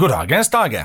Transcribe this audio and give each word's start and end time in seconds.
Goddagens 0.00 0.50
Tage! 0.50 0.84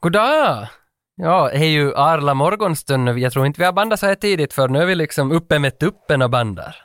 Goddag! 0.00 0.68
Ja, 1.16 1.50
det 1.52 1.58
är 1.58 1.70
ju 1.70 1.96
Arla 1.96 2.34
morgonstund 2.34 3.04
nu. 3.04 3.18
Jag 3.18 3.32
tror 3.32 3.46
inte 3.46 3.60
vi 3.60 3.64
har 3.64 3.72
bandat 3.72 4.00
så 4.00 4.06
här 4.06 4.14
tidigt 4.14 4.52
för 4.52 4.68
nu 4.68 4.82
är 4.82 4.86
vi 4.86 4.94
liksom 4.94 5.32
uppe 5.32 5.58
med 5.58 5.78
tuppen 5.78 6.22
och 6.22 6.30
bandar. 6.30 6.76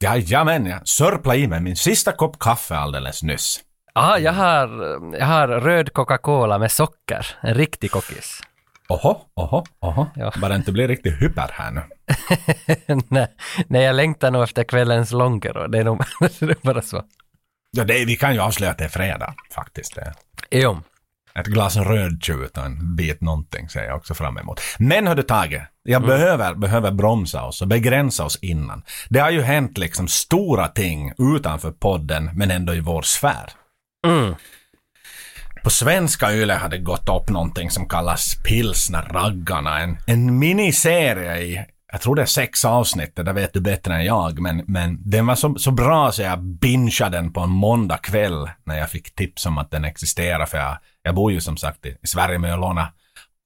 Jajamän, 0.00 0.66
jag 0.66 0.88
sörplade 0.88 1.38
i 1.38 1.46
mig 1.46 1.60
min 1.60 1.76
sista 1.76 2.12
kopp 2.12 2.38
kaffe 2.38 2.76
alldeles 2.76 3.22
nyss. 3.22 3.60
Ja, 3.94 4.18
jag 4.18 4.32
har, 4.32 4.68
jag 5.18 5.26
har 5.26 5.48
röd 5.48 5.92
Coca-Cola 5.92 6.58
med 6.58 6.72
socker. 6.72 7.26
En 7.40 7.54
riktig 7.54 7.90
kockis. 7.90 8.40
Oho, 8.88 9.20
oho, 9.36 9.64
oho. 9.80 10.06
Ja. 10.14 10.32
Bara 10.40 10.54
inte 10.54 10.72
bli 10.72 10.86
riktigt 10.86 11.22
hyper 11.22 11.50
här 11.52 11.70
nu. 11.70 11.82
nej, 13.08 13.26
nej, 13.66 13.82
jag 13.84 13.96
längtar 13.96 14.30
nog 14.30 14.42
efter 14.42 14.64
kvällens 14.64 15.12
Lonkero. 15.12 15.66
Det 15.66 15.78
är 15.78 15.84
nog 15.84 16.04
bara 16.62 16.82
så. 16.82 17.02
Ja, 17.70 17.84
det, 17.84 18.04
vi 18.04 18.16
kan 18.16 18.34
ju 18.34 18.40
avslöja 18.40 18.72
att 18.72 18.78
det 18.78 18.84
är 18.84 18.88
fredag 18.88 19.34
faktiskt. 19.54 19.98
Jo. 20.50 20.80
Ett 21.34 21.46
glas 21.46 21.76
rödtjut 21.76 22.58
och 22.58 22.64
en 22.64 22.96
bit 22.96 23.20
någonting 23.20 23.68
ser 23.68 23.84
jag 23.84 23.96
också 23.96 24.14
fram 24.14 24.38
emot. 24.38 24.60
Men 24.78 25.06
hördu 25.06 25.22
Tage, 25.22 25.62
jag 25.82 26.02
behöver, 26.02 26.54
behöver 26.54 26.90
bromsa 26.90 27.44
oss 27.44 27.62
och 27.62 27.68
begränsa 27.68 28.24
oss 28.24 28.38
innan. 28.42 28.82
Det 29.08 29.18
har 29.18 29.30
ju 29.30 29.42
hänt 29.42 29.78
liksom 29.78 30.08
stora 30.08 30.68
ting 30.68 31.12
utanför 31.18 31.70
podden 31.70 32.30
men 32.34 32.50
ändå 32.50 32.74
i 32.74 32.80
vår 32.80 33.02
sfär. 33.02 33.50
Mm. 34.06 34.34
På 35.62 35.70
svenska 35.70 36.32
YLE 36.32 36.54
hade 36.54 36.78
gått 36.78 37.08
upp 37.08 37.28
någonting 37.28 37.70
som 37.70 37.88
kallas 37.88 38.36
Pilsner-raggarna. 38.44 39.80
En, 39.80 39.96
en 40.06 40.38
miniserie 40.38 41.38
i, 41.38 41.64
jag 41.92 42.00
tror 42.00 42.14
det 42.14 42.22
är 42.22 42.26
sex 42.26 42.64
avsnitt, 42.64 43.16
det 43.16 43.32
vet 43.32 43.52
du 43.52 43.60
bättre 43.60 43.94
än 43.94 44.04
jag, 44.04 44.40
men, 44.40 44.64
men 44.66 45.10
den 45.10 45.26
var 45.26 45.34
så, 45.34 45.54
så 45.54 45.70
bra 45.70 46.12
så 46.12 46.22
jag 46.22 46.42
bingeade 46.42 47.16
den 47.16 47.32
på 47.32 47.40
en 47.40 47.50
måndag 47.50 47.98
kväll 47.98 48.50
när 48.64 48.78
jag 48.78 48.90
fick 48.90 49.14
tips 49.14 49.46
om 49.46 49.58
att 49.58 49.70
den 49.70 49.84
existerar, 49.84 50.46
för 50.46 50.58
jag, 50.58 50.78
jag 51.02 51.14
bor 51.14 51.32
ju 51.32 51.40
som 51.40 51.56
sagt 51.56 51.86
i, 51.86 51.96
Sverige 52.02 52.38
med 52.38 52.52
att 52.54 52.60
låna 52.60 52.92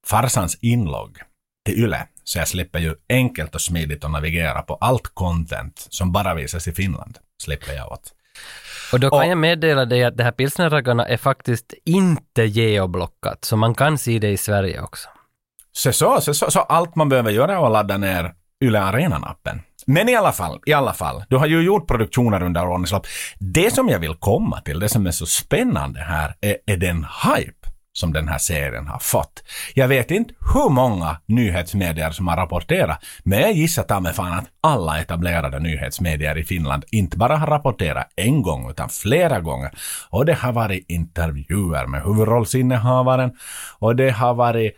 farsans 0.07 0.57
inlogg 0.61 1.17
till 1.65 1.83
YLE. 1.83 2.07
Så 2.23 2.39
jag 2.39 2.47
slipper 2.47 2.79
ju 2.79 2.95
enkelt 3.09 3.55
och 3.55 3.61
smidigt 3.61 4.03
att 4.03 4.11
navigera 4.11 4.61
på 4.61 4.75
allt 4.75 5.11
content 5.13 5.87
som 5.89 6.11
bara 6.11 6.33
visas 6.33 6.67
i 6.67 6.71
Finland. 6.71 7.17
Slipper 7.43 7.73
jag 7.73 7.91
åt. 7.91 8.13
Och 8.93 8.99
då 8.99 9.09
kan 9.09 9.19
Och- 9.19 9.25
jag 9.25 9.37
meddela 9.37 9.85
dig 9.85 10.03
att 10.03 10.17
det 10.17 10.23
här 10.23 10.31
pilsnerraggarna 10.31 11.07
är 11.07 11.17
faktiskt 11.17 11.73
inte 11.85 12.43
geoblockat, 12.43 13.45
så 13.45 13.57
man 13.57 13.75
kan 13.75 13.97
se 13.97 14.19
det 14.19 14.29
i 14.29 14.37
Sverige 14.37 14.81
också. 14.81 15.09
Så, 15.71 15.93
så, 15.93 16.21
så, 16.21 16.33
så, 16.33 16.51
så 16.51 16.59
allt 16.59 16.95
man 16.95 17.09
behöver 17.09 17.31
göra 17.31 17.53
är 17.53 17.65
att 17.65 17.71
ladda 17.71 17.97
ner 17.97 18.33
Yle 18.63 18.79
Arenan-appen. 18.79 19.59
Men 19.87 20.09
i 20.09 20.15
alla 20.15 20.31
fall, 20.31 20.59
i 20.65 20.73
alla 20.73 20.93
fall. 20.93 21.23
Du 21.29 21.37
har 21.37 21.47
ju 21.47 21.61
gjort 21.61 21.87
produktioner 21.87 22.43
under 22.43 22.67
årens 22.67 22.91
lopp. 22.91 23.07
Det 23.39 23.73
som 23.73 23.89
jag 23.89 23.99
vill 23.99 24.15
komma 24.15 24.61
till, 24.61 24.79
det 24.79 24.89
som 24.89 25.07
är 25.07 25.11
så 25.11 25.25
spännande 25.25 25.99
här, 25.99 26.35
är, 26.41 26.57
är 26.65 26.77
den 26.77 27.05
hype 27.23 27.67
som 27.93 28.13
den 28.13 28.27
här 28.27 28.37
serien 28.37 28.87
har 28.87 28.99
fått. 28.99 29.43
Jag 29.73 29.87
vet 29.87 30.11
inte 30.11 30.33
hur 30.53 30.69
många 30.69 31.17
nyhetsmedier 31.25 32.11
som 32.11 32.27
har 32.27 32.37
rapporterat, 32.37 33.03
men 33.23 33.39
jag 33.39 33.51
gissar 33.51 33.83
ta 33.83 33.99
mig 33.99 34.13
fan 34.13 34.33
att 34.33 34.45
alla 34.61 34.99
etablerade 34.99 35.59
nyhetsmedier 35.59 36.37
i 36.37 36.43
Finland 36.43 36.83
inte 36.91 37.17
bara 37.17 37.37
har 37.37 37.47
rapporterat 37.47 38.07
en 38.15 38.41
gång, 38.41 38.69
utan 38.69 38.89
flera 38.89 39.39
gånger. 39.39 39.71
Och 40.09 40.25
det 40.25 40.33
har 40.33 40.51
varit 40.51 40.85
intervjuer 40.87 41.85
med 41.85 42.03
huvudrollsinnehavaren 42.03 43.31
och 43.79 43.95
det 43.95 44.09
har 44.09 44.33
varit 44.33 44.73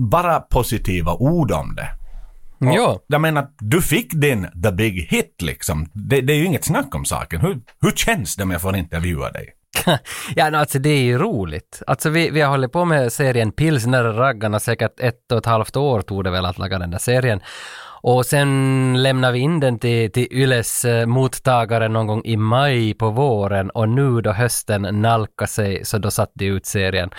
bara 0.00 0.40
positiva 0.40 1.14
ord 1.14 1.52
om 1.52 1.74
det. 1.74 1.99
Och 2.60 2.74
Jo. 2.74 3.00
Jag 3.06 3.20
menar, 3.20 3.46
du 3.58 3.82
fick 3.82 4.12
din 4.12 4.48
the 4.62 4.72
big 4.72 5.06
hit 5.10 5.42
liksom. 5.42 5.90
Det, 5.92 6.20
det 6.20 6.32
är 6.32 6.36
ju 6.36 6.44
inget 6.44 6.64
snack 6.64 6.94
om 6.94 7.04
saken. 7.04 7.40
Hur, 7.40 7.60
hur 7.80 7.90
känns 7.90 8.36
det 8.36 8.42
om 8.42 8.50
jag 8.50 8.60
får 8.60 8.76
intervjua 8.76 9.30
dig? 9.30 9.48
Ja, 10.36 10.50
no, 10.50 10.56
alltså 10.56 10.78
det 10.78 10.90
är 10.90 11.02
ju 11.02 11.18
roligt. 11.18 11.82
Alltså 11.86 12.10
vi, 12.10 12.30
vi 12.30 12.40
har 12.40 12.50
hållit 12.50 12.72
på 12.72 12.84
med 12.84 13.12
serien 13.12 13.52
Pilsnerraggarna 13.52 14.60
säkert 14.60 15.00
ett 15.00 15.32
och 15.32 15.38
ett 15.38 15.46
halvt 15.46 15.76
år 15.76 16.02
tog 16.02 16.24
det 16.24 16.30
väl 16.30 16.46
att 16.46 16.58
laga 16.58 16.78
den 16.78 16.90
där 16.90 16.98
serien. 16.98 17.40
Och 18.02 18.26
sen 18.26 19.02
lämnade 19.02 19.32
vi 19.32 19.38
in 19.38 19.60
den 19.60 19.78
till, 19.78 20.12
till 20.12 20.28
Yles 20.30 20.84
eh, 20.84 21.06
mottagare 21.06 21.88
någon 21.88 22.06
gång 22.06 22.22
i 22.24 22.36
maj 22.36 22.94
på 22.94 23.10
våren. 23.10 23.70
Och 23.70 23.88
nu 23.88 24.20
då 24.20 24.32
hösten 24.32 25.02
nalkar 25.02 25.46
sig 25.46 25.84
så 25.84 25.98
då 25.98 26.10
satte 26.10 26.32
de 26.34 26.46
ut 26.46 26.66
serien. 26.66 27.10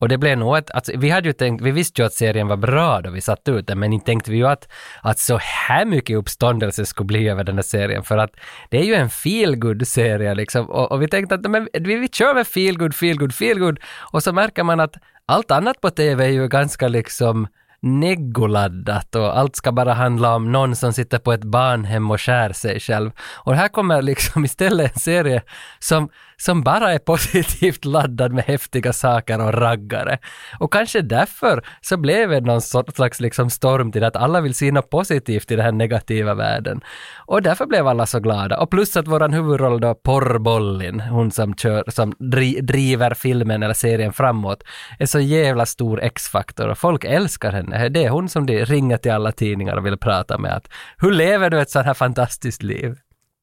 Och 0.00 0.08
det 0.08 0.18
blev 0.18 0.38
nog 0.38 0.56
ett, 0.56 0.70
alltså, 0.70 0.92
vi 0.96 1.10
hade 1.10 1.28
ju 1.28 1.32
tänkt, 1.32 1.62
vi 1.62 1.70
visste 1.70 2.02
ju 2.02 2.06
att 2.06 2.12
serien 2.12 2.48
var 2.48 2.56
bra 2.56 3.00
då 3.00 3.10
vi 3.10 3.20
satte 3.20 3.50
ut 3.50 3.66
den, 3.66 3.78
men 3.78 3.92
inte 3.92 4.06
tänkte 4.06 4.30
vi 4.30 4.36
ju 4.36 4.46
att, 4.46 4.68
att 5.02 5.18
så 5.18 5.38
här 5.42 5.84
mycket 5.84 6.16
uppståndelse 6.16 6.86
skulle 6.86 7.06
bli 7.06 7.28
över 7.28 7.44
den 7.44 7.54
här 7.54 7.62
serien, 7.62 8.02
för 8.02 8.18
att 8.18 8.30
det 8.70 8.78
är 8.78 8.84
ju 8.84 8.94
en 8.94 9.10
feel 9.10 9.86
serie 9.86 10.34
liksom, 10.34 10.70
och, 10.70 10.92
och 10.92 11.02
vi 11.02 11.08
tänkte 11.08 11.34
att 11.34 11.50
men, 11.50 11.68
vi, 11.72 11.96
vi 11.96 12.08
kör 12.08 12.34
med 12.34 12.46
feel 12.46 12.78
good, 12.78 12.94
feel 12.94 13.18
good, 13.18 13.34
feel 13.34 13.58
good, 13.58 13.80
och 14.12 14.22
så 14.22 14.32
märker 14.32 14.62
man 14.62 14.80
att 14.80 14.94
allt 15.26 15.50
annat 15.50 15.80
på 15.80 15.90
TV 15.90 16.24
är 16.24 16.28
ju 16.28 16.48
ganska 16.48 16.88
liksom 16.88 17.46
neggoladdat 17.82 19.14
och 19.14 19.38
allt 19.38 19.56
ska 19.56 19.72
bara 19.72 19.92
handla 19.92 20.34
om 20.34 20.52
någon 20.52 20.76
som 20.76 20.92
sitter 20.92 21.18
på 21.18 21.32
ett 21.32 21.44
barnhem 21.44 22.10
och 22.10 22.20
skär 22.20 22.52
sig 22.52 22.80
själv. 22.80 23.10
Och 23.34 23.54
här 23.54 23.68
kommer 23.68 24.02
liksom 24.02 24.44
istället 24.50 24.92
en 24.92 25.00
serie 25.00 25.42
som, 25.78 26.08
som 26.40 26.62
bara 26.62 26.92
är 26.92 26.98
positivt 26.98 27.84
laddad 27.84 28.32
med 28.32 28.44
häftiga 28.44 28.92
saker 28.92 29.40
och 29.40 29.54
raggare. 29.54 30.18
Och 30.60 30.72
kanske 30.72 31.02
därför 31.02 31.64
så 31.80 31.96
blev 31.96 32.30
det 32.30 32.40
någon 32.40 32.60
slags 32.60 33.20
liksom 33.20 33.50
storm 33.50 33.92
till 33.92 34.00
det 34.00 34.06
att 34.06 34.16
alla 34.16 34.40
vill 34.40 34.54
se 34.54 34.72
något 34.72 34.90
positivt 34.90 35.50
i 35.50 35.56
den 35.56 35.64
här 35.64 35.72
negativa 35.72 36.34
världen. 36.34 36.80
Och 37.26 37.42
därför 37.42 37.66
blev 37.66 37.86
alla 37.86 38.06
så 38.06 38.20
glada. 38.20 38.58
Och 38.58 38.70
plus 38.70 38.96
att 38.96 39.08
våran 39.08 39.32
huvudroll 39.32 39.80
då, 39.80 39.94
Porrbollin, 39.94 41.00
hon 41.00 41.30
som, 41.30 41.54
kör, 41.54 41.84
som 41.88 42.12
dri, 42.18 42.60
driver 42.60 43.14
filmen 43.14 43.62
eller 43.62 43.74
serien 43.74 44.12
framåt, 44.12 44.62
är 44.98 45.06
så 45.06 45.20
jävla 45.20 45.66
stor 45.66 46.02
X-faktor 46.02 46.68
och 46.68 46.78
folk 46.78 47.04
älskar 47.04 47.52
henne. 47.52 47.88
Det 47.88 48.04
är 48.04 48.10
hon 48.10 48.28
som 48.28 48.46
de 48.46 48.64
ringer 48.64 48.96
till 48.96 49.12
alla 49.12 49.32
tidningar 49.32 49.76
och 49.76 49.86
vill 49.86 49.98
prata 49.98 50.38
med 50.38 50.56
att 50.56 50.68
hur 50.98 51.10
lever 51.10 51.50
du 51.50 51.60
ett 51.60 51.70
sånt 51.70 51.86
här 51.86 51.94
fantastiskt 51.94 52.62
liv? 52.62 52.96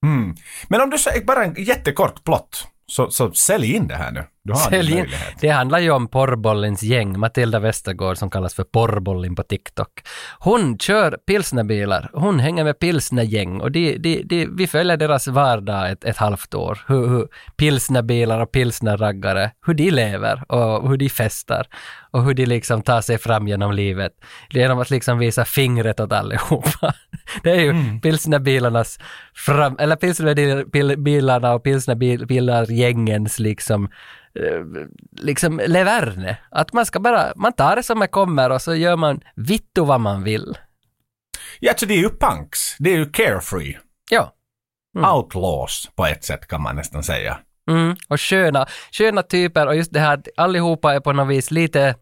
Mm. 0.03 0.35
Men 0.67 0.81
om 0.81 0.89
du 0.89 0.97
säger 0.97 1.25
bara 1.25 1.43
en 1.43 1.53
jättekort 1.57 2.23
plott, 2.23 2.67
så, 2.91 3.11
så 3.11 3.31
sälj 3.33 3.73
in 3.73 3.87
det 3.87 3.95
här 3.95 4.11
nu. 4.11 4.23
Du 4.47 4.53
har 4.53 4.69
Sälj 4.69 4.97
in. 4.97 5.05
Det 5.41 5.49
handlar 5.49 5.79
ju 5.79 5.91
om 5.91 6.07
porrbollens 6.07 6.83
gäng, 6.83 7.19
Matilda 7.19 7.59
Westergård 7.59 8.17
som 8.17 8.29
kallas 8.29 8.53
för 8.53 8.63
porrbollen 8.63 9.35
på 9.35 9.43
TikTok. 9.43 9.89
Hon 10.39 10.77
kör 10.77 11.17
pilsnerbilar, 11.27 12.09
hon 12.13 12.39
hänger 12.39 12.63
med 12.63 12.79
pilsnergäng 12.79 13.61
och 13.61 13.71
de, 13.71 13.97
de, 13.97 14.23
de, 14.23 14.47
vi 14.57 14.67
följer 14.67 14.97
deras 14.97 15.27
vardag 15.27 15.91
ett, 15.91 16.03
ett 16.03 16.17
halvt 16.17 16.53
år. 16.53 16.79
Hur, 16.87 17.07
hur 17.07 17.27
pilsnerbilar 17.57 18.41
och 18.41 18.51
pilsnerraggare, 18.51 19.51
hur 19.65 19.73
de 19.73 19.91
lever 19.91 20.51
och 20.51 20.89
hur 20.89 20.97
de 20.97 21.09
festar 21.09 21.67
och 22.11 22.23
hur 22.23 22.33
de 22.33 22.45
liksom 22.45 22.81
tar 22.81 23.01
sig 23.01 23.17
fram 23.17 23.47
genom 23.47 23.73
livet. 23.73 24.11
Genom 24.49 24.79
att 24.79 24.89
liksom 24.89 25.19
visa 25.19 25.45
fingret 25.45 25.99
åt 25.99 26.11
allihopa. 26.11 26.93
Det 27.43 27.51
är 27.51 27.61
ju 27.61 27.99
pilsnerbilarnas 27.99 28.99
fram, 29.33 29.75
eller 29.79 29.95
pilsnerbilarna 29.95 31.53
och 31.53 31.63
pilsnerbilargängens 31.63 33.39
liksom 33.39 33.89
liksom 35.11 35.61
leverne. 35.67 36.37
Att 36.51 36.73
man 36.73 36.85
ska 36.85 36.99
bara, 36.99 37.33
man 37.35 37.53
tar 37.53 37.75
det 37.75 37.83
som 37.83 37.99
det 37.99 38.07
kommer 38.07 38.49
och 38.49 38.61
så 38.61 38.75
gör 38.75 38.95
man 38.95 39.21
vittu 39.35 39.81
vad 39.81 40.01
man 40.01 40.23
vill. 40.23 40.57
Ja, 41.59 41.73
så 41.77 41.85
det 41.85 41.93
är 41.93 41.97
ju 41.97 42.09
punks. 42.09 42.75
Det 42.79 42.89
är 42.89 42.97
ju 42.97 43.09
carefree. 43.09 43.77
Ja. 44.11 44.33
Mm. 44.97 45.11
Outlaws 45.11 45.89
på 45.95 46.05
ett 46.05 46.23
sätt 46.23 46.47
kan 46.47 46.61
man 46.61 46.75
nästan 46.75 47.03
säga. 47.03 47.37
Mm. 47.69 47.95
Och 48.07 48.21
sköna, 48.21 48.65
sköna 48.91 49.21
typer 49.21 49.67
och 49.67 49.75
just 49.75 49.93
det 49.93 49.99
här 49.99 50.13
att 50.13 50.27
allihopa 50.37 50.93
är 50.93 50.99
på 50.99 51.13
något 51.13 51.27
vis 51.27 51.51
lite 51.51 51.95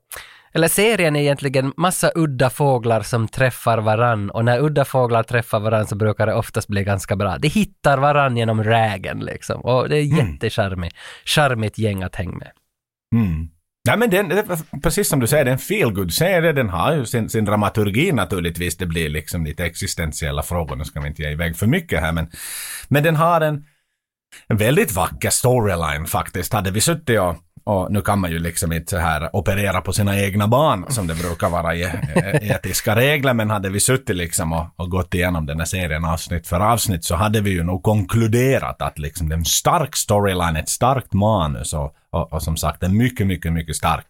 eller 0.56 0.68
serien 0.68 1.16
är 1.16 1.22
egentligen 1.22 1.74
massa 1.78 2.12
udda 2.16 2.50
fåglar 2.50 3.02
som 3.02 3.28
träffar 3.28 3.78
varann 3.78 4.30
och 4.30 4.46
när 4.46 4.60
udda 4.60 4.86
fåglar 4.86 5.24
träffar 5.24 5.60
varann 5.60 5.88
så 5.88 5.96
brukar 5.96 6.28
det 6.28 6.34
oftast 6.34 6.68
bli 6.68 6.84
ganska 6.84 7.16
bra. 7.16 7.38
De 7.38 7.48
hittar 7.48 7.98
varann 7.98 8.38
genom 8.38 8.64
rägen 8.64 9.20
liksom 9.20 9.62
och 9.62 9.90
det 9.90 9.98
är 9.98 10.04
Mm. 10.04 10.32
jättecharmigt 10.32 10.96
charmigt 11.26 11.78
gäng 11.78 12.04
att 12.04 12.16
hänga 12.16 12.38
med. 12.38 12.52
Mm. 13.16 13.50
Nej 13.88 13.98
men 13.98 14.10
den, 14.10 14.32
precis 14.84 15.10
som 15.10 15.20
du 15.20 15.28
säger, 15.28 15.46
det 15.46 15.52
är 15.52 15.54
en 15.54 15.60
feel 15.60 16.12
serie 16.12 16.52
Den 16.54 16.70
har 16.70 16.96
ju 16.96 17.06
sin, 17.06 17.30
sin 17.30 17.46
dramaturgi 17.46 18.12
naturligtvis. 18.12 18.78
Det 18.78 18.86
blir 18.86 19.10
liksom 19.10 19.46
lite 19.46 19.66
existentiella 19.66 20.44
frågor. 20.44 20.76
Nu 20.76 20.84
ska 20.84 21.00
vi 21.00 21.08
inte 21.08 21.22
ge 21.22 21.30
iväg 21.32 21.58
för 21.58 21.68
mycket 21.68 22.02
här 22.02 22.12
men, 22.12 22.32
men 22.88 23.04
den 23.04 23.16
har 23.16 23.42
en, 23.42 23.66
en 24.48 24.58
väldigt 24.58 24.92
vacker 24.92 25.30
storyline 25.30 26.06
faktiskt. 26.06 26.54
Hade 26.54 26.72
vi 26.72 26.82
suttit 26.82 27.20
och, 27.20 27.36
och 27.68 27.92
nu 27.92 28.02
kan 28.02 28.20
man 28.20 28.32
ju 28.32 28.40
liksom 28.40 28.72
inte 28.72 28.90
så 28.90 28.98
här 28.98 29.36
operera 29.36 29.82
på 29.82 29.94
sina 29.94 30.20
egna 30.20 30.48
barn 30.48 30.86
som 30.90 31.08
det 31.08 31.16
brukar 31.16 31.50
vara 31.50 31.76
i 31.76 31.84
etiska 32.42 32.96
regler 32.96 33.34
men 33.34 33.50
hade 33.50 33.70
vi 33.70 33.80
suttit 33.80 34.16
liksom 34.16 34.54
och, 34.54 34.66
och 34.76 34.90
gått 34.90 35.14
igenom 35.14 35.46
den 35.46 35.60
här 35.60 35.66
serien 35.66 36.06
avsnitt 36.06 36.48
för 36.48 36.60
avsnitt 36.60 37.04
så 37.04 37.16
hade 37.16 37.42
vi 37.42 37.50
ju 37.50 37.64
nog 37.64 37.84
konkluderat 37.84 38.82
att 38.82 39.00
liksom 39.00 39.30
det 39.30 39.36
är 39.36 39.38
en 39.38 39.46
stark 39.46 39.96
storyline, 39.96 40.56
ett 40.56 40.70
starkt 40.70 41.14
manus 41.14 41.74
och, 41.74 41.96
och, 42.10 42.34
och 42.34 42.44
som 42.44 42.58
sagt 42.58 42.84
en 42.84 42.98
mycket, 42.98 43.28
mycket, 43.28 43.54
mycket 43.54 43.76
stark 43.76 44.06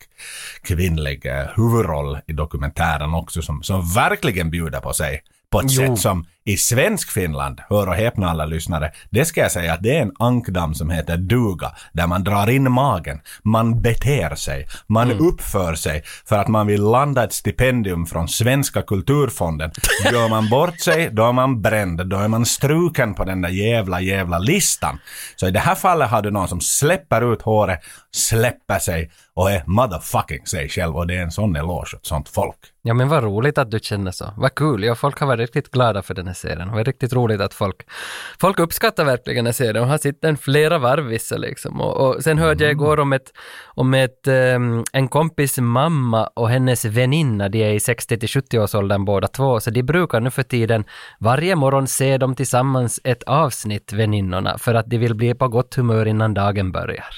kvinnlig 0.61 1.25
eh, 1.25 1.45
huvudroll 1.55 2.19
i 2.27 2.33
dokumentären 2.33 3.13
också 3.13 3.41
som, 3.41 3.63
som 3.63 3.93
verkligen 3.93 4.51
bjuder 4.51 4.79
på 4.79 4.93
sig 4.93 5.21
på 5.49 5.59
ett 5.59 5.65
Jo. 5.69 5.95
sätt 5.95 6.01
som 6.01 6.25
I 6.47 6.57
svensk 6.57 7.11
Finland, 7.11 7.61
hör 7.69 7.87
och 7.87 7.95
häpna 7.95 8.29
alla 8.29 8.45
lyssnare, 8.45 8.91
det 9.09 9.25
ska 9.25 9.41
jag 9.41 9.51
säga 9.51 9.73
att 9.73 9.83
det 9.83 9.97
är 9.97 10.01
en 10.01 10.11
ankdamm 10.19 10.73
som 10.73 10.89
heter 10.89 11.17
duga, 11.17 11.71
där 11.93 12.07
man 12.07 12.23
drar 12.23 12.49
in 12.49 12.71
magen, 12.71 13.19
man 13.43 13.81
beter 13.81 14.35
sig, 14.35 14.67
man 14.87 15.11
Mm. 15.11 15.27
uppför 15.27 15.75
sig 15.75 16.03
för 16.25 16.35
att 16.39 16.47
man 16.47 16.67
vill 16.67 16.81
landa 16.83 17.23
ett 17.23 17.33
stipendium 17.33 18.05
från 18.05 18.27
Svenska 18.27 18.81
kulturfonden. 18.81 19.71
Gör 20.11 20.29
man 20.29 20.49
bort 20.49 20.79
sig, 20.79 21.09
då 21.11 21.27
är 21.27 21.31
man 21.33 21.61
bränd, 21.61 22.07
då 22.07 22.17
är 22.17 22.27
man 22.27 22.45
struken 22.45 23.13
på 23.13 23.23
den 23.23 23.41
där 23.41 23.49
jävla, 23.49 24.01
jävla 24.01 24.39
listan. 24.39 24.99
Så 25.35 25.47
i 25.47 25.51
det 25.51 25.59
här 25.59 25.75
fallet 25.75 26.09
har 26.09 26.21
du 26.21 26.31
någon 26.31 26.47
som 26.47 26.61
släpper 26.61 27.33
ut 27.33 27.41
håret, 27.41 27.79
släpper 28.11 28.79
sig 28.79 29.11
och 29.33 29.51
är 29.51 29.63
motherfucking 29.65 30.45
sig 30.45 30.69
själv 30.69 30.95
och 30.95 31.07
det 31.07 31.15
är 31.15 31.21
en 31.21 31.31
sån 31.31 31.55
eloge 31.55 31.95
åt 31.95 32.05
sånt 32.05 32.29
folk. 32.29 32.55
Ja 32.81 32.93
men 32.93 33.09
vad 33.09 33.23
roligt 33.23 33.57
att 33.57 33.71
du 33.71 33.79
känner 33.79 34.11
så. 34.11 34.33
Vad 34.37 34.55
kul. 34.55 34.83
Ja, 34.83 34.95
folk 34.95 35.19
har 35.19 35.27
varit 35.27 35.39
riktigt 35.39 35.71
glada 35.71 36.01
för 36.01 36.13
den 36.13 36.27
här 36.27 36.33
serien. 36.35 36.67
Det 36.67 36.73
var 36.73 36.83
riktigt 36.83 37.13
roligt 37.13 37.41
att 37.41 37.53
folk, 37.53 37.75
folk 38.39 38.59
uppskattar 38.59 39.05
verkligen 39.05 39.37
den 39.37 39.45
här 39.45 39.53
serien 39.53 39.83
och 39.83 39.89
har 39.89 39.97
sett 39.97 40.21
den 40.21 40.37
flera 40.37 40.77
varv 40.77 41.05
vissa 41.05 41.37
liksom. 41.37 41.81
Och, 41.81 41.97
och 41.97 42.23
sen 42.23 42.37
hörde 42.37 42.63
jag 42.63 42.71
igår 42.71 42.99
om 42.99 43.13
ett, 43.13 43.33
om 43.65 43.93
ett, 43.93 44.27
ehm, 44.27 44.83
en 44.93 45.07
kompis 45.07 45.57
mamma 45.57 46.27
och 46.27 46.49
hennes 46.49 46.85
väninna, 46.85 47.49
de 47.49 47.63
är 47.63 47.73
i 47.73 47.79
60 47.79 48.19
till 48.19 48.29
70 48.29 48.59
års 48.59 48.75
åldern 48.75 49.05
båda 49.05 49.27
två, 49.27 49.59
så 49.59 49.69
de 49.69 49.83
brukar 49.83 50.19
nu 50.19 50.31
för 50.31 50.43
tiden 50.43 50.83
varje 51.19 51.55
morgon 51.55 51.87
se 51.87 52.17
dem 52.17 52.35
tillsammans 52.35 52.99
ett 53.03 53.23
avsnitt, 53.23 53.93
väninnorna, 53.93 54.57
för 54.57 54.73
att 54.73 54.89
de 54.89 54.97
vill 54.97 55.15
bli 55.15 55.33
på 55.33 55.47
gott 55.47 55.75
humör 55.75 56.05
innan 56.05 56.33
dagen 56.33 56.71
börjar. 56.71 57.15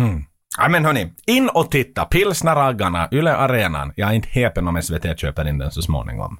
Hmm. 0.00 0.24
Ja 0.58 0.68
men 0.68 0.84
hörni, 0.84 1.12
in 1.26 1.48
och 1.48 1.70
titta. 1.70 2.04
Pilsnerraggarna, 2.04 3.08
Yle 3.12 3.36
Arenan. 3.36 3.92
Jag 3.96 4.10
är 4.10 4.12
inte 4.12 4.28
häpen 4.28 4.68
om 4.68 4.82
SVT 4.82 5.18
köper 5.18 5.48
in 5.48 5.58
den 5.58 5.70
så 5.70 5.82
småningom. 5.82 6.38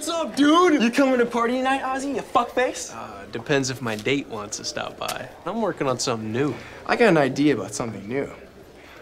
What's 0.00 0.08
up, 0.08 0.34
dude? 0.34 0.82
You 0.82 0.90
coming 0.90 1.18
to 1.18 1.26
party 1.26 1.58
tonight, 1.58 1.82
Ozzy? 1.82 2.14
You 2.14 2.22
fuckface? 2.22 2.90
Uh, 2.96 3.26
depends 3.32 3.68
if 3.68 3.82
my 3.82 3.96
date 3.96 4.26
wants 4.28 4.56
to 4.56 4.64
stop 4.64 4.96
by. 4.96 5.28
I'm 5.44 5.60
working 5.60 5.86
on 5.86 5.98
something 5.98 6.32
new. 6.32 6.54
I 6.86 6.96
got 6.96 7.10
an 7.10 7.18
idea 7.18 7.52
about 7.54 7.74
something 7.74 8.08
new. 8.08 8.32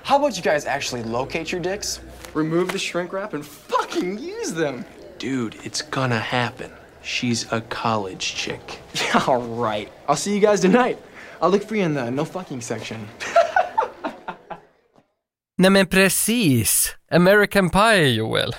How 0.03 0.17
about 0.19 0.37
you 0.37 0.43
guys 0.43 0.67
actually 0.67 1.05
locate 1.05 1.53
your 1.53 1.61
dicks, 1.61 2.01
remove 2.35 2.73
the 2.73 2.81
shrink 2.81 3.13
wrap, 3.13 3.33
and 3.33 3.47
fucking 3.47 4.19
use 4.19 4.53
them? 4.53 4.85
Dude, 5.19 5.55
it's 5.63 5.83
gonna 5.83 6.19
happen. 6.19 6.73
She's 7.05 7.47
a 7.53 7.61
college 7.61 8.35
chick. 8.35 8.81
Yeah, 8.95 9.23
all 9.29 9.41
right. 9.41 9.89
I'll 10.09 10.17
see 10.17 10.35
you 10.35 10.41
guys 10.41 10.63
tonight. 10.63 10.99
I'll 11.41 11.51
look 11.51 11.63
for 11.63 11.77
you 11.77 11.85
in 11.85 11.95
the 11.95 12.11
no 12.11 12.25
fucking 12.25 12.61
section. 12.61 13.07
Nej 15.59 15.71
men 15.71 15.87
precis! 15.87 16.97
American 17.09 17.71
Pie, 17.71 18.17
Joel. 18.17 18.53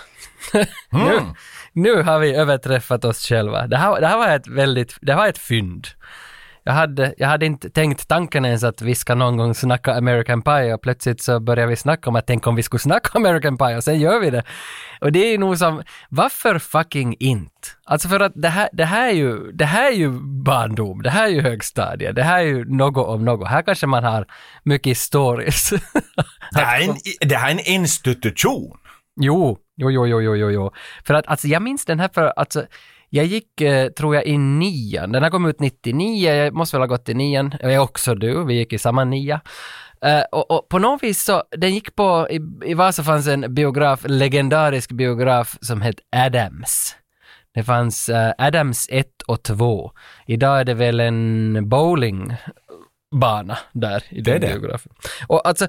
nu, 0.92 1.34
nu 1.82 2.02
har 2.02 2.20
vi 2.20 2.36
överträffat 2.36 3.06
oss 3.06 3.28
själva. 3.28 3.68
Det 3.68 3.78
här, 3.78 4.02
det 4.02 4.08
här 4.08 4.18
var 4.18 4.28
ett 4.28 4.48
väldigt, 4.48 4.98
det 5.02 5.16
var 5.16 5.28
ett 5.28 5.38
fynd. 5.38 5.88
Jag 6.64 6.74
hade, 6.74 7.14
jag 7.18 7.28
hade 7.28 7.46
inte 7.46 7.70
tänkt 7.70 8.08
tanken 8.08 8.46
ens 8.46 8.64
att 8.64 8.82
vi 8.82 8.96
ska 8.96 9.16
någon 9.16 9.38
gång 9.38 9.56
snacka 9.56 9.94
American 9.94 10.42
Pie 10.42 10.74
och 10.74 10.82
plötsligt 10.82 11.22
så 11.22 11.40
börjar 11.40 11.68
vi 11.68 11.76
snacka 11.76 12.10
om 12.10 12.16
att 12.16 12.28
tänk 12.28 12.48
om 12.48 12.56
vi 12.56 12.64
skulle 12.64 12.80
snacka 12.80 13.10
American 13.14 13.58
Pie 13.58 13.78
och 13.78 13.84
sen 13.84 14.00
gör 14.00 14.20
vi 14.20 14.30
det. 14.30 14.44
Och 15.02 15.12
det 15.12 15.34
är 15.34 15.38
nog 15.38 15.58
som, 15.58 15.84
varför 16.10 16.60
fucking 16.60 17.16
inte? 17.20 17.68
Alltså 17.86 18.08
för 18.08 18.20
att 18.20 18.32
det 18.36 18.50
här, 18.50 18.70
det 18.74 18.86
här 18.86 19.10
är 19.10 19.14
ju, 19.14 19.52
det 19.52 19.66
här 19.66 19.92
är 19.92 19.96
ju 19.96 20.10
barndom, 20.44 21.02
det 21.02 21.10
här 21.10 21.24
är 21.24 21.30
ju 21.30 21.42
högstadiet, 21.42 22.16
det 22.16 22.24
här 22.24 22.40
är 22.40 22.44
ju 22.44 22.66
något 22.66 23.08
om 23.08 23.26
något. 23.26 23.48
Här 23.48 23.62
kanske 23.62 23.88
man 23.88 24.04
har 24.04 24.26
mycket 24.64 24.98
stories. 24.98 25.70
Det 26.52 26.60
här, 26.60 26.82
är 26.82 26.90
en, 26.90 26.96
det 27.30 27.36
här 27.36 27.48
är 27.48 27.52
en 27.52 27.60
institution. 27.60 28.78
Jo, 29.22 29.58
jo, 29.80 29.92
jo, 29.92 30.08
jo, 30.08 30.22
jo, 30.22 30.36
jo, 30.36 30.50
jo. 30.52 30.72
För 31.04 31.14
att 31.14 31.28
alltså 31.28 31.48
jag 31.48 31.62
minns 31.62 31.86
den 31.86 32.00
här 32.00 32.10
för 32.14 32.26
alltså 32.36 32.66
jag 33.10 33.26
gick, 33.26 33.62
eh, 33.62 33.90
tror 33.90 34.16
jag, 34.16 34.26
i 34.26 34.38
nian. 34.38 35.12
Den 35.12 35.24
här 35.24 35.30
kom 35.30 35.46
ut 35.46 35.60
99, 35.60 36.34
jag 36.34 36.54
måste 36.54 36.76
väl 36.78 36.82
ha 36.82 36.88
gått 36.88 37.10
i 37.10 37.14
nian. 37.14 37.54
Jag 37.62 37.74
är 37.74 37.80
också 37.80 38.16
du, 38.16 38.46
vi 38.46 38.54
gick 38.54 38.74
i 38.74 38.78
samma 38.78 39.04
nia. 39.04 39.42
Eh, 40.06 40.22
och, 40.32 40.52
och 40.52 40.70
på 40.70 40.80
något 40.80 41.04
vis 41.04 41.24
så, 41.24 41.44
den 41.58 41.74
gick 41.74 41.96
på, 41.96 42.28
i, 42.30 42.40
i 42.66 42.74
Vasa 42.74 43.04
fanns 43.04 43.28
en 43.28 43.54
biograf, 43.54 44.00
legendarisk 44.08 44.92
biograf 44.92 45.58
som 45.62 45.82
hette 45.82 46.02
Adams. 46.16 46.96
Det 47.54 47.64
fanns 47.64 48.10
eh, 48.10 48.34
Adams 48.38 48.88
1 48.92 49.08
och 49.28 49.44
2. 49.44 49.92
Idag 50.28 50.60
är 50.60 50.64
det 50.64 50.74
väl 50.74 51.00
en 51.00 51.70
bowlingbana 51.70 53.58
där 53.74 54.04
i 54.10 54.22
Det 54.22 54.32
den 54.32 54.42
det. 54.42 54.48
biografen. 54.48 54.92
Och 55.28 55.48
alltså, 55.48 55.68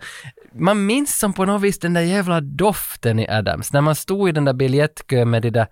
man 0.52 0.86
minns 0.86 1.18
som 1.18 1.32
på 1.32 1.44
något 1.44 1.62
vis 1.62 1.78
den 1.78 1.94
där 1.94 2.00
jävla 2.00 2.40
doften 2.40 3.18
i 3.18 3.28
Adams. 3.28 3.72
När 3.72 3.80
man 3.80 3.94
stod 3.94 4.28
i 4.28 4.32
den 4.32 4.44
där 4.44 4.52
biljettkön 4.52 5.30
med 5.30 5.42
de 5.42 5.50
där 5.50 5.66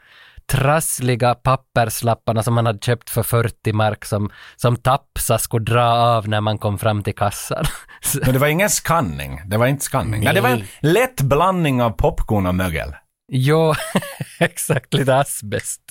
trassliga 0.46 1.34
papperslapparna 1.34 2.42
som 2.42 2.54
man 2.54 2.66
hade 2.66 2.78
köpt 2.78 3.10
för 3.10 3.22
40 3.22 3.72
mark 3.72 4.04
som, 4.04 4.30
som 4.56 4.76
Tapsa 4.76 5.38
skulle 5.38 5.64
dra 5.64 5.84
av 5.84 6.28
när 6.28 6.40
man 6.40 6.58
kom 6.58 6.78
fram 6.78 7.02
till 7.02 7.14
kassan. 7.14 7.64
Men 8.22 8.32
det 8.32 8.38
var 8.38 8.46
ingen 8.46 8.70
skanning. 8.70 9.40
Det 9.46 9.56
var 9.56 9.66
inte 9.66 9.84
skanning. 9.84 10.24
Nej. 10.24 10.34
det 10.34 10.40
var 10.40 10.48
en 10.48 10.64
lätt 10.80 11.20
blandning 11.20 11.82
av 11.82 11.90
popcorn 11.90 12.46
och 12.46 12.54
mögel. 12.54 12.94
Jo, 13.32 13.74
exakt, 14.40 14.94
lite 14.94 15.16
asbest. 15.16 15.82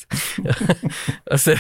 och, 1.32 1.40
sen, 1.40 1.58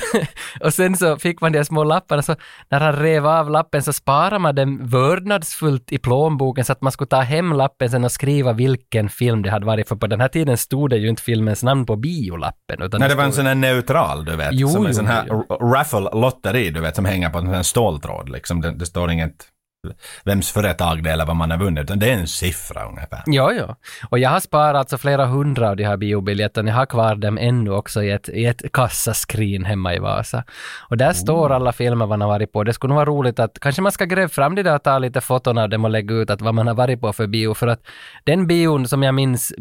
och 0.60 0.74
sen 0.74 0.98
så 0.98 1.18
fick 1.18 1.42
man 1.42 1.52
de 1.52 1.66
små 1.66 1.84
lapparna, 1.84 2.22
så 2.22 2.36
när 2.70 2.80
han 2.80 2.96
rev 2.96 3.28
av 3.28 3.50
lappen 3.50 3.84
så 3.84 3.94
sparade 3.94 4.40
man 4.40 4.56
den 4.56 4.88
vördnadsfullt 4.88 5.92
i 5.92 5.98
plånboken 5.98 6.66
så 6.66 6.72
att 6.72 6.82
man 6.82 6.92
skulle 6.92 7.08
ta 7.08 7.22
hem 7.22 7.54
lappen 7.54 7.90
sen 7.90 8.04
och 8.04 8.12
skriva 8.12 8.54
vilken 8.54 9.10
film 9.10 9.42
det 9.42 9.50
hade 9.50 9.66
varit, 9.66 9.88
för 9.88 9.96
på 9.96 10.08
den 10.08 10.22
här 10.22 10.28
tiden 10.28 10.58
stod 10.58 10.90
det 10.90 10.98
ju 10.98 11.10
inte 11.10 11.24
filmens 11.24 11.64
namn 11.64 11.86
på 11.86 11.96
biolappen. 11.96 12.82
Utan 12.82 13.00
Nej, 13.00 13.10
det 13.10 13.16
var 13.16 13.24
en 13.24 13.34
sån 13.34 13.46
här 13.46 13.56
neutral, 13.56 14.26
du 14.26 14.36
vet. 14.36 14.50
Jo, 14.52 14.68
som 14.68 14.86
en 14.86 14.92
jo, 14.92 14.94
sån 14.94 15.08
här 15.08 15.26
raffle-lotteri, 15.74 16.70
du 16.70 16.82
vet, 16.82 16.96
som 16.96 17.06
hänger 17.06 17.30
på 17.30 17.38
en 17.38 17.46
sån 17.46 17.56
här 17.56 17.64
ståltråd. 17.64 18.30
Liksom. 18.30 18.62
Det, 18.62 18.72
det 18.72 18.86
står 18.86 19.12
inget 19.12 19.48
vems 20.24 20.52
företag 20.52 21.04
det 21.04 21.10
är 21.10 21.14
eller 21.14 21.26
vad 21.26 21.36
man 21.36 21.52
har 21.52 21.58
vunnit, 21.58 21.84
utan 21.84 22.00
det 22.00 22.10
är 22.10 22.14
en 22.14 22.28
siffra 22.28 22.86
ungefär. 22.86 23.24
Ja, 23.26 23.52
ja. 23.52 23.76
Och 24.10 24.20
jag 24.20 24.30
har 24.30 24.40
sparat 24.40 24.80
alltså 24.80 24.98
flera 24.98 25.26
hundra 25.26 25.70
av 25.70 25.76
de 25.76 25.84
här 25.84 25.98
biobiljetterna. 25.98 26.70
Jag 26.70 26.76
har 26.76 26.86
kvar 26.86 27.16
dem 27.16 27.38
ännu 27.38 27.72
också 27.72 28.04
i 28.04 28.12
ett, 28.12 28.30
i 28.30 28.46
ett 28.46 28.72
kassaskrin 28.74 29.66
hemma 29.66 29.96
i 29.96 30.00
Vasa. 30.00 30.44
Och 30.90 30.98
där 30.98 31.14
står 31.14 31.52
alla 31.52 31.72
filmer 31.72 32.06
man 32.06 32.22
har 32.22 32.28
varit 32.28 32.52
på. 32.52 32.64
Det 32.64 32.74
skulle 32.74 32.90
nog 32.90 32.96
vara 32.96 33.10
roligt 33.10 33.40
att 33.40 33.60
kanske 33.60 33.82
man 33.82 33.92
ska 33.92 34.06
gräva 34.06 34.30
fram 34.30 34.56
det 34.56 34.64
där 34.64 34.76
och 34.76 34.84
ta 34.84 35.00
lite 35.00 35.22
foton 35.22 35.58
av 35.58 35.70
dem 35.70 35.86
och 35.86 35.92
lägga 35.92 36.16
ut 36.16 36.30
att 36.30 36.42
vad 36.42 36.54
man 36.54 36.68
har 36.68 36.76
varit 36.76 37.02
på 37.02 37.14
för 37.14 37.28
bio. 37.28 37.54
För 37.54 37.68
att 37.68 37.82
den 38.24 38.48
bion 38.48 38.88
som 38.88 39.04
jag 39.04 39.16
minns 39.16 39.54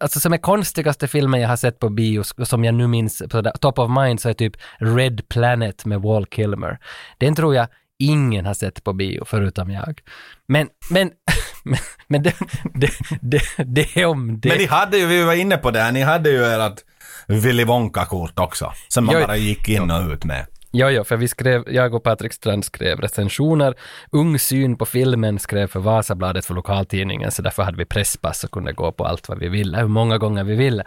Alltså 0.00 0.20
som 0.20 0.32
är 0.32 0.38
konstigaste 0.38 1.08
filmen 1.08 1.40
jag 1.40 1.48
har 1.48 1.56
sett 1.56 1.78
på 1.78 1.88
bio, 1.88 2.22
som 2.22 2.64
jag 2.64 2.74
nu 2.74 2.86
minns 2.86 3.22
på 3.30 3.42
top 3.42 3.78
of 3.78 3.90
mind, 3.90 4.20
så 4.20 4.28
är 4.28 4.32
typ 4.32 4.56
Red 4.78 5.28
Planet 5.28 5.84
med 5.84 6.02
Wall 6.02 6.26
Kilmer. 6.26 6.78
Den 7.18 7.34
tror 7.34 7.54
jag 7.54 7.68
ingen 7.98 8.46
har 8.46 8.54
sett 8.54 8.84
på 8.84 8.92
bio 8.92 9.24
förutom 9.24 9.70
jag. 9.70 10.00
Men, 10.48 10.68
men, 10.90 11.10
men, 11.64 11.78
men 12.06 12.22
det, 12.22 12.34
det, 12.74 12.90
det, 13.20 13.42
det 13.64 14.04
om 14.04 14.40
det. 14.40 14.48
Men 14.48 14.58
ni 14.58 14.66
hade 14.66 14.98
ju, 14.98 15.06
vi 15.06 15.24
var 15.24 15.34
inne 15.34 15.56
på 15.56 15.70
det 15.70 15.80
här, 15.80 15.92
ni 15.92 16.02
hade 16.02 16.30
ju 16.30 16.44
ert 16.44 16.84
Willy 17.26 17.64
Wonka-kort 17.64 18.38
också. 18.38 18.72
Som 18.88 19.04
man 19.04 19.14
Jo, 19.14 19.26
bara 19.26 19.36
gick 19.36 19.68
in 19.68 19.90
och 19.90 20.12
ut 20.12 20.24
med. 20.24 20.46
Ja, 20.70 20.90
ja, 20.90 21.04
för 21.04 21.16
vi 21.16 21.28
skrev, 21.28 21.64
jag 21.66 21.94
och 21.94 22.02
Patrik 22.02 22.32
Strand 22.32 22.64
skrev 22.64 23.00
recensioner. 23.00 23.74
Ung 24.12 24.38
syn 24.38 24.76
på 24.76 24.86
filmen 24.86 25.38
skrev 25.38 25.66
för 25.66 25.80
Vasabladet 25.80 26.44
för 26.44 26.54
lokaltidningen, 26.54 27.30
så 27.30 27.42
därför 27.42 27.62
hade 27.62 27.78
vi 27.78 27.84
presspass 27.84 28.44
och 28.44 28.50
kunde 28.50 28.72
gå 28.72 28.92
på 28.92 29.04
allt 29.04 29.28
vad 29.28 29.38
vi 29.38 29.48
ville, 29.48 29.78
hur 29.78 29.88
många 29.88 30.18
gånger 30.18 30.44
vi 30.44 30.54
ville. 30.54 30.84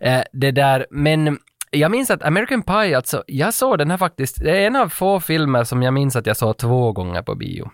Eh, 0.00 0.22
det 0.32 0.50
där, 0.50 0.86
men 0.90 1.38
jag 1.70 1.90
minns 1.90 2.10
att 2.10 2.22
American 2.22 2.62
Pie, 2.62 2.96
alltså, 2.96 3.24
jag 3.26 3.54
såg 3.54 3.78
den 3.78 3.90
här 3.90 3.98
faktiskt, 3.98 4.40
det 4.40 4.50
är 4.62 4.66
en 4.66 4.76
av 4.76 4.88
få 4.88 5.20
filmer 5.20 5.64
som 5.64 5.82
jag 5.82 5.94
minns 5.94 6.16
att 6.16 6.26
jag 6.26 6.36
såg 6.36 6.56
två 6.56 6.92
gånger 6.92 7.22
på 7.22 7.34
bio. 7.34 7.70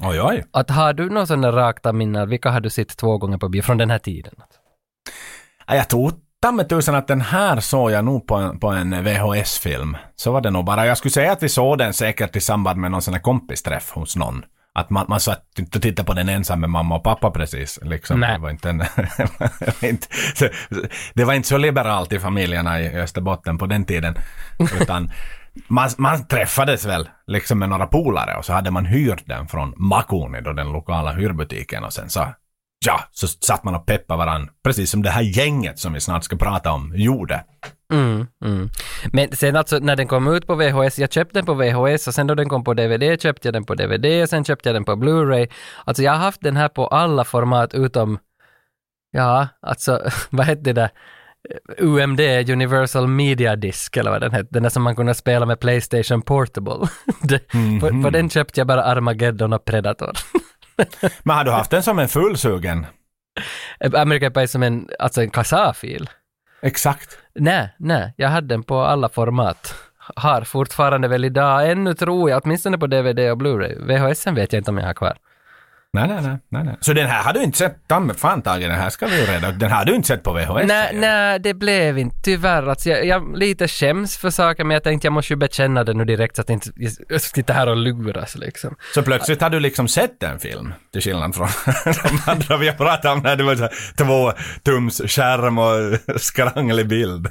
Oj, 0.00 0.20
oj. 0.22 0.44
Att 0.50 0.70
har 0.70 0.92
du 0.92 1.10
någon 1.10 1.26
sån 1.26 1.40
där 1.40 1.52
rakt 1.52 1.86
av 1.86 1.94
minnen, 1.94 2.28
vilka 2.28 2.50
har 2.50 2.60
du 2.60 2.70
sett 2.70 2.96
två 2.96 3.18
gånger 3.18 3.38
på 3.38 3.48
bio 3.48 3.62
från 3.62 3.78
den 3.78 3.90
här 3.90 3.98
tiden? 3.98 4.34
Ja, 5.66 5.74
Jag 5.74 5.88
tror 5.88 6.12
ta 6.42 6.52
med 6.52 6.68
tusan 6.68 6.94
att 6.94 7.08
den 7.08 7.20
här 7.20 7.60
såg 7.60 7.90
jag 7.90 8.04
nog 8.04 8.26
på 8.26 8.34
en, 8.34 8.58
på 8.58 8.68
en 8.68 9.04
VHS-film. 9.04 9.96
Så 10.16 10.32
var 10.32 10.40
det 10.40 10.50
nog 10.50 10.64
bara. 10.64 10.86
Jag 10.86 10.98
skulle 10.98 11.12
säga 11.12 11.32
att 11.32 11.42
vi 11.42 11.48
såg 11.48 11.78
den 11.78 11.94
säkert 11.94 12.36
i 12.36 12.40
samband 12.40 12.80
med 12.80 12.90
någon 12.90 13.02
sån 13.02 13.14
här 13.14 13.20
kompisträff 13.20 13.90
hos 13.90 14.16
någon. 14.16 14.44
Att 14.74 14.90
man, 14.90 15.06
man 15.08 15.20
satt 15.20 15.44
inte 15.58 15.78
och 15.78 15.82
tittade 15.82 16.06
på 16.06 16.12
den 16.14 16.28
ensam 16.28 16.60
med 16.60 16.70
mamma 16.70 16.96
och 16.96 17.04
pappa 17.04 17.30
precis. 17.30 17.78
Liksom. 17.82 18.20
Det, 18.20 18.38
var 18.38 18.50
inte 18.50 18.70
en, 18.70 18.78
det 21.14 21.24
var 21.24 21.34
inte 21.34 21.48
så 21.48 21.58
liberalt 21.58 22.12
i 22.12 22.18
familjerna 22.18 22.80
i 22.80 23.00
Österbotten 23.00 23.58
på 23.58 23.66
den 23.66 23.84
tiden. 23.84 24.14
Utan 24.80 25.10
man, 25.68 25.90
man 25.98 26.26
träffades 26.26 26.86
väl 26.86 27.08
liksom 27.26 27.58
med 27.58 27.68
några 27.68 27.86
polare 27.86 28.36
och 28.36 28.44
så 28.44 28.52
hade 28.52 28.70
man 28.70 28.86
hyrt 28.86 29.26
den 29.26 29.48
från 29.48 29.74
Makuni, 29.76 30.40
då 30.40 30.52
den 30.52 30.72
lokala 30.72 31.12
hyrbutiken 31.12 31.84
och 31.84 31.92
sen 31.92 32.10
så 32.10 32.26
Ja, 32.86 33.00
så 33.10 33.26
satt 33.26 33.64
man 33.64 33.74
och 33.74 33.86
peppade 33.86 34.18
varandra, 34.18 34.52
precis 34.64 34.90
som 34.90 35.02
det 35.02 35.10
här 35.10 35.22
gänget 35.22 35.78
som 35.78 35.92
vi 35.92 36.00
snart 36.00 36.24
ska 36.24 36.36
prata 36.36 36.72
om 36.72 36.92
gjorde. 36.96 37.44
Mm, 37.90 38.26
mm. 38.44 38.68
Men 39.12 39.32
sen 39.36 39.56
alltså 39.56 39.78
när 39.78 39.96
den 39.96 40.06
kom 40.08 40.28
ut 40.34 40.46
på 40.46 40.54
VHS, 40.54 40.98
jag 40.98 41.12
köpte 41.12 41.38
den 41.38 41.46
på 41.46 41.54
VHS 41.54 42.08
och 42.08 42.14
sen 42.14 42.26
då 42.26 42.34
den 42.34 42.48
kom 42.48 42.64
på 42.64 42.74
DVD 42.74 43.20
köpte 43.22 43.48
jag 43.48 43.52
den 43.52 43.64
på 43.64 43.74
DVD 43.74 44.22
och 44.22 44.28
sen 44.28 44.44
köpte 44.44 44.68
jag 44.68 44.76
den 44.76 44.84
på 44.84 44.92
Blu-ray. 44.92 45.48
Alltså 45.84 46.02
jag 46.02 46.12
har 46.12 46.18
haft 46.18 46.40
den 46.40 46.56
här 46.56 46.68
på 46.68 46.86
alla 46.86 47.24
format 47.24 47.74
utom, 47.74 48.18
ja, 49.10 49.48
alltså 49.62 50.02
vad 50.30 50.46
hette 50.46 50.62
det 50.62 50.72
där? 50.72 50.90
UMD, 51.78 52.20
Universal 52.50 53.06
Media 53.06 53.56
Disc 53.56 53.96
eller 53.96 54.10
vad 54.10 54.20
den 54.20 54.32
hette, 54.32 54.48
den 54.50 54.62
där 54.62 54.70
som 54.70 54.82
man 54.82 54.96
kunde 54.96 55.14
spela 55.14 55.46
med 55.46 55.60
Playstation 55.60 56.22
Portable. 56.22 56.88
det, 57.22 57.54
Mhm. 57.54 57.80
på, 57.80 58.02
på 58.02 58.10
den 58.10 58.30
köpte 58.30 58.60
jag 58.60 58.66
bara 58.66 58.82
Armageddon 58.84 59.52
och 59.52 59.64
Predator. 59.64 60.12
Men 61.22 61.36
har 61.36 61.44
du 61.44 61.50
haft 61.50 61.70
den 61.70 61.82
som 61.82 61.98
en 61.98 62.08
fullsugen? 62.08 62.86
American 63.94 64.32
Pie 64.32 64.48
som 64.48 64.62
en, 64.62 64.88
alltså 64.98 65.22
en 65.22 65.30
kasafil. 65.30 66.10
Exakt. 66.62 67.18
Nej, 67.34 67.74
nej, 67.78 68.14
jag 68.16 68.28
hade 68.28 68.46
den 68.46 68.62
på 68.62 68.80
alla 68.80 69.08
format. 69.08 69.74
Har 70.16 70.42
fortfarande 70.42 71.08
väl 71.08 71.24
idag, 71.24 71.70
ännu 71.70 71.94
tror 71.94 72.30
jag, 72.30 72.42
åtminstone 72.44 72.78
på 72.78 72.86
DVD 72.86 73.18
och 73.18 73.38
Blu-ray. 73.38 73.86
VHS 73.86 74.26
vet 74.26 74.52
jag 74.52 74.60
inte 74.60 74.70
om 74.70 74.78
jag 74.78 74.86
har 74.86 74.94
kvar. 74.94 75.16
Nej, 75.92 76.08
nej, 76.08 76.22
nej, 76.22 76.38
nej, 76.48 76.64
nej. 76.64 76.76
Så 76.80 76.92
den 76.92 77.06
här 77.06 77.22
har 77.22 77.32
du 77.32 77.42
inte 77.42 77.58
sett, 77.58 77.88
ta 77.88 78.14
fan 78.16 78.42
Tage, 78.42 78.60
den 78.60 78.70
här 78.70 78.90
ska 78.90 79.06
vi 79.06 79.20
ju 79.20 79.26
reda 79.26 79.48
ut. 79.48 79.58
Den 79.58 79.70
har 79.70 79.84
du 79.84 79.94
inte 79.94 80.08
sett 80.08 80.22
på 80.22 80.32
VHS? 80.32 80.66
Nej, 80.66 80.90
nej, 80.94 81.38
det 81.38 81.54
blev 81.54 81.98
inte 81.98 82.16
tyvärr. 82.22 82.66
Alltså, 82.66 82.88
jag, 82.88 83.06
jag 83.06 83.38
lite 83.38 83.68
skäms 83.68 84.16
för 84.16 84.30
saker, 84.30 84.64
men 84.64 84.74
jag 84.74 84.82
tänkte 84.82 85.06
jag 85.06 85.12
måste 85.12 85.32
ju 85.32 85.36
bekänna 85.36 85.84
det 85.84 85.94
nu 85.94 86.04
direkt 86.04 86.36
så 86.36 86.42
att 86.42 86.48
jag 86.48 86.56
inte 86.56 86.70
jag 87.08 87.20
sitter 87.20 87.54
här 87.54 87.66
och 87.66 87.76
luras 87.76 88.36
liksom. 88.36 88.74
Så 88.94 89.02
plötsligt 89.02 89.40
har 89.40 89.50
du 89.50 89.60
liksom 89.60 89.88
sett 89.88 90.22
en 90.22 90.38
film, 90.40 90.74
till 90.92 91.02
skillnad 91.02 91.34
från 91.34 91.48
de 91.84 92.30
andra 92.30 92.56
vi 92.56 92.68
har 92.68 92.74
pratat 92.74 93.16
om 93.16 93.18
när 93.22 93.36
det 93.36 93.44
var 93.44 93.56
så 93.56 93.62
här, 93.62 93.72
två 93.96 94.32
tums 94.62 95.02
skärm 95.06 95.58
och 95.58 96.20
skranglig 96.20 96.88
bild. 96.88 97.28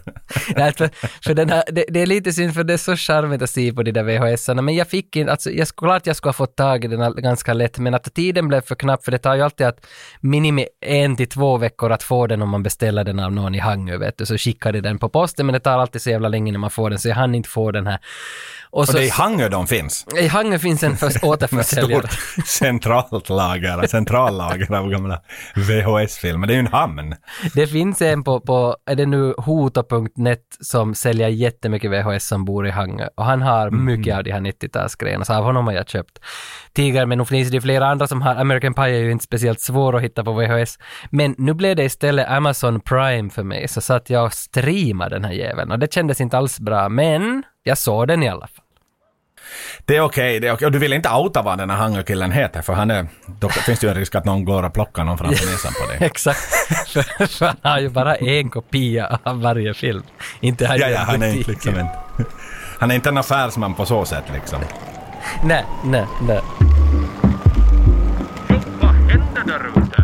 Nej, 0.55 0.73
för, 0.73 0.89
för 1.23 1.33
den 1.33 1.49
här, 1.49 1.63
det, 1.71 1.85
det 1.89 2.01
är 2.01 2.05
lite 2.05 2.33
synd 2.33 2.53
för 2.53 2.63
det 2.63 2.73
är 2.73 2.77
så 2.77 2.95
charmigt 2.95 3.41
att 3.41 3.49
se 3.49 3.73
på 3.73 3.83
de 3.83 3.91
där 3.91 4.03
VHS-arna, 4.03 4.61
men 4.61 4.75
jag 4.75 4.87
fick 4.87 5.15
inte, 5.15 5.31
alltså 5.31 5.51
jag, 5.51 5.67
klart 5.67 6.07
jag 6.07 6.15
skulle 6.15 6.29
ha 6.29 6.33
fått 6.33 6.55
tag 6.55 6.85
i 6.85 6.87
den 6.87 7.15
ganska 7.15 7.53
lätt, 7.53 7.77
men 7.77 7.93
att 7.93 8.13
tiden 8.13 8.48
blev 8.49 8.61
för 8.61 8.75
knapp, 8.75 9.03
för 9.03 9.11
det 9.11 9.17
tar 9.17 9.35
ju 9.35 9.41
alltid 9.41 9.67
att 9.67 9.85
minimi 10.19 10.67
en 10.81 11.15
till 11.15 11.29
två 11.29 11.57
veckor 11.57 11.91
att 11.91 12.03
få 12.03 12.27
den 12.27 12.41
om 12.41 12.49
man 12.49 12.63
beställer 12.63 13.03
den 13.03 13.19
av 13.19 13.31
någon 13.31 13.55
i 13.55 13.59
Hangö, 13.59 13.97
vet 13.97 14.17
du, 14.17 14.25
så 14.25 14.37
skickar 14.37 14.73
de 14.73 14.81
den 14.81 14.99
på 14.99 15.09
posten, 15.09 15.45
men 15.45 15.53
det 15.53 15.59
tar 15.59 15.79
alltid 15.79 16.01
så 16.01 16.09
jävla 16.09 16.27
länge 16.29 16.51
när 16.51 16.59
man 16.59 16.69
får 16.69 16.89
den, 16.89 16.99
så 16.99 17.07
jag 17.07 17.15
hann 17.15 17.35
inte 17.35 17.49
få 17.49 17.71
den 17.71 17.87
här. 17.87 17.99
Och 18.71 18.79
Och 18.79 18.87
så, 18.87 18.93
det 18.93 19.03
är 19.03 19.05
i 19.05 19.09
Hangö 19.09 19.49
de 19.49 19.67
finns. 19.67 20.05
I 20.17 20.27
Hangö 20.27 20.59
finns 20.59 20.83
en 20.83 20.97
för, 20.97 21.07
återförsäljare. 21.25 22.07
stort 22.07 22.47
centralt 22.47 23.29
lager, 23.29 23.87
centrallager 23.87 24.75
av 24.75 24.89
gamla 24.89 25.21
VHS-filmer. 25.55 26.47
Det 26.47 26.53
är 26.53 26.55
ju 26.55 26.59
en 26.59 26.67
hamn. 26.67 27.15
Det 27.53 27.67
finns 27.67 28.01
en 28.01 28.23
på, 28.23 28.39
på 28.39 28.77
är 28.85 28.95
det 28.95 29.05
nu 29.05 29.33
hoto.net 29.37 30.43
som 30.59 30.95
säljer 30.95 31.27
jättemycket 31.27 31.91
VHS 31.91 32.27
som 32.27 32.45
bor 32.45 32.67
i 32.67 32.71
Hangö 32.71 33.07
och 33.15 33.25
han 33.25 33.41
har 33.41 33.71
mycket 33.71 34.17
av 34.17 34.23
de 34.23 34.31
här 34.31 34.39
90-talsgrejerna 34.39 35.23
så 35.23 35.33
av 35.33 35.43
honom 35.43 35.67
har 35.67 35.73
jag 35.73 35.89
köpt 35.89 36.19
Tiger 36.73 37.05
men 37.05 37.17
nu 37.17 37.25
finns 37.25 37.51
det 37.51 37.61
flera 37.61 37.87
andra 37.87 38.07
som 38.07 38.21
har 38.21 38.35
American 38.35 38.73
Pie 38.73 38.85
är 38.85 38.99
ju 38.99 39.11
inte 39.11 39.23
speciellt 39.23 39.59
svår 39.59 39.95
att 39.95 40.01
hitta 40.01 40.23
på 40.23 40.33
VHS 40.33 40.79
men 41.09 41.35
nu 41.37 41.53
blev 41.53 41.75
det 41.75 41.83
istället 41.83 42.29
Amazon 42.29 42.81
Prime 42.81 43.29
för 43.29 43.43
mig 43.43 43.67
så 43.67 43.81
satt 43.81 44.09
jag 44.09 44.25
och 44.25 44.33
streamade 44.33 45.15
den 45.15 45.25
här 45.25 45.33
jäveln 45.33 45.71
och 45.71 45.79
det 45.79 45.93
kändes 45.93 46.21
inte 46.21 46.37
alls 46.37 46.59
bra 46.59 46.89
men 46.89 47.43
jag 47.63 47.77
såg 47.77 48.07
den 48.07 48.23
i 48.23 48.29
alla 48.29 48.47
fall. 48.47 48.65
Det 49.85 49.95
är 49.95 50.01
okej, 50.01 50.39
det 50.39 50.47
är 50.47 50.53
okej. 50.53 50.65
Och 50.65 50.71
du 50.71 50.79
vill 50.79 50.93
inte 50.93 51.09
outa 51.09 51.41
vad 51.41 51.57
den 51.57 51.69
här 51.69 51.77
Hangö-killen 51.77 52.31
heter, 52.31 52.61
för 52.61 52.73
han 52.73 52.91
är... 52.91 53.07
Då 53.25 53.49
finns 53.49 53.79
det 53.79 53.87
ju 53.87 53.91
en 53.91 53.97
risk 53.99 54.15
att 54.15 54.25
någon 54.25 54.45
går 54.45 54.63
och 54.63 54.73
plockar 54.73 55.03
någon 55.03 55.17
framför 55.17 55.45
näsan 55.51 55.73
på 55.81 55.91
dig. 55.91 55.97
Exakt, 56.07 56.39
för, 56.87 57.25
för 57.27 57.45
han 57.45 57.57
har 57.61 57.79
ju 57.79 57.89
bara 57.89 58.15
en 58.15 58.49
kopia 58.49 59.19
av 59.23 59.41
varje 59.41 59.73
film. 59.73 60.03
Inte 60.39 60.67
har 60.67 60.77
Ja, 60.77 60.87
ja, 60.89 60.99
han 60.99 61.21
är 61.23 61.27
inte 61.27 61.51
liksom 61.51 61.75
en... 61.75 61.87
Han 62.79 62.91
är 62.91 62.95
inte 62.95 63.09
en 63.09 63.17
affärsman 63.17 63.73
på 63.73 63.85
så 63.85 64.05
sätt 64.05 64.23
liksom. 64.33 64.59
Nej, 65.43 65.65
nej, 65.83 66.05
nej. 66.21 66.41
Vad 68.81 68.91
händer 68.91 69.43
där 69.45 69.61
ute? 69.81 70.03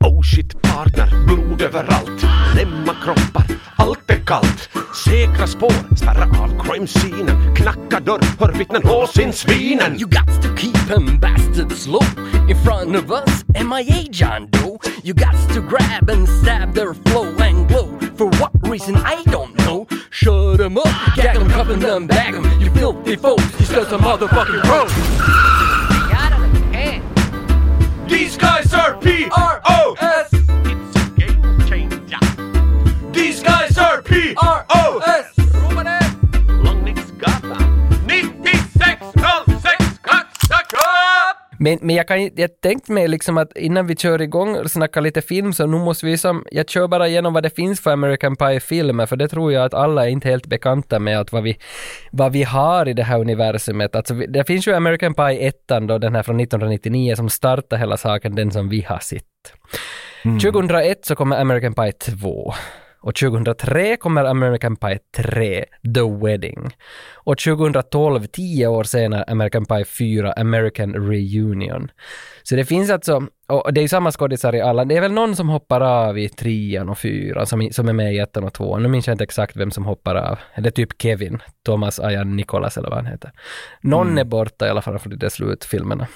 Oh 0.00 0.22
shit 0.22 0.62
partner, 0.62 1.24
blod 1.26 1.62
överallt 1.62 2.22
Lämma 2.56 2.94
kroppar, 3.04 3.43
Säkra 5.44 5.58
spår, 5.58 5.96
spärra 5.96 6.24
av 6.24 6.62
crime-scenen 6.64 7.54
Knacka 7.56 8.00
dörr, 8.00 8.20
hör 8.40 8.52
vittnen 8.52 8.82
åsinsvinen 8.84 9.98
You 9.98 10.08
got 10.08 10.42
to 10.42 10.48
keep 10.56 10.88
them 10.88 11.18
bastards 11.20 11.86
low 11.86 12.02
in 12.48 12.56
front 12.56 12.96
of 12.96 13.10
us. 13.10 13.44
MIA 13.48 14.04
John 14.10 14.48
Doe. 14.50 14.78
You 15.02 15.14
got 15.14 15.54
to 15.54 15.60
grab 15.60 16.10
and 16.10 16.28
stab 16.28 16.74
their 16.74 16.94
flow 16.94 17.26
and 17.38 17.68
glow. 17.68 17.88
For 18.16 18.26
what 18.40 18.52
reason 18.70 18.96
I 18.96 19.22
don't 19.30 19.54
know. 19.58 19.86
Shut 20.10 20.58
them 20.58 20.78
up, 20.78 21.16
gag 21.16 21.38
them, 21.38 21.48
cuff 21.50 21.68
'em, 21.68 21.80
them, 21.80 22.06
bag 22.06 22.34
'em. 22.34 22.44
You 22.60 22.70
filthy 22.70 23.16
folks, 23.16 23.44
you 23.58 23.66
still 23.66 23.84
some 23.84 24.02
motherfucking 24.02 24.62
road. 24.70 24.90
These 28.08 28.36
guys 28.36 28.74
are 28.74 28.96
P-R-O-S 29.00 30.28
It's 30.32 30.96
a 30.96 31.10
game 31.18 31.66
changer 31.66 32.18
These 33.12 33.42
guys 33.42 33.78
are 33.78 34.02
P-R-O-S 34.02 35.13
Men, 41.64 41.78
men 41.82 41.96
jag, 41.96 42.08
kan, 42.08 42.30
jag 42.36 42.60
tänkte 42.60 42.92
mig 42.92 43.08
liksom 43.08 43.38
att 43.38 43.56
innan 43.56 43.86
vi 43.86 43.96
kör 43.96 44.22
igång 44.22 44.56
och 44.56 44.70
snackar 44.70 45.00
lite 45.00 45.22
film 45.22 45.52
så 45.52 45.66
nu 45.66 45.78
måste 45.78 46.06
vi 46.06 46.18
som, 46.18 46.44
jag 46.50 46.70
kör 46.70 46.88
bara 46.88 47.08
igenom 47.08 47.32
vad 47.32 47.42
det 47.42 47.50
finns 47.50 47.80
för 47.80 47.90
American 47.90 48.36
Pie-filmer 48.36 49.06
för 49.06 49.16
det 49.16 49.28
tror 49.28 49.52
jag 49.52 49.64
att 49.64 49.74
alla 49.74 50.04
är 50.04 50.08
inte 50.08 50.28
helt 50.28 50.46
bekanta 50.46 50.98
med 50.98 51.20
att 51.20 51.32
vad 51.32 51.42
vi, 51.42 51.56
vad 52.12 52.32
vi 52.32 52.42
har 52.42 52.88
i 52.88 52.92
det 52.92 53.02
här 53.02 53.20
universumet. 53.20 53.96
Alltså 53.96 54.14
det 54.14 54.44
finns 54.44 54.68
ju 54.68 54.74
American 54.74 55.14
Pie 55.14 55.48
1 55.48 55.54
då, 55.88 55.98
den 55.98 56.14
här 56.14 56.22
från 56.22 56.40
1999 56.40 57.14
som 57.16 57.28
startar 57.28 57.76
hela 57.76 57.96
saken, 57.96 58.34
den 58.34 58.50
som 58.50 58.68
vi 58.68 58.80
har 58.80 58.98
sett. 58.98 59.24
2001 60.42 61.04
så 61.04 61.16
kommer 61.16 61.40
American 61.40 61.74
Pie 61.74 61.92
2. 61.92 62.54
Och 63.04 63.14
2003 63.14 63.96
kommer 63.96 64.24
American 64.24 64.76
Pie 64.76 64.98
3, 65.16 65.64
The 65.94 66.26
Wedding. 66.26 66.76
Och 67.14 67.38
2012, 67.38 68.26
tio 68.26 68.66
år 68.66 68.84
senare, 68.84 69.24
American 69.24 69.64
Pie 69.64 69.84
4, 69.84 70.32
American 70.32 70.94
Reunion. 70.94 71.90
Så 72.42 72.56
det 72.56 72.64
finns 72.64 72.90
alltså, 72.90 73.26
och 73.48 73.72
det 73.72 73.80
är 73.80 73.82
ju 73.82 73.88
samma 73.88 74.12
skådisar 74.12 74.54
i 74.54 74.60
alla, 74.60 74.84
det 74.84 74.96
är 74.96 75.00
väl 75.00 75.12
någon 75.12 75.36
som 75.36 75.48
hoppar 75.48 75.80
av 75.80 76.18
i 76.18 76.28
trean 76.28 76.88
och 76.88 76.98
fyran 76.98 77.46
som, 77.46 77.68
som 77.72 77.88
är 77.88 77.92
med 77.92 78.14
i 78.14 78.18
ettan 78.18 78.44
och 78.44 78.52
tvåan. 78.52 78.82
Nu 78.82 78.88
minns 78.88 79.06
jag 79.06 79.14
inte 79.14 79.24
exakt 79.24 79.56
vem 79.56 79.70
som 79.70 79.84
hoppar 79.84 80.14
av. 80.14 80.38
Det 80.56 80.68
är 80.68 80.70
typ 80.70 81.02
Kevin, 81.02 81.42
Thomas 81.64 82.00
Ayan 82.00 82.36
Nicholas 82.36 82.76
eller 82.76 82.88
vad 82.88 82.98
han 82.98 83.06
heter. 83.06 83.32
Någon 83.80 84.18
är 84.18 84.24
borta 84.24 84.66
i 84.66 84.70
alla 84.70 84.82
fall 84.82 84.98
från 84.98 85.10
de 85.10 85.16
där 85.16 85.28
slutfilmerna. 85.28 86.06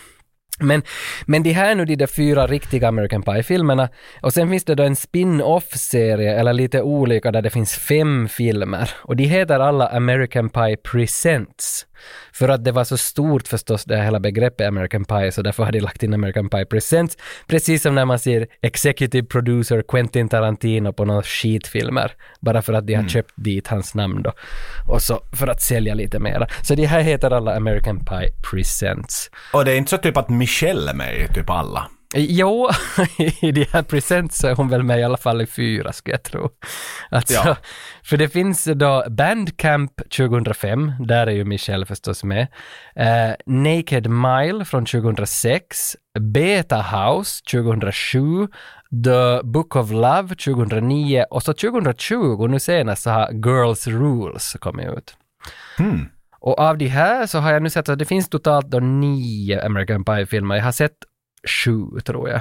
Men, 0.61 0.83
men 1.27 1.43
de 1.43 1.53
här 1.53 1.71
är 1.71 1.75
nu 1.75 1.85
de 1.85 1.97
där 1.97 2.07
fyra 2.07 2.47
riktiga 2.47 2.88
American 2.88 3.23
Pie-filmerna 3.23 3.88
och 4.23 4.33
sen 4.33 4.50
finns 4.50 4.65
det 4.65 4.75
då 4.75 4.83
en 4.83 4.97
spin-off-serie 4.97 6.41
eller 6.41 6.53
lite 6.53 6.83
olika 6.83 7.33
där 7.33 7.43
det 7.43 7.50
finns 7.50 7.75
fem 7.77 8.29
filmer 8.29 8.91
och 8.97 9.17
de 9.17 9.25
heter 9.25 9.61
alla 9.61 9.88
American 9.88 10.50
Pie 10.50 10.77
Presents. 10.77 11.87
För 12.33 12.49
att 12.49 12.64
det 12.64 12.73
var 12.73 12.85
så 12.85 12.97
stort 12.97 13.49
förstås 13.49 13.85
det 13.85 13.97
här 13.97 14.05
hela 14.05 14.21
begreppet 14.21 14.69
American 14.69 15.05
Pie 15.05 15.33
så 15.33 15.43
därför 15.43 15.64
har 15.64 15.73
de 15.73 15.81
lagt 15.81 16.02
in 16.02 16.14
American 16.14 16.49
Pie 16.49 16.64
Presents. 16.64 17.17
Precis 17.47 17.83
som 17.83 17.95
när 17.95 18.05
man 18.05 18.19
ser 18.19 18.47
Executive 18.62 19.26
Producer 19.26 19.83
Quentin 19.88 20.28
Tarantino 20.28 20.93
på 20.93 21.05
några 21.05 21.23
skitfilmer. 21.23 22.12
Bara 22.40 22.62
för 22.62 22.73
att 22.73 22.87
de 22.87 22.95
har 22.95 23.09
köpt 23.09 23.33
dit 23.37 23.69
hans 23.69 23.95
namn 23.95 24.23
då. 24.23 24.33
Och 24.88 25.02
så 25.02 25.21
för 25.33 25.47
att 25.47 25.62
sälja 25.62 25.95
lite 25.95 26.19
mera. 26.19 26.47
Så 26.62 26.75
de 26.75 26.87
här 26.87 27.00
heter 27.00 27.31
alla 27.31 27.57
American 27.57 28.05
Pie 28.05 28.33
Presents. 28.50 29.31
Och 29.52 29.64
det 29.64 29.73
är 29.73 29.76
inte 29.76 29.90
så 29.90 29.99
typ 29.99 30.17
att 30.17 30.28
Michelle 30.28 30.90
är 30.90 30.95
med 30.95 31.21
i 31.21 31.35
typ 31.35 31.50
alla. 31.50 31.90
Jo, 32.17 32.69
i 33.41 33.53
de 33.53 33.65
här 33.73 33.83
presents 33.83 34.38
så 34.38 34.47
är 34.49 34.55
hon 34.55 34.69
väl 34.69 34.83
med 34.83 35.00
i 35.00 35.03
alla 35.03 35.17
fall 35.17 35.43
i 35.43 35.47
fyra 35.47 35.93
skulle 35.93 36.15
jag 36.15 36.23
tro. 36.23 36.50
Alltså, 37.11 37.35
Ja. 37.35 37.57
För 38.03 38.17
det 38.17 38.29
finns 38.29 38.65
då 38.65 39.05
Bandcamp 39.09 39.93
2005, 40.17 40.93
där 41.00 41.27
är 41.27 41.31
ju 41.31 41.45
Michelle 41.45 41.87
förstås 41.87 42.25
med. 42.25 42.47
Eh, 42.97 43.31
Naked 43.47 44.11
Mile 44.11 44.65
från 44.65 44.87
2006, 44.87 45.97
Beta 46.21 46.83
House 46.83 47.43
2007, 47.50 48.49
The 49.05 49.43
Book 49.43 49.77
of 49.77 49.91
Love 49.91 50.29
2009 50.29 51.25
och 51.31 51.43
så 51.43 51.53
2020, 51.53 52.47
nu 52.47 52.61
senast, 52.61 53.03
så 53.03 53.11
har 53.11 53.33
Girls 53.33 53.87
Rules 53.87 54.57
kommit 54.61 54.87
ut. 54.87 55.17
Och 56.41 56.59
av 56.59 56.79
de 56.79 56.87
här 56.87 57.27
så 57.27 57.38
har 57.38 57.53
jag 57.53 57.62
nu 57.62 57.71
sett 57.71 57.88
att 57.88 57.99
det 57.99 58.05
finns 58.05 58.29
totalt 58.29 58.67
då 58.67 58.79
nio 58.81 59.67
American 59.67 60.05
Pie-filmer. 60.05 60.57
Jag 60.57 60.65
har 60.65 60.73
sett 60.73 60.97
sju, 61.47 62.00
tror 62.04 62.28
jag. 62.28 62.40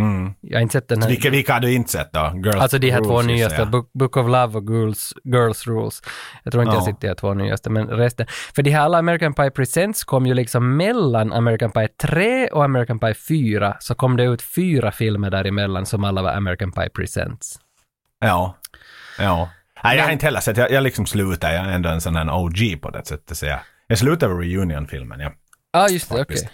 Mm. 0.00 0.34
Jag 0.40 0.58
har 0.58 0.62
inte 0.62 0.72
sett 0.72 0.88
den 0.88 1.02
här. 1.02 1.08
Vilka, 1.08 1.30
vilka 1.30 1.52
har 1.52 1.60
du 1.60 1.72
inte 1.72 1.90
sett 1.92 2.12
då? 2.12 2.32
Girls 2.44 2.56
Alltså 2.56 2.78
de 2.78 2.90
här 2.90 2.98
två 3.00 3.10
Rules, 3.22 3.30
gissar 3.30 3.34
nyaste, 3.36 3.58
jag. 3.58 3.70
Book, 3.70 3.90
Book 3.92 4.16
of 4.16 4.26
Love 4.26 4.58
och 4.58 4.64
Girls, 4.70 5.12
Girls 5.24 5.66
Rules. 5.66 6.02
Jag 6.44 6.52
tror 6.52 6.62
inte 6.62 6.74
jag 6.74 6.76
Ja. 6.76 6.84
har 6.84 6.92
sett 6.92 7.00
de 7.00 7.06
här 7.08 7.14
två 7.14 7.34
nyaste, 7.34 7.70
men 7.70 7.86
resten. 7.88 8.26
För 8.54 8.62
de 8.62 8.70
här 8.70 8.80
alla 8.80 8.98
American 8.98 9.34
Pie 9.34 9.50
Presents 9.50 10.04
kom 10.04 10.26
ju 10.26 10.34
liksom 10.34 10.76
mellan 10.76 11.32
American 11.32 11.70
Pie 11.70 11.88
3 11.88 12.48
och 12.48 12.64
American 12.64 12.98
Pie 12.98 13.14
4, 13.14 13.76
så 13.80 13.94
kom 13.94 14.16
det 14.16 14.24
ut 14.24 14.42
fyra 14.42 14.92
filmer 14.92 15.30
däremellan 15.30 15.86
som 15.86 16.04
alla 16.04 16.22
var 16.22 16.32
American 16.32 16.72
Pie 16.72 16.88
Presents. 16.88 17.58
Ja. 18.20 18.56
Ja. 19.18 19.48
Nej, 19.84 19.96
jag 19.96 20.04
har 20.04 20.12
inte 20.12 20.26
heller 20.26 20.40
sett, 20.40 20.56
jag, 20.56 20.70
jag 20.70 20.82
liksom 20.82 21.06
slutar, 21.06 21.52
jag 21.52 21.64
är 21.64 21.72
ändå 21.72 21.88
en 21.88 22.00
sån 22.00 22.16
här 22.16 22.34
OG 22.34 22.82
på 22.82 22.90
det 22.90 23.06
sättet. 23.06 23.36
Så 23.36 23.46
jag, 23.46 23.58
jag 23.86 23.98
slutar 23.98 24.28
med 24.28 24.38
Reunion-filmen, 24.38 25.20
ja. 25.20 25.32
Ja, 25.72 25.80
ah, 25.84 25.88
just 25.88 26.08
det, 26.08 26.14
okej. 26.14 26.24
Faktiskt. 26.24 26.48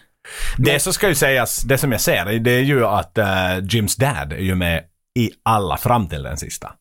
Det 0.57 0.81
som 0.81 0.93
ska 0.93 1.09
ju 1.09 1.15
sägas, 1.15 1.63
det 1.63 1.79
som 1.79 1.93
jag 1.93 2.01
ser, 2.01 2.39
det 2.39 2.51
är 2.51 2.63
ju 2.63 2.87
att 2.87 3.19
eh, 3.19 3.59
Jims 3.63 3.97
dad 3.97 4.33
är 4.33 4.43
ju 4.43 4.55
med 4.55 4.85
i 5.19 5.31
alla 5.43 5.77
fram 5.77 6.09
till 6.09 6.23
den 6.23 6.37
sista. 6.37 6.73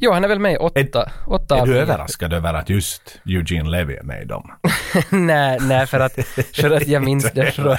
Jo, 0.00 0.12
han 0.12 0.24
är 0.24 0.28
väl 0.28 0.38
med 0.38 0.52
i 0.52 0.56
åtta, 0.56 1.10
åtta 1.26 1.58
Är 1.58 1.66
du 1.66 1.78
överraskad 1.78 2.32
över 2.32 2.54
att 2.54 2.70
just 2.70 3.20
Eugene 3.26 3.70
Levy 3.70 3.94
är 3.94 4.02
med 4.02 4.22
i 4.22 4.24
dem? 4.24 4.50
nej, 5.10 5.58
nej, 5.60 5.86
för 5.86 6.00
att, 6.00 6.12
för 6.54 6.70
att 6.70 6.86
jag 6.86 7.02
minns 7.04 7.32
det 7.32 7.52
från, 7.52 7.76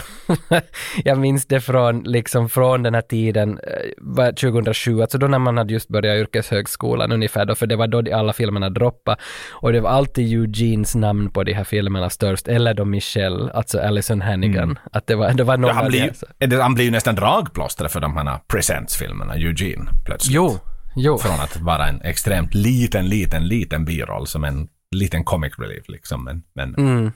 jag 1.03 1.17
minns 1.17 1.45
det 1.45 1.61
från, 1.61 1.99
liksom 2.03 2.49
från 2.49 2.83
den 2.83 2.93
här 2.93 3.01
tiden, 3.01 3.59
eh, 3.63 3.73
var 3.97 4.31
2007, 4.31 5.01
alltså 5.01 5.17
då 5.17 5.27
när 5.27 5.39
man 5.39 5.57
hade 5.57 5.73
just 5.73 5.89
börjat 5.89 6.15
yrkeshögskolan 6.17 7.11
ungefär 7.11 7.45
då, 7.45 7.55
för 7.55 7.67
det 7.67 7.75
var 7.75 7.87
då 7.87 8.01
de 8.01 8.13
alla 8.13 8.33
filmerna 8.33 8.69
droppade. 8.69 9.17
Och 9.51 9.73
det 9.73 9.79
var 9.81 9.89
alltid 9.89 10.33
Eugenes 10.39 10.95
namn 10.95 11.29
på 11.31 11.43
de 11.43 11.53
här 11.53 11.63
filmerna 11.63 12.09
störst, 12.09 12.47
eller 12.47 12.73
då 12.73 12.85
Michelle, 12.85 13.51
alltså 13.53 13.79
Alison 13.79 14.21
Hannigan. 14.21 14.79
Att 14.91 15.07
det 15.07 15.15
var, 15.15 15.33
det 15.33 15.43
var 15.43 15.57
någon 15.57 15.67
Ja, 15.69 15.73
han, 15.75 15.87
blir, 15.87 15.99
de 15.99 16.05
ju- 16.05 16.09
här, 16.09 16.17
så- 16.17 16.25
är 16.39 16.47
det, 16.47 16.61
han 16.61 16.75
blir 16.75 16.85
ju 16.85 16.91
nästan 16.91 17.15
dragplåster 17.15 17.87
för 17.87 17.99
de 17.99 18.17
här 18.17 18.37
Presents-filmerna, 18.47 19.33
Eugene, 19.35 19.85
plötsligt. 20.05 20.35
Jo, 20.35 20.59
jo. 20.95 21.17
Från 21.17 21.39
att 21.39 21.62
vara 21.62 21.88
en 21.88 22.01
extremt 22.01 22.53
liten, 22.53 23.09
liten, 23.09 23.47
liten 23.47 23.85
biroll 23.85 24.27
som 24.27 24.43
en 24.43 24.67
liten 24.95 25.23
comic 25.23 25.53
relief 25.59 25.83
liksom. 25.88 26.23
Men, 26.23 26.43
men 26.53 26.75
Mm. 26.75 27.12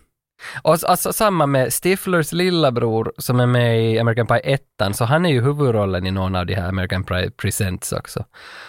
Och 0.62 0.77
alltså, 0.84 1.13
samma 1.13 1.46
med 1.46 1.74
Stiflers 1.74 2.32
lillabror 2.32 3.13
som 3.17 3.39
är 3.39 3.46
med 3.46 3.91
i 3.91 4.00
American 4.00 4.27
Pie 4.27 4.39
1, 4.39 4.62
så 4.94 5.06
han 5.06 5.25
är 5.25 5.29
ju 5.29 5.41
huvudrollen 5.41 6.08
i 6.08 6.12
någon 6.12 6.36
av 6.36 6.46
de 6.46 6.56
här 6.56 6.67
American 6.67 7.03
Pie 7.03 7.32
Presents 7.32 7.91
också. 7.91 8.25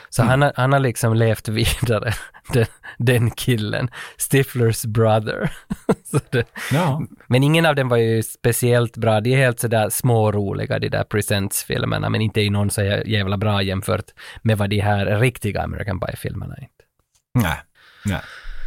Så 0.09 0.23
han, 0.23 0.43
har, 0.43 0.53
han 0.57 0.73
har 0.73 0.81
liksom 0.81 1.15
levt 1.15 1.49
vidare, 1.49 2.13
den, 2.53 2.67
den 2.99 3.31
killen, 3.31 3.91
Stiflers 4.17 4.85
brother. 4.85 5.53
det, 6.31 6.47
ja. 6.73 7.03
men 7.27 7.43
ingen 7.43 7.67
av 7.67 7.75
dem 7.75 7.89
var 7.89 7.97
ju 7.97 8.23
speciellt 8.23 8.97
bra, 8.97 9.21
de 9.21 9.33
är 9.33 9.37
helt 9.37 9.61
sådär 9.61 9.89
småroliga 9.91 10.79
de 10.79 10.89
där 10.89 11.05
Presents-filmerna, 11.05 12.09
men 12.09 12.21
inte 12.21 12.41
i 12.41 12.51
någon 12.51 12.71
så 12.71 12.81
jä- 12.81 13.07
jävla 13.07 13.37
bra 13.37 13.63
jämfört 13.63 14.11
med 14.43 14.59
vad 14.59 14.71
de 14.71 14.81
här 14.81 15.07
riktiga 15.07 15.63
American 15.63 16.01
Pie-filmerna 16.01 16.55
är. 16.55 16.69
Nej. 17.35 17.57
Nej. 18.05 18.21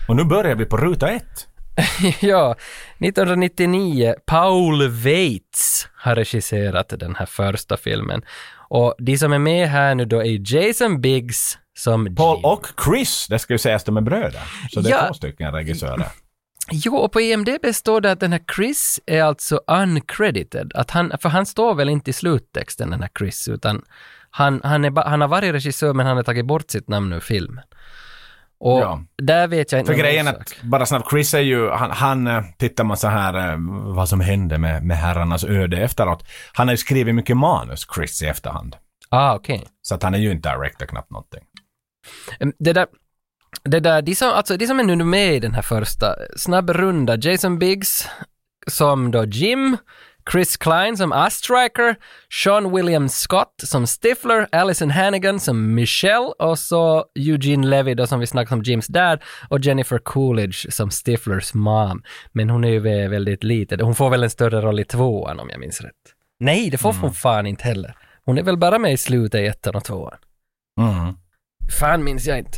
Och 0.08 0.16
nu 0.16 0.24
börjar 0.24 0.56
vi 0.56 0.66
på 0.66 0.78
ruta 0.78 1.10
ett. 1.10 1.48
ja, 2.22 2.56
1999, 3.00 4.16
Paul 4.26 4.88
Weitz 4.90 5.88
har 5.96 6.16
regisserat 6.16 6.90
den 7.00 7.16
här 7.16 7.26
första 7.26 7.78
filmen. 7.78 8.22
Och 8.70 8.96
de 9.00 9.18
som 9.18 9.34
är 9.34 9.40
med 9.40 9.70
här 9.70 9.96
nu 9.96 10.06
då 10.06 10.24
är 10.24 10.54
Jason 10.56 11.02
Biggs 11.02 11.58
som 11.78 12.16
Paul 12.16 12.38
Jim. 12.38 12.46
och 12.46 12.68
Chris, 12.86 13.28
det 13.30 13.40
ska 13.40 13.54
ju 13.54 13.58
sägas 13.58 13.84
de 13.84 13.98
är 13.98 14.02
bröder. 14.02 14.42
Så 14.72 14.82
det 14.82 14.90
är 14.90 14.92
Ja. 14.92 15.08
två 15.08 15.14
stycken 15.14 15.52
regissörer. 15.54 16.08
Jo, 16.72 16.96
och 16.96 17.12
på 17.12 17.22
IMDB 17.22 17.66
står 17.74 18.02
det 18.02 18.12
att 18.12 18.20
den 18.20 18.32
här 18.32 18.42
Chris 18.56 19.00
är 19.06 19.24
alltså 19.24 19.62
uncredited. 19.68 20.72
Att 20.76 20.92
han, 20.92 21.12
för 21.22 21.30
han 21.30 21.46
står 21.46 21.76
väl 21.76 21.90
inte 21.90 22.10
i 22.10 22.14
sluttexten, 22.14 22.90
den 22.90 23.02
här 23.02 23.10
Chris, 23.20 23.48
utan 23.48 23.82
han, 24.30 24.62
han, 24.64 24.86
är 24.86 25.10
han 25.10 25.22
har 25.22 25.28
varit 25.28 25.54
regissör 25.54 25.94
men 25.94 26.06
han 26.06 26.18
har 26.18 26.24
tagit 26.24 26.46
bort 26.46 26.72
sitt 26.72 26.88
namn 26.88 27.14
ur 27.14 27.20
filmen. 27.20 27.64
Och 28.64 28.80
Ja. 28.80 29.04
där 29.18 29.48
vet 29.48 29.72
jag 29.72 29.82
inte 29.82 29.92
För 29.94 30.00
grejen 30.00 30.28
är 30.28 30.34
att, 30.34 30.56
bara 30.64 30.86
snabbt, 30.86 31.10
Chris 31.10 31.34
är 31.34 31.40
ju, 31.40 31.70
han, 31.70 31.92
han 31.92 32.28
eh, 32.28 32.44
tittar 32.58 32.84
man 32.84 32.98
så 32.98 33.08
här 33.08 33.52
eh, 33.52 33.58
vad 33.96 34.10
som 34.10 34.20
hände 34.20 34.58
med, 34.58 34.84
med 34.84 34.98
herrarnas 34.98 35.44
öde 35.44 35.78
efteråt. 35.78 36.28
Han 36.54 36.68
har 36.68 36.74
ju 36.74 36.78
skrivit 36.78 37.16
mycket 37.16 37.38
manus, 37.38 37.88
Chris, 37.96 38.22
i 38.22 38.26
efterhand. 38.26 38.76
Ah, 39.10 39.36
okej. 39.36 39.68
Så 39.82 39.96
att 39.96 40.04
han 40.04 40.14
är 40.14 40.18
ju 40.18 40.32
inte 40.32 40.50
director 40.50 40.86
knappt 40.86 41.12
någonting. 41.12 41.44
Det 42.60 42.74
där, 42.74 42.88
det 43.64 43.80
där, 43.80 44.02
de 44.02 44.16
som, 44.16 44.30
alltså 44.30 44.58
de 44.58 44.68
som 44.68 44.80
är 44.80 44.84
nu 44.84 45.04
med 45.04 45.34
i 45.36 45.40
den 45.40 45.54
här 45.54 45.62
första, 45.62 46.16
snabb 46.38 46.70
runda, 46.70 47.18
Jason 47.18 47.60
Biggs 47.60 48.08
som 48.68 49.12
då 49.12 49.26
Jim, 49.26 49.78
Chris 50.32 50.58
Klein 50.58 50.98
som 50.98 51.12
Astriker, 51.12 51.96
Sean 52.44 52.76
William 52.76 53.10
Scott 53.10 53.54
som 53.64 53.88
Stifler, 53.88 54.48
Allison 54.52 54.92
Hannigan 54.92 55.40
som 55.40 55.76
Michelle 55.76 56.34
och 56.40 56.60
så 56.60 57.06
Eugene 57.16 57.68
Levy 57.68 57.94
då 57.94 58.08
som 58.08 58.20
vi 58.20 58.28
snackade 58.28 58.56
om 58.56 58.64
Jims 58.64 58.88
dad 58.88 59.20
och 59.50 59.60
Jennifer 59.60 59.98
Coolidge 59.98 60.72
som 60.72 60.92
Stiflers 60.92 61.54
mom. 61.54 62.04
Men 62.32 62.50
hon 62.50 62.64
är 62.64 62.70
ju 62.70 62.80
vä- 62.80 63.10
väldigt 63.10 63.44
liten. 63.44 63.80
Hon 63.80 63.96
får 63.96 64.10
väl 64.10 64.24
en 64.24 64.30
större 64.30 64.62
roll 64.62 64.80
i 64.80 64.86
tvåan 64.86 65.40
om 65.40 65.50
jag 65.50 65.60
minns 65.60 65.82
rätt. 65.82 65.92
Nej, 66.40 66.70
det 66.70 66.78
får 66.78 66.94
hon 66.94 67.14
fan 67.14 67.46
inte 67.46 67.64
heller. 67.64 67.96
Hon 68.26 68.38
är 68.38 68.44
väl 68.44 68.58
bara 68.58 68.80
med 68.80 68.94
i 68.94 68.98
slutet 68.98 69.42
i 69.42 69.46
ettan 69.48 69.76
och 69.76 69.84
tvåan. 69.84 70.18
Mm. 70.80 71.14
Fan 71.80 72.04
minns 72.04 72.26
jag 72.28 72.38
inte. 72.38 72.58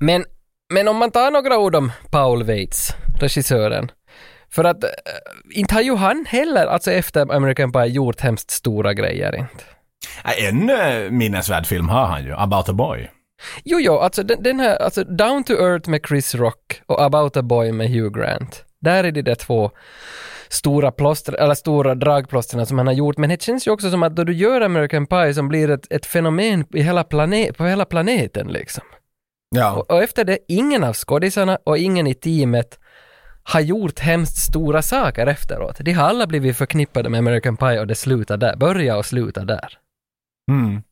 Men, 0.00 0.24
men 0.72 0.88
om 0.88 0.96
man 0.96 1.10
tar 1.10 1.30
några 1.30 1.58
ord 1.58 1.74
om 1.74 1.92
Paul 2.10 2.42
Weitz, 2.44 2.94
regissören. 3.20 3.90
För 4.50 4.64
att 4.64 4.84
äh, 4.84 4.90
inte 5.50 5.74
har 5.74 5.82
ju 5.82 5.96
han 5.96 6.26
heller, 6.28 6.66
alltså 6.66 6.92
efter 6.92 7.34
American 7.34 7.72
Pie, 7.72 7.86
gjort 7.86 8.20
hemskt 8.20 8.50
stora 8.50 8.94
grejer 8.94 9.36
inte. 9.36 9.64
En 10.38 10.70
eh, 10.70 11.10
minnesvärd 11.10 11.66
film 11.66 11.88
har 11.88 12.06
han 12.06 12.24
ju, 12.24 12.34
About 12.34 12.68
a 12.68 12.72
Boy. 12.72 13.10
Jo, 13.64 13.78
jo, 13.80 13.98
alltså 13.98 14.22
den, 14.22 14.42
den 14.42 14.60
här, 14.60 14.76
alltså 14.76 15.04
Down 15.04 15.44
to 15.44 15.52
Earth 15.52 15.88
med 15.88 16.00
Chris 16.08 16.34
Rock 16.34 16.82
och 16.86 17.02
About 17.02 17.36
a 17.36 17.42
Boy 17.42 17.72
med 17.72 17.90
Hugh 17.90 18.18
Grant. 18.18 18.64
Där 18.80 19.04
är 19.04 19.12
det 19.12 19.22
de 19.22 19.34
två 19.34 19.70
stora 20.48 20.92
plåster, 20.92 21.32
eller 21.32 21.54
stora 21.54 21.94
dragplåstren 21.94 22.66
som 22.66 22.78
han 22.78 22.86
har 22.86 22.94
gjort. 22.94 23.18
Men 23.18 23.30
det 23.30 23.42
känns 23.42 23.66
ju 23.66 23.70
också 23.70 23.90
som 23.90 24.02
att 24.02 24.16
då 24.16 24.24
du 24.24 24.32
gör 24.32 24.60
American 24.60 25.06
Pie 25.06 25.34
som 25.34 25.48
blir 25.48 25.70
ett, 25.70 25.92
ett 25.92 26.06
fenomen 26.06 26.64
i 26.74 26.82
hela 26.82 27.04
planet, 27.04 27.56
på 27.56 27.64
hela 27.64 27.84
planeten 27.84 28.46
liksom. 28.48 28.84
Ja. 29.54 29.72
Och, 29.72 29.90
och 29.90 30.02
efter 30.02 30.24
det, 30.24 30.38
ingen 30.48 30.84
av 30.84 30.94
skådisarna 30.94 31.58
och 31.64 31.78
ingen 31.78 32.06
i 32.06 32.14
teamet 32.14 32.78
har 33.48 33.60
gjort 33.60 33.98
hemskt 33.98 34.36
stora 34.36 34.82
saker 34.82 35.26
efteråt. 35.26 35.76
De 35.80 35.92
har 35.92 36.08
alla 36.08 36.26
blivit 36.26 36.56
förknippade 36.56 37.08
med 37.08 37.18
American 37.18 37.56
Pie 37.56 37.80
och 37.80 37.86
det 37.86 37.94
slutar 37.94 38.36
där, 38.36 38.56
börja 38.56 38.96
och 38.96 39.06
sluta 39.06 39.44
där. 39.44 39.68
Mm. 40.50 40.82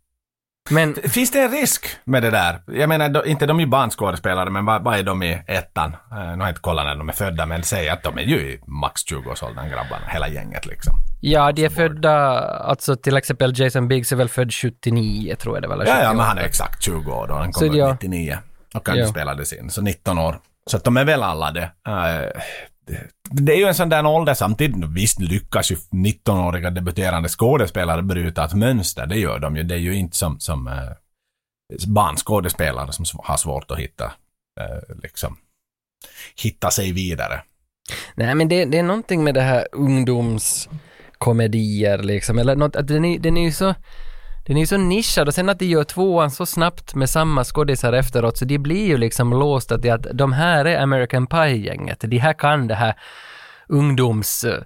Men 0.70 0.94
Finns 0.94 1.30
det 1.30 1.40
en 1.40 1.50
risk 1.50 1.86
med 2.04 2.22
det 2.22 2.30
där? 2.30 2.62
Jag 2.66 2.88
menar, 2.88 3.26
inte 3.26 3.46
de 3.46 3.56
är 3.58 3.60
ju 3.60 3.66
barnskådespelare, 3.68 4.50
men 4.50 4.64
vad, 4.64 4.84
vad 4.84 4.98
är 4.98 5.02
de 5.02 5.22
i 5.22 5.42
ettan? 5.46 5.92
Eh, 5.92 6.18
nu 6.18 6.22
har 6.24 6.36
jag 6.36 6.48
inte 6.48 6.60
kollat 6.60 6.86
när 6.86 6.96
de 6.96 7.08
är 7.08 7.12
födda, 7.12 7.46
men 7.46 7.62
säg 7.62 7.88
att 7.88 8.02
de 8.02 8.18
är 8.18 8.22
ju 8.22 8.36
i 8.36 8.60
max 8.66 9.02
20-årsåldern, 9.06 9.68
grabbarna, 9.70 10.06
hela 10.08 10.28
gänget 10.28 10.66
liksom. 10.66 10.94
ja, 11.20 11.52
de 11.52 11.64
är 11.64 11.68
födda, 11.68 12.40
alltså 12.40 12.96
till 12.96 13.16
exempel 13.16 13.60
Jason 13.60 13.88
Biggs 13.88 14.12
är 14.12 14.16
väl 14.16 14.28
född 14.28 14.54
79 14.54 15.34
tror 15.36 15.56
jag 15.56 15.62
det 15.62 15.68
var. 15.68 15.76
Ja, 15.76 15.82
ja, 15.86 15.94
78. 15.94 16.12
men 16.14 16.26
han 16.26 16.38
är 16.38 16.42
exakt 16.42 16.82
20 16.82 17.12
år 17.12 17.26
då. 17.26 17.34
Han 17.34 17.52
kom 17.52 17.74
ut 17.74 18.00
99 18.02 18.38
och 18.74 18.86
kanske 18.86 19.00
Ja. 19.00 19.08
spelades 19.08 19.52
in, 19.52 19.70
så 19.70 19.82
19 19.82 20.18
år. 20.18 20.38
Så 20.70 20.76
att 20.76 20.84
de 20.84 20.96
är 20.96 21.04
väl 21.04 21.22
alla 21.22 21.48
eh, 21.48 21.54
det. 21.54 21.70
Det- 23.30 23.52
är 23.52 23.56
ju 23.56 23.64
en 23.64 23.74
sån 23.74 23.88
där 23.88 24.06
ålder 24.06 24.34
samtidigt. 24.34 24.84
Visst 24.88 25.20
lyckas 25.20 25.72
ju 25.72 25.76
19-åriga 25.90 26.70
debuterande 26.70 27.28
skådespelare 27.28 28.02
bryta 28.02 28.44
ett 28.44 28.54
mönster. 28.54 29.06
Det 29.06 29.16
gör 29.16 29.38
de 29.38 29.56
ju. 29.56 29.62
Det 29.62 29.74
är 29.74 29.78
ju 29.78 29.94
inte 29.96 30.16
som, 30.16 30.40
som 30.40 30.66
eh, 30.68 30.74
barnskådespelare 31.86 32.92
som 32.92 33.04
har 33.24 33.36
svårt 33.36 33.70
att 33.70 33.78
hitta, 33.78 34.04
eh, 34.60 34.96
liksom, 35.02 35.36
hitta 36.42 36.70
sig 36.70 36.92
vidare. 36.92 37.42
Nej, 38.14 38.34
men 38.34 38.48
det, 38.48 38.64
det 38.64 38.78
är 38.78 38.82
någonting 38.82 39.24
med 39.24 39.34
det 39.34 39.40
här 39.40 39.66
ungdomskomedier 39.72 41.98
liksom, 42.02 42.38
eller 42.38 42.56
något, 42.56 42.76
att 42.76 42.88
den 42.88 43.04
är, 43.04 43.18
den 43.18 43.36
är 43.36 43.44
ju 43.44 43.52
så 43.52 43.74
den 44.46 44.56
är 44.56 44.60
ju 44.60 44.66
så 44.66 44.76
nischad 44.76 45.28
och 45.28 45.34
sen 45.34 45.48
att 45.48 45.58
de 45.58 45.66
gör 45.66 45.84
tvåan 45.84 46.30
så 46.30 46.46
snabbt 46.46 46.94
med 46.94 47.10
samma 47.10 47.44
skådisar 47.44 47.92
efteråt 47.92 48.38
så 48.38 48.44
de 48.44 48.58
blir 48.58 48.86
ju 48.86 48.96
liksom 48.96 49.30
låsta 49.30 49.78
till 49.78 49.92
att 49.92 50.06
de 50.12 50.32
här 50.32 50.64
är 50.64 50.82
American 50.82 51.26
Pie-gänget. 51.26 52.00
De 52.00 52.18
här 52.18 52.32
kan 52.32 52.68
det 52.68 52.74
här 52.74 52.94
ungdoms 53.68 54.44
eh, 54.44 54.62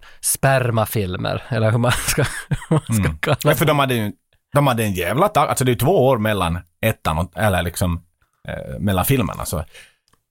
eller 1.48 1.70
hur 1.70 1.78
man 1.78 1.92
ska, 2.06 2.24
man 2.70 2.80
ska 2.80 3.30
Ja, 3.30 3.34
kalla 3.34 3.54
för 3.54 3.64
de 3.64 3.78
hade 3.78 3.94
ju 3.94 4.12
de 4.52 4.66
hade 4.66 4.84
en 4.84 4.92
jävla 4.92 5.28
tag. 5.28 5.48
Alltså 5.48 5.64
det 5.64 5.72
är 5.72 5.76
två 5.76 6.06
år 6.06 6.18
mellan 6.18 6.58
ettan 6.80 7.18
och, 7.18 7.32
eller 7.36 7.62
liksom, 7.62 8.02
eh, 8.48 8.78
mellan 8.78 9.04
filmerna. 9.04 9.44
Så 9.44 9.64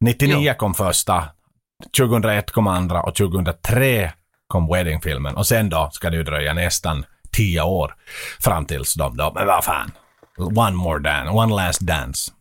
99 0.01 0.53
kom 0.53 0.73
första, 0.73 1.23
2001 1.97 2.51
kom 2.51 2.67
andra 2.67 3.01
och 3.01 3.15
2003 3.15 4.11
kom 4.47 4.67
Wedding-filmen. 4.67 5.35
Och 5.35 5.47
sen 5.47 5.69
då 5.69 5.89
ska 5.91 6.09
det 6.09 6.17
ju 6.17 6.23
dröja 6.23 6.53
nästan 6.53 7.05
10 7.31 7.61
år 7.61 7.93
fram 8.39 8.65
tills 8.65 8.93
de 8.93 9.17
då, 9.17 9.31
men 9.35 9.47
vad 9.47 9.63
fan. 9.63 9.91
One 10.37 10.71
more 10.75 10.99
dance, 10.99 11.31
one 11.31 11.55
last 11.55 11.79
dance. 11.81 12.31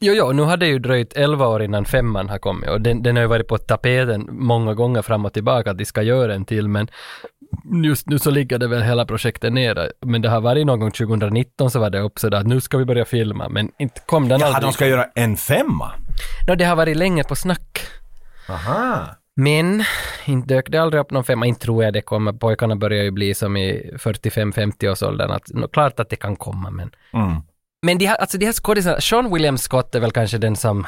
Jo, 0.00 0.12
jo, 0.16 0.32
nu 0.32 0.42
har 0.42 0.56
det 0.56 0.66
ju 0.66 0.78
dröjt 0.78 1.12
11 1.16 1.46
år 1.46 1.62
innan 1.62 1.84
femman 1.84 2.28
har 2.28 2.38
kommit 2.38 2.70
och 2.70 2.80
den, 2.80 3.02
den 3.02 3.16
har 3.16 3.22
ju 3.22 3.28
varit 3.28 3.48
på 3.48 3.58
tapeten 3.58 4.28
många 4.30 4.74
gånger 4.74 5.02
fram 5.02 5.24
och 5.24 5.32
tillbaka 5.32 5.70
att 5.70 5.78
de 5.78 5.84
ska 5.84 6.02
göra 6.02 6.34
en 6.34 6.44
till 6.44 6.68
men 6.68 6.88
just 7.84 8.06
nu 8.06 8.18
så 8.18 8.30
ligger 8.30 8.58
det 8.58 8.68
väl 8.68 8.82
hela 8.82 9.06
projektet 9.06 9.52
nere. 9.52 9.90
Men 10.00 10.22
det 10.22 10.28
har 10.28 10.40
varit 10.40 10.66
någon 10.66 10.80
gång 10.80 10.90
2019 10.90 11.70
så 11.70 11.78
var 11.80 11.90
det 11.90 12.00
upp 12.00 12.18
sådär 12.18 12.38
att 12.38 12.46
nu 12.46 12.60
ska 12.60 12.78
vi 12.78 12.84
börja 12.84 13.04
filma 13.04 13.48
men 13.48 13.70
inte 13.78 14.00
kom 14.06 14.28
den 14.28 14.40
Jaha, 14.40 14.48
aldrig. 14.48 14.62
de 14.62 14.72
ska 14.72 14.86
göra 14.86 15.06
en 15.14 15.36
femma? 15.36 15.92
Nå, 16.48 16.54
det 16.54 16.64
har 16.64 16.76
varit 16.76 16.96
länge 16.96 17.24
på 17.24 17.36
snack. 17.36 17.80
Aha. 18.48 19.06
Men 19.36 19.84
inte 20.24 20.54
dök 20.54 20.70
det 20.70 20.78
aldrig 20.78 21.00
upp 21.00 21.10
någon 21.10 21.24
femma, 21.24 21.46
inte 21.46 21.60
tror 21.60 21.84
jag 21.84 21.92
det 21.92 22.02
kommer. 22.02 22.32
Pojkarna 22.32 22.76
börjar 22.76 23.02
ju 23.02 23.10
bli 23.10 23.34
som 23.34 23.56
i 23.56 23.90
45-50 23.94 24.88
års 24.90 25.02
åldern. 25.02 25.30
Att, 25.30 25.48
nå, 25.48 25.68
klart 25.68 26.00
att 26.00 26.10
det 26.10 26.16
kan 26.16 26.36
komma 26.36 26.70
men 26.70 26.90
Mm. 27.12 27.42
Men 27.86 27.98
de 27.98 28.06
här, 28.06 28.16
alltså 28.16 28.38
de 28.38 28.46
här 28.46 28.52
skådisarna, 28.52 29.00
Sean 29.00 29.34
William 29.34 29.58
Scott 29.58 29.94
är 29.94 30.00
väl 30.00 30.12
kanske 30.12 30.38
den 30.38 30.56
som, 30.56 30.86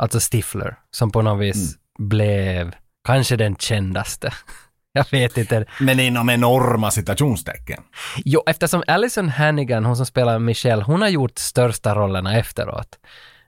alltså 0.00 0.20
Stifler, 0.20 0.76
som 0.90 1.10
på 1.10 1.22
något 1.22 1.40
vis 1.40 1.76
blev 1.98 2.74
kanske 3.04 3.36
den 3.36 3.56
kändaste 3.56 4.32
Jag 4.92 5.06
vet 5.10 5.38
inte. 5.38 5.64
Men 5.80 6.00
inom 6.00 6.30
enorma 6.30 6.90
citationstecken. 6.90 7.82
Jo, 8.24 8.42
eftersom 8.46 8.82
Alison 8.86 9.28
Hannigan, 9.28 9.84
hon 9.84 9.96
som 9.96 10.06
spelar 10.06 10.38
Michelle, 10.38 10.82
hon 10.82 11.02
har 11.02 11.08
gjort 11.08 11.38
största 11.38 11.94
rollerna 11.94 12.38
efteråt. 12.38 12.98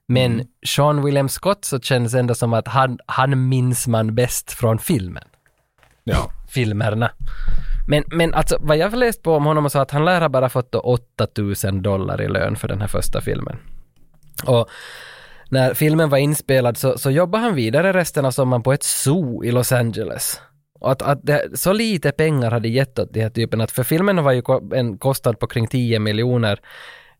Men 0.09 0.33
Mm. 0.33 0.47
Sean 0.67 1.05
William 1.05 1.29
Scott 1.29 1.65
så 1.65 1.81
känns 1.81 2.13
det 2.13 2.21
ändå 2.21 2.35
som 2.35 2.53
att 2.53 2.69
han, 2.69 2.99
han 3.07 3.49
minns 3.49 3.87
man 3.87 4.15
bäst 4.15 4.53
från 4.53 4.79
filmen. 4.79 5.25
Ja. 6.05 6.31
filmerna. 6.49 7.11
Men, 7.89 8.05
men 8.07 8.35
alltså 8.35 8.59
vad 8.61 8.77
jag 8.77 8.91
har 8.91 8.97
läst 8.97 9.23
på 9.23 9.35
om 9.35 9.45
honom 9.45 9.71
så 9.71 9.79
att 9.79 9.91
han 9.91 10.05
lär 10.05 10.21
ha 10.21 10.29
bara 10.29 10.49
fått 10.49 10.73
då 10.73 10.81
8000 10.81 11.83
dollar 11.83 12.23
i 12.23 12.29
lön 12.29 12.57
för 12.57 12.69
den 12.69 12.81
här 12.81 12.89
första 12.89 13.21
filmen. 13.21 13.57
Och 14.47 14.69
när 15.49 15.75
filmen 15.75 16.09
var 16.09 16.19
inspelad 16.19 16.77
så, 16.77 16.99
så 16.99 17.11
jobbade 17.11 17.45
han 17.45 17.55
vidare 17.55 17.93
resten 17.93 18.25
av 18.25 18.31
sommaren 18.31 18.63
på 18.63 18.73
ett 18.73 18.83
zoo 18.83 19.45
i 19.45 19.51
Los 19.51 19.73
Angeles. 19.73 20.41
Och 20.81 20.93
att, 20.93 21.03
att 21.03 21.19
det, 21.23 21.59
så 21.59 21.73
lite 21.73 22.13
pengar 22.13 22.51
hade 22.51 22.69
gett 22.69 22.99
åt 22.99 23.13
de 23.13 23.21
här 23.21 23.31
typen 23.31 23.61
att 23.61 23.71
för 23.71 23.83
filmen 23.83 24.25
var 24.25 24.33
ju 24.33 24.43
en 24.75 24.99
kostnad 24.99 25.39
på 25.39 25.47
kring 25.47 25.67
10 25.67 25.99
miljoner 25.99 26.61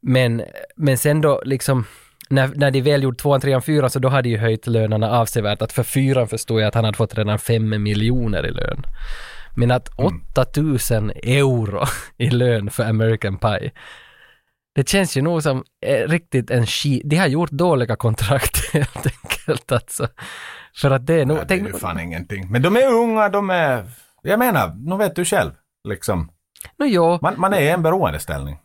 men, 0.01 0.43
men 0.77 0.99
sen 0.99 1.21
då 1.21 1.43
liksom 1.45 1.85
när, 2.31 2.49
när 2.55 2.71
de 2.71 2.81
väl 2.81 3.03
gjorde 3.03 3.19
tvåan, 3.19 3.41
trean, 3.41 3.63
fyran 3.63 3.91
så 3.91 3.99
då 3.99 4.09
hade 4.09 4.29
ju 4.29 4.39
höjt 4.39 4.67
lönerna 4.67 5.11
avsevärt. 5.11 5.63
Att 5.63 5.73
för 5.73 5.83
fyran 5.83 6.29
förstod 6.29 6.61
jag 6.61 6.69
att 6.69 6.75
han 6.75 6.85
hade 6.85 6.97
fått 6.97 7.19
redan 7.19 7.39
fem 7.39 7.83
miljoner 7.83 8.47
i 8.47 8.51
lön. 8.51 8.83
Men 9.57 9.71
att 9.71 9.89
8000 10.35 11.11
euro 11.11 11.85
i 12.19 12.31
lön 12.31 12.71
för 12.71 12.85
American 12.85 13.39
Pie. 13.39 13.71
Det 14.75 14.89
känns 14.89 15.17
ju 15.17 15.23
nog 15.23 15.43
som 15.43 15.65
eh, 15.87 16.09
riktigt 16.09 16.51
en 16.51 16.67
skit. 16.67 17.03
De 17.05 17.17
har 17.17 17.27
gjort 17.27 17.51
dåliga 17.51 17.97
kontrakt 17.97 18.73
helt 18.73 19.07
enkelt 19.07 19.73
alltså. 19.73 20.09
För 20.77 20.91
att 20.91 21.07
det 21.07 21.15
är 21.15 21.27
nog... 21.27 21.39
Ja, 21.39 21.45
det 21.45 21.55
är 21.55 21.59
ju 21.59 21.73
fan 21.73 22.01
ingenting. 22.01 22.51
Men 22.51 22.63
de 22.63 22.77
är 22.77 22.93
unga, 22.93 23.29
de 23.29 23.51
är... 23.51 23.85
Jag 24.23 24.39
menar, 24.39 24.75
nu 24.77 24.97
vet 24.97 25.17
du 25.17 25.25
själv. 25.25 25.51
Liksom. 25.89 26.31
Nå 26.79 26.87
jo, 26.87 27.19
Man, 27.23 27.35
man 27.37 27.53
är 27.53 27.61
i 27.61 27.69
en 27.69 27.83
beroendeställning. 27.83 28.59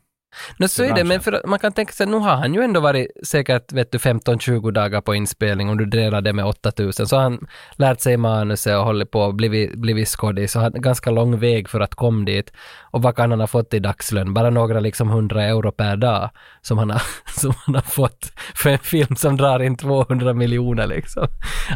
No, 0.58 0.68
så 0.68 0.84
är 0.84 0.94
det, 0.94 1.04
men 1.04 1.22
för 1.22 1.42
man 1.48 1.60
kan 1.60 1.72
tänka 1.72 1.94
sig, 1.94 2.08
nu 2.08 2.18
har 2.18 2.36
han 2.36 2.54
ju 2.54 2.62
ändå 2.62 2.80
varit 2.80 3.08
säkert, 3.24 3.74
vet 3.74 3.92
du, 3.92 3.98
15-20 3.98 4.72
dagar 4.72 5.02
på 5.02 5.16
inspelning, 5.16 5.70
om 5.70 5.78
du 5.78 5.86
delar 5.86 6.22
det 6.22 6.34
med 6.34 6.46
8000, 6.46 7.08
så 7.08 7.16
har 7.16 7.24
han 7.24 7.48
lärt 7.76 8.02
sig 8.02 8.18
manuset 8.18 8.78
och 8.78 8.86
hållit 8.86 9.12
på 9.12 9.22
och 9.22 9.36
blivit, 9.36 9.76
blivit 9.76 10.08
skådis, 10.08 10.52
så 10.52 10.60
har 10.60 10.70
ganska 10.70 11.12
lång 11.12 11.40
väg 11.40 11.70
för 11.70 11.80
att 11.80 11.96
komma 11.96 12.26
dit. 12.26 12.52
Och 12.92 13.02
vad 13.02 13.16
kan 13.16 13.32
han 13.32 13.40
ha 13.40 13.48
fått 13.48 13.74
i 13.74 13.80
dagslön? 13.80 14.34
Bara 14.34 14.50
några 14.50 14.80
liksom 14.80 15.10
100 15.10 15.44
euro 15.44 15.72
per 15.72 15.98
dag 15.98 16.30
som 16.62 16.78
han 16.78 16.90
har, 16.90 17.02
som 17.40 17.54
han 17.66 17.76
har 17.76 17.82
fått 17.82 18.32
för 18.56 18.70
en 18.70 18.80
film 18.80 19.16
som 19.16 19.38
drar 19.38 19.60
in 19.60 19.78
200 19.78 20.34
miljoner 20.34 20.88
liksom. 20.88 21.28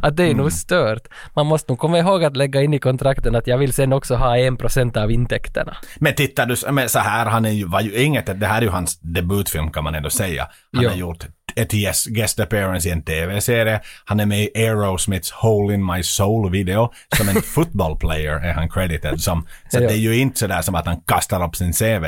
Att 0.01 0.17
det 0.17 0.23
är 0.23 0.33
nog 0.33 0.51
stört. 0.51 1.07
Man 1.35 1.45
måste 1.45 1.71
nog 1.71 1.79
komma 1.79 1.99
ihåg 1.99 2.23
att 2.23 2.37
lägga 2.37 2.61
in 2.61 2.73
i 2.73 2.79
kontrakten 2.79 3.35
att 3.35 3.47
jag 3.47 3.57
vill 3.57 3.73
sen 3.73 3.93
också 3.93 4.15
ha 4.15 4.37
1% 4.37 4.97
av 4.97 5.11
intäkterna. 5.11 5.77
Men 5.99 6.15
tittar 6.15 6.45
du, 6.45 6.71
men 6.71 6.89
så 6.89 6.99
här, 6.99 7.25
han 7.25 7.45
är 7.45 7.49
ju, 7.49 7.65
var 7.65 7.81
ju 7.81 8.03
inget, 8.03 8.39
det 8.39 8.47
här 8.51 8.57
är 8.57 8.65
ju 8.65 8.69
hans 8.69 8.99
debutfilm 8.99 9.71
kan 9.71 9.83
man 9.83 9.95
ändå 9.95 10.09
säga. 10.09 10.47
Han 10.73 10.83
Ja. 10.83 10.89
har 10.89 10.97
gjort 10.97 11.25
ett 11.55 11.73
yes, 11.73 12.05
guest 12.05 12.39
appearance 12.39 12.89
i 12.89 12.91
en 12.91 13.03
tv-serie. 13.03 13.81
Han 14.05 14.19
är 14.19 14.25
med 14.25 14.39
i 14.43 14.51
Aerosmiths 14.55 15.31
Hole 15.31 15.73
in 15.73 15.85
My 15.85 16.03
Soul-video. 16.03 16.91
Som 17.17 17.29
en 17.29 17.41
football 17.55 17.97
player 17.99 18.35
är 18.45 18.53
han 18.53 18.69
credited 18.69 19.21
som. 19.21 19.47
Så 19.69 19.79
det 19.79 19.85
är 19.93 19.97
ju 19.97 20.17
inte 20.17 20.39
sådär 20.39 20.61
som 20.61 20.75
att 20.75 20.85
han 20.85 21.01
kastar 21.01 21.43
upp 21.47 21.55
sin 21.55 21.73
CV 21.73 22.05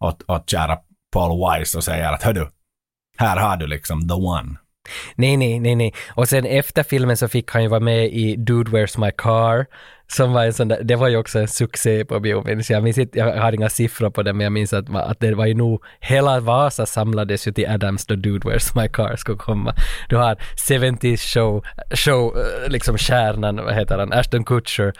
åt, 0.00 0.22
åt 0.30 0.50
kära 0.50 0.78
Paul 1.12 1.40
Weiss 1.50 1.74
och 1.74 1.84
säger 1.84 2.12
att 2.12 2.22
hördu, 2.22 2.46
här 3.18 3.36
har 3.36 3.56
du 3.56 3.66
liksom 3.66 4.08
the 4.08 4.14
one. 4.14 4.56
Nej, 5.14 5.36
nej, 5.36 5.60
nej, 5.60 5.74
nej. 5.76 5.94
Och 6.08 6.28
sen 6.28 6.44
efter 6.46 6.82
filmen 6.82 7.16
så 7.16 7.28
fick 7.28 7.50
han 7.50 7.62
ju 7.62 7.68
vara 7.68 7.80
med 7.80 8.04
i 8.12 8.36
Dude 8.36 8.70
Where's 8.70 9.00
My 9.00 9.10
Car, 9.18 9.66
som 10.08 10.32
var 10.32 10.44
en 10.44 10.52
sån 10.52 10.68
där, 10.68 10.82
det 10.82 10.96
var 10.96 11.08
ju 11.08 11.16
också 11.16 11.38
en 11.38 11.48
succé 11.48 12.04
på 12.04 12.20
bio, 12.20 12.44
minns 12.44 12.70
jag. 12.70 12.82
minns 12.82 12.98
inte, 12.98 13.18
jag 13.18 13.40
har 13.40 13.52
inga 13.52 13.68
siffror 13.68 14.10
på 14.10 14.22
det, 14.22 14.32
men 14.32 14.44
jag 14.44 14.52
minns 14.52 14.72
att, 14.72 14.94
att 14.94 15.20
det 15.20 15.34
var 15.34 15.46
ju 15.46 15.54
nog, 15.54 15.82
hela 16.00 16.40
Vasa 16.40 16.86
samlades 16.86 17.48
ju 17.48 17.52
till 17.52 17.68
Adams 17.68 18.06
då 18.06 18.14
Dude 18.14 18.48
Where's 18.48 18.82
My 18.82 18.88
Car 18.88 19.16
skulle 19.16 19.38
komma. 19.38 19.74
Du 20.08 20.16
har 20.16 20.34
70s 20.34 21.16
show, 21.16 21.64
show, 21.94 22.38
eh, 22.38 22.70
liksom 22.70 22.98
stjärnan, 22.98 23.56
vad 23.56 23.74
heter 23.74 23.98
han, 23.98 24.12
Ashton 24.12 24.44
Kutcher 24.44 24.92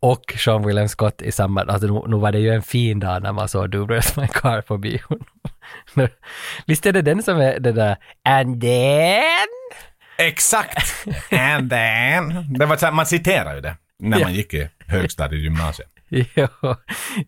och 0.00 0.34
Sean 0.38 0.66
William 0.66 0.88
Scott 0.88 1.22
i 1.22 1.32
samma, 1.32 1.62
alltså 1.62 1.86
nu, 1.86 2.02
nu 2.06 2.16
var 2.16 2.32
det 2.32 2.38
ju 2.38 2.50
en 2.50 2.62
fin 2.62 3.00
dag 3.00 3.22
när 3.22 3.32
man 3.32 3.48
såg 3.48 3.70
Dude 3.70 3.94
Where's 3.94 4.20
My 4.20 4.26
Car 4.28 4.60
på 4.60 4.78
bion. 4.78 5.24
Visst 6.66 6.86
är 6.86 6.92
det 6.92 7.02
den 7.02 7.22
som 7.22 7.40
är 7.40 7.60
det 7.60 7.72
där 7.72 7.96
And 8.24 8.60
then? 8.60 9.48
Exakt! 10.18 11.06
And 11.30 11.70
then. 11.70 12.54
Det 12.58 12.66
var 12.66 12.76
så 12.76 12.86
här, 12.86 12.92
man 12.92 13.06
citerar 13.06 13.54
ju 13.54 13.60
det 13.60 13.76
när 14.02 14.20
man 14.20 14.34
gick 14.34 14.54
i 14.54 14.68
högstadiegymnasiet. 14.86 15.88
Jo, 16.34 16.48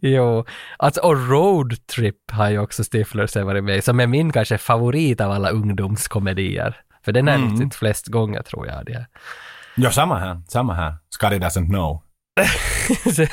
jo. 0.00 0.44
Alltså, 0.76 1.00
och 1.00 1.28
Road 1.28 1.86
Trip 1.86 2.30
har 2.30 2.50
ju 2.50 2.58
också 2.58 2.82
Stifler 2.92 3.26
sig 3.26 3.44
varit 3.44 3.64
med 3.64 3.84
som 3.84 4.00
är 4.00 4.06
min 4.06 4.32
kanske 4.32 4.58
favorit 4.58 5.20
av 5.20 5.30
alla 5.30 5.50
ungdomskomedier. 5.50 6.76
För 7.04 7.12
den 7.12 7.28
är 7.28 7.34
mm. 7.34 7.56
sitt 7.56 7.74
flest 7.74 8.06
gånger 8.06 8.42
tror 8.42 8.66
jag. 8.66 8.86
Det. 8.86 9.06
Ja, 9.74 9.90
samma 9.90 10.18
här. 10.18 10.42
Samma 10.48 10.74
här. 10.74 10.94
Scotty 11.10 11.38
doesn't 11.38 11.68
know. 11.68 12.02
sen, 13.14 13.26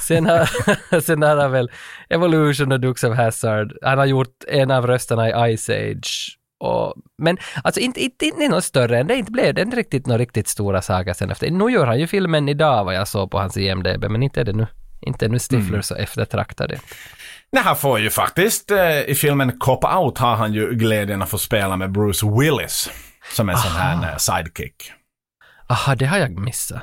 sen, 0.00 0.26
har, 0.26 1.00
sen 1.00 1.22
har 1.22 1.36
han 1.36 1.52
väl 1.52 1.70
Evolution 2.08 2.72
och 2.72 2.80
Dukes 2.80 3.04
of 3.04 3.16
Hazzard. 3.16 3.72
Han 3.82 3.98
har 3.98 4.06
gjort 4.06 4.44
en 4.48 4.70
av 4.70 4.86
rösterna 4.86 5.28
i 5.28 5.56
Ice 5.56 5.70
Age. 5.70 6.38
Och, 6.64 6.94
men 7.18 7.38
alltså 7.64 7.80
inte, 7.80 8.00
inte, 8.00 8.26
inte 8.26 8.48
något 8.48 8.64
större 8.64 8.98
än 8.98 9.06
det. 9.06 9.16
Inte 9.16 9.32
blev 9.32 9.54
det 9.54 9.62
inte 9.62 9.76
riktigt 9.76 10.06
några 10.06 10.18
riktigt 10.18 10.48
stora 10.48 10.82
saker 10.82 11.12
sen 11.12 11.30
efter. 11.30 11.50
Nu 11.50 11.72
gör 11.72 11.86
han 11.86 11.98
ju 11.98 12.06
filmen 12.06 12.48
idag 12.48 12.84
vad 12.84 12.94
jag 12.94 13.08
såg 13.08 13.30
på 13.30 13.38
hans 13.38 13.56
IMDB, 13.56 14.04
men 14.10 14.22
inte 14.22 14.40
är 14.40 14.44
det 14.44 14.52
nu. 14.52 14.66
Inte 15.00 15.28
nu 15.28 15.38
Stifler 15.38 15.80
så 15.80 15.94
eftertraktade. 15.94 16.78
Nej, 17.52 17.62
han 17.62 17.76
får 17.76 18.00
ju 18.00 18.10
faktiskt, 18.10 18.70
eh, 18.70 19.00
i 19.00 19.14
filmen 19.14 19.58
Cop 19.58 19.84
Out 19.84 20.18
har 20.18 20.36
han 20.36 20.52
ju 20.52 20.74
glädjen 20.74 21.22
att 21.22 21.30
få 21.30 21.38
spela 21.38 21.76
med 21.76 21.92
Bruce 21.92 22.26
Willis. 22.26 22.90
Som 23.32 23.48
en 23.48 23.56
sån 23.56 23.72
här 23.72 24.10
eh, 24.10 24.16
sidekick. 24.16 24.92
Aha, 25.68 25.94
det 25.94 26.04
har 26.04 26.18
jag 26.18 26.38
missat. 26.38 26.82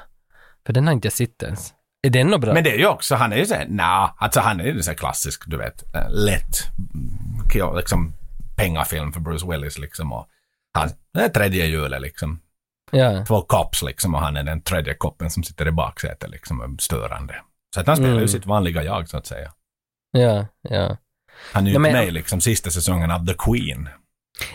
För 0.66 0.74
den 0.74 0.88
har 0.88 0.94
inte 0.94 1.06
jag 1.06 1.14
sett 1.14 1.44
ens. 1.44 1.74
Är 2.04 2.10
den 2.10 2.28
något 2.28 2.42
bra? 2.42 2.54
Men 2.54 2.64
det 2.64 2.72
är 2.72 2.78
ju 2.78 2.88
också, 2.88 3.16
han 3.16 3.34
är 3.34 3.38
ju 3.38 3.46
såhär, 3.46 3.68
nah, 3.70 4.10
alltså 4.18 4.40
han 4.40 4.60
är 4.60 4.64
ju 4.64 4.82
så 4.82 4.92
här 4.92 4.98
klassisk, 4.98 5.44
du 5.48 5.58
vet, 5.58 5.96
eh, 5.96 6.10
lätt, 6.10 6.58
mm, 6.94 7.76
liksom 7.76 8.14
pengafilm 8.62 9.14
för 9.14 9.20
Bruce 9.20 9.46
Willis 9.48 9.78
liksom. 9.78 10.14
Och 10.14 10.28
han, 10.74 10.90
det 11.14 11.20
är 11.22 11.30
tredje 11.30 11.66
hjulet 11.66 12.02
liksom. 12.02 12.40
ja. 12.92 13.26
Två 13.26 13.42
cops 13.42 13.84
liksom 13.84 14.16
och 14.16 14.22
han 14.22 14.38
är 14.38 14.44
den 14.44 14.62
tredje 14.62 14.94
koppen 14.94 15.30
som 15.30 15.44
sitter 15.44 15.68
i 15.68 15.72
baksätet 15.72 16.30
liksom, 16.30 16.62
och 16.62 16.82
störande. 16.82 17.36
Så 17.74 17.80
att 17.82 17.88
han 17.88 17.96
spelar 17.96 18.12
ju 18.12 18.18
Mm. 18.18 18.28
sitt 18.28 18.46
vanliga 18.46 18.84
jag 18.84 19.10
så 19.10 19.18
att 19.18 19.26
säga. 19.26 19.52
Ja, 20.12 20.48
ja. 20.62 20.98
Han 21.54 21.68
är 21.68 21.72
ju 21.72 21.80
men- 21.80 21.92
med 21.94 22.14
liksom 22.14 22.42
sista 22.42 22.70
säsongen 22.70 23.12
av 23.12 23.26
The 23.28 23.34
Queen. 23.34 23.90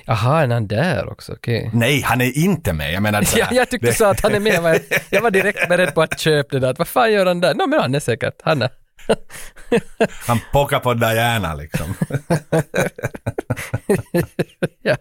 Jaha, 0.05 0.43
är 0.43 0.49
han 0.49 0.67
där 0.67 1.09
också? 1.09 1.33
Okej. 1.33 1.71
Nej, 1.73 2.01
han 2.03 2.21
är 2.21 2.39
inte 2.39 2.73
med. 2.73 2.93
Jag 2.93 3.03
menar 3.03 3.25
Ja, 3.37 3.47
jag 3.53 3.71
tyckte 3.71 3.87
det- 3.87 3.95
så 3.95 4.05
att 4.05 4.21
han 4.21 4.35
är 4.35 4.41
med. 4.41 4.81
Jag 5.11 5.23
var, 5.23 5.31
direkt 5.31 5.69
beredd 5.69 5.95
på 5.95 6.03
att 6.03 6.21
köpa 6.21 6.49
det 6.51 6.59
där. 6.61 6.71
Att 6.71 6.79
Vad 6.79 6.89
fan 6.89 7.13
gör 7.13 7.27
han 7.27 7.41
där? 7.41 7.55
Nå, 7.55 7.67
men 7.67 7.81
han 7.81 7.95
är 7.95 8.01
säkert. 8.01 8.35
Han 8.43 8.63
är. 8.63 8.71
Han 10.27 10.39
pockar 10.53 10.81
på 10.81 10.95
Diana 10.95 11.55
liksom. 11.55 11.95
ja. 14.83 14.97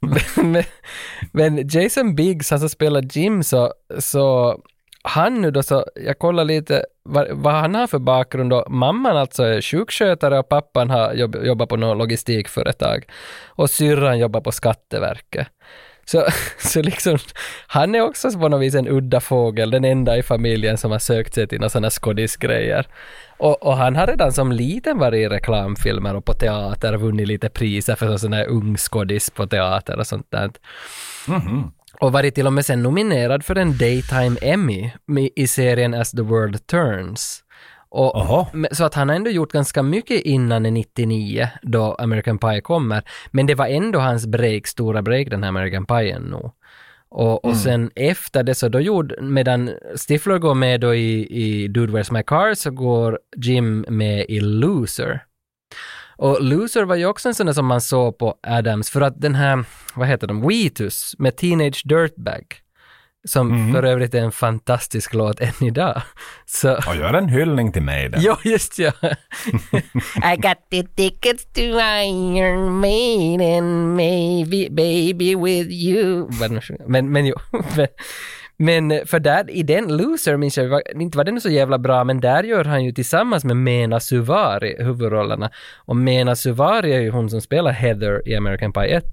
men, 0.00 0.52
men, 0.52 0.64
men 1.32 1.68
Jason 1.68 2.14
Biggs, 2.14 2.50
han 2.50 2.60
som 2.60 2.68
spelar 2.68 3.02
Jim, 3.02 3.42
så, 3.42 3.72
så 3.98 4.56
han 5.02 5.40
nu 5.40 5.50
då 5.50 5.62
så, 5.62 5.84
jag 5.94 6.18
kollar 6.18 6.44
lite 6.44 6.84
vad, 7.02 7.28
vad 7.30 7.54
han 7.54 7.74
har 7.74 7.86
för 7.86 7.98
bakgrund 7.98 8.50
då. 8.50 8.66
Mamman 8.68 9.16
alltså 9.16 9.42
är 9.42 9.60
sjukskötare 9.60 10.38
och 10.38 10.48
pappan 10.48 10.90
har 10.90 11.14
jobb, 11.14 11.36
jobbar 11.44 11.66
på 11.66 11.76
något 11.76 11.98
logistikföretag. 11.98 13.04
Och 13.46 13.70
syrran 13.70 14.18
jobbar 14.18 14.40
på 14.40 14.52
Skatteverket. 14.52 15.48
Så, 16.06 16.26
så 16.58 16.82
liksom, 16.82 17.18
han 17.66 17.94
är 17.94 18.00
också 18.00 18.30
på 18.30 18.48
något 18.48 18.62
vis 18.62 18.74
en 18.74 18.88
udda 18.88 19.20
fågel, 19.20 19.70
den 19.70 19.84
enda 19.84 20.16
i 20.18 20.22
familjen 20.22 20.78
som 20.78 20.90
har 20.90 20.98
sökt 20.98 21.34
sig 21.34 21.48
till 21.48 21.58
några 21.58 21.70
sådana 21.70 21.90
skådisgrejer. 21.90 22.86
Och, 23.38 23.62
och 23.62 23.76
han 23.76 23.96
har 23.96 24.06
redan 24.06 24.32
som 24.32 24.52
liten 24.52 24.98
varit 24.98 25.18
i 25.18 25.28
reklamfilmer 25.28 26.16
och 26.16 26.24
på 26.24 26.32
teater 26.32 26.94
och 26.94 27.00
vunnit 27.00 27.28
lite 27.28 27.48
priser 27.48 27.94
för 27.94 28.16
sån 28.16 28.32
här 28.32 28.46
ung 28.46 28.76
skådis 28.76 29.30
på 29.30 29.46
teater 29.46 29.98
och 29.98 30.06
sånt 30.06 30.26
där. 30.30 30.50
Och 32.00 32.12
varit 32.12 32.34
till 32.34 32.46
och 32.46 32.52
med 32.52 32.66
sen 32.66 32.82
nominerad 32.82 33.44
för 33.44 33.58
en 33.58 33.78
Daytime 33.78 34.36
Emmy 34.42 34.90
i 35.36 35.46
serien 35.46 35.94
As 35.94 36.10
the 36.10 36.22
World 36.22 36.66
Turns. 36.66 37.42
Och, 37.96 38.48
så 38.72 38.84
att 38.84 38.94
han 38.94 39.08
har 39.08 39.16
ändå 39.16 39.30
gjort 39.30 39.52
ganska 39.52 39.82
mycket 39.82 40.20
innan 40.20 40.62
99 40.62 41.48
då 41.62 41.94
American 41.94 42.38
Pie 42.38 42.60
kommer. 42.60 43.02
Men 43.30 43.46
det 43.46 43.54
var 43.54 43.66
ändå 43.66 43.98
hans 43.98 44.26
break, 44.26 44.66
stora 44.66 45.02
break, 45.02 45.30
den 45.30 45.42
här 45.42 45.48
American 45.48 45.86
Pie 45.86 46.18
nu. 46.18 46.50
Och, 47.08 47.44
och 47.44 47.56
sen 47.56 47.90
efter 47.94 48.42
det 48.42 48.54
så 48.54 48.68
då 48.68 48.80
gjorde, 48.80 49.22
medan 49.22 49.70
Stifler 50.08 50.38
går 50.38 50.54
med 50.54 50.80
då 50.80 50.94
i, 50.94 51.26
i 51.30 51.68
Dude 51.68 51.92
Where's 51.92 52.12
My 52.12 52.22
Car 52.22 52.54
så 52.54 52.70
går 52.70 53.18
Jim 53.36 53.84
med 53.88 54.26
i 54.28 54.40
Loser. 54.40 55.24
Och 56.16 56.42
Loser 56.42 56.82
var 56.82 56.96
ju 56.96 57.06
också 57.06 57.28
en 57.28 57.34
sån 57.34 57.46
där 57.46 57.52
som 57.52 57.66
man 57.66 57.80
såg 57.80 58.18
på 58.18 58.34
Adams 58.42 58.90
för 58.90 59.00
att 59.00 59.20
den 59.20 59.34
här, 59.34 59.64
vad 59.94 60.08
heter 60.08 60.26
de, 60.26 60.48
Wheatus 60.48 61.14
med 61.18 61.36
Teenage 61.36 61.82
Dirtbag. 61.84 62.65
Som 63.26 63.72
för 63.72 63.82
övrigt 63.82 64.14
är 64.14 64.20
en 64.20 64.32
fantastisk 64.32 65.14
låt 65.14 65.40
än 65.40 65.66
idag. 65.66 66.02
Så, 66.46 66.76
Och 66.76 66.96
gör 66.96 67.14
en 67.14 67.28
hyllning 67.28 67.72
till 67.72 67.82
mig 67.82 68.08
där. 68.08 68.20
ja, 68.22 68.38
just 68.44 68.78
ja. 68.78 68.92
I 70.32 70.36
got 70.36 70.58
the 70.70 70.82
tickets 70.82 71.44
to 71.52 71.60
Iron 71.60 72.80
Maiden, 72.80 73.96
maybe 73.96 74.70
baby 74.70 75.34
with 75.34 75.70
you. 75.70 76.28
Men, 76.86 77.12
men 77.12 77.26
jo. 77.26 77.36
Men, 77.76 77.88
men 78.58 79.06
för 79.06 79.20
där, 79.20 79.50
i 79.50 79.62
den 79.62 79.96
Loser 79.96 80.36
minns 80.36 80.58
jag, 80.58 80.82
inte 80.94 81.18
var 81.18 81.24
den 81.24 81.40
så 81.40 81.50
jävla 81.50 81.78
bra, 81.78 82.04
men 82.04 82.20
där 82.20 82.42
gör 82.42 82.64
han 82.64 82.84
ju 82.84 82.92
tillsammans 82.92 83.44
med 83.44 83.56
Mena 83.56 84.00
Suvari 84.00 84.76
huvudrollerna. 84.78 85.50
Och 85.76 85.96
Mena 85.96 86.36
Suvari 86.36 86.92
är 86.92 87.00
ju 87.00 87.10
hon 87.10 87.30
som 87.30 87.40
spelar 87.40 87.72
Heather 87.72 88.28
i 88.28 88.36
American 88.36 88.72
Pie 88.72 88.96
1. 88.96 89.04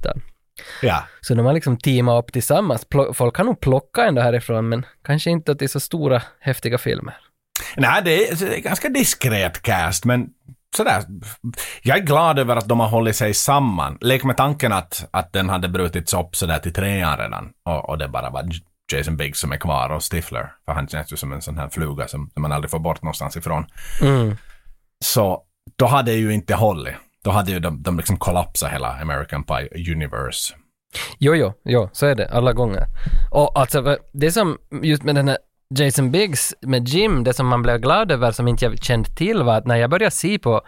Ja. 0.81 1.03
Så 1.21 1.33
de 1.33 1.45
har 1.45 1.53
liksom 1.53 1.77
teamat 1.77 2.23
upp 2.23 2.33
tillsammans. 2.33 2.87
Folk 3.13 3.35
kan 3.35 3.45
nog 3.45 3.59
plocka 3.59 4.05
ändå 4.05 4.21
härifrån, 4.21 4.69
men 4.69 4.85
kanske 5.03 5.29
inte 5.29 5.55
till 5.55 5.69
så 5.69 5.79
stora, 5.79 6.21
häftiga 6.39 6.77
filmer. 6.77 7.17
Nej, 7.75 8.01
det 8.05 8.29
är, 8.29 8.35
det 8.35 8.57
är 8.57 8.61
ganska 8.61 8.89
diskret 8.89 9.61
cast, 9.61 10.05
men 10.05 10.29
sådär. 10.75 11.03
Jag 11.81 11.97
är 11.97 12.01
glad 12.01 12.39
över 12.39 12.55
att 12.55 12.67
de 12.67 12.79
har 12.79 12.87
hållit 12.87 13.15
sig 13.15 13.33
samman. 13.33 13.97
Lek 14.01 14.23
med 14.23 14.37
tanken 14.37 14.73
att, 14.73 15.07
att 15.11 15.33
den 15.33 15.49
hade 15.49 15.69
brutits 15.69 16.13
upp 16.13 16.35
sådär 16.35 16.59
till 16.59 16.73
trean 16.73 17.17
redan 17.17 17.49
och, 17.65 17.89
och 17.89 17.97
det 17.97 18.07
bara 18.07 18.29
var 18.29 18.49
Jason 18.93 19.17
Biggs 19.17 19.39
som 19.39 19.51
är 19.51 19.57
kvar 19.57 19.89
och 19.89 20.03
Stifler. 20.13 20.51
För 20.65 20.73
han 20.73 20.87
känns 20.87 21.13
ju 21.13 21.17
som 21.17 21.33
en 21.33 21.41
sån 21.41 21.57
här 21.57 21.69
fluga 21.69 22.07
som, 22.07 22.29
som 22.33 22.41
man 22.41 22.51
aldrig 22.51 22.71
får 22.71 22.79
bort 22.79 23.01
någonstans 23.01 23.37
ifrån. 23.37 23.65
Mm. 24.01 24.37
Så 25.05 25.43
då 25.75 25.85
hade 25.85 26.11
det 26.11 26.17
ju 26.17 26.33
inte 26.33 26.55
hållit. 26.55 26.95
Då 27.23 27.31
hade 27.31 27.51
ju 27.51 27.59
de, 27.59 27.83
de 27.83 27.97
liksom 27.97 28.17
kollapsat 28.17 28.71
hela 28.71 29.01
American 29.01 29.43
Pie 29.43 29.93
Universe. 29.93 30.53
Jo, 31.17 31.35
jo, 31.35 31.53
jo, 31.65 31.89
så 31.93 32.05
är 32.05 32.15
det 32.15 32.29
alla 32.29 32.53
gånger. 32.53 32.83
Och 33.31 33.59
alltså, 33.59 33.97
det 34.13 34.31
som 34.31 34.57
just 34.81 35.03
med 35.03 35.15
den 35.15 35.27
här 35.27 35.37
Jason 35.79 36.11
Biggs 36.11 36.55
med 36.61 36.87
Jim, 36.87 37.23
det 37.23 37.33
som 37.33 37.47
man 37.47 37.61
blev 37.61 37.77
glad 37.77 38.11
över 38.11 38.31
som 38.31 38.47
inte 38.47 38.65
jag 38.65 38.83
kände 38.83 39.09
till 39.09 39.43
var 39.43 39.57
att 39.57 39.67
när 39.67 39.75
jag 39.75 39.89
började 39.89 40.11
se 40.11 40.39
på 40.39 40.61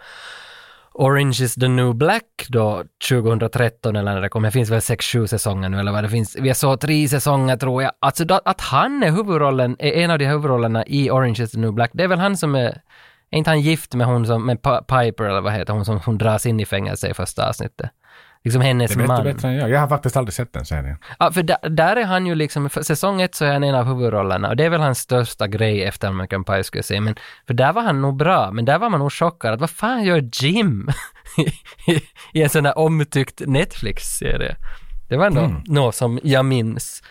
Orange 0.98 1.42
is 1.42 1.54
the 1.54 1.68
new 1.68 1.94
black 1.94 2.46
då 2.48 2.84
2013 3.08 3.96
eller 3.96 4.14
när 4.14 4.20
det 4.20 4.28
kom, 4.28 4.42
det 4.42 4.50
finns 4.50 4.70
väl 4.70 4.80
sex, 4.80 5.06
sju 5.06 5.26
säsonger 5.26 5.68
nu 5.68 5.80
eller 5.80 5.92
vad 5.92 6.04
det 6.04 6.08
finns, 6.08 6.36
vi 6.36 6.54
såg 6.54 6.80
tre 6.80 7.08
säsonger 7.08 7.56
tror 7.56 7.82
jag, 7.82 7.92
alltså 8.00 8.24
då, 8.24 8.40
att 8.44 8.60
han 8.60 9.02
är 9.02 9.10
huvudrollen, 9.10 9.76
är 9.78 9.92
en 9.92 10.10
av 10.10 10.18
de 10.18 10.26
huvudrollerna 10.26 10.86
i 10.86 11.10
Orange 11.10 11.42
is 11.42 11.50
the 11.50 11.58
new 11.58 11.72
black, 11.72 11.90
det 11.94 12.04
är 12.04 12.08
väl 12.08 12.18
han 12.18 12.36
som 12.36 12.54
är, 12.54 12.80
är 13.30 13.38
inte 13.38 13.50
han 13.50 13.60
gift 13.60 13.94
med 13.94 14.06
hon 14.06 14.26
som, 14.26 14.46
med 14.46 14.62
Piper 14.62 15.24
eller 15.24 15.40
vad 15.40 15.52
heter 15.52 15.72
hon 15.72 15.84
som 15.84 16.00
hon 16.04 16.18
dras 16.18 16.46
in 16.46 16.60
i 16.60 16.66
fängelse 16.66 17.08
i 17.08 17.14
första 17.14 17.48
avsnittet? 17.48 17.90
Liksom 18.44 18.62
hennes 18.62 18.90
Det 18.90 18.98
vet 18.98 19.08
man. 19.08 19.24
du 19.24 19.32
bättre 19.32 19.48
än 19.48 19.54
jag. 19.54 19.70
Jag 19.70 19.80
har 19.80 19.88
faktiskt 19.88 20.16
aldrig 20.16 20.34
sett 20.34 20.52
den 20.52 20.64
serien. 20.64 20.96
Ja, 21.18 21.32
för 21.32 21.42
där, 21.42 21.68
där 21.68 21.96
är 21.96 22.04
han 22.04 22.26
ju 22.26 22.34
liksom, 22.34 22.70
för 22.70 22.82
säsong 22.82 23.22
ett 23.22 23.34
så 23.34 23.44
är 23.44 23.52
han 23.52 23.64
en 23.64 23.74
av 23.74 23.86
huvudrollerna 23.86 24.48
och 24.48 24.56
det 24.56 24.64
är 24.64 24.70
väl 24.70 24.80
hans 24.80 24.98
största 24.98 25.46
grej 25.46 25.84
efter 25.84 26.08
American 26.08 26.44
Pie 26.44 26.64
skulle 26.64 26.78
jag 26.78 26.84
säga. 26.84 27.00
Men, 27.00 27.14
för 27.46 27.54
där 27.54 27.72
var 27.72 27.82
han 27.82 28.02
nog 28.02 28.16
bra, 28.16 28.50
men 28.50 28.64
där 28.64 28.78
var 28.78 28.90
man 28.90 29.00
nog 29.00 29.12
chockad 29.12 29.52
att 29.54 29.60
vad 29.60 29.70
fan 29.70 30.04
gör 30.04 30.30
Jim 30.32 30.90
i, 32.32 32.42
en 32.42 32.48
sån 32.48 32.64
här 32.64 32.78
omtyckt 32.78 33.42
Netflix-serie? 33.46 34.56
Det 35.08 35.16
var 35.16 35.30
nog 35.30 35.68
något 35.68 35.94
som 35.94 36.20
jag 36.22 36.44
minns. 36.44 37.02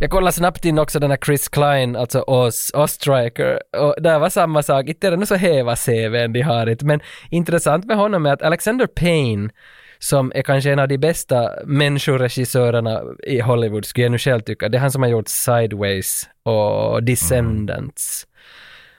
Jag 0.00 0.10
kollade 0.10 0.32
snabbt 0.32 0.64
in 0.64 0.78
också 0.78 0.98
den 0.98 1.10
här 1.10 1.18
Chris 1.26 1.48
Klein, 1.48 1.96
alltså 1.96 2.24
Oz, 2.26 2.70
Ostriker, 2.74 3.62
och 3.76 3.94
där 4.02 4.18
var 4.18 4.28
samma 4.28 4.62
sak. 4.62 4.86
Inte 4.86 5.06
är 5.06 5.10
det 5.10 5.16
nog 5.16 5.28
så 5.28 5.34
heva 5.34 5.76
CVn 5.76 6.32
de 6.32 6.40
har 6.42 6.66
inte, 6.66 6.84
men 6.84 7.00
intressant 7.30 7.84
med 7.84 7.96
honom 7.96 8.26
är 8.26 8.32
att 8.32 8.42
Alexander 8.42 8.86
Payne, 8.86 9.50
som 9.98 10.32
är 10.34 10.42
kanske 10.42 10.72
en 10.72 10.78
av 10.78 10.88
de 10.88 10.98
bästa 10.98 11.50
människoregissörerna 11.64 13.02
i 13.26 13.40
Hollywood, 13.40 13.84
skulle 13.84 14.04
jag 14.04 14.12
nu 14.12 14.18
själv 14.18 14.40
tycka. 14.40 14.68
Det 14.68 14.78
är 14.78 14.80
han 14.80 14.92
som 14.92 15.02
har 15.02 15.10
gjort 15.10 15.28
Sideways 15.28 16.28
och 16.42 17.02
Descendants. 17.02 18.26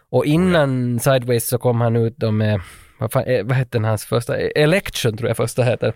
Och 0.09 0.25
innan 0.25 0.99
Sideways 0.99 1.47
så 1.47 1.57
kom 1.57 1.81
han 1.81 1.95
ut 1.95 2.17
då 2.17 2.31
med, 2.31 2.61
vad, 2.99 3.11
fan, 3.11 3.23
eh, 3.23 3.43
vad 3.43 3.57
hette 3.57 3.79
hans 3.79 4.05
första, 4.05 4.37
Election 4.37 5.17
tror 5.17 5.29
jag 5.29 5.37
första 5.37 5.63
heter 5.63 5.93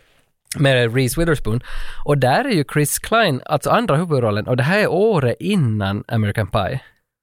med 0.56 0.96
Reese 0.96 1.18
Witherspoon. 1.18 1.62
Och 2.06 2.18
där 2.18 2.46
är 2.46 2.54
ju 2.54 2.63
Chris 2.74 3.00
Klein, 3.00 3.42
alltså 3.46 3.70
andra 3.70 3.96
huvudrollen, 3.96 4.48
och 4.48 4.58
det 4.58 4.63
här 4.63 4.80
är 4.80 4.88
året 4.88 5.36
innan 5.39 6.04
American 6.08 6.48
Pie. 6.48 6.80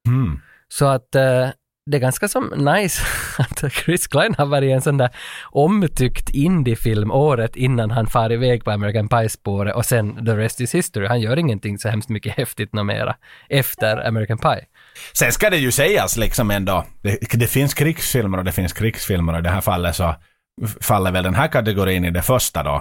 Mm. 0.09 0.40
Så 0.69 0.87
att 0.87 1.14
eh, 1.14 1.49
det 1.90 1.97
är 1.97 2.01
ganska 2.01 2.29
som 2.29 2.53
nice 2.57 3.03
att 3.38 3.73
Chris 3.73 4.07
Klein 4.07 4.35
har 4.38 4.47
varit 4.47 4.71
en 4.71 4.83
sån 4.83 4.97
där 4.97 5.11
omtyckt 5.43 6.31
indiefilm 6.31 7.11
året 7.11 7.57
innan 7.57 7.90
han 7.90 8.07
far 8.07 8.33
iväg 8.33 8.64
på 8.64 8.71
American 8.71 9.09
Pie-spåret 9.09 9.75
och 9.75 9.85
sen 9.85 10.27
the 10.27 10.37
rest 10.37 10.61
is 10.61 10.75
history. 10.75 11.07
Han 11.07 11.21
gör 11.21 11.37
ingenting 11.37 11.79
så 11.79 11.88
hemskt 11.88 12.09
mycket 12.09 12.33
häftigt 12.37 12.73
något 12.73 12.87
mera 12.87 13.16
efter 13.49 14.07
American 14.09 14.38
Pie. 14.38 14.64
Sen 15.12 15.33
ska 15.33 15.51
det 15.51 15.57
ju 15.57 15.73
sägas 15.73 16.16
liksom 16.16 16.51
ändå, 16.51 16.85
det, 17.03 17.19
det 17.33 17.47
finns 17.47 17.75
krigsfilmer 17.75 18.38
och 18.38 18.45
det 18.45 18.53
finns 18.53 18.73
krigsfilmer 18.73 19.33
och 19.33 19.38
i 19.38 19.43
det 19.43 19.51
här 19.51 19.61
fallet 19.61 19.97
så 19.97 20.14
faller 20.81 21.12
väl 21.12 21.25
den 21.25 21.35
här 21.35 21.49
kategorin 21.49 22.05
i 22.05 22.11
det 22.11 22.23
första 22.23 22.62
då. 22.62 22.81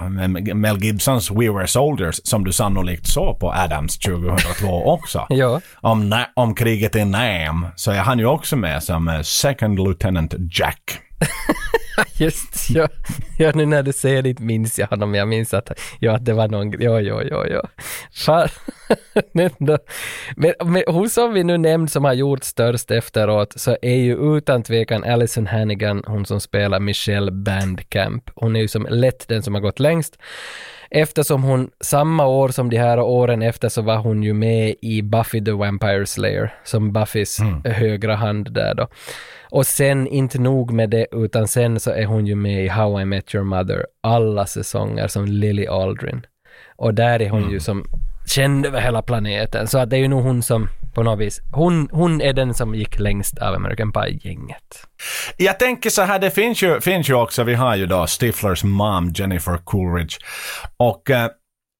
Mel 0.54 0.84
Gibsons 0.84 1.30
We 1.30 1.50
Were 1.50 1.66
Soldiers 1.66 2.20
som 2.24 2.44
du 2.44 2.52
sannolikt 2.52 3.06
såg 3.06 3.38
på 3.40 3.52
Adams 3.52 3.98
2002 3.98 4.84
också. 4.84 5.26
Ja, 5.28 5.60
Om, 5.74 6.24
om 6.34 6.54
kriget 6.54 6.96
i 6.96 7.04
Nam 7.04 7.66
så 7.76 7.90
är 7.90 7.98
han 7.98 8.18
ju 8.18 8.26
också 8.26 8.56
med 8.56 8.82
som 8.82 9.08
eh, 9.08 9.20
Second 9.20 9.78
Lieutenant 9.78 10.34
Jack. 10.50 10.82
just 12.18 12.70
ja. 12.70 12.88
ja. 13.38 13.52
nu 13.54 13.66
när 13.66 13.82
du 13.82 13.92
säger 13.92 14.22
det 14.22 14.38
minns 14.38 14.78
jag 14.78 14.86
honom. 14.86 15.14
Jag 15.14 15.28
minns 15.28 15.54
att, 15.54 15.80
ja, 15.98 16.16
att 16.16 16.24
det 16.24 16.32
var 16.32 16.48
någon, 16.48 16.72
ja, 16.80 17.00
ja, 17.00 17.22
ja, 17.22 17.46
ja. 17.46 17.62
Fan. 18.12 18.48
men, 19.32 19.50
men, 20.36 20.82
hon 20.86 21.10
som 21.10 21.32
vi 21.32 21.44
nu 21.44 21.58
nämnt 21.58 21.92
som 21.92 22.04
har 22.04 22.12
gjort 22.12 22.44
störst 22.44 22.90
efteråt 22.90 23.52
så 23.56 23.76
är 23.82 23.96
ju 23.96 24.36
utan 24.36 24.62
tvekan 24.62 25.04
Alison 25.04 25.46
Hannigan, 25.46 26.02
hon 26.06 26.26
som 26.26 26.40
spelar 26.40 26.80
Michelle 26.80 27.30
Bandcamp. 27.30 28.30
Hon 28.34 28.56
är 28.56 28.60
ju 28.60 28.68
som 28.68 28.86
lätt 28.90 29.28
den 29.28 29.42
som 29.42 29.54
har 29.54 29.60
gått 29.60 29.80
längst. 29.80 30.18
Eftersom 30.90 31.42
hon 31.42 31.70
samma 31.80 32.26
år 32.26 32.48
som 32.48 32.70
de 32.70 32.76
här 32.76 33.00
åren 33.00 33.42
efter 33.42 33.68
så 33.68 33.82
var 33.82 33.96
hon 33.96 34.22
ju 34.22 34.34
med 34.34 34.74
i 34.82 35.02
Buffy 35.02 35.44
the 35.44 35.52
Vampire 35.52 36.06
Slayer 36.06 36.54
som 36.64 36.92
Buffys 36.92 37.38
högra 37.64 38.16
hand 38.16 38.52
där 38.52 38.74
då. 38.74 38.88
Och 39.50 39.66
sen 39.66 40.06
inte 40.06 40.38
nog 40.40 40.72
med 40.72 40.90
det 40.90 41.06
utan 41.12 41.48
sen 41.48 41.80
så 41.80 41.90
är 41.90 42.04
hon 42.04 42.26
ju 42.26 42.34
med 42.34 42.64
i 42.64 42.68
How 42.68 43.00
I 43.00 43.04
Met 43.04 43.34
Your 43.34 43.44
Mother 43.44 43.86
alla 44.02 44.46
säsonger 44.46 45.08
som 45.08 45.26
Lily 45.26 45.66
Aldrin. 45.66 46.26
Och 46.76 46.94
där 46.94 47.22
är 47.22 47.30
hon 47.30 47.50
ju 47.50 47.60
som 47.60 47.84
känd 48.26 48.66
över 48.66 48.80
hela 48.80 49.02
planeten 49.02 49.66
så 49.66 49.78
att 49.78 49.90
det 49.90 49.96
är 49.96 50.00
ju 50.00 50.08
nog 50.08 50.22
hon 50.22 50.42
som 50.42 50.68
på 50.94 51.02
något 51.02 51.18
vis, 51.18 51.40
hon, 51.52 51.88
hon 51.92 52.20
är 52.20 52.32
den 52.32 52.54
som 52.54 52.74
gick 52.74 52.98
längst 52.98 53.38
av 53.38 53.54
American 53.54 53.92
Pie-gänget. 53.92 54.86
Jag 55.36 55.58
tänker 55.58 55.90
så 55.90 56.02
här, 56.02 56.18
det 56.18 56.30
finns 56.30 56.62
ju, 56.62 56.80
finns 56.80 57.10
ju 57.10 57.14
också, 57.14 57.44
vi 57.44 57.54
har 57.54 57.76
ju 57.76 57.86
då 57.86 58.06
Stiflers 58.06 58.64
mom 58.64 59.12
Jennifer 59.14 59.56
Coolidge. 59.56 60.18
Och 60.76 61.10
eh, 61.10 61.28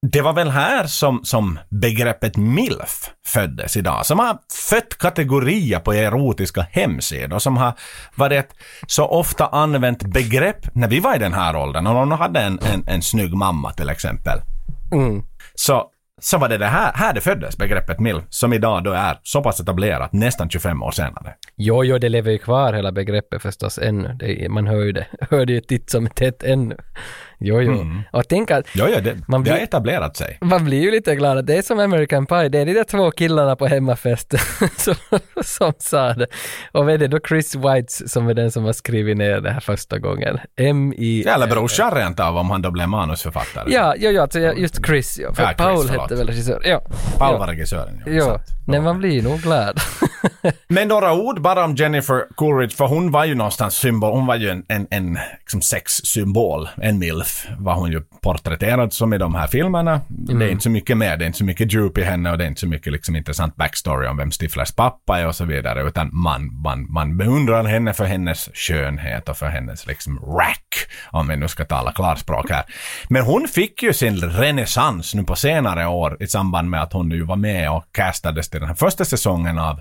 det 0.07 0.21
var 0.21 0.33
väl 0.33 0.51
här 0.51 0.87
som, 0.87 1.21
som 1.25 1.59
begreppet 1.69 2.37
MILF 2.37 3.11
föddes 3.27 3.77
idag. 3.77 4.07
Som 4.07 4.19
har 4.19 4.39
fött 4.71 4.99
kategorier 4.99 5.79
på 5.79 5.93
erotiska 5.93 6.67
hemsidor. 6.71 7.39
Som 7.39 7.57
har 7.57 7.73
varit 8.15 8.39
ett 8.39 8.55
så 8.87 9.07
ofta 9.07 9.47
använt 9.47 10.03
begrepp 10.03 10.75
när 10.75 10.89
vi 10.89 11.01
var 11.01 11.17
i 11.17 11.19
den 11.19 11.33
här 11.33 11.57
åldern. 11.57 11.87
Och 11.87 11.95
någon 11.95 12.13
hade 12.13 12.41
en, 12.41 12.59
en, 12.59 12.85
en 12.87 13.03
snygg 13.03 13.35
mamma 13.35 13.73
till 13.73 13.89
exempel. 13.89 14.39
Mm. 14.93 15.23
Så, 15.55 15.87
så 16.21 16.39
var 16.39 16.49
det 16.49 16.59
det 16.59 16.67
här, 16.67 16.93
här 16.95 17.15
det 17.15 17.21
föddes, 17.21 17.57
begreppet 17.57 18.01
MILF. 18.01 18.25
Som 18.29 18.53
idag 18.53 18.85
då 18.85 18.93
är 18.93 19.19
så 19.23 19.43
pass 19.43 19.61
etablerat, 19.61 20.13
nästan 20.13 20.51
25 20.51 20.83
år 20.83 20.91
senare. 20.91 21.35
Jo, 21.57 21.85
jo, 21.85 21.99
det 21.99 22.09
lever 22.09 22.31
ju 22.31 22.39
kvar 22.39 22.73
hela 22.73 22.93
begreppet 22.93 23.43
förstås 23.43 23.79
ännu. 23.79 24.17
Det, 24.19 24.49
man 24.51 24.67
hör 24.67 24.83
ju 24.83 24.93
det, 24.93 25.07
hör 25.31 25.47
det 25.47 25.53
ju 25.53 25.61
titt 25.61 25.91
som 25.91 26.09
tätt 26.09 26.43
ännu. 26.43 26.77
Jo, 27.43 27.61
jo. 27.63 27.87
Och 28.13 28.29
tänk 28.29 28.51
att 28.51 28.67
Jo, 28.73 28.85
jo, 28.95 29.01
det, 29.01 29.17
Man 29.29 29.45
det 29.45 29.51
har 29.51 29.57
blir- 29.57 29.65
etablerat 29.65 30.17
sig. 30.17 30.39
man 30.41 30.65
blir 30.65 30.81
ju 30.83 30.91
lite 30.91 31.15
glad 31.17 31.39
att 31.39 31.47
det 31.47 31.57
är 31.57 31.63
som 31.63 31.79
American 31.79 32.27
Pie, 32.27 32.49
det 32.49 32.59
är 32.59 32.67
de 32.67 32.73
där 32.75 32.85
två 32.85 33.11
killarna 33.11 33.57
på 33.57 33.67
hemmafest 33.67 34.35
som, 34.77 34.95
som 35.45 35.73
sa 35.79 36.13
det. 36.15 36.27
Och 36.73 36.85
vad 36.85 36.95
är 36.95 36.99
det 36.99 37.09
då 37.09 37.19
Chris 37.29 37.55
Whites 37.55 38.13
som 38.13 38.29
är 38.29 38.35
den 38.35 38.51
som 38.51 38.65
har 38.65 38.73
skrivit 38.73 39.17
ner 39.17 39.41
det 39.41 39.51
här 39.51 39.61
första 39.61 39.99
gången? 39.99 40.39
M-I... 40.57 41.23
Ja, 41.27 41.35
eller 41.35 41.47
brorsan 41.47 41.91
rent 41.95 42.21
av 42.21 42.37
om 42.37 42.51
han 42.51 42.63
då 42.63 42.71
blev 42.71 42.89
manusförfattare. 42.89 43.65
Ja, 43.73 43.95
ja, 43.99 44.11
ja, 44.11 44.23
alltså 44.23 44.39
just 44.39 44.87
Chris, 44.87 45.19
ja. 45.23 45.35
För 45.35 45.43
Ja, 45.43 45.49
Chris, 45.49 45.57
Paul 45.59 45.87
förlåt. 45.89 46.03
hette 46.03 46.15
väl 46.15 46.27
regissör. 46.27 46.61
Ja. 46.65 46.79
Paul 47.19 47.33
ja. 47.33 47.39
var 47.39 47.47
regissören. 47.47 48.03
Ja. 48.07 48.13
Ja. 48.13 48.41
Nej 48.71 48.81
man 48.81 48.99
blir 48.99 49.23
nog 49.23 49.41
glad. 49.41 49.81
Men 50.69 50.89
några 50.89 51.13
ord 51.13 51.41
bara 51.41 51.65
om 51.65 51.75
Jennifer 51.75 52.25
Coolidge, 52.35 52.77
för 52.77 52.87
hon 52.87 53.11
var 53.11 53.25
ju 53.25 53.35
någonstans 53.35 53.75
symbol, 53.75 54.13
hon 54.13 54.27
var 54.27 54.37
ju 54.37 54.49
en, 54.49 54.65
en, 54.69 54.87
en 54.91 55.19
liksom 55.39 55.63
sexsymbol, 55.63 56.69
en 56.77 56.99
milf, 56.99 57.47
var 57.59 57.75
hon 57.75 57.93
ju 57.93 58.01
porträtterad 58.01 58.93
som 58.93 59.13
i 59.15 59.19
de 59.19 59.35
här 59.35 59.47
filmerna. 59.47 60.01
Det 60.09 60.45
är 60.45 60.49
inte 60.49 60.63
så 60.63 60.71
mycket 60.71 60.97
mer, 60.97 61.17
det 61.17 61.25
är 61.25 61.27
inte 61.27 61.39
så 61.39 61.45
mycket 61.45 61.73
djup 61.73 61.99
i 61.99 62.03
henne 62.03 62.31
och 62.31 62.39
det 62.39 62.45
är 62.45 62.49
inte 62.49 62.61
så 62.61 62.69
mycket 62.69 62.93
liksom 62.93 63.17
intressant 63.17 63.57
backstory 63.57 64.09
om 64.09 64.17
vem 64.17 64.31
Stiflers 64.31 64.73
pappa 64.73 65.19
är 65.19 65.27
och 65.27 65.35
så 65.35 65.45
vidare, 65.45 65.89
utan 65.89 66.11
man, 66.13 66.61
man, 66.63 66.93
man 66.93 67.17
beundrar 67.17 67.65
henne 67.65 67.93
för 67.93 68.05
hennes 68.05 68.51
skönhet 68.55 69.29
och 69.29 69.37
för 69.37 69.47
hennes 69.47 69.87
liksom 69.87 70.19
rack, 70.19 70.75
om 71.11 71.29
vi 71.29 71.37
nu 71.37 71.49
ska 71.49 71.65
tala 71.65 71.93
klarspråk 71.93 72.51
här. 72.51 72.65
Men 73.09 73.23
hon 73.23 73.49
fick 73.49 73.83
ju 73.83 73.93
sin 73.93 74.17
renässans 74.17 75.15
nu 75.15 75.25
på 75.25 75.37
senare 75.37 75.87
år 75.87 76.17
i 76.21 76.27
samband 76.27 76.71
med 76.71 76.83
att 76.83 76.93
hon 76.93 77.09
nu 77.09 77.23
var 77.23 77.37
med 77.37 77.71
och 77.71 77.85
castades 77.93 78.49
till 78.51 78.60
den 78.61 78.69
här 78.69 78.75
första 78.75 79.05
säsongen 79.05 79.59
av 79.59 79.81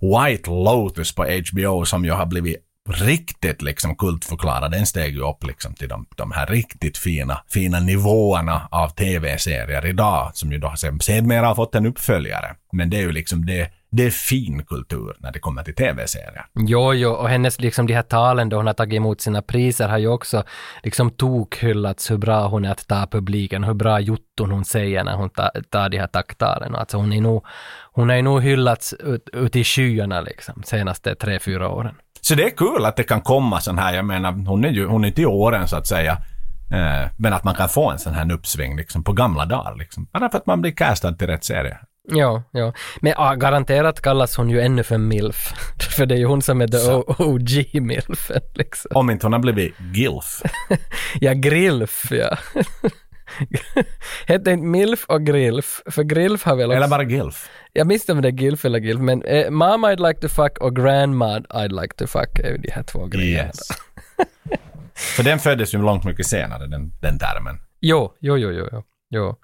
White 0.00 0.50
Lotus 0.50 1.14
på 1.14 1.24
HBO 1.24 1.84
som 1.84 2.04
ju 2.04 2.10
har 2.10 2.26
blivit 2.26 2.56
riktigt 2.88 3.62
liksom 3.62 3.96
kultförklarad. 3.96 4.72
Den 4.72 4.86
steg 4.86 5.14
ju 5.14 5.20
upp 5.20 5.44
liksom 5.44 5.74
till 5.74 5.88
de, 5.88 6.06
de 6.16 6.32
här 6.32 6.46
riktigt 6.46 6.98
fina, 6.98 7.40
fina 7.48 7.80
nivåerna 7.80 8.68
av 8.70 8.88
tv-serier 8.88 9.86
idag 9.86 10.30
som 10.34 10.52
ju 10.52 10.58
då 10.58 10.74
sedermera 10.76 11.46
har 11.46 11.54
fått 11.54 11.74
en 11.74 11.86
uppföljare. 11.86 12.54
Men 12.72 12.90
det 12.90 12.96
är 12.96 13.00
ju 13.00 13.12
liksom 13.12 13.46
det 13.46 13.70
det 13.96 14.06
är 14.06 14.10
fin 14.10 14.64
kultur 14.64 15.16
när 15.18 15.32
det 15.32 15.38
kommer 15.38 15.62
till 15.62 15.74
tv-serier. 15.74 16.46
Jo, 16.54 16.94
jo, 16.94 17.10
och 17.10 17.28
hennes 17.28 17.60
liksom 17.60 17.86
de 17.86 17.94
här 17.94 18.02
talen 18.02 18.48
då 18.48 18.56
hon 18.56 18.66
har 18.66 18.74
tagit 18.74 18.96
emot 18.96 19.20
sina 19.20 19.42
priser 19.42 19.88
har 19.88 19.98
ju 19.98 20.08
också 20.08 20.44
liksom 20.82 21.10
tokhyllats 21.10 22.10
hur 22.10 22.16
bra 22.16 22.48
hon 22.48 22.64
är 22.64 22.70
att 22.70 22.88
ta 22.88 23.06
publiken, 23.06 23.64
hur 23.64 23.74
bra 23.74 24.00
jotton 24.00 24.50
hon 24.50 24.64
säger 24.64 25.04
när 25.04 25.16
hon 25.16 25.30
tar, 25.30 25.50
tar 25.70 25.88
de 25.88 25.98
här 25.98 26.06
tacktalen. 26.06 26.74
Alltså 26.74 26.96
hon 26.96 27.12
är 27.12 27.20
nog, 27.20 27.44
hon 27.92 28.08
har 28.08 28.16
ju 28.16 28.22
nog 28.22 28.42
hyllats 28.42 28.92
ut, 28.92 29.28
ut 29.32 29.56
i 29.56 29.64
skyarna 29.64 30.20
liksom 30.20 30.62
senaste 30.64 31.14
tre, 31.14 31.38
fyra 31.38 31.68
åren. 31.68 31.94
Så 32.20 32.34
det 32.34 32.44
är 32.44 32.56
kul 32.56 32.84
att 32.84 32.96
det 32.96 33.02
kan 33.02 33.20
komma 33.20 33.60
sån 33.60 33.78
här, 33.78 33.94
jag 33.94 34.04
menar 34.04 34.32
hon 34.32 34.64
är 34.64 34.70
ju, 34.70 34.86
hon 34.86 35.04
är 35.04 35.08
inte 35.08 35.22
i 35.22 35.26
åren 35.26 35.68
så 35.68 35.76
att 35.76 35.86
säga. 35.86 36.12
Eh, 36.72 37.10
men 37.16 37.32
att 37.32 37.44
man 37.44 37.54
kan 37.54 37.68
få 37.68 37.90
en 37.90 37.98
sån 37.98 38.14
här 38.14 38.32
uppsving 38.32 38.76
liksom 38.76 39.04
på 39.04 39.12
gamla 39.12 39.46
dagar 39.46 39.76
liksom. 39.78 40.06
Bara 40.12 40.30
för 40.30 40.38
att 40.38 40.46
man 40.46 40.60
blir 40.60 40.72
castad 40.72 41.12
till 41.12 41.26
rätt 41.26 41.44
serie. 41.44 41.78
Ja, 42.08 42.42
ja. 42.50 42.72
Men 43.00 43.14
ah, 43.16 43.34
garanterat 43.34 44.00
kallas 44.00 44.36
hon 44.36 44.50
ju 44.50 44.60
ännu 44.60 44.82
för 44.82 44.98
milf. 44.98 45.52
för 45.96 46.06
det 46.06 46.14
är 46.14 46.18
ju 46.18 46.24
hon 46.24 46.42
som 46.42 46.60
är 46.60 46.68
the 46.68 46.92
OG 47.22 47.82
milf 47.82 48.30
liksom. 48.54 48.90
Om 48.94 49.10
inte 49.10 49.26
hon 49.26 49.32
har 49.32 49.40
blivit 49.40 49.74
gilf. 49.94 50.42
ja, 51.20 51.32
grilf 51.32 52.10
ja. 52.10 52.38
Hette 54.26 54.50
inte 54.50 54.66
milf 54.66 55.04
och 55.08 55.26
grilf? 55.26 55.82
För 55.86 56.02
grilf 56.02 56.44
har 56.44 56.56
väl 56.56 56.66
också... 56.66 56.76
Eller 56.76 56.88
bara 56.88 57.02
gilf. 57.02 57.50
Jag 57.72 57.86
minns 57.86 58.02
inte 58.02 58.12
om 58.12 58.22
det 58.22 58.28
är 58.28 58.32
gilf 58.32 58.64
eller 58.64 58.80
gilf, 58.80 59.00
men 59.00 59.22
eh, 59.22 59.50
mom 59.50 59.84
I'd 59.84 60.08
like 60.08 60.20
to 60.20 60.28
fuck 60.28 60.58
och 60.58 60.76
grandma 60.76 61.38
I'd 61.38 61.80
like 61.80 61.94
to 61.94 62.06
fuck 62.06 62.38
är 62.38 62.50
ju 62.50 62.56
de 62.58 62.70
här 62.70 62.82
två 62.82 63.06
grejerna. 63.06 63.44
Yes. 63.44 63.68
för 64.94 65.22
den 65.22 65.38
föddes 65.38 65.74
ju 65.74 65.78
långt 65.78 66.04
mycket 66.04 66.26
senare, 66.26 66.66
den, 66.66 66.92
den 67.00 67.18
termen. 67.18 67.60
Jo, 67.80 68.14
jo, 68.20 68.36
jo, 68.36 68.68
jo. 68.72 68.82
jo. 69.10 69.36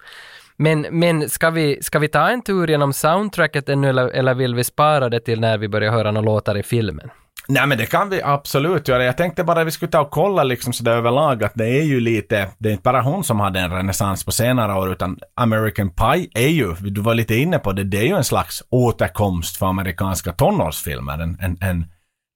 Men, 0.61 0.81
men 0.91 1.29
ska, 1.29 1.49
vi, 1.49 1.79
ska 1.81 1.99
vi 1.99 2.07
ta 2.07 2.29
en 2.29 2.41
tur 2.41 2.67
genom 2.67 2.93
soundtracket 2.93 3.69
ännu 3.69 3.89
eller, 3.89 4.07
eller 4.07 4.33
vill 4.33 4.55
vi 4.55 4.63
spara 4.63 5.09
det 5.09 5.19
till 5.19 5.39
när 5.39 5.57
vi 5.57 5.67
börjar 5.67 5.91
höra 5.91 6.11
några 6.11 6.25
låtar 6.25 6.57
i 6.57 6.63
filmen? 6.63 7.09
Nej 7.47 7.67
men 7.67 7.77
det 7.77 7.85
kan 7.85 8.09
vi 8.09 8.21
absolut 8.21 8.87
göra. 8.87 9.03
Jag 9.03 9.17
tänkte 9.17 9.43
bara 9.43 9.61
att 9.61 9.67
vi 9.67 9.71
skulle 9.71 9.91
ta 9.91 10.01
och 10.01 10.11
kolla 10.11 10.43
liksom 10.43 10.73
sådär 10.73 10.91
överlag 10.91 11.43
att 11.43 11.51
det 11.55 11.67
är 11.67 11.83
ju 11.83 11.99
lite, 11.99 12.49
det 12.57 12.69
är 12.69 12.71
inte 12.71 12.83
bara 12.83 13.01
hon 13.01 13.23
som 13.23 13.39
hade 13.39 13.59
en 13.59 13.71
renässans 13.71 14.25
på 14.25 14.31
senare 14.31 14.73
år 14.73 14.91
utan 14.91 15.19
American 15.35 15.89
Pie 15.89 16.29
är 16.33 16.49
ju, 16.49 16.73
du 16.73 17.01
var 17.01 17.15
lite 17.15 17.35
inne 17.35 17.59
på 17.59 17.71
det, 17.71 17.83
det 17.83 17.97
är 17.97 18.05
ju 18.05 18.15
en 18.15 18.23
slags 18.23 18.63
återkomst 18.69 19.57
för 19.57 19.65
amerikanska 19.65 20.31
tonårsfilmer. 20.31 21.13
En, 21.13 21.37
en, 21.41 21.57
en 21.61 21.85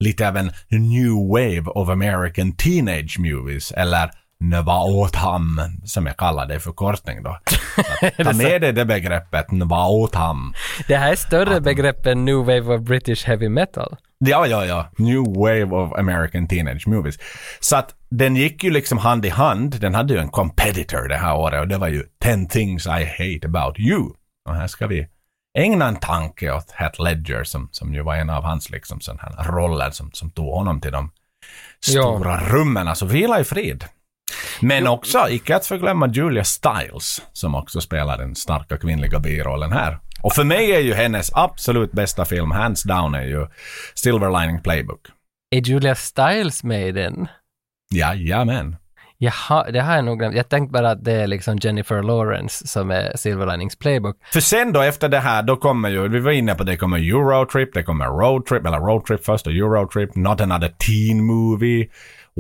lite 0.03 0.27
av 0.27 0.37
en 0.37 0.51
new 0.69 1.11
wave 1.29 1.65
of 1.65 1.89
American 1.89 2.51
teenage 2.55 3.19
movies 3.19 3.71
eller 3.71 4.09
Nvaotham, 4.39 5.61
som 5.85 6.05
jag 6.05 6.17
kallar 6.17 6.45
det 6.45 6.55
i 6.55 6.59
förkortning 6.59 7.23
då. 7.23 7.39
Ta 8.23 8.33
med 8.33 8.61
dig 8.61 8.73
det 8.73 8.85
begreppet, 8.85 9.51
Nvaotham. 9.51 10.53
Det 10.87 10.97
här 10.97 11.11
är 11.11 11.15
större 11.15 11.61
begrepp 11.61 12.05
än 12.05 12.25
New 12.25 12.37
Wave 12.37 12.75
of 12.75 12.81
British 12.81 13.25
Heavy 13.25 13.49
Metal. 13.49 13.95
Ja, 14.17 14.47
ja, 14.47 14.65
ja. 14.65 14.89
New 14.97 15.23
Wave 15.35 15.65
of 15.65 15.93
American 15.93 16.47
Teenage 16.47 16.87
Movies. 16.87 17.19
Så 17.59 17.75
att 17.75 17.95
den 18.09 18.35
gick 18.35 18.63
ju 18.63 18.71
liksom 18.71 18.97
hand 18.97 19.25
i 19.25 19.29
hand. 19.29 19.79
Den 19.81 19.95
hade 19.95 20.13
ju 20.13 20.19
en 20.19 20.29
competitor 20.29 21.07
det 21.07 21.17
här 21.17 21.35
året 21.35 21.61
och 21.61 21.67
det 21.67 21.77
var 21.77 21.87
ju 21.87 22.03
10 22.23 22.47
things 22.47 22.85
I 22.85 22.89
hate 22.89 23.47
about 23.47 23.79
you. 23.79 24.09
Och 24.49 24.55
här 24.55 24.67
ska 24.67 24.87
vi 24.87 25.07
ägna 25.57 25.87
en 25.87 25.95
tanke 25.95 26.51
åt 26.51 26.71
Heath 26.71 27.01
Ledger 27.01 27.43
som, 27.43 27.69
som 27.71 27.93
ju 27.93 28.01
var 28.01 28.15
en 28.15 28.29
av 28.29 28.43
hans 28.43 28.69
liksom 28.69 29.01
sån 29.01 29.19
här 29.21 29.51
roller 29.51 29.91
som, 29.91 30.11
som 30.11 30.31
tog 30.31 30.53
honom 30.53 30.81
till 30.81 30.91
de 30.91 31.11
stora 31.79 32.41
ja. 32.41 32.47
rummen. 32.49 32.87
Alltså 32.87 33.05
vila 33.05 33.39
i 33.39 33.43
frid. 33.43 33.85
Men 34.61 34.87
också, 34.87 35.29
icke 35.29 35.55
att 35.55 35.65
förglömma 35.65 36.07
Julia 36.07 36.43
Stiles, 36.43 37.21
som 37.33 37.55
också 37.55 37.81
spelar 37.81 38.17
den 38.17 38.35
starka 38.35 38.77
kvinnliga 38.77 39.19
birollen 39.19 39.71
här. 39.71 39.99
Och 40.23 40.33
för 40.33 40.43
mig 40.43 40.71
är 40.71 40.79
ju 40.79 40.93
hennes 40.93 41.31
absolut 41.33 41.91
bästa 41.91 42.25
film, 42.25 42.51
hands 42.51 42.83
down, 42.83 43.15
är 43.15 43.25
ju 43.25 43.47
Silver 43.95 44.41
Lining 44.41 44.61
Playbook. 44.61 45.01
Är 45.51 45.61
Julia 45.61 45.95
Stiles 45.95 46.63
med 46.63 46.87
i 46.87 46.91
den? 46.91 47.27
Jajamän. 47.93 48.75
Jaha, 49.17 49.71
det 49.71 49.81
har 49.81 49.95
jag 49.95 50.05
nog 50.05 50.19
glömt. 50.19 50.35
Jag 50.35 50.49
tänkte 50.49 50.71
bara 50.71 50.91
att 50.91 51.03
det 51.03 51.11
är 51.11 51.27
liksom 51.27 51.57
Jennifer 51.57 52.03
Lawrence 52.03 52.67
som 52.67 52.91
är 52.91 53.17
Silver 53.17 53.45
Linings 53.45 53.75
Playbook. 53.75 54.17
För 54.33 54.39
sen 54.39 54.73
då 54.73 54.81
efter 54.81 55.09
det 55.09 55.19
här, 55.19 55.43
då 55.43 55.55
kommer 55.55 55.89
ju, 55.89 56.07
vi 56.07 56.19
var 56.19 56.31
inne 56.31 56.55
på 56.55 56.63
det, 56.63 56.77
kommer 56.77 56.97
Eurotrip, 56.97 57.73
det 57.73 57.83
kommer 57.83 58.05
Roadtrip, 58.05 58.65
eller 58.65 58.79
Roadtrip 58.79 59.25
först 59.25 59.47
och 59.47 59.53
Eurotrip, 59.53 60.15
Not 60.15 60.41
Another 60.41 60.69
Teen 60.69 61.25
Movie, 61.25 61.87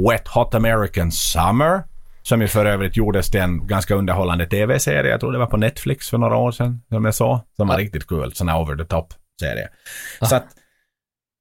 Wet 0.09 0.27
Hot 0.27 0.55
American 0.55 1.11
Summer, 1.11 1.83
som 2.27 2.41
ju 2.41 2.47
för 2.47 2.65
övrigt 2.65 2.97
gjordes 2.97 3.29
till 3.31 3.39
en 3.39 3.67
ganska 3.67 3.95
underhållande 3.95 4.45
tv-serie. 4.45 5.11
Jag 5.11 5.19
tror 5.19 5.31
det 5.31 5.37
var 5.37 5.45
på 5.45 5.57
Netflix 5.57 6.09
för 6.09 6.17
några 6.17 6.37
år 6.37 6.51
sedan, 6.51 6.81
som 6.89 7.05
jag 7.05 7.15
såg. 7.15 7.39
Som 7.55 7.67
var 7.67 7.77
riktigt 7.77 8.07
kul. 8.07 8.33
Sån 8.33 8.49
här 8.49 8.61
over 8.61 8.75
the 8.75 8.85
top-serie. 8.85 9.67
Ja. 10.19 10.27
Så 10.27 10.35
att 10.35 10.45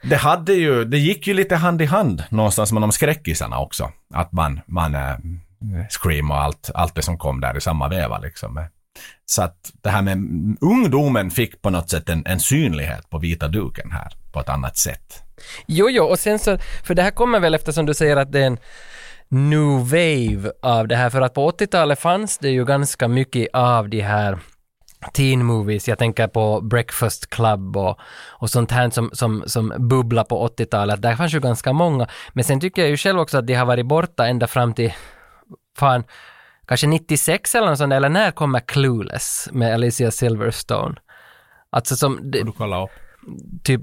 det 0.02 0.16
hade 0.16 0.52
ju, 0.52 0.84
det 0.84 0.98
gick 0.98 1.26
ju 1.26 1.34
lite 1.34 1.56
hand 1.56 1.82
i 1.82 1.84
hand 1.84 2.24
någonstans 2.28 2.72
med 2.72 2.82
de 2.82 2.92
skräckisarna 2.92 3.58
också. 3.58 3.92
Att 4.14 4.32
man, 4.32 4.60
man 4.66 4.94
äh, 4.94 5.16
Scream 5.90 6.30
och 6.30 6.36
allt, 6.36 6.70
allt 6.74 6.94
det 6.94 7.02
som 7.02 7.18
kom 7.18 7.40
där 7.40 7.56
i 7.56 7.60
samma 7.60 7.88
veva 7.88 8.18
liksom. 8.18 8.66
Så 9.26 9.42
att 9.42 9.72
det 9.82 9.90
här 9.90 10.02
med 10.02 10.18
ungdomen 10.60 11.30
fick 11.30 11.62
på 11.62 11.70
något 11.70 11.90
sätt 11.90 12.08
en, 12.08 12.26
en 12.26 12.40
synlighet 12.40 13.10
på 13.10 13.18
vita 13.18 13.48
duken 13.48 13.90
här 13.92 14.12
på 14.32 14.40
ett 14.40 14.48
annat 14.48 14.76
sätt. 14.76 15.22
Jo, 15.66 15.90
jo, 15.90 16.04
och 16.04 16.18
sen 16.18 16.38
så, 16.38 16.58
för 16.58 16.94
det 16.94 17.02
här 17.02 17.10
kommer 17.10 17.40
väl 17.40 17.54
eftersom 17.54 17.86
du 17.86 17.94
säger 17.94 18.16
att 18.16 18.32
det 18.32 18.40
är 18.40 18.46
en 18.46 18.58
new 19.28 19.78
wave 19.78 20.52
av 20.62 20.88
det 20.88 20.96
här, 20.96 21.10
för 21.10 21.20
att 21.20 21.34
på 21.34 21.50
80-talet 21.50 22.00
fanns 22.00 22.38
det 22.38 22.50
ju 22.50 22.64
ganska 22.64 23.08
mycket 23.08 23.48
av 23.52 23.88
de 23.88 24.00
här 24.00 24.38
teen 25.12 25.44
movies, 25.44 25.88
jag 25.88 25.98
tänker 25.98 26.26
på 26.26 26.60
Breakfast 26.60 27.30
Club 27.30 27.76
och, 27.76 27.98
och 28.28 28.50
sånt 28.50 28.70
här 28.70 28.90
som, 28.90 29.10
som, 29.12 29.42
som 29.46 29.72
bubblar 29.78 30.24
på 30.24 30.48
80-talet, 30.48 31.02
där 31.02 31.16
fanns 31.16 31.34
ju 31.34 31.40
ganska 31.40 31.72
många. 31.72 32.08
Men 32.32 32.44
sen 32.44 32.60
tycker 32.60 32.82
jag 32.82 32.90
ju 32.90 32.96
själv 32.96 33.20
också 33.20 33.38
att 33.38 33.46
de 33.46 33.54
har 33.54 33.66
varit 33.66 33.86
borta 33.86 34.26
ända 34.26 34.46
fram 34.46 34.74
till, 34.74 34.92
fan, 35.78 36.04
kanske 36.66 36.86
96 36.86 37.54
eller 37.54 37.66
något 37.66 37.78
sånt, 37.78 37.92
eller 37.92 38.08
när 38.08 38.30
kommer 38.30 38.60
Clueless 38.60 39.48
med 39.52 39.74
Alicia 39.74 40.10
Silverstone? 40.10 40.94
Alltså 41.70 41.96
som... 41.96 42.30
Det, 42.30 42.42
du 42.42 42.52
kolla 42.52 42.84
upp 42.84 42.90
typ, 43.62 43.80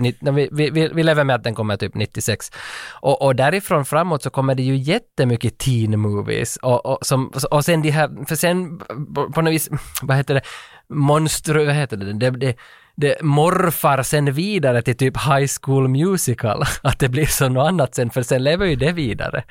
vi, 0.51 0.69
vi, 0.71 0.89
vi 0.93 1.03
lever 1.03 1.23
med 1.23 1.35
att 1.35 1.43
den 1.43 1.55
kommer 1.55 1.77
typ 1.77 1.95
96. 1.95 2.51
Och, 2.89 3.21
och 3.21 3.35
därifrån 3.35 3.85
framåt 3.85 4.23
så 4.23 4.29
kommer 4.29 4.55
det 4.55 4.63
ju 4.63 4.75
jättemycket 4.75 5.57
teen 5.57 5.99
movies 5.99 6.57
och, 6.57 6.85
och, 6.85 6.97
som, 7.01 7.31
och 7.51 7.65
sen 7.65 7.81
de 7.81 7.89
här, 7.89 8.25
för 8.25 8.35
sen 8.35 8.79
på 9.33 9.41
något 9.41 9.53
vis, 9.53 9.69
vad 10.01 10.17
heter 10.17 10.33
det, 10.33 10.41
monster, 10.89 11.65
vad 11.65 11.75
heter 11.75 11.97
det, 11.97 12.13
det, 12.13 12.29
det 12.29 12.57
det 12.95 13.21
morfar 13.21 14.03
sen 14.03 14.33
vidare 14.33 14.81
till 14.81 14.97
typ 14.97 15.17
High 15.17 15.47
School 15.61 15.87
Musical, 15.87 16.63
att 16.83 16.99
det 16.99 17.09
blir 17.09 17.25
så 17.25 17.49
något 17.49 17.67
annat 17.67 17.95
sen, 17.95 18.09
för 18.09 18.21
sen 18.21 18.43
lever 18.43 18.65
ju 18.65 18.75
det 18.75 18.91
vidare. 18.91 19.43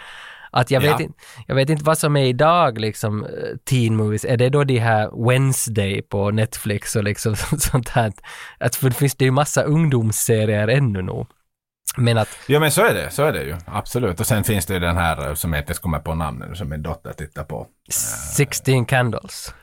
Att 0.50 0.70
jag, 0.70 0.82
ja. 0.82 0.92
vet, 0.92 1.00
in, 1.00 1.12
jag 1.46 1.54
vet 1.54 1.70
inte 1.70 1.84
vad 1.84 1.98
som 1.98 2.16
är 2.16 2.24
idag 2.24 2.78
liksom 2.78 3.24
eh, 3.24 3.30
teen 3.70 3.96
movies. 3.96 4.24
Är 4.24 4.36
det 4.36 4.48
då 4.48 4.64
de 4.64 4.78
här 4.78 5.28
Wednesday 5.28 6.02
på 6.02 6.30
Netflix 6.30 6.96
och 6.96 7.04
liksom 7.04 7.36
sånt 7.58 7.88
här? 7.88 8.12
Att 8.58 8.76
för 8.76 8.88
det 8.88 8.96
finns 8.96 9.14
det 9.14 9.24
ju 9.24 9.30
massa 9.30 9.62
ungdomsserier 9.62 10.68
ännu 10.68 11.02
nog. 11.02 11.26
Men 11.96 12.18
att... 12.18 12.28
Ja 12.46 12.60
men 12.60 12.70
så 12.70 12.84
är 12.84 12.94
det, 12.94 13.10
så 13.10 13.24
är 13.24 13.32
det 13.32 13.42
ju. 13.42 13.56
Absolut. 13.66 14.20
Och 14.20 14.26
sen 14.26 14.44
finns 14.44 14.66
det 14.66 14.74
ju 14.74 14.80
den 14.80 14.96
här 14.96 15.28
eh, 15.28 15.34
som 15.34 15.52
jag 15.52 15.62
inte 15.62 15.74
kommer 15.74 15.98
på 15.98 16.14
namnet 16.14 16.58
som 16.58 16.68
min 16.68 16.82
dotter 16.82 17.12
tittar 17.12 17.44
på. 17.44 17.66
16 18.36 18.86
Candles. 18.86 19.54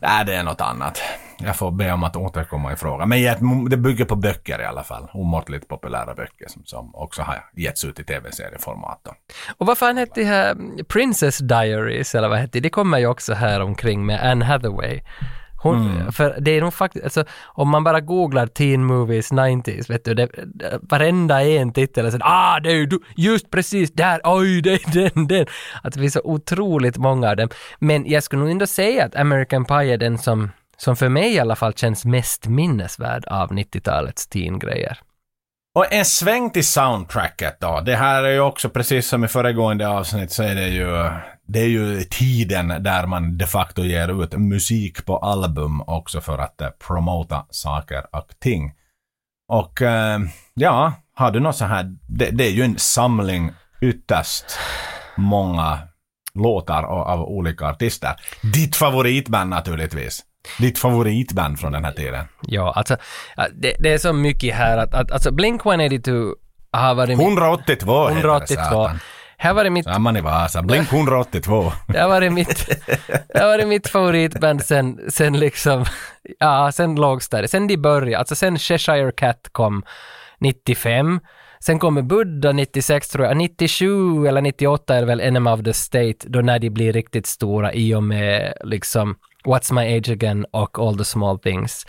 Nej, 0.00 0.24
det 0.24 0.34
är 0.34 0.42
något 0.42 0.60
annat. 0.60 1.02
Jag 1.44 1.56
får 1.56 1.70
be 1.70 1.92
om 1.92 2.04
att 2.04 2.16
återkomma 2.16 2.72
i 2.72 2.76
frågan. 2.76 3.08
Men 3.08 3.68
det 3.68 3.76
bygger 3.76 4.04
på 4.04 4.16
böcker 4.16 4.60
i 4.60 4.64
alla 4.64 4.82
fall. 4.82 5.08
Omåttligt 5.12 5.68
populära 5.68 6.14
böcker 6.14 6.48
som, 6.48 6.62
som 6.64 6.94
också 6.94 7.22
har 7.22 7.44
getts 7.56 7.84
ut 7.84 8.00
i 8.00 8.04
tv-serieformat. 8.04 9.08
Och 9.56 9.66
vad 9.66 9.78
fan 9.78 9.96
hette 9.96 10.20
det 10.20 10.26
här 10.26 10.56
Princess 10.84 11.38
Diaries, 11.38 12.14
eller 12.14 12.28
vad 12.28 12.38
hette 12.38 12.58
det? 12.58 12.60
Det 12.60 12.70
kommer 12.70 12.98
ju 12.98 13.06
också 13.06 13.34
här 13.34 13.60
omkring 13.60 14.06
med 14.06 14.30
Anne 14.30 14.44
Hathaway. 14.44 15.00
Hon, 15.62 15.90
mm. 15.90 16.12
För 16.12 16.36
det 16.40 16.50
är 16.50 16.60
nog 16.60 16.74
faktiskt, 16.74 17.04
alltså, 17.04 17.24
om 17.44 17.68
man 17.68 17.84
bara 17.84 18.00
googlar 18.00 18.46
teen 18.46 18.84
movies 18.84 19.32
90s, 19.32 19.88
vet 19.88 20.04
du, 20.04 20.14
det, 20.14 20.28
varenda 20.82 21.42
en 21.42 21.72
titel 21.72 22.06
är 22.06 22.10
så 22.10 22.18
ah, 22.20 22.60
det 22.60 22.70
är 22.70 22.74
ju 22.74 22.88
just 23.16 23.50
precis 23.50 23.92
där, 23.92 24.20
oj, 24.24 24.62
det 24.62 24.72
är 24.72 24.92
den, 24.92 25.26
den. 25.26 25.46
Att 25.82 25.92
det 25.92 26.00
finns 26.00 26.12
så 26.12 26.20
otroligt 26.24 26.96
många 26.96 27.30
av 27.30 27.36
dem. 27.36 27.48
Men 27.78 28.06
jag 28.06 28.22
skulle 28.22 28.42
nog 28.42 28.50
ändå 28.50 28.66
säga 28.66 29.04
att 29.04 29.16
American 29.16 29.64
Pie 29.64 29.92
är 29.94 29.98
den 29.98 30.18
som, 30.18 30.50
som 30.80 30.96
för 30.96 31.08
mig 31.08 31.34
i 31.34 31.38
alla 31.38 31.56
fall 31.56 31.74
känns 31.74 32.04
mest 32.04 32.46
minnesvärd 32.46 33.24
av 33.24 33.52
90-talets 33.52 34.26
teen-grejer. 34.26 34.98
Och 35.74 35.92
en 35.92 36.04
sväng 36.04 36.50
till 36.50 36.66
soundtracket 36.66 37.60
då. 37.60 37.80
Det 37.80 37.96
här 37.96 38.22
är 38.22 38.32
ju 38.32 38.40
också 38.40 38.70
precis 38.70 39.08
som 39.08 39.24
i 39.24 39.28
föregående 39.28 39.88
avsnitt 39.88 40.32
så 40.32 40.42
är 40.42 40.54
det 40.54 40.68
ju, 40.68 41.10
det 41.46 41.60
är 41.60 41.68
ju 41.68 42.00
tiden 42.00 42.68
där 42.68 43.06
man 43.06 43.38
de 43.38 43.46
facto 43.46 43.82
ger 43.82 44.22
ut 44.22 44.32
musik 44.32 45.06
på 45.06 45.16
album 45.18 45.82
också 45.86 46.20
för 46.20 46.38
att 46.38 46.60
eh, 46.60 46.68
promota 46.86 47.46
saker 47.50 48.16
och 48.16 48.28
ting. 48.38 48.72
Och 49.48 49.82
eh, 49.82 50.18
ja, 50.54 50.92
har 51.14 51.30
du 51.30 51.40
något 51.40 51.56
så 51.56 51.64
här, 51.64 51.96
det, 52.08 52.30
det 52.30 52.44
är 52.44 52.50
ju 52.50 52.62
en 52.62 52.78
samling 52.78 53.50
ytterst 53.80 54.44
många 55.16 55.78
låtar 56.34 56.82
av, 56.82 57.00
av 57.00 57.20
olika 57.20 57.66
artister. 57.66 58.14
Ditt 58.42 58.76
favoritband 58.76 59.50
naturligtvis. 59.50 60.24
Ditt 60.58 60.78
favoritband 60.78 61.58
från 61.60 61.72
den 61.72 61.84
här 61.84 61.92
tiden. 61.92 62.24
Ja, 62.42 62.72
alltså 62.76 62.96
ja, 63.36 63.46
det, 63.54 63.74
det 63.80 63.92
är 63.92 63.98
så 63.98 64.12
mycket 64.12 64.54
här 64.54 64.78
att, 64.78 64.94
att 64.94 65.12
alltså 65.12 65.30
Blink 65.30 65.66
182 65.66 66.34
har 66.72 66.94
varit... 66.94 67.18
mitt- 67.18 67.26
182 67.26 68.08
heter 68.08 68.14
det, 68.14 68.20
182. 68.20 68.62
satan. 68.64 68.98
Här 69.40 69.52
var 69.52 69.64
det 69.64 69.70
mitt 69.70 69.84
Samman 69.84 70.16
i 70.16 70.20
Vasa. 70.20 70.62
Blink 70.62 70.92
182. 70.92 71.72
Det 71.88 71.98
har 71.98 72.08
varit 72.08 72.32
mitt, 72.32 72.68
det 73.34 73.38
har 73.40 73.46
varit 73.46 73.68
mitt 73.68 73.88
favoritband 73.88 74.64
sen, 74.64 75.00
sen 75.10 75.38
liksom, 75.40 75.84
ja, 76.38 76.72
sen 76.72 76.94
lågstadiet, 76.94 77.50
sen 77.50 77.66
de 77.66 77.76
började, 77.76 78.18
alltså 78.18 78.34
sen 78.34 78.58
Cheshire 78.58 79.12
Cat 79.12 79.48
kom 79.52 79.82
95, 80.40 81.20
sen 81.60 81.78
kommer 81.78 82.02
Buddha 82.02 82.52
96 82.52 83.08
tror 83.08 83.26
jag, 83.26 83.36
97 83.36 84.26
eller 84.26 84.40
98 84.42 84.94
är 84.94 85.04
väl 85.04 85.20
Enema 85.20 85.52
of 85.54 85.62
the 85.62 85.72
State, 85.72 86.16
då 86.28 86.40
när 86.40 86.58
de 86.58 86.70
blir 86.70 86.92
riktigt 86.92 87.26
stora 87.26 87.72
i 87.72 87.94
och 87.94 88.02
med 88.02 88.52
liksom 88.64 89.14
What's 89.44 89.72
My 89.74 89.96
Age 89.98 90.10
Again 90.10 90.46
och 90.50 90.78
All 90.78 90.98
the 90.98 91.04
Small 91.04 91.38
Things. 91.38 91.86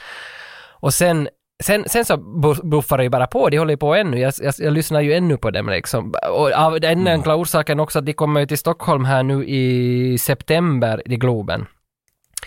Och 0.82 0.94
sen 0.94 1.30
Sen, 1.64 1.84
sen 1.90 2.06
så 2.06 2.14
bu- 2.16 2.70
buffar 2.70 2.98
det 2.98 3.04
ju 3.04 3.10
bara 3.10 3.28
på, 3.28 3.50
de 3.50 3.58
håller 3.58 3.74
ju 3.74 3.78
på 3.78 3.96
ännu, 3.96 4.20
jag, 4.20 4.34
jag, 4.42 4.54
jag 4.58 4.74
lyssnar 4.74 5.02
ju 5.02 5.14
ännu 5.14 5.38
på 5.38 5.52
dem 5.52 5.70
liksom. 5.70 6.14
Och 6.32 6.52
av 6.52 6.80
den 6.80 7.08
enkla 7.08 7.36
orsaken 7.36 7.80
också 7.80 8.00
att 8.00 8.06
de 8.06 8.14
kommer 8.14 8.40
ju 8.40 8.46
till 8.46 8.58
Stockholm 8.58 9.06
här 9.06 9.24
nu 9.24 9.46
i 9.46 10.18
september 10.18 11.02
i 11.06 11.16
Globen. 11.18 11.66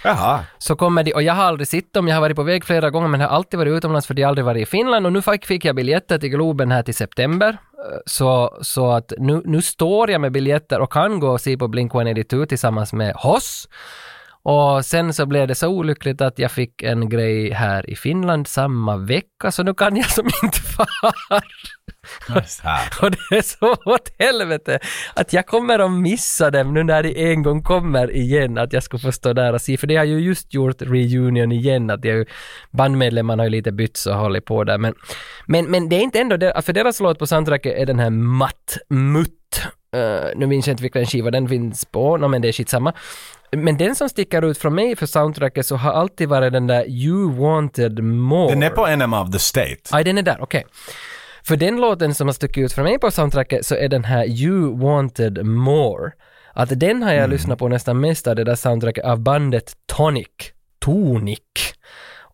Jaha. 0.05 0.41
Så 0.59 0.77
kommer 0.77 1.03
de, 1.03 1.13
och 1.13 1.23
jag 1.23 1.35
har 1.35 1.45
aldrig 1.45 1.69
sett 1.69 1.93
dem, 1.93 2.09
jag 2.09 2.17
har 2.17 2.21
varit 2.21 2.37
på 2.37 2.43
väg 2.43 2.65
flera 2.65 2.91
gånger 2.91 3.09
men 3.09 3.21
har 3.21 3.29
alltid 3.29 3.59
varit 3.59 3.73
utomlands 3.73 4.07
för 4.07 4.15
de 4.15 4.23
har 4.23 4.29
aldrig 4.29 4.45
varit 4.45 4.63
i 4.63 4.67
Finland 4.67 5.07
och 5.07 5.13
nu 5.13 5.23
fick, 5.23 5.65
jag 5.65 5.77
biljetter 5.77 6.19
till 6.19 6.29
Globen 6.29 6.71
här 6.71 6.83
till 6.83 6.95
september. 6.95 7.49
Eh, 7.49 7.99
så, 8.07 8.59
så 8.61 8.91
att 8.91 9.13
nu, 9.19 9.43
nu 9.45 9.63
står 9.63 10.11
jag 10.11 10.21
med 10.21 10.33
biljetter 10.33 10.81
och 10.81 10.93
kan 10.93 11.21
gå 11.21 11.29
och 11.29 11.41
se 11.41 11.57
på 11.57 11.69
Blink-182 11.69 12.47
tillsammans 12.47 12.93
med 12.93 13.15
Hoss. 13.15 13.69
Och 14.45 14.84
sen 14.84 15.12
så 15.12 15.26
blev 15.26 15.49
det 15.49 15.55
så 15.55 15.68
olyckligt 15.68 16.20
att 16.20 16.38
jag 16.38 16.51
fick 16.51 16.82
en 16.82 17.09
grej 17.09 17.51
här 17.51 17.90
i 17.90 17.97
Finland 17.97 18.49
samma 18.49 18.97
vecka, 18.97 19.51
så 19.51 19.62
nu 19.62 19.74
kan 19.74 19.97
jag 19.97 20.11
som 20.11 20.26
inte 20.43 20.59
far. 20.59 21.43
Så 22.47 22.62
här. 22.62 22.88
Och 23.03 23.11
det 23.11 23.36
är 23.36 23.43
så 23.43 23.72
åt 23.72 24.14
helvete 24.18 24.78
att 25.14 25.32
jag 25.32 25.47
kommer 25.47 25.78
att 25.78 25.90
missa 25.90 26.51
dem 26.51 26.74
nu 26.74 26.82
när 26.82 27.03
de 27.03 27.32
en 27.32 27.43
gång 27.43 27.62
kommer 27.62 28.16
igen, 28.16 28.59
att 28.59 28.72
jag 28.72 28.82
ska 28.82 28.99
få 28.99 29.12
stå 29.12 29.32
där 29.32 29.53
och 29.53 29.61
se, 29.61 29.76
för 29.76 29.86
det 29.86 29.97
har 29.97 30.05
ju 30.05 30.18
just 30.18 30.55
gjort 30.55 30.82
reunion 30.82 31.53
igen, 31.53 31.90
att 31.90 32.05
jag, 32.05 32.28
bandmedlemmarna 32.70 33.40
har 33.40 33.47
ju 33.47 33.51
lite 33.51 33.72
bytts 33.72 34.07
och 34.07 34.14
hållit 34.14 34.45
på 34.45 34.64
där, 34.64 34.78
men, 34.78 34.95
men, 35.47 35.70
men 35.70 35.88
det 35.88 35.97
är 35.97 36.01
inte 36.01 36.20
ändå 36.20 36.36
det, 36.36 36.62
för 36.62 36.72
deras 36.72 37.01
låt 37.01 37.18
på 37.18 37.26
soundtracket 37.26 37.78
är 37.78 37.86
den 37.86 37.99
här 37.99 38.11
Matt 38.11 38.78
Mutt, 38.88 39.62
uh, 39.97 40.30
nu 40.36 40.47
minns 40.47 40.66
jag 40.66 40.72
inte 40.72 40.82
vilken 40.82 41.07
skiva 41.07 41.30
den 41.30 41.49
finns 41.49 41.84
på, 41.84 42.16
no, 42.16 42.28
men 42.28 42.43
det 42.43 42.49
är 42.49 42.53
skitsamma. 42.53 42.93
Men 43.57 43.76
den 43.76 43.95
som 43.95 44.09
sticker 44.09 44.43
ut 44.45 44.59
från 44.59 44.74
mig 44.74 44.97
för 44.97 45.07
soundtracket 45.07 45.66
så 45.66 45.76
har 45.76 45.93
alltid 45.93 46.28
varit 46.28 46.53
den 46.53 46.66
där 46.66 46.88
You 46.88 47.32
Wanted 47.32 48.05
More. 48.05 48.49
Den 48.49 48.62
är 48.62 48.70
på 48.70 48.86
Enema 48.86 49.22
of 49.22 49.30
the 49.30 49.38
State. 49.38 49.76
Aj, 49.90 50.05
den 50.05 50.18
är 50.18 50.22
där, 50.22 50.36
okej. 50.40 50.66
För 51.45 51.57
den 51.57 51.80
låten 51.80 52.14
som 52.14 52.28
har 52.28 52.32
stuckit 52.32 52.64
ut 52.64 52.72
för 52.72 52.82
mig 52.82 52.99
på 52.99 53.11
soundtracket 53.11 53.66
så 53.66 53.74
är 53.74 53.88
den 53.88 54.05
här 54.05 54.26
You 54.26 54.80
Wanted 54.80 55.47
More. 55.47 56.11
Att 56.55 56.80
den 56.80 57.03
har 57.03 57.12
jag 57.12 57.30
lyssnat 57.30 57.59
på 57.59 57.68
nästan 57.68 58.01
mest 58.01 58.26
av 58.26 58.36
det 58.36 58.45
där 58.45 58.55
soundtracket 58.55 59.05
av 59.05 59.20
bandet 59.20 59.72
Tonic. 59.86 60.26
Tonic. 60.80 61.38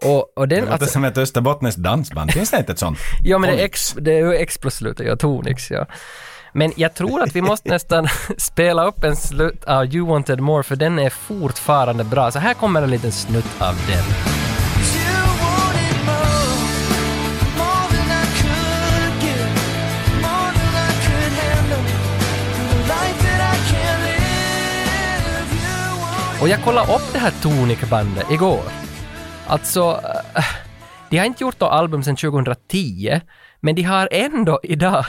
Och, 0.04 0.38
och 0.38 0.48
Det 0.48 0.54
den, 0.54 0.64
låter 0.64 0.72
alltså, 0.72 0.88
som 0.88 1.04
ett 1.04 1.18
österbottniskt 1.18 1.78
dansband. 1.78 2.32
Finns 2.32 2.50
det 2.50 2.59
inte 2.59 2.72
ett 2.72 2.78
sånt? 2.78 2.98
ja 3.24 3.38
men 3.38 3.50
det 3.50 3.61
är. 3.61 3.64
X, 3.64 3.94
det 4.00 4.18
är 4.18 4.32
X 4.32 4.59
plus 4.59 4.74
slutet, 4.74 5.06
ja, 5.06 5.16
Tonics, 5.16 5.70
ja. 5.70 5.86
Men 6.53 6.72
jag 6.76 6.94
tror 6.94 7.22
att 7.22 7.36
vi 7.36 7.42
måste 7.42 7.68
nästan 7.68 8.09
spela 8.38 8.84
upp 8.84 9.05
en 9.05 9.16
slut 9.16 9.64
av 9.64 9.94
You 9.94 10.07
Wanted 10.07 10.40
More 10.40 10.62
för 10.62 10.76
den 10.76 10.99
är 10.99 11.11
fortfarande 11.11 12.05
bra. 12.05 12.30
Så 12.30 12.38
här 12.38 12.55
kommer 12.55 12.82
en 12.82 12.90
liten 12.90 13.12
snutt 13.12 13.62
av 13.62 13.74
den. 13.88 14.05
Och 26.40 26.49
jag 26.49 26.62
kollade 26.62 26.94
upp 26.94 27.12
det 27.12 27.18
här 27.18 27.30
Tonic-bandet 27.42 28.30
igår. 28.30 28.62
Alltså, 29.46 30.01
äh, 30.36 30.44
de 31.11 31.18
har 31.18 31.24
inte 31.24 31.44
gjort 31.44 31.61
något 31.61 31.72
album 31.72 32.03
sedan 32.03 32.16
2010, 32.16 33.20
men 33.61 33.74
de 33.74 33.82
har 33.82 34.09
ändå 34.12 34.61
idag 34.62 35.05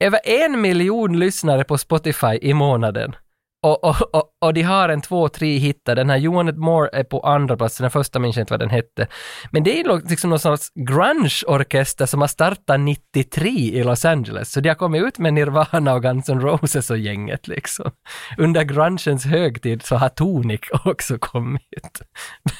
över 0.00 0.20
en 0.24 0.60
miljon 0.60 1.18
lyssnare 1.18 1.64
på 1.64 1.78
Spotify 1.78 2.38
i 2.42 2.54
månaden. 2.54 3.16
Och, 3.62 3.84
och, 3.84 4.14
och, 4.14 4.24
och 4.38 4.54
de 4.54 4.62
har 4.62 4.88
en 4.88 5.00
två, 5.00 5.28
tre 5.28 5.58
hittar. 5.58 5.96
Den 5.96 6.10
här 6.10 6.18
You 6.18 6.34
Want 6.34 6.50
It 6.50 6.56
More 6.56 6.88
är 6.92 7.04
på 7.04 7.20
andra 7.20 7.56
plats, 7.56 7.78
den 7.78 7.90
första 7.90 8.18
minns 8.18 8.36
jag 8.36 8.42
inte 8.42 8.52
vad 8.52 8.60
den 8.60 8.70
hette. 8.70 9.06
Men 9.50 9.62
det 9.62 9.80
är 9.80 10.08
liksom 10.10 10.30
någon 10.30 10.38
sorts 10.38 10.72
grunge-orkester 10.74 12.06
som 12.06 12.20
har 12.20 12.28
startat 12.28 12.80
93 12.80 13.50
i 13.50 13.82
Los 13.84 14.04
Angeles. 14.04 14.52
Så 14.52 14.60
de 14.60 14.68
har 14.68 14.76
kommit 14.76 15.02
ut 15.02 15.18
med 15.18 15.34
Nirvana 15.34 15.94
och 15.94 16.02
Guns 16.02 16.28
N' 16.28 16.40
Roses 16.40 16.90
och 16.90 16.98
gänget 16.98 17.48
liksom. 17.48 17.90
Under 18.38 18.62
grungens 18.62 19.24
högtid 19.24 19.82
så 19.82 19.96
har 19.96 20.08
Tonic 20.08 20.60
också 20.84 21.18
kommit. 21.18 22.02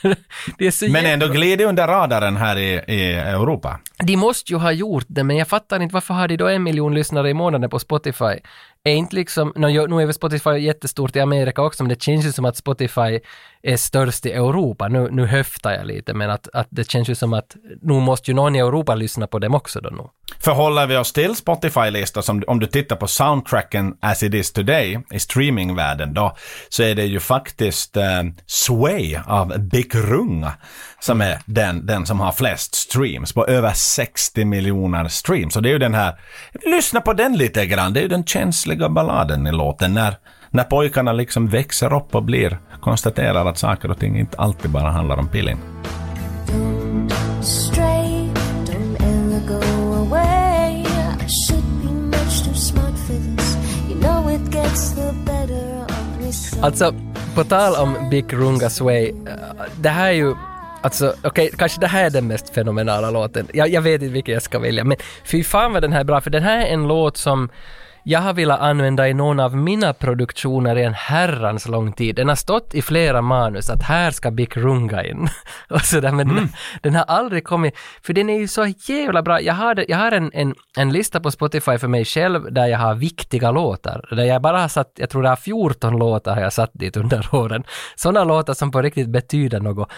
Men 0.90 1.06
ändå 1.06 1.28
glider 1.28 1.66
under 1.66 1.88
radaren 1.88 2.36
här 2.36 2.58
i, 2.58 2.80
i 2.86 3.12
Europa. 3.12 3.80
de 4.04 4.16
måste 4.16 4.52
ju 4.52 4.58
ha 4.58 4.72
gjort 4.72 5.06
det, 5.08 5.24
men 5.24 5.36
jag 5.36 5.48
fattar 5.48 5.82
inte 5.82 5.94
varför 5.94 6.14
har 6.14 6.28
de 6.28 6.36
då 6.36 6.48
en 6.48 6.62
miljon 6.62 6.94
lyssnare 6.94 7.30
i 7.30 7.34
månaden 7.34 7.70
på 7.70 7.78
Spotify? 7.78 8.40
Är 8.84 8.94
inte 8.94 9.16
liksom, 9.16 9.52
no, 9.56 9.86
nu 9.86 10.02
är 10.02 10.06
väl 10.06 10.14
Spotify 10.14 10.50
jättestort 10.50 11.16
i 11.16 11.20
Amerika 11.20 11.62
också, 11.62 11.82
men 11.82 11.88
det 11.88 12.02
känns 12.02 12.26
ju 12.26 12.32
som 12.32 12.44
att 12.44 12.56
Spotify 12.56 13.20
är 13.62 13.76
störst 13.76 14.26
i 14.26 14.32
Europa. 14.32 14.88
Nu, 14.88 15.08
nu 15.10 15.26
höftar 15.26 15.72
jag 15.72 15.86
lite, 15.86 16.14
men 16.14 16.30
att, 16.30 16.48
att 16.52 16.66
det 16.70 16.90
känns 16.90 17.10
ju 17.10 17.14
som 17.14 17.32
att 17.32 17.56
nu 17.82 17.92
måste 17.94 18.30
ju 18.30 18.34
någon 18.34 18.56
i 18.56 18.58
Europa 18.58 18.94
lyssna 18.94 19.26
på 19.26 19.38
dem 19.38 19.54
också 19.54 19.80
då 19.80 19.90
nu. 19.90 20.02
Förhåller 20.38 20.86
vi 20.86 20.96
oss 20.96 21.12
till 21.12 21.36
Spotify-listor, 21.36 22.20
som 22.20 22.42
om 22.46 22.60
du 22.60 22.66
tittar 22.66 22.96
på 22.96 23.06
soundtracken 23.06 23.94
as 24.00 24.22
it 24.22 24.34
is 24.34 24.52
today 24.52 24.98
i 25.10 25.18
streamingvärlden 25.18 26.14
då, 26.14 26.36
så 26.68 26.82
är 26.82 26.94
det 26.94 27.04
ju 27.04 27.20
faktiskt 27.20 27.96
eh, 27.96 28.22
Sway 28.46 29.16
av 29.26 29.58
Big 29.58 29.94
Runga 29.94 30.52
som 31.00 31.20
är 31.20 31.38
den, 31.44 31.86
den 31.86 32.06
som 32.06 32.20
har 32.20 32.32
flest 32.32 32.74
streams 32.74 33.32
på 33.32 33.46
över 33.46 33.72
60 33.72 34.44
miljoner 34.44 35.08
streams. 35.08 35.56
Och 35.56 35.62
det 35.62 35.68
är 35.68 35.72
ju 35.72 35.78
den 35.78 35.94
här, 35.94 36.18
lyssna 36.66 37.00
på 37.00 37.12
den 37.12 37.36
lite 37.36 37.66
grann, 37.66 37.92
det 37.92 38.00
är 38.00 38.02
ju 38.02 38.08
den 38.08 38.24
känsliga 38.24 38.88
balladen 38.88 39.46
i 39.46 39.52
låten 39.52 39.94
när, 39.94 40.14
när 40.50 40.64
pojkarna 40.64 41.12
liksom 41.12 41.48
växer 41.48 41.92
upp 41.92 42.14
och 42.14 42.22
blir, 42.22 42.58
konstaterar 42.80 43.46
att 43.46 43.58
saker 43.58 43.90
och 43.90 43.98
ting 43.98 44.18
inte 44.18 44.36
alltid 44.36 44.70
bara 44.70 44.90
handlar 44.90 45.16
om 45.16 45.28
pilling. 45.28 45.58
Alltså, 56.62 56.94
på 57.34 57.44
tal 57.44 57.74
om 57.74 58.10
Big 58.10 58.32
Runga 58.32 58.70
Sway, 58.70 59.08
eh, 59.08 59.14
det 59.76 59.88
här 59.88 60.08
är 60.08 60.12
ju 60.12 60.34
Alltså 60.82 61.14
okej, 61.22 61.50
kanske 61.58 61.80
det 61.80 61.86
här 61.86 62.04
är 62.04 62.10
den 62.10 62.26
mest 62.26 62.54
fenomenala 62.54 63.10
låten. 63.10 63.46
Jag, 63.52 63.68
jag 63.68 63.82
vet 63.82 64.02
inte 64.02 64.12
vilken 64.12 64.34
jag 64.34 64.42
ska 64.42 64.58
välja, 64.58 64.84
men 64.84 64.96
fy 65.24 65.44
fan 65.44 65.72
vad 65.72 65.82
den 65.82 65.92
här 65.92 66.00
är 66.00 66.04
bra, 66.04 66.20
för 66.20 66.30
den 66.30 66.42
här 66.42 66.58
är 66.58 66.66
en 66.66 66.88
låt 66.88 67.16
som 67.16 67.48
jag 68.02 68.20
har 68.20 68.32
velat 68.32 68.60
använda 68.60 69.08
i 69.08 69.14
någon 69.14 69.40
av 69.40 69.56
mina 69.56 69.92
produktioner 69.92 70.78
i 70.78 70.84
en 70.84 70.94
herrans 70.94 71.68
lång 71.68 71.92
tid. 71.92 72.16
Den 72.16 72.28
har 72.28 72.36
stått 72.36 72.74
i 72.74 72.82
flera 72.82 73.22
manus 73.22 73.70
att 73.70 73.82
här 73.82 74.10
ska 74.10 74.30
Big 74.30 74.56
Runga 74.56 75.04
in. 75.04 75.28
Och 75.68 75.80
sådär, 75.80 76.12
men 76.12 76.28
den, 76.28 76.48
den 76.82 76.94
har 76.94 77.04
aldrig 77.04 77.44
kommit, 77.44 77.74
för 78.02 78.12
den 78.12 78.30
är 78.30 78.38
ju 78.38 78.48
så 78.48 78.66
jävla 78.66 79.22
bra. 79.22 79.40
Jag 79.40 79.54
har, 79.54 79.84
jag 79.88 79.98
har 79.98 80.12
en, 80.12 80.30
en, 80.34 80.54
en 80.76 80.92
lista 80.92 81.20
på 81.20 81.30
Spotify 81.30 81.78
för 81.78 81.88
mig 81.88 82.04
själv 82.04 82.52
där 82.52 82.66
jag 82.66 82.78
har 82.78 82.94
viktiga 82.94 83.50
låtar. 83.50 84.08
Där 84.10 84.24
jag 84.24 84.42
bara 84.42 84.60
har 84.60 84.68
satt, 84.68 84.92
jag 84.94 85.10
tror 85.10 85.22
det 85.22 85.28
är 85.28 85.36
14 85.36 85.98
låtar 85.98 86.34
har 86.34 86.42
jag 86.42 86.52
satt 86.52 86.70
dit 86.72 86.96
under 86.96 87.34
åren. 87.34 87.64
Sådana 87.96 88.24
låtar 88.24 88.54
som 88.54 88.70
på 88.70 88.82
riktigt 88.82 89.08
betyder 89.08 89.60
något. 89.60 89.88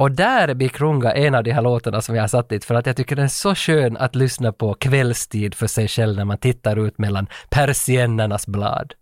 Och 0.00 0.10
där 0.10 0.48
är 0.48 0.54
Bikrunga 0.54 1.12
en 1.12 1.34
av 1.34 1.44
de 1.44 1.52
här 1.52 1.62
låtarna 1.62 2.00
som 2.00 2.14
jag 2.14 2.22
har 2.22 2.28
satt 2.28 2.48
dit 2.48 2.64
för 2.64 2.74
att 2.74 2.86
jag 2.86 2.96
tycker 2.96 3.16
den 3.16 3.24
är 3.24 3.28
så 3.28 3.54
skön 3.54 3.96
att 3.96 4.14
lyssna 4.14 4.52
på 4.52 4.74
kvällstid 4.74 5.54
för 5.54 5.66
sig 5.66 5.88
själv 5.88 6.16
när 6.16 6.24
man 6.24 6.38
tittar 6.38 6.86
ut 6.86 6.98
mellan 6.98 7.26
persiennernas 7.50 8.46
blad. 8.46 8.94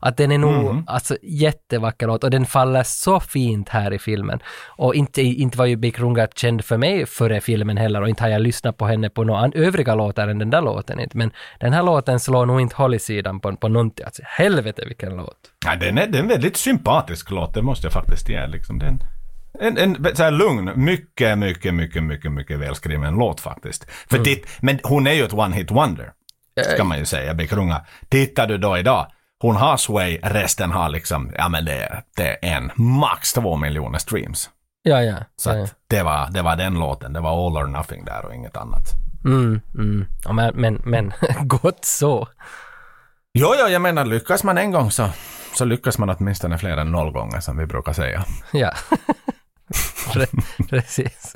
Att 0.00 0.16
den 0.16 0.32
är 0.32 0.38
nog 0.38 0.82
alltså 0.86 1.16
jättevacker 1.22 2.06
låt 2.06 2.24
och 2.24 2.30
den 2.30 2.46
faller 2.46 2.82
så 2.82 3.20
fint 3.20 3.68
här 3.68 3.92
i 3.92 3.98
filmen. 3.98 4.38
Och 4.76 4.94
inte, 4.94 5.22
inte 5.22 5.58
var 5.58 5.66
ju 5.66 5.76
Bikrunga 5.76 6.28
känd 6.34 6.64
för 6.64 6.76
mig 6.76 7.06
före 7.06 7.40
filmen 7.40 7.76
heller 7.76 8.02
och 8.02 8.08
inte 8.08 8.22
har 8.22 8.30
jag 8.30 8.42
lyssnat 8.42 8.76
på 8.76 8.86
henne 8.86 9.10
på 9.10 9.24
några 9.24 9.50
övriga 9.54 9.94
låtar 9.94 10.28
än 10.28 10.38
den 10.38 10.50
där 10.50 10.62
låten 10.62 11.00
inte. 11.00 11.16
Men 11.16 11.30
den 11.60 11.72
här 11.72 11.82
låten 11.82 12.20
slår 12.20 12.46
nog 12.46 12.60
inte 12.60 12.76
håll 12.76 12.94
i 12.94 12.98
sidan 12.98 13.40
på, 13.40 13.56
på 13.56 13.68
någonting. 13.68 14.04
Alltså, 14.04 14.22
helvete 14.26 14.84
vilken 14.86 15.16
låt. 15.16 15.38
Ja, 15.66 15.76
den, 15.76 15.98
är, 15.98 16.06
den 16.06 16.14
är 16.14 16.18
en 16.18 16.28
väldigt 16.28 16.56
sympatisk 16.56 17.30
låt, 17.30 17.54
det 17.54 17.62
måste 17.62 17.86
jag 17.86 17.92
faktiskt 17.92 18.28
ge. 18.28 18.46
Liksom. 18.46 18.78
Den, 18.78 18.98
en, 19.60 19.78
en 19.78 20.16
så 20.16 20.22
här 20.22 20.30
lugn, 20.30 20.72
mycket, 20.74 21.38
mycket, 21.38 21.74
mycket, 21.74 22.02
mycket, 22.02 22.32
mycket 22.32 22.58
välskriven 22.58 23.14
låt 23.14 23.40
faktiskt. 23.40 23.90
För 24.10 24.18
titt, 24.18 24.46
men 24.60 24.78
hon 24.82 25.06
är 25.06 25.12
ju 25.12 25.24
ett 25.24 25.32
one-hit 25.32 25.74
wonder, 25.74 26.12
ska 26.74 26.84
man 26.84 26.98
ju 26.98 27.04
säga, 27.04 27.34
Bikrunga. 27.34 27.84
Tittar 28.08 28.46
du 28.46 28.58
då 28.58 28.78
idag, 28.78 29.06
hon 29.38 29.56
har 29.56 29.76
Sway, 29.76 30.18
resten 30.22 30.70
har 30.70 30.88
liksom, 30.88 31.32
ja 31.38 31.48
men 31.48 31.64
det, 31.64 32.02
det 32.16 32.46
är 32.46 32.56
en, 32.56 32.70
max 32.76 33.32
två 33.32 33.56
miljoner 33.56 33.98
streams. 33.98 34.50
Ja, 34.82 35.02
ja. 35.02 35.16
Så 35.36 35.50
ja, 35.50 35.56
ja. 35.56 35.64
att 35.64 35.74
det, 35.86 36.02
var, 36.02 36.30
det 36.30 36.42
var 36.42 36.56
den 36.56 36.74
låten, 36.74 37.12
det 37.12 37.20
var 37.20 37.46
all 37.46 37.56
or 37.56 37.66
nothing 37.66 38.04
där 38.04 38.24
och 38.24 38.34
inget 38.34 38.56
annat. 38.56 38.88
Mm, 39.24 39.60
mm. 39.74 40.06
Ja, 40.24 40.32
men, 40.32 40.54
men, 40.54 40.82
men 40.84 41.12
gott 41.40 41.84
så. 41.84 42.28
Jo, 43.32 43.54
jo, 43.58 43.68
jag 43.68 43.82
menar 43.82 44.04
lyckas 44.04 44.44
man 44.44 44.58
en 44.58 44.70
gång 44.70 44.90
så, 44.90 45.08
så 45.54 45.64
lyckas 45.64 45.98
man 45.98 46.10
åtminstone 46.10 46.58
fler 46.58 46.76
än 46.76 46.92
noll 46.92 47.12
gånger 47.12 47.40
som 47.40 47.56
vi 47.56 47.66
brukar 47.66 47.92
säga. 47.92 48.24
Ja. 48.52 48.72
Pre- 50.12 50.68
Precis. 50.70 51.32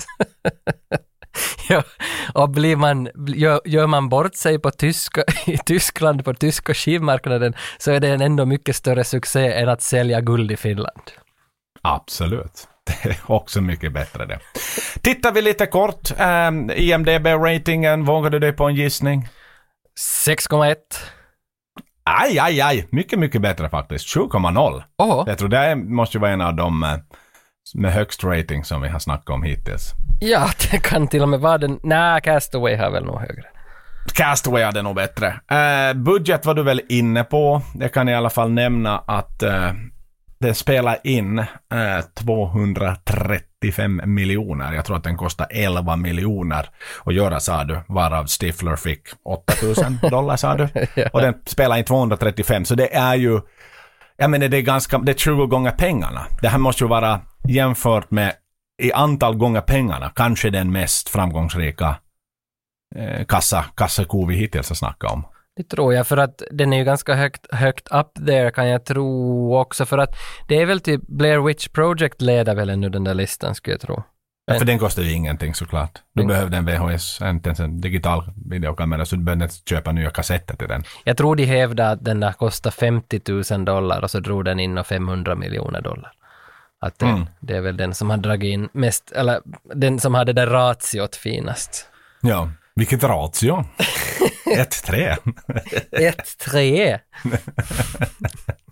ja. 1.69 1.83
Och 2.35 2.51
blir 2.51 2.77
man, 2.77 3.09
gör, 3.29 3.61
gör 3.65 3.87
man 3.87 4.09
bort 4.09 4.35
sig 4.35 4.59
på 4.59 4.71
tyska, 4.71 5.25
i 5.47 5.59
Tyskland 5.59 6.25
på 6.25 6.35
tyska 6.35 6.75
skivmarknaden 6.75 7.55
så 7.79 7.91
är 7.93 8.01
det 8.01 8.09
en 8.09 8.21
ändå 8.21 8.47
mycket 8.47 8.77
större 8.77 9.05
succé 9.05 9.53
än 9.53 9.69
att 9.69 9.83
sälja 9.83 10.21
guld 10.21 10.53
i 10.53 10.57
Finland. 10.57 11.03
Absolut. 11.83 12.69
Det 12.87 13.09
är 13.11 13.17
också 13.27 13.61
mycket 13.61 13.93
bättre 13.93 14.27
det. 14.27 14.41
Tittar 15.03 15.33
vi 15.33 15.43
lite 15.43 15.67
kort. 15.67 16.11
Um, 16.21 16.71
IMDB-ratingen, 16.71 18.05
vågar 18.05 18.31
du 18.31 18.39
dig 18.39 18.53
på 18.53 18.65
en 18.65 18.75
gissning? 18.75 19.29
6,1. 20.27 20.75
Aj, 22.05 22.39
aj, 22.39 22.61
aj. 22.61 22.89
Mycket, 22.91 23.19
mycket 23.19 23.43
bättre 23.43 23.69
faktiskt. 23.69 24.17
7,0. 24.17 24.83
Åh, 24.99 25.25
Jag 25.27 25.39
tror 25.39 25.49
det 25.49 25.77
måste 25.77 26.17
ju 26.17 26.21
vara 26.21 26.31
en 26.31 26.41
av 26.41 26.55
de 26.57 26.83
eh, 26.83 26.97
med 27.75 27.93
högst 27.93 28.25
rating 28.25 28.65
som 28.65 28.83
vi 28.83 28.89
har 28.89 28.99
snackat 28.99 29.31
om 29.31 29.43
hittills. 29.43 29.95
ja, 30.21 30.51
det 30.71 30.79
kan 30.79 31.09
till 31.09 31.23
och 31.23 31.29
med 31.29 31.41
vara 31.41 31.59
den. 31.59 31.81
Nej, 31.83 32.21
Castaway 32.21 32.77
har 32.77 32.91
väl 32.91 33.05
nog 33.05 33.21
högre. 33.21 33.45
Castaway 34.15 34.63
hade 34.63 34.83
nog 34.83 34.95
bättre. 34.97 35.27
Eh, 35.51 35.95
budget 35.95 36.47
var 36.47 36.55
du 36.55 36.63
väl 36.63 36.81
inne 36.89 37.25
på. 37.25 37.63
Jag 37.75 37.93
kan 37.93 38.09
i 38.09 38.15
alla 38.15 38.31
fall 38.31 38.51
nämna 38.51 38.99
att 38.99 39.43
eh, 39.43 39.73
det 40.41 40.55
spelar 40.55 40.99
in 41.05 41.39
eh, 41.39 41.47
235 42.15 44.01
miljoner. 44.05 44.73
Jag 44.73 44.85
tror 44.85 44.97
att 44.97 45.05
den 45.05 45.17
kostar 45.17 45.47
11 45.51 45.97
miljoner 45.97 46.69
att 47.05 47.15
göra 47.15 47.41
sa 47.41 47.65
du, 47.65 47.81
varav 47.89 48.27
Stifler 48.27 48.77
fick 48.77 49.03
8000 49.25 49.99
dollar 50.11 50.37
sa 50.37 50.55
du. 50.55 50.69
Och 51.13 51.21
den 51.21 51.35
spelar 51.47 51.77
in 51.77 51.85
235, 51.85 52.65
så 52.65 52.75
det 52.75 52.95
är 52.95 53.15
ju, 53.15 53.41
jag 54.19 54.31
menar 54.31 54.49
det 54.49 54.57
är 54.57 54.63
ganska, 54.63 54.99
det 54.99 55.13
är 55.13 55.17
20 55.17 55.47
gånger 55.47 55.71
pengarna. 55.71 56.27
Det 56.43 56.49
här 56.49 56.59
måste 56.59 56.85
ju 56.85 56.89
vara 56.89 57.21
jämfört 57.49 58.11
med 58.11 58.33
i 58.83 58.93
antal 58.93 59.37
gånger 59.37 59.61
pengarna, 59.61 60.13
kanske 60.15 60.51
den 60.51 60.73
mest 60.73 61.09
framgångsrika 61.09 61.97
eh, 62.97 63.27
kassa, 63.27 63.65
kassako 63.75 64.27
vi 64.27 64.37
hittills 64.37 64.69
har 64.69 64.77
snackat 64.77 65.13
om. 65.13 65.27
Det 65.57 65.65
tror 65.65 65.95
jag, 65.95 66.07
för 66.07 66.17
att 66.17 66.43
den 66.51 66.73
är 66.73 66.79
ju 66.79 66.85
ganska 66.85 67.15
högt, 67.15 67.55
högt 67.55 67.89
up 67.91 68.27
there 68.27 68.51
kan 68.51 68.69
jag 68.69 68.85
tro 68.85 69.57
också, 69.57 69.87
för 69.87 69.99
att 69.99 70.15
det 70.49 70.63
är 70.63 70.67
väl 70.67 70.81
typ 70.81 71.03
Blair 71.07 71.39
Witch 71.39 71.69
Project 71.69 72.23
leder 72.23 72.55
väl 72.55 72.71
ännu 72.71 72.89
den 72.89 73.05
där 73.05 73.15
listan 73.15 73.55
skulle 73.55 73.75
jag 73.75 73.81
tro. 73.81 74.03
Ja, 74.49 74.59
för 74.59 74.65
den 74.65 74.79
kostar 74.79 75.03
ju 75.03 75.13
ingenting 75.13 75.55
såklart. 75.55 75.91
Du 76.13 76.21
Den- 76.23 76.29
behövde 76.29 76.57
en 76.57 76.65
VHS, 76.67 77.21
inte 77.23 77.49
ens 77.49 77.61
en 77.61 77.81
digital 77.81 78.33
videokamera, 78.51 79.05
så 79.07 79.17
du 79.17 79.23
behövde 79.23 79.45
inte 79.45 79.57
köpa 79.71 79.93
nya 79.93 80.11
kassetter 80.11 80.57
till 80.57 80.69
den. 80.69 80.85
Jag 81.05 81.17
tror 81.17 81.37
de 81.37 81.45
hävdade 81.45 81.91
att 81.91 82.05
den 82.05 82.21
där 82.21 82.33
kostade 82.33 82.77
50 82.77 83.21
000 83.55 83.65
dollar 83.65 84.03
och 84.03 84.11
så 84.11 84.21
drog 84.21 84.45
den 84.45 84.61
in 84.61 84.79
och 84.79 84.87
500 84.87 85.35
miljoner 85.35 85.81
dollar. 85.81 86.13
Att 86.81 86.99
det, 86.99 87.07
Mm. 87.07 87.27
det 87.41 87.57
är 87.57 87.61
väl 87.61 87.77
den 87.77 87.95
som 87.95 88.11
har 88.11 88.17
dragit 88.17 88.53
in 88.53 88.69
mest, 88.73 89.13
eller 89.13 89.41
den 89.75 90.01
som 90.01 90.15
hade 90.15 90.33
det 90.33 90.47
ratiot 90.47 91.17
finast. 91.17 91.87
Ja, 92.21 92.51
vilket 92.75 93.05
ratio. 93.05 93.65
1-3. 94.57 95.17
1-3. 95.93 96.99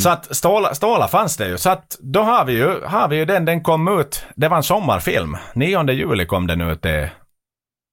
Så 0.00 0.08
att 0.10 0.36
Ståla, 0.36 0.74
Ståla 0.74 1.08
fanns 1.08 1.36
det 1.36 1.48
ju. 1.48 1.58
Så 1.58 1.70
att 1.70 1.96
då 2.00 2.22
har 2.22 2.44
vi 2.44 2.52
ju, 2.52 2.80
har 2.84 3.08
vi 3.08 3.16
ju 3.16 3.24
den, 3.24 3.44
den 3.44 3.62
kom 3.62 4.00
ut, 4.00 4.24
det 4.34 4.48
var 4.48 4.56
en 4.56 4.62
sommarfilm. 4.62 5.36
9 5.54 5.90
juli 5.90 6.26
kom 6.26 6.46
den 6.46 6.60
ut 6.60 6.86
i, 6.86 7.08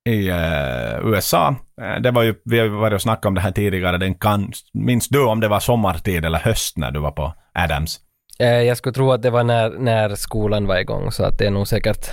i 0.09 0.29
eh, 0.29 0.99
USA. 1.07 1.55
Eh, 1.81 2.01
det 2.01 2.11
var 2.11 2.23
ju, 2.23 2.35
vi 2.45 2.59
har 2.59 2.67
varit 2.67 2.93
och 2.93 3.01
snackat 3.01 3.25
om 3.25 3.35
det 3.35 3.41
här 3.41 3.51
tidigare, 3.51 3.97
den 3.97 4.15
kan, 4.15 4.51
minns 4.73 5.09
du 5.09 5.23
om 5.25 5.39
det 5.39 5.47
var 5.47 5.59
sommartid 5.59 6.25
eller 6.25 6.39
höst 6.39 6.77
när 6.77 6.91
du 6.91 6.99
var 6.99 7.11
på 7.11 7.33
Adams? 7.53 7.99
Eh, 8.39 8.47
Jag 8.47 8.77
skulle 8.77 8.93
tro 8.93 9.11
att 9.11 9.21
det 9.21 9.29
var 9.29 9.43
när, 9.43 9.69
när 9.69 10.15
skolan 10.15 10.67
var 10.67 10.77
igång, 10.77 11.11
så 11.11 11.23
att 11.23 11.37
det 11.37 11.45
är 11.47 11.51
nog 11.51 11.67
säkert, 11.67 12.09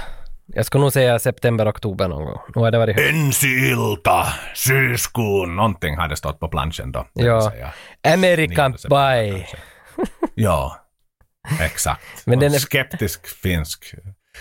jag 0.55 0.67
skulle 0.67 0.83
nog 0.83 0.93
säga 0.93 1.19
september, 1.19 1.71
oktober 1.71 2.09
någon 2.09 2.25
gång. 2.25 2.39
Nu 2.55 2.61
har 2.63 2.71
det 2.71 2.79
varit 2.79 2.97
höst. 2.97 3.09
Ensi 3.11 3.47
ilta, 3.47 4.27
syyskuun, 4.55 5.57
någonting 5.57 5.97
hade 5.97 6.17
stått 6.17 6.41
på 6.41 6.49
planschen 6.49 6.93
då. 6.93 7.07
Ja. 7.13 7.53
American 8.15 8.71
9 8.71 8.79
september 8.79 9.13
Pie. 9.23 9.47
Ja, 10.35 10.77
exakt. 11.61 12.03
Men 12.27 12.39
den 12.39 12.55
är- 12.55 12.59
skeptisk 12.59 13.27
finsk 13.27 13.95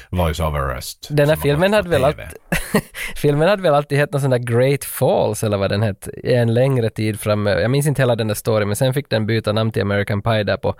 voice-over-röst. 0.10 1.08
Den 1.10 1.30
här 1.30 1.36
som 1.36 1.42
har 1.42 1.44
filmen 1.44 1.74
hade 1.74 1.90
väl 1.90 2.04
alltid, 2.04 2.26
filmen 3.16 3.50
hade 3.50 3.62
väl 3.62 3.74
alltid 3.74 3.98
hett 3.98 4.12
någon 4.12 4.22
sån 4.22 4.30
där 4.30 4.38
Great 4.38 4.86
Falls 4.86 5.44
eller 5.44 5.58
vad 5.58 5.70
den 5.70 5.82
hette 5.82 6.12
en 6.24 6.54
längre 6.54 6.90
tid 6.90 7.20
framöver. 7.20 7.62
Jag 7.62 7.72
minns 7.72 7.88
inte 7.88 8.02
hela 8.02 8.16
den 8.16 8.28
där 8.28 8.36
storyn 8.36 8.68
men 8.68 8.76
sen 8.76 8.94
fick 8.94 9.10
den 9.10 9.26
byta 9.26 9.52
namn 9.52 9.72
till 9.72 9.82
American 9.82 10.22
Pie 10.22 10.44
där 10.44 10.58
på, 10.58 10.76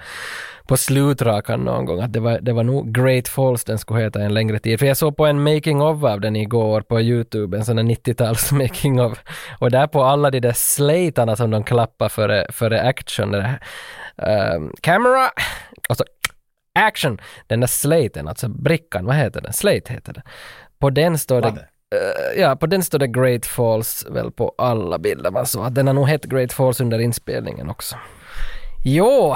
på 0.68 0.78
slutrakan 0.78 1.60
någon 1.60 1.86
gång. 1.86 2.02
Att 2.02 2.14
det 2.14 2.20
var, 2.20 2.40
det 2.40 2.54
var 2.54 2.64
nog 2.64 2.94
Great 2.94 3.28
Falls 3.28 3.64
den 3.64 3.78
skulle 3.78 4.00
heta 4.00 4.22
en 4.22 4.34
längre 4.34 4.60
tid. 4.60 4.80
För 4.80 4.86
jag 4.86 4.98
såg 4.98 5.18
på 5.18 5.26
en 5.26 5.44
making 5.44 5.82
of 5.82 6.04
av 6.04 6.22
den 6.22 6.36
igår 6.36 6.82
på 6.82 7.02
YouTube, 7.02 7.58
en 7.58 7.66
sån 7.66 7.76
där 7.76 7.84
90-tals 7.84 8.52
making 8.52 9.02
of. 9.02 9.24
Och 9.60 9.72
där 9.72 9.88
på 9.88 10.04
alla 10.04 10.32
de 10.32 10.40
där 10.40 10.54
slatarna 10.56 11.36
som 11.36 11.52
de 11.52 11.64
klappar 11.64 12.10
före, 12.10 12.46
före 12.50 12.82
action, 12.82 13.32
det 13.32 13.38
där, 13.38 13.60
ehm, 14.28 14.72
camera, 14.82 15.30
och 15.90 15.98
så 15.98 16.04
action, 16.88 17.22
den 17.48 17.60
där 17.60 17.68
slaten, 17.68 18.28
alltså 18.28 18.48
brickan, 18.50 19.06
vad 19.06 19.16
heter 19.16 19.42
den? 19.42 19.54
Slate 19.54 19.94
heter 19.94 20.14
den. 20.14 20.24
På 20.80 20.90
den 20.90 21.18
står 21.18 21.42
det? 21.42 21.48
Eh, 21.48 22.42
ja, 22.42 22.56
på 22.56 22.66
den 22.68 22.84
står 22.84 23.00
det 23.00 23.08
Great 23.08 23.46
Falls 23.46 24.06
väl 24.10 24.32
på 24.32 24.56
alla 24.58 24.98
bilder 25.00 25.32
man 25.32 25.46
såg. 25.46 25.72
Den 25.72 25.88
har 25.88 25.94
nog 25.94 26.08
hett 26.08 26.24
Great 26.26 26.54
Falls 26.54 26.82
under 26.82 27.00
inspelningen 27.00 27.70
också. 27.70 27.96
Jo, 28.84 29.36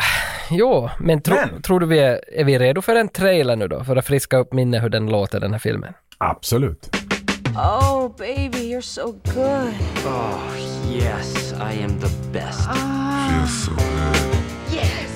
jo, 0.52 0.90
men, 1.00 1.22
tro, 1.22 1.36
Men- 1.36 1.62
tror 1.62 1.80
du 1.80 1.86
vi 1.86 2.00
är, 2.00 2.22
är 2.34 2.44
vi 2.44 2.60
redo 2.60 2.82
för 2.82 2.96
en 2.96 3.08
trailer 3.10 3.56
nu 3.56 3.68
då? 3.68 3.84
För 3.84 3.96
att 3.96 4.06
friska 4.06 4.38
upp 4.38 4.54
minne 4.54 4.80
hur 4.80 4.90
den 4.90 5.06
låter 5.08 5.40
den 5.40 5.52
här 5.52 5.60
filmen. 5.60 5.94
Absolut. 6.18 6.96
Oh, 7.56 8.16
baby, 8.18 8.58
you're 8.74 8.82
so 8.82 9.12
good. 9.12 9.74
Oh, 10.06 10.40
yes, 10.92 11.54
I 11.54 11.84
am 11.84 12.00
the 12.02 12.10
best. 12.40 12.70
Yes. 14.74 15.10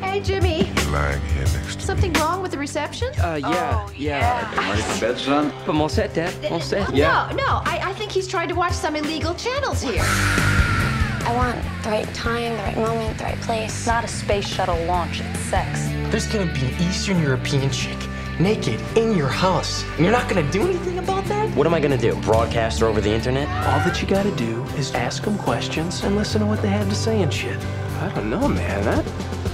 Hey, 0.00 0.20
Jimmy. 0.24 0.77
Lying 0.90 1.20
here 1.20 1.44
next 1.44 1.76
to 1.76 1.86
Something 1.86 2.12
wrong 2.14 2.42
with 2.42 2.50
the 2.52 2.58
reception? 2.58 3.08
Uh, 3.20 3.36
yeah, 3.36 3.88
yeah. 3.96 4.68
Ready 4.70 4.82
for 4.82 5.00
bed, 5.00 5.18
son? 5.18 5.52
But 5.66 5.74
mon 5.74 5.88
set, 5.88 6.14
Dad. 6.14 6.34
Mon 6.50 6.60
set. 6.60 6.88
No, 6.92 7.30
no. 7.34 7.62
I, 7.64 7.80
I 7.84 7.92
think 7.94 8.10
he's 8.12 8.28
trying 8.28 8.48
to 8.48 8.54
watch 8.54 8.72
some 8.72 8.96
illegal 8.96 9.34
channels 9.34 9.82
here. 9.82 10.04
I 10.04 11.32
want 11.34 11.56
the 11.82 11.90
right 11.90 12.14
time, 12.14 12.52
the 12.56 12.62
right 12.62 12.76
moment, 12.76 13.18
the 13.18 13.24
right 13.24 13.40
place. 13.42 13.86
not 13.86 14.02
a 14.04 14.08
space 14.08 14.46
shuttle 14.46 14.82
launch, 14.86 15.20
it's 15.20 15.40
sex. 15.40 15.86
There's 16.10 16.26
gonna 16.26 16.50
be 16.52 16.60
an 16.60 16.82
Eastern 16.82 17.20
European 17.20 17.70
chick 17.70 17.98
naked 18.40 18.80
in 18.96 19.16
your 19.16 19.28
house. 19.28 19.84
And 19.96 20.00
you're 20.00 20.12
not 20.12 20.28
gonna 20.28 20.48
do 20.50 20.62
anything 20.62 20.98
about 20.98 21.24
that? 21.26 21.54
What 21.56 21.66
am 21.66 21.74
I 21.74 21.80
gonna 21.80 21.98
do? 21.98 22.14
Broadcast 22.22 22.80
her 22.80 22.86
over 22.86 23.00
the 23.00 23.10
internet? 23.10 23.48
All 23.66 23.78
that 23.80 24.00
you 24.00 24.08
gotta 24.08 24.30
do 24.32 24.62
is 24.76 24.94
ask 24.94 25.24
them 25.24 25.36
questions 25.38 26.02
and 26.04 26.16
listen 26.16 26.40
to 26.40 26.46
what 26.46 26.62
they 26.62 26.68
have 26.68 26.88
to 26.88 26.94
say 26.94 27.22
and 27.22 27.32
shit. 27.32 27.58
I 28.00 28.12
don't 28.14 28.30
know, 28.30 28.48
man. 28.48 28.84
That 28.84 29.04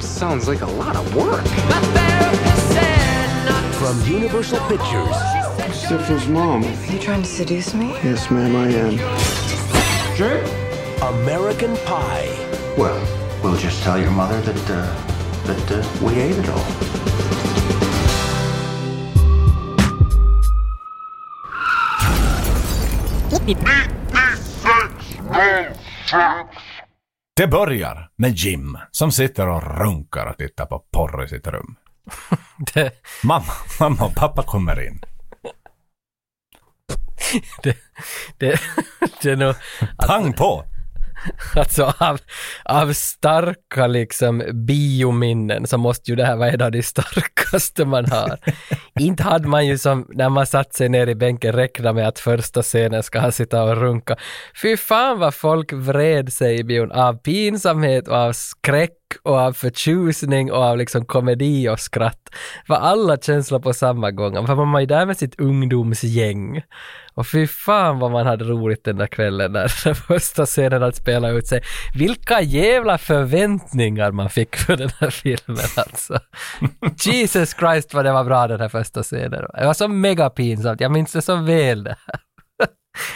sounds 0.02 0.48
like 0.48 0.60
a 0.60 0.66
lot 0.66 0.96
of 0.96 1.14
work. 1.16 1.44
From 3.74 4.00
Universal 4.10 4.58
Pictures, 4.68 5.16
Stephanie's 5.74 6.26
mom. 6.28 6.64
Are 6.64 6.92
you 6.92 6.98
trying 6.98 7.22
to 7.22 7.28
seduce 7.28 7.74
me? 7.74 7.88
Yes, 8.02 8.30
ma'am, 8.30 8.56
I 8.56 8.68
am. 8.68 10.16
Sure. 10.16 10.42
American 11.02 11.76
Pie. 11.84 12.28
Well, 12.78 13.00
we'll 13.42 13.56
just 13.56 13.82
tell 13.82 14.00
your 14.00 14.10
mother 14.10 14.40
that, 14.40 14.70
uh, 14.70 15.42
that 15.44 15.72
uh, 15.72 16.04
we 16.04 16.14
ate 16.14 16.36
it 16.36 16.48
all. 16.48 17.33
Det 27.36 27.46
börjar 27.46 28.10
med 28.16 28.30
Jim 28.30 28.78
som 28.90 29.12
sitter 29.12 29.48
och 29.48 29.78
runkar 29.78 30.26
och 30.26 30.38
tittar 30.38 30.66
på 30.66 30.78
porr 30.78 31.24
i 31.24 31.28
sitt 31.28 31.46
rum. 31.46 31.76
Det, 32.74 32.92
Mamma, 33.24 33.52
mamma 33.80 34.04
och 34.04 34.14
pappa 34.14 34.42
kommer 34.42 34.86
in. 34.86 35.00
det, 37.62 37.76
det, 38.38 38.60
det 39.22 39.30
är 39.30 39.36
nog... 39.36 39.54
Pang 40.06 40.32
på! 40.32 40.64
Alltså 41.56 41.94
av, 41.98 42.20
av 42.64 42.92
starka 42.92 43.86
liksom 43.86 44.42
biominnen 44.52 45.66
så 45.66 45.78
måste 45.78 46.10
ju 46.10 46.16
det 46.16 46.24
här 46.24 46.36
vara 46.36 46.50
en 46.50 46.62
av 46.62 46.72
de 46.72 46.82
starkaste 46.82 47.84
man 47.84 48.06
har. 48.10 48.38
Inte 49.00 49.22
hade 49.22 49.48
man 49.48 49.66
ju 49.66 49.78
som 49.78 50.06
när 50.08 50.28
man 50.28 50.46
satt 50.46 50.74
sig 50.74 50.88
ner 50.88 51.06
i 51.06 51.14
bänken 51.14 51.52
räknat 51.52 51.94
med 51.94 52.08
att 52.08 52.18
första 52.18 52.62
scenen 52.62 53.02
ska 53.02 53.20
han 53.20 53.32
sitta 53.32 53.62
och 53.62 53.76
runka. 53.76 54.16
Fy 54.62 54.76
fan 54.76 55.18
vad 55.18 55.34
folk 55.34 55.72
vred 55.72 56.32
sig 56.32 56.58
i 56.58 56.64
bion 56.64 56.92
av 56.92 57.14
pinsamhet 57.14 58.08
och 58.08 58.16
av 58.16 58.32
skräck 58.32 59.03
och 59.22 59.38
av 59.38 59.52
förtjusning 59.52 60.52
och 60.52 60.58
av 60.58 60.78
liksom 60.78 61.04
komedi 61.04 61.68
och 61.68 61.80
skratt. 61.80 62.30
Var 62.66 62.76
alla 62.76 63.16
känslor 63.16 63.58
på 63.58 63.72
samma 63.72 64.10
gång. 64.10 64.46
För 64.46 64.54
man 64.54 64.72
var 64.72 64.80
ju 64.80 64.86
där 64.86 65.06
med 65.06 65.16
sitt 65.16 65.40
ungdomsgäng. 65.40 66.62
Och 67.14 67.26
fy 67.26 67.46
fan 67.46 67.98
vad 67.98 68.10
man 68.10 68.26
hade 68.26 68.44
roligt 68.44 68.84
den 68.84 68.96
där 68.96 69.06
kvällen 69.06 69.52
när 69.52 69.72
den 69.84 69.94
första 69.94 70.46
scenen 70.46 70.82
att 70.82 70.96
spela 70.96 71.28
ut 71.30 71.46
sig. 71.46 71.62
Vilka 71.94 72.40
jävla 72.40 72.98
förväntningar 72.98 74.12
man 74.12 74.30
fick 74.30 74.56
för 74.56 74.76
den 74.76 74.90
här 75.00 75.10
filmen 75.10 75.66
alltså. 75.76 76.18
Jesus 77.10 77.56
Christ 77.58 77.94
vad 77.94 78.04
det 78.04 78.12
var 78.12 78.24
bra 78.24 78.46
den 78.46 78.60
här 78.60 78.68
första 78.68 79.02
scenen. 79.02 79.44
Det 79.54 79.66
var 79.66 79.74
så 79.74 79.88
mega 79.88 80.30
pinsamt, 80.30 80.80
jag 80.80 80.92
minns 80.92 81.12
det 81.12 81.22
så 81.22 81.36
väl 81.36 81.84
det 81.84 81.96
här. 82.06 82.20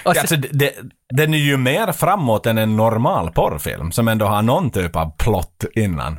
Och 0.04 0.14
sen- 0.14 0.20
Alltså, 0.20 0.36
det, 0.36 0.72
den 1.14 1.34
är 1.34 1.38
ju 1.38 1.56
mer 1.56 1.92
framåt 1.92 2.46
än 2.46 2.58
en 2.58 2.76
normal 2.76 3.30
porrfilm 3.30 3.92
som 3.92 4.08
ändå 4.08 4.26
har 4.26 4.42
någon 4.42 4.70
typ 4.70 4.96
av 4.96 5.16
plott 5.16 5.64
innan. 5.74 6.18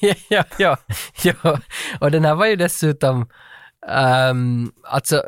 ja, 0.28 0.44
ja, 0.58 0.76
ja. 1.22 1.58
Och 2.00 2.10
den 2.10 2.24
här 2.24 2.34
var 2.34 2.46
ju 2.46 2.56
dessutom 2.56 3.26
Um, 4.30 4.72
alltså, 4.84 5.22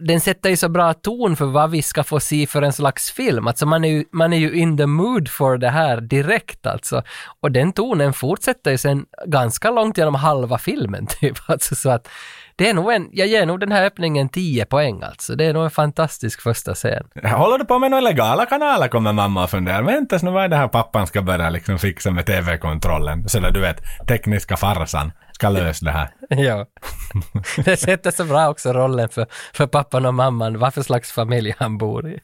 den 0.00 0.20
sätter 0.20 0.50
ju 0.50 0.56
så 0.56 0.68
bra 0.68 0.94
ton 0.94 1.36
för 1.36 1.44
vad 1.44 1.70
vi 1.70 1.82
ska 1.82 2.04
få 2.04 2.20
se 2.20 2.46
för 2.46 2.62
en 2.62 2.72
slags 2.72 3.10
film. 3.10 3.46
Alltså 3.46 3.66
man 3.66 3.84
är 3.84 3.88
ju, 3.88 4.04
man 4.12 4.32
är 4.32 4.36
ju 4.36 4.52
in 4.52 4.76
the 4.76 4.86
mood 4.86 5.28
for 5.28 5.58
det 5.58 5.70
här 5.70 6.00
direkt 6.00 6.66
alltså. 6.66 7.02
Och 7.40 7.52
den 7.52 7.72
tonen 7.72 8.12
fortsätter 8.12 8.70
ju 8.70 8.78
sen 8.78 9.06
ganska 9.26 9.70
långt 9.70 9.98
genom 9.98 10.14
halva 10.14 10.58
filmen 10.58 11.06
typ. 11.20 11.36
Alltså, 11.46 11.74
så 11.74 11.90
att 11.90 12.08
det 12.56 12.68
är 12.68 12.74
nog 12.74 12.92
en, 12.92 13.08
jag 13.12 13.26
ger 13.26 13.46
nog 13.46 13.60
den 13.60 13.72
här 13.72 13.84
öppningen 13.84 14.28
10 14.28 14.64
poäng 14.64 15.02
alltså. 15.02 15.34
Det 15.34 15.44
är 15.44 15.52
nog 15.52 15.64
en 15.64 15.70
fantastisk 15.70 16.40
första 16.40 16.74
scen. 16.74 17.06
Håller 17.22 17.58
du 17.58 17.64
på 17.64 17.78
med 17.78 17.90
några 17.90 18.00
legala 18.00 18.46
kanaler 18.46 18.88
kommer 18.88 19.12
mamma 19.12 19.44
och 19.44 19.50
funderar. 19.50 19.82
Vänta 19.82 20.18
nu 20.22 20.30
vad 20.30 20.44
är 20.44 20.48
det 20.48 20.56
här 20.56 20.68
pappan 20.68 21.06
ska 21.06 21.22
börja 21.22 21.50
liksom 21.50 21.78
fixa 21.78 22.10
med 22.10 22.26
TV-kontrollen. 22.26 23.28
Så 23.28 23.40
där 23.40 23.50
du 23.50 23.60
vet, 23.60 23.80
tekniska 24.08 24.56
farsan 24.56 25.12
ska 25.32 25.48
lösa 25.48 25.84
det 25.84 25.92
här. 25.92 26.08
ja. 26.28 26.66
Det 27.64 27.76
sätter 27.76 28.10
så 28.10 28.24
bra 28.24 28.48
också 28.48 28.72
rollen 28.72 29.08
för, 29.08 29.26
för 29.52 29.66
pappan 29.66 30.06
och 30.06 30.14
mamman, 30.14 30.58
vad 30.58 30.74
för 30.74 30.82
slags 30.82 31.12
familj 31.12 31.54
han 31.58 31.78
bor 31.78 32.08
i. 32.08 32.20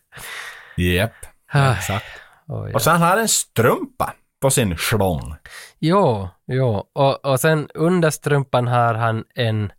Ah. 1.53 1.73
exakt. 1.73 2.07
Oj, 2.49 2.73
Och 2.75 2.83
sen 2.83 3.01
har 3.01 3.09
han 3.09 3.19
en 3.19 3.29
strumpa 3.29 4.13
på 4.43 4.51
sin 4.51 4.77
schlong. 4.77 5.35
Jo, 5.79 6.29
jo. 6.47 6.85
Och, 6.93 7.25
och 7.25 7.41
sen 7.41 7.69
under 7.75 8.11
strumpan 8.11 8.69
har 8.69 8.95
han 8.95 9.25
en, 9.35 9.73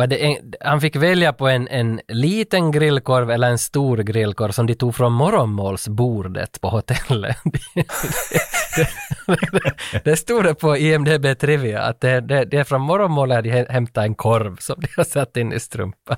en, 0.00 0.36
han 0.60 0.80
fick 0.80 0.96
välja 0.96 1.32
på 1.32 1.48
en, 1.48 1.68
en 1.68 2.00
liten 2.08 2.72
grillkorv 2.72 3.30
eller 3.30 3.48
en 3.50 3.58
stor 3.58 3.96
grillkorv 3.96 4.52
som 4.52 4.66
de 4.66 4.74
tog 4.74 4.94
från 4.94 5.12
morgonmålsbordet 5.12 6.60
på 6.60 6.68
hotellet. 6.68 7.36
det, 7.74 8.88
det, 9.52 10.00
det 10.04 10.16
stod 10.16 10.44
det 10.44 10.54
på 10.54 10.76
IMDB 10.76 11.38
Trivia 11.40 11.82
att 11.82 12.00
det, 12.00 12.20
det, 12.20 12.44
det 12.44 12.56
är 12.58 12.64
från 12.64 12.80
morgonmålet 12.80 13.44
de 13.44 13.50
hä- 13.50 13.72
hämtat 13.72 14.04
en 14.04 14.14
korv 14.14 14.56
som 14.56 14.80
de 14.80 14.88
har 14.96 15.04
satt 15.04 15.36
in 15.36 15.52
i 15.52 15.60
strumpan. 15.60 16.16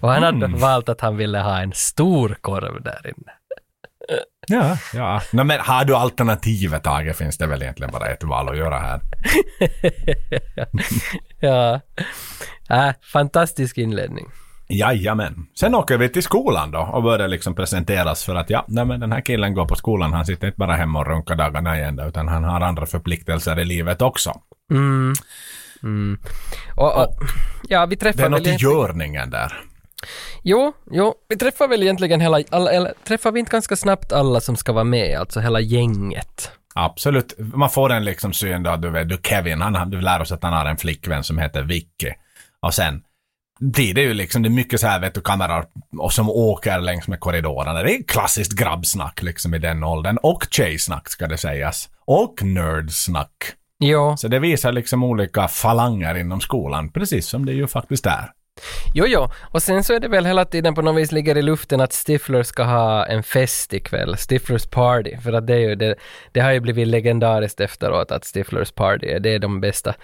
Och 0.00 0.10
han 0.10 0.22
hade 0.22 0.46
valt 0.46 0.88
att 0.88 1.00
han 1.00 1.16
ville 1.16 1.38
ha 1.38 1.60
en 1.60 1.72
stor 1.72 2.36
korv 2.40 2.82
där 2.82 3.06
inne. 3.06 3.32
Ja, 4.48 4.78
ja. 4.94 5.20
No, 5.32 5.44
men 5.44 5.60
har 5.60 5.84
du 5.84 5.94
alternativet 5.96 6.84
Tage 6.84 7.16
finns 7.16 7.38
det 7.38 7.46
väl 7.46 7.62
egentligen 7.62 7.92
bara 7.92 8.06
ett 8.08 8.24
val 8.24 8.48
att 8.48 8.56
göra 8.56 8.78
här. 8.78 9.00
ja. 11.40 11.80
Äh, 12.70 12.90
fantastisk 13.12 13.78
inledning. 13.78 14.26
Jajamän. 14.68 15.46
Sen 15.60 15.74
åker 15.74 15.98
vi 15.98 16.08
till 16.08 16.22
skolan 16.22 16.70
då 16.70 16.78
och 16.78 17.02
börjar 17.02 17.28
liksom 17.28 17.54
presenteras 17.54 18.24
för 18.24 18.34
att 18.34 18.50
ja, 18.50 18.64
nej 18.68 18.84
men 18.84 19.00
den 19.00 19.12
här 19.12 19.20
killen 19.20 19.54
går 19.54 19.66
på 19.66 19.74
skolan. 19.74 20.12
Han 20.12 20.26
sitter 20.26 20.46
inte 20.46 20.58
bara 20.58 20.76
hemma 20.76 20.98
och 20.98 21.06
runkar 21.06 21.34
dagarna 21.34 21.78
igen 21.78 21.98
utan 21.98 22.28
han 22.28 22.44
har 22.44 22.60
andra 22.60 22.86
förpliktelser 22.86 23.60
i 23.60 23.64
livet 23.64 24.02
också. 24.02 24.40
Mm. 24.70 25.14
Mm. 25.82 26.18
Och, 26.76 27.02
och, 27.02 27.14
ja, 27.68 27.86
vi 27.86 27.96
träffar 27.96 28.18
Det 28.18 28.26
är 28.26 28.30
något 28.30 28.46
i 28.46 28.56
görningen 28.58 29.30
där. 29.30 29.52
Jo, 30.42 30.72
jo, 30.90 31.14
vi 31.28 31.36
träffar 31.36 31.68
väl 31.68 31.82
egentligen 31.82 32.20
hela, 32.20 32.42
alla, 32.50 32.70
eller 32.70 32.92
träffar 33.04 33.32
vi 33.32 33.40
inte 33.40 33.52
ganska 33.52 33.76
snabbt 33.76 34.12
alla 34.12 34.40
som 34.40 34.56
ska 34.56 34.72
vara 34.72 34.84
med, 34.84 35.18
alltså 35.18 35.40
hela 35.40 35.60
gänget? 35.60 36.50
Absolut. 36.74 37.34
Man 37.38 37.70
får 37.70 37.92
en 37.92 38.04
liksom 38.04 38.32
syn 38.32 38.62
då, 38.62 38.76
du 38.76 38.90
vet, 38.90 39.08
du 39.08 39.18
Kevin, 39.22 39.60
han, 39.60 39.90
du 39.90 40.00
lär 40.00 40.20
oss 40.20 40.32
att 40.32 40.42
han 40.42 40.52
har 40.52 40.66
en 40.66 40.76
flickvän 40.76 41.24
som 41.24 41.38
heter 41.38 41.62
Vicky. 41.62 42.12
Och 42.60 42.74
sen 42.74 43.02
blir 43.60 43.94
det 43.94 44.00
ju 44.00 44.14
liksom, 44.14 44.42
det 44.42 44.48
är 44.48 44.50
mycket 44.50 44.80
så 44.80 44.86
här 44.86 45.00
vet 45.00 45.14
du, 45.14 45.20
kameror 45.20 45.66
och 45.98 46.12
som 46.12 46.30
åker 46.30 46.80
längs 46.80 47.08
med 47.08 47.20
korridorerna. 47.20 47.82
Det 47.82 47.94
är 47.94 48.02
klassiskt 48.02 48.52
grabbsnack 48.52 49.22
liksom 49.22 49.54
i 49.54 49.58
den 49.58 49.84
åldern. 49.84 50.18
Och 50.22 50.46
tjejsnack 50.50 51.08
ska 51.08 51.26
det 51.26 51.38
sägas. 51.38 51.88
Och 52.04 52.42
nerdsnack. 52.42 53.52
Jo, 53.78 54.16
Så 54.16 54.28
det 54.28 54.38
visar 54.38 54.72
liksom 54.72 55.02
olika 55.04 55.48
falanger 55.48 56.14
inom 56.14 56.40
skolan, 56.40 56.90
precis 56.90 57.26
som 57.26 57.46
det 57.46 57.52
ju 57.52 57.66
faktiskt 57.66 58.06
är. 58.06 58.30
Jo, 58.94 59.06
jo. 59.06 59.28
Och 59.50 59.62
sen 59.62 59.84
så 59.84 59.94
är 59.94 60.00
det 60.00 60.08
väl 60.08 60.26
hela 60.26 60.44
tiden 60.44 60.74
på 60.74 60.82
något 60.82 60.96
vis 60.96 61.12
ligger 61.12 61.36
i 61.36 61.42
luften 61.42 61.80
att 61.80 61.92
Stifler 61.92 62.42
ska 62.42 62.62
ha 62.62 63.06
en 63.06 63.22
fest 63.22 63.74
ikväll, 63.74 64.16
Stiflers 64.16 64.66
party, 64.66 65.16
för 65.22 65.32
att 65.32 65.46
det 65.46 65.54
är 65.54 65.58
ju 65.58 65.74
det, 65.74 65.94
det 66.32 66.40
har 66.40 66.52
ju 66.52 66.60
blivit 66.60 66.88
legendariskt 66.88 67.60
efteråt 67.60 68.10
att 68.10 68.24
Stiflers 68.24 68.72
party, 68.72 69.18
det 69.18 69.34
är 69.34 69.38
de 69.38 69.60
bästa, 69.60 69.94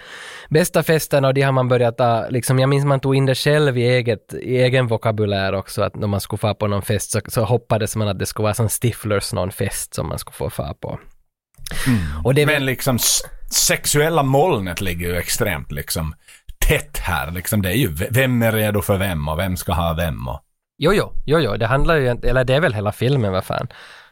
bästa 0.49 0.83
festerna. 0.83 1.27
Och 1.27 1.33
de 1.33 1.41
har 1.41 1.51
man 1.51 1.67
börjat 1.67 1.97
ta, 1.97 2.27
liksom, 2.29 2.59
jag 2.59 2.69
minns 2.69 2.85
man 2.85 2.99
tog 2.99 3.15
in 3.15 3.25
det 3.25 3.35
själv 3.35 3.77
i, 3.77 3.87
eget, 3.87 4.33
i 4.33 4.57
egen 4.57 4.87
vokabulär 4.87 5.53
också, 5.53 5.81
att 5.81 5.95
när 5.95 6.07
man 6.07 6.21
skulle 6.21 6.39
få 6.39 6.53
på 6.53 6.67
någon 6.67 6.81
fest 6.81 7.11
så, 7.11 7.21
så 7.27 7.43
hoppades 7.43 7.95
man 7.95 8.07
att 8.07 8.19
det 8.19 8.25
skulle 8.25 8.43
vara 8.43 8.53
som 8.53 8.69
Stiflers 8.69 9.33
någon 9.33 9.51
fest 9.51 9.93
som 9.93 10.09
man 10.09 10.19
skulle 10.19 10.35
få 10.35 10.49
få 10.49 10.73
på. 10.73 10.99
Och 12.23 12.33
det 12.33 12.45
Men 12.45 12.65
liksom 12.65 12.99
sexuella 13.51 14.23
molnet 14.23 14.81
ligger 14.81 15.07
ju 15.07 15.15
extremt 15.17 15.71
liksom 15.71 16.15
tätt 16.67 16.97
här. 16.97 17.31
Liksom 17.31 17.61
det 17.61 17.69
är 17.69 17.75
ju 17.77 17.87
vem 18.11 18.41
är 18.41 18.51
redo 18.51 18.81
för 18.81 18.97
vem 18.97 19.27
och 19.27 19.39
vem 19.39 19.57
ska 19.57 19.73
ha 19.73 19.93
vem 19.93 20.27
och 20.27 20.39
Jo, 20.77 20.93
jo, 20.93 21.13
jo, 21.25 21.39
jo, 21.39 21.57
det 21.57 21.67
handlar 21.67 21.95
ju, 21.95 22.11
inte- 22.11 22.29
eller 22.29 22.43
det 22.43 22.55
är 22.55 22.61
väl 22.61 22.73
hela 22.73 22.91
filmen, 22.91 23.31
vad 23.31 23.43
fan. 23.45 23.67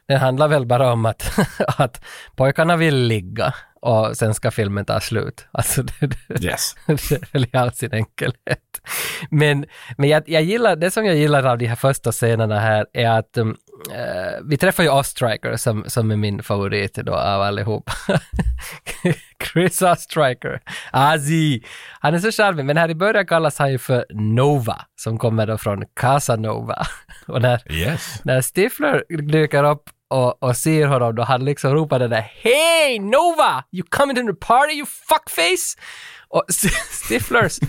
Den 0.08 0.20
handlar 0.20 0.48
väl 0.48 0.66
bara 0.66 0.92
om 0.92 1.06
att, 1.06 1.40
att 1.78 2.04
pojkarna 2.36 2.76
vill 2.78 2.96
ligga 2.96 3.54
och 3.82 4.18
sen 4.18 4.34
ska 4.34 4.52
filmen 4.52 4.86
ta 4.86 5.00
slut. 5.00 5.48
Alltså 5.52 5.84
det, 5.84 6.08
det, 6.28 6.44
yes. 6.44 6.76
det 6.86 7.12
är 7.12 7.34
väl 7.34 7.44
i 7.54 7.58
all 7.58 7.72
sin 7.74 7.94
enkelhet. 7.94 8.82
Men, 9.30 9.66
men 9.98 10.10
jag, 10.10 10.24
jag 10.30 10.44
gillar, 10.44 10.76
det 10.76 10.92
som 10.92 11.06
jag 11.06 11.16
gillar 11.16 11.44
av 11.44 11.58
de 11.58 11.66
här 11.68 11.76
första 11.76 12.12
scenerna 12.12 12.60
här 12.60 12.86
är 12.94 13.10
att 13.10 13.38
um, 13.38 13.56
eh, 13.92 14.40
vi 14.46 14.58
träffar 14.58 14.84
ju 14.84 14.90
Ostriker 14.90 15.58
som, 15.58 15.84
som 15.88 16.12
är 16.12 16.16
min 16.16 16.44
favorit 16.44 16.94
då 16.94 17.16
av 17.16 17.42
allihop. 17.42 17.90
Chris 19.54 19.82
Ostriker, 19.82 20.62
Ozzy. 20.94 21.62
Han 22.00 22.14
är 22.14 22.20
så 22.20 22.32
charmig, 22.32 22.66
men 22.66 22.78
här 22.78 22.90
i 22.90 22.96
början 22.96 23.26
kallas 23.28 23.58
han 23.60 23.72
ju 23.72 23.78
för 23.78 24.06
Nova, 24.10 24.82
som 24.96 25.18
kommer 25.18 25.48
då 25.48 25.58
från 25.58 25.84
Casanova. 25.96 26.86
Och 27.28 27.42
när, 27.42 27.72
Yes. 27.74 28.22
när 28.24 28.42
Stifler 28.42 29.04
dyker 29.32 29.64
upp 29.64 29.84
och, 30.10 30.44
och 30.44 30.58
ser 30.58 30.88
honom 30.88 31.16
då 31.16 31.24
han 31.24 31.46
liksom 31.46 31.74
ropar 31.74 32.00
den 32.00 32.10
där 32.10 32.32
Hey 32.42 33.00
Nova! 33.00 33.64
You 33.72 33.88
coming 33.90 34.16
to 34.16 34.22
the 34.34 34.46
party 34.48 34.74
you 34.74 34.86
fuckface! 34.86 35.78
Och 36.28 36.44
Stiflers, 37.08 37.60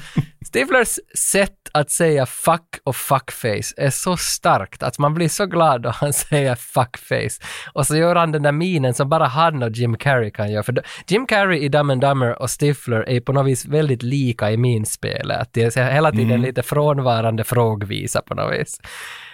Stiflers 0.53 0.99
sätt 1.15 1.69
att 1.73 1.91
säga 1.91 2.27
fuck 2.27 2.81
och 2.85 2.97
fuckface 2.97 3.75
är 3.77 3.91
så 3.91 4.17
starkt 4.17 4.83
att 4.83 4.99
man 4.99 5.15
blir 5.15 5.29
så 5.29 5.47
glad 5.47 5.83
då 5.83 5.91
han 5.91 6.13
säger 6.13 6.55
fuckface. 6.55 7.43
Och 7.73 7.87
så 7.87 7.97
gör 7.97 8.17
han 8.17 8.33
den 8.33 8.43
där 8.43 8.53
minen 8.53 8.95
som 8.95 9.09
bara 9.09 9.27
han 9.27 9.63
och 9.63 9.71
Jim 9.71 9.97
Carrey 9.97 10.31
kan 10.31 10.53
göra. 10.53 10.63
För 10.63 10.83
Jim 11.07 11.27
Carrey 11.27 11.59
i 11.59 11.69
Dumb 11.69 11.91
and 11.91 12.01
Dumber 12.01 12.43
och 12.43 12.51
Stifler 12.51 13.09
är 13.09 13.21
på 13.21 13.33
något 13.33 13.47
vis 13.47 13.67
väldigt 13.67 14.03
lika 14.03 14.51
i 14.51 14.57
minspelet. 14.57 15.49
Det 15.53 15.77
är 15.77 15.91
hela 15.93 16.13
tiden 16.13 16.43
lite 16.43 16.63
frånvarande 16.63 17.45
frågvisa 17.45 18.23
på 18.23 18.35
något 18.35 18.61
vis. 18.61 18.81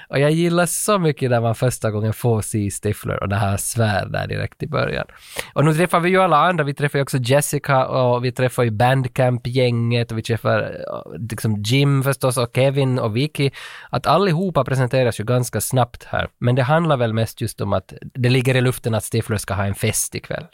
Och 0.09 0.19
jag 0.19 0.31
gillar 0.31 0.67
så 0.67 0.99
mycket 0.99 1.31
när 1.31 1.41
man 1.41 1.55
första 1.55 1.91
gången 1.91 2.13
får 2.13 2.43
se 2.43 2.71
Stifler 2.71 3.23
och 3.23 3.29
det 3.29 3.37
här 3.37 3.57
svär 3.57 4.07
där 4.07 4.27
direkt 4.27 4.63
i 4.63 4.67
början. 4.67 5.07
Och 5.53 5.65
nu 5.65 5.75
träffar 5.75 6.01
vi 6.01 6.09
ju 6.09 6.23
alla 6.23 6.37
andra, 6.37 6.65
vi 6.65 6.75
träffar 6.75 6.99
ju 6.99 7.03
också 7.03 7.19
Jessica 7.19 7.87
och 7.87 8.25
vi 8.25 8.33
träffar 8.33 8.63
ju 8.63 8.71
Bandcamp-gänget 8.71 10.13
och 10.13 10.19
vi 10.19 10.23
träffar 10.23 10.61
eh, 10.61 11.19
liksom 11.31 11.63
Jim 11.63 12.03
förstås 12.03 12.37
och 12.37 12.51
Kevin 12.55 12.99
och 12.99 13.17
Vicky. 13.17 13.51
Att 13.91 14.07
allihopa 14.07 14.65
presenteras 14.65 15.21
ju 15.21 15.25
ganska 15.25 15.61
snabbt 15.61 16.05
här. 16.05 16.29
Men 16.39 16.55
det 16.55 16.63
handlar 16.63 16.97
väl 16.97 17.13
mest 17.13 17.41
just 17.41 17.61
om 17.61 17.73
att 17.73 17.93
det 18.01 18.29
ligger 18.29 18.55
i 18.55 18.61
luften 18.61 18.95
att 18.95 19.05
Stifler 19.05 19.37
ska 19.37 19.55
ha 19.55 19.65
en 19.65 19.75
fest 19.75 20.15
ikväll. 20.15 20.45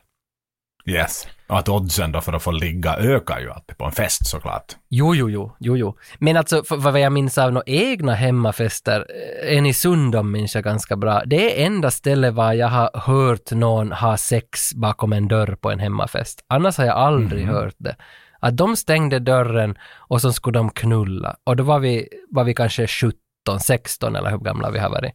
Yes. 0.87 1.26
Och 1.47 1.59
att 1.59 1.68
oddsen 1.68 2.12
då 2.12 2.20
för 2.20 2.32
att 2.32 2.43
få 2.43 2.51
ligga 2.51 2.97
ökar 2.97 3.41
ju 3.41 3.51
alltid 3.51 3.78
på 3.78 3.85
en 3.85 3.93
fest 3.93 4.26
såklart. 4.26 4.76
Jo, 4.89 5.14
jo, 5.14 5.30
jo, 5.30 5.57
jo, 5.61 5.76
jo. 5.76 5.97
Men 6.18 6.37
alltså, 6.37 6.64
för, 6.64 6.76
vad 6.76 7.01
jag 7.01 7.12
minns 7.12 7.39
av 7.39 7.53
några 7.53 7.64
egna 7.66 8.14
hemmafester, 8.14 9.07
eh, 9.43 9.59
en 9.59 9.66
i 9.66 9.74
Sundom 9.74 10.30
minns 10.30 10.55
jag 10.55 10.64
ganska 10.64 10.97
bra. 10.97 11.22
Det 11.26 11.62
är 11.62 11.66
enda 11.66 11.91
stället 11.91 12.35
var 12.35 12.53
jag 12.53 12.68
har 12.68 12.91
hört 12.95 13.51
någon 13.51 13.93
ha 13.93 14.16
sex 14.16 14.74
bakom 14.74 15.12
en 15.12 15.28
dörr 15.28 15.57
på 15.61 15.70
en 15.70 15.80
hemmafest. 15.80 16.45
Annars 16.47 16.78
har 16.78 16.85
jag 16.85 16.97
aldrig 16.97 17.47
hört 17.47 17.74
det. 17.78 17.97
Att 18.41 18.57
de 18.57 18.76
stängde 18.76 19.18
dörren 19.18 19.78
och 19.97 20.20
så 20.20 20.32
skulle 20.32 20.59
de 20.59 20.70
knulla. 20.70 21.37
Och 21.45 21.57
då 21.57 21.64
var 21.64 21.78
vi, 21.78 22.09
var 22.30 22.45
vi 22.45 22.55
kanske 22.55 22.87
17, 22.87 23.14
16 23.61 24.16
eller 24.16 24.30
hur 24.30 24.39
gamla 24.39 24.70
vi 24.70 24.78
har 24.78 24.91
varit. 24.91 25.12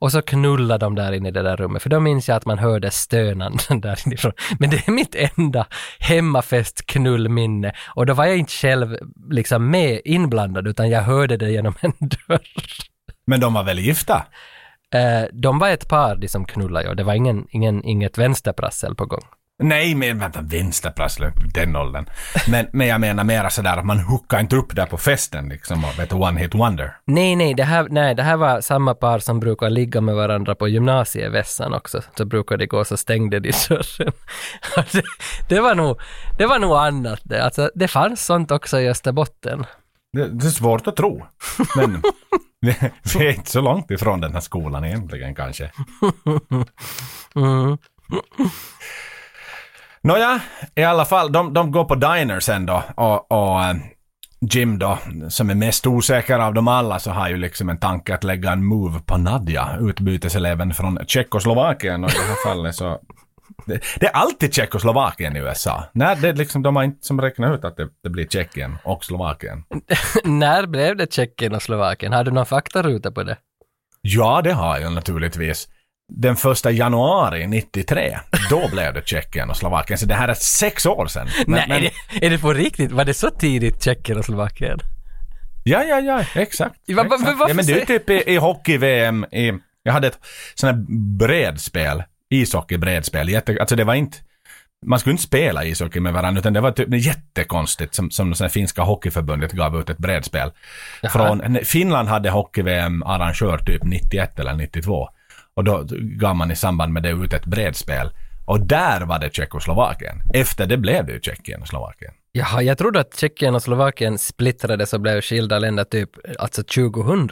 Och 0.00 0.12
så 0.12 0.22
knullade 0.22 0.86
de 0.86 0.94
där 0.94 1.12
inne 1.12 1.28
i 1.28 1.32
det 1.32 1.42
där 1.42 1.56
rummet, 1.56 1.82
för 1.82 1.90
då 1.90 2.00
minns 2.00 2.28
jag 2.28 2.36
att 2.36 2.46
man 2.46 2.58
hörde 2.58 2.90
stönanden 2.90 3.80
där 3.80 3.98
inifrån. 4.06 4.32
Men 4.58 4.70
det 4.70 4.88
är 4.88 4.92
mitt 4.92 5.14
enda 5.14 5.66
hemmafest-knullminne. 5.98 7.72
Och 7.94 8.06
då 8.06 8.14
var 8.14 8.24
jag 8.24 8.36
inte 8.36 8.52
själv 8.52 8.96
liksom 9.30 9.70
med 9.70 10.00
inblandad, 10.04 10.68
utan 10.68 10.90
jag 10.90 11.02
hörde 11.02 11.36
det 11.36 11.50
genom 11.50 11.74
en 11.80 11.92
dörr. 11.98 12.40
Men 13.26 13.40
de 13.40 13.54
var 13.54 13.64
väl 13.64 13.78
gifta? 13.78 14.26
Eh, 14.94 15.22
de 15.32 15.58
var 15.58 15.68
ett 15.68 15.88
par, 15.88 16.16
de 16.16 16.28
som 16.28 16.44
knullade, 16.44 16.88
och 16.88 16.96
det 16.96 17.02
var 17.02 17.14
ingen, 17.14 17.46
ingen, 17.50 17.84
inget 17.84 18.18
vänsterprassel 18.18 18.94
på 18.94 19.06
gång. 19.06 19.24
Nej, 19.62 19.94
men 19.94 20.18
vänta, 20.18 20.40
vänsterprassel, 20.40 21.32
den 21.54 21.76
åldern. 21.76 22.06
Men, 22.48 22.66
men 22.72 22.86
jag 22.86 23.00
menar 23.00 23.24
mera 23.24 23.50
sådär 23.50 23.76
att 23.76 23.86
man 23.86 24.00
hookar 24.00 24.40
inte 24.40 24.56
upp 24.56 24.76
där 24.76 24.86
på 24.86 24.98
festen 24.98 25.48
liksom 25.48 25.84
och 25.84 25.98
vet 25.98 26.12
one 26.12 26.40
hit 26.40 26.54
wonder. 26.54 26.96
Nej, 27.04 27.36
nej, 27.36 27.54
det 27.54 27.64
här, 27.64 27.86
nej, 27.90 28.14
det 28.14 28.22
här 28.22 28.36
var 28.36 28.60
samma 28.60 28.94
par 28.94 29.18
som 29.18 29.40
brukar 29.40 29.70
ligga 29.70 30.00
med 30.00 30.14
varandra 30.14 30.54
på 30.54 30.68
gymnasievässan 30.68 31.74
också. 31.74 32.02
Så 32.16 32.24
brukar 32.24 32.56
de 32.56 32.66
gå 32.66 32.84
så 32.84 32.96
stängde 32.96 33.40
de 33.40 33.52
dörren. 33.68 34.12
det, 34.92 35.04
det, 35.48 35.60
var 35.60 35.74
nog, 35.74 36.00
det 36.38 36.46
var 36.46 36.58
nog 36.58 36.72
annat 36.76 37.20
det. 37.24 37.44
Alltså, 37.44 37.70
det 37.74 37.88
fanns 37.88 38.24
sånt 38.24 38.50
också 38.50 38.80
i 38.80 38.88
Österbotten. 38.88 39.64
Det, 40.12 40.28
det 40.28 40.46
är 40.46 40.50
svårt 40.50 40.86
att 40.86 40.96
tro. 40.96 41.26
Men 41.76 42.02
vi 43.14 43.26
är 43.26 43.34
inte 43.34 43.50
så 43.50 43.60
långt 43.60 43.90
ifrån 43.90 44.20
den 44.20 44.32
här 44.32 44.40
skolan 44.40 44.84
egentligen 44.84 45.34
kanske. 45.34 45.70
Mm. 47.34 47.78
Nåja, 50.02 50.40
i 50.74 50.84
alla 50.84 51.04
fall, 51.04 51.32
de, 51.32 51.54
de 51.54 51.72
går 51.72 51.84
på 51.84 51.94
diner 51.94 52.40
sen 52.40 52.66
då 52.66 52.82
och, 52.94 53.32
och 53.32 53.62
eh, 53.62 53.76
Jim 54.40 54.78
då, 54.78 54.98
som 55.28 55.50
är 55.50 55.54
mest 55.54 55.86
osäker 55.86 56.38
av 56.38 56.54
dem 56.54 56.68
alla, 56.68 56.98
så 56.98 57.10
har 57.10 57.28
ju 57.28 57.36
liksom 57.36 57.68
en 57.68 57.78
tanke 57.78 58.14
att 58.14 58.24
lägga 58.24 58.52
en 58.52 58.64
move 58.64 59.00
på 59.00 59.16
Nadja, 59.16 59.68
utbyteseleven 59.80 60.74
från 60.74 60.98
Tjeckoslovakien 61.06 62.04
och 62.04 62.10
i 62.10 62.14
det 62.14 62.22
här 62.22 62.52
fallet 62.52 62.74
så 62.74 62.98
det, 63.66 63.80
det 64.00 64.06
är 64.06 64.12
alltid 64.12 64.54
Tjeckoslovakien 64.54 65.36
i 65.36 65.38
USA. 65.38 65.84
När 65.92 66.16
det 66.16 66.32
liksom, 66.32 66.62
de 66.62 66.76
har 66.76 66.82
inte 66.82 67.06
som 67.06 67.20
räknat 67.20 67.58
ut 67.58 67.64
att 67.64 67.76
det, 67.76 67.88
det 68.02 68.10
blir 68.10 68.26
Tjeckien 68.26 68.76
och 68.84 69.04
Slovakien. 69.04 69.64
När 70.24 70.66
blev 70.66 70.96
det 70.96 71.12
Tjeckien 71.12 71.54
och 71.54 71.62
Slovakien? 71.62 72.12
Har 72.12 72.24
du 72.24 72.30
någon 72.30 72.46
faktaruta 72.46 73.10
på 73.10 73.22
det? 73.22 73.36
Ja, 74.00 74.40
det 74.44 74.52
har 74.52 74.78
jag 74.78 74.92
naturligtvis. 74.92 75.68
Den 76.12 76.36
första 76.36 76.70
januari 76.70 77.46
93, 77.46 78.18
då 78.50 78.68
blev 78.72 78.94
det 78.94 79.06
Tjeckien 79.08 79.50
och 79.50 79.56
Slovakien. 79.56 79.98
Så 79.98 80.06
det 80.06 80.14
här 80.14 80.28
är 80.28 80.34
sex 80.34 80.86
år 80.86 81.06
sedan. 81.06 81.28
Men- 81.46 81.54
Nej, 81.58 81.64
men- 81.68 81.76
är 81.76 81.90
det, 82.20 82.26
är 82.26 82.30
det 82.30 82.38
på 82.38 82.52
riktigt? 82.52 82.92
Var 82.92 83.04
det 83.04 83.14
så 83.14 83.30
tidigt 83.30 83.82
Tjeckien 83.84 84.18
och 84.18 84.24
Slovakien? 84.24 84.78
Ja, 85.64 85.82
ja, 85.84 86.00
ja, 86.00 86.24
exakt. 86.34 86.74
Va- 86.88 87.02
va- 87.04 87.16
exakt. 87.20 87.40
ja, 87.48 87.54
men 87.54 87.66
det 87.66 87.82
är 87.82 87.86
typ 87.86 88.10
i, 88.10 88.22
i 88.26 88.36
hockey-VM, 88.36 89.24
i, 89.32 89.52
jag 89.82 89.92
hade 89.92 90.06
ett 90.06 90.18
sånt 90.54 90.76
här 90.76 90.84
bredspel, 91.18 92.02
ishockey-bredspel, 92.30 93.28
jätte, 93.30 93.56
alltså 93.60 93.76
det 93.76 93.84
var 93.84 93.94
inte, 93.94 94.18
man 94.86 94.98
skulle 94.98 95.10
inte 95.12 95.22
spela 95.22 95.64
ishockey 95.64 96.00
med 96.00 96.12
varandra, 96.12 96.38
utan 96.40 96.52
det 96.52 96.60
var 96.60 96.72
typ 96.72 96.88
jättekonstigt 96.94 97.94
som, 97.94 98.10
som 98.10 98.30
det 98.30 98.48
finska 98.48 98.82
hockeyförbundet 98.82 99.52
gav 99.52 99.80
ut 99.80 99.90
ett 99.90 99.98
bredspel. 99.98 100.50
Från, 101.12 101.58
Finland 101.64 102.08
hade 102.08 102.30
hockey-VM 102.30 103.02
arrangör 103.02 103.58
typ 103.58 103.82
91 103.84 104.38
eller 104.38 104.54
92. 104.54 105.08
Och 105.60 105.64
då 105.64 105.84
gav 105.92 106.36
man 106.36 106.50
i 106.50 106.56
samband 106.56 106.92
med 106.92 107.02
det 107.02 107.10
ut 107.10 107.32
ett 107.32 107.46
bredspel. 107.46 108.10
Och 108.46 108.60
där 108.66 109.00
var 109.00 109.18
det 109.18 109.34
Tjeckoslovakien. 109.34 110.22
Efter 110.34 110.66
det 110.66 110.76
blev 110.76 111.06
det 111.06 111.12
ju 111.12 111.20
Tjeckien 111.20 111.62
och 111.62 111.68
Slovakien. 111.68 112.12
Jaha, 112.32 112.62
jag 112.62 112.78
trodde 112.78 113.00
att 113.00 113.16
Tjeckien 113.16 113.54
och 113.54 113.62
Slovakien 113.62 114.18
splittrades 114.18 114.92
och 114.92 115.00
blev 115.00 115.20
skilda 115.20 115.58
länder 115.58 115.84
typ, 115.84 116.10
alltså 116.38 116.62
2000. 116.62 117.30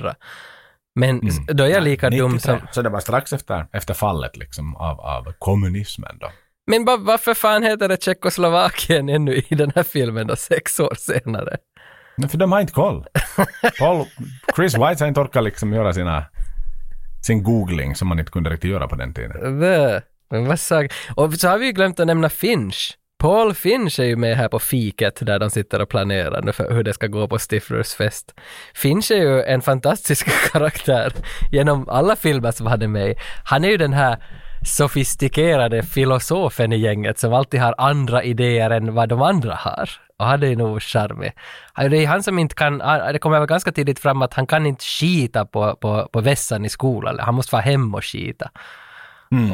Men 0.95 1.29
s- 1.29 1.37
då 1.49 1.65
är 1.65 1.69
jag 1.69 1.83
lika 1.83 2.11
dum 2.11 2.33
93. 2.33 2.41
som... 2.41 2.69
Så 2.73 2.83
det 2.83 2.89
var 2.89 3.01
strax 3.01 3.33
efter, 3.33 3.67
efter 3.73 3.95
fallet 3.95 4.37
liksom 4.37 4.77
av, 4.77 5.01
av 5.01 5.33
kommunismen 5.39 6.19
då. 6.21 6.31
Men 6.67 6.85
va, 6.85 6.97
varför 7.01 7.35
fan 7.35 7.63
heter 7.63 7.89
det 7.89 8.03
Tjeckoslovakien 8.03 9.09
ännu 9.09 9.35
i 9.49 9.55
den 9.55 9.73
här 9.75 9.83
filmen 9.83 10.27
då, 10.27 10.37
sex 10.37 10.81
år 10.81 10.95
senare? 10.99 11.57
Men 12.17 12.29
för 12.29 12.39
de 12.39 12.53
har 12.53 12.61
inte 12.61 12.73
koll. 12.73 13.07
Paul, 13.79 14.05
Chris 14.57 14.75
White 14.75 14.97
har 15.05 15.07
inte 15.07 15.21
orkat 15.21 15.45
liksom 15.45 15.73
göra 15.73 15.93
sina, 15.93 16.25
sin 17.29 17.43
googling 17.43 17.95
som 17.95 18.09
man 18.09 18.19
inte 18.19 18.33
kunde 18.33 18.51
riktigt 18.51 18.71
göra 18.71 18.89
på 18.89 18.97
den 18.97 19.15
tiden. 19.15 19.63
Eh, 19.63 20.01
men 20.31 20.47
vad 20.47 20.61
sa 20.61 20.89
Och 21.15 21.35
så 21.35 21.49
har 21.49 21.59
vi 21.59 21.67
ju 21.67 21.73
glömt 21.73 22.01
att 22.01 22.07
nämna 22.07 22.29
Finch. 22.29 22.99
Paul 23.19 23.55
Finch 23.55 24.01
är 24.01 24.05
ju 24.05 24.17
med 24.17 24.37
här 24.37 24.49
på 24.49 24.59
fiket 24.59 25.27
där 25.27 25.39
de 25.39 25.51
sitter 25.51 25.83
och 25.83 25.89
planerar 25.89 26.43
nu 26.43 26.53
för 26.53 26.75
hur 26.75 26.83
det 26.83 26.95
ska 26.95 27.07
gå 27.07 27.29
på 27.29 27.39
Stiflers 27.39 27.95
fest. 27.95 28.35
Finch 28.75 29.11
är 29.11 29.17
ju 29.17 29.43
en 29.43 29.63
fantastisk 29.63 30.27
karaktär 30.53 31.13
genom 31.53 31.89
alla 31.89 32.17
filmer 32.17 32.51
som 32.51 32.67
han 32.67 32.83
är 32.83 32.89
med 32.89 33.11
i. 33.11 33.15
Han 33.45 33.65
är 33.65 33.69
ju 33.69 33.77
den 33.77 33.93
här 33.93 34.17
sofistikerade 34.67 35.83
filosofen 35.83 36.73
i 36.73 36.77
gänget 36.77 37.19
som 37.19 37.33
alltid 37.33 37.61
har 37.61 37.75
andra 37.79 38.23
idéer 38.23 38.71
än 38.71 38.95
vad 38.95 39.09
de 39.09 39.23
andra 39.23 39.55
har. 39.55 39.91
Och 40.19 40.27
han 40.27 40.43
är 40.43 40.57
nog 40.57 40.83
charmig. 40.83 41.33
Det 41.77 41.97
är 41.97 42.07
han 42.07 42.23
som 42.23 42.39
inte 42.39 42.55
kan, 42.55 42.79
det 43.13 43.19
kommer 43.19 43.39
väl 43.39 43.49
ganska 43.49 43.73
tidigt 43.73 43.99
fram 43.99 44.23
att 44.23 44.35
han 44.35 44.47
kan 44.47 44.67
inte 44.67 44.85
skita 44.85 45.45
på, 45.45 45.77
på, 45.77 46.09
på 46.13 46.21
vässan 46.21 46.65
i 46.65 46.69
skolan. 46.69 47.19
Han 47.21 47.35
måste 47.35 47.55
vara 47.55 47.63
hemma 47.63 47.97
och 47.97 48.05
skita. 48.05 48.51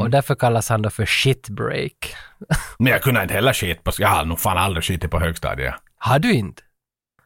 Och 0.00 0.10
därför 0.10 0.34
kallas 0.34 0.68
han 0.68 0.82
då 0.82 0.90
för 0.90 1.06
shitbreak. 1.06 2.16
Men 2.78 2.92
jag 2.92 3.02
kunde 3.02 3.22
inte 3.22 3.34
heller 3.34 3.52
skit 3.52 3.84
på, 3.84 3.92
jag 3.98 4.08
har 4.08 4.24
nog 4.24 4.40
fan 4.40 4.58
aldrig 4.58 4.84
skitit 4.84 5.10
på 5.10 5.20
högstadiet. 5.20 5.74
Har 5.98 6.18
du 6.18 6.32
inte? 6.32 6.62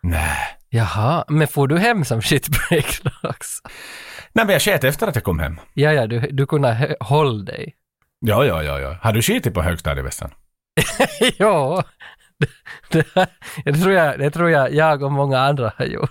Nej. 0.00 0.58
Jaha, 0.70 1.24
men 1.28 1.48
får 1.48 1.68
du 1.68 1.78
hem 1.78 2.04
som 2.04 2.22
shitbreak 2.22 3.00
då 3.02 3.28
också? 3.28 3.62
Nej 4.32 4.44
men 4.44 4.52
jag 4.52 4.62
sket 4.62 4.84
efter 4.84 5.06
att 5.06 5.14
jag 5.14 5.24
kom 5.24 5.38
hem. 5.38 5.60
Ja, 5.74 5.92
ja, 5.92 6.06
du, 6.06 6.20
du 6.20 6.46
kunde 6.46 6.96
hålla 7.00 7.44
dig. 7.44 7.74
Ja, 8.20 8.44
ja, 8.44 8.62
ja, 8.62 8.80
ja. 8.80 8.96
Har 9.02 9.12
du 9.12 9.22
skitit 9.22 9.54
på 9.54 9.62
högstadievässan? 9.62 10.30
ja, 11.38 11.84
det, 13.64 13.72
tror 13.72 13.92
jag, 13.92 14.18
det 14.18 14.30
tror 14.30 14.50
jag 14.50 14.74
jag 14.74 15.02
och 15.02 15.12
många 15.12 15.38
andra 15.38 15.72
har 15.76 15.84
gjort. 15.84 16.10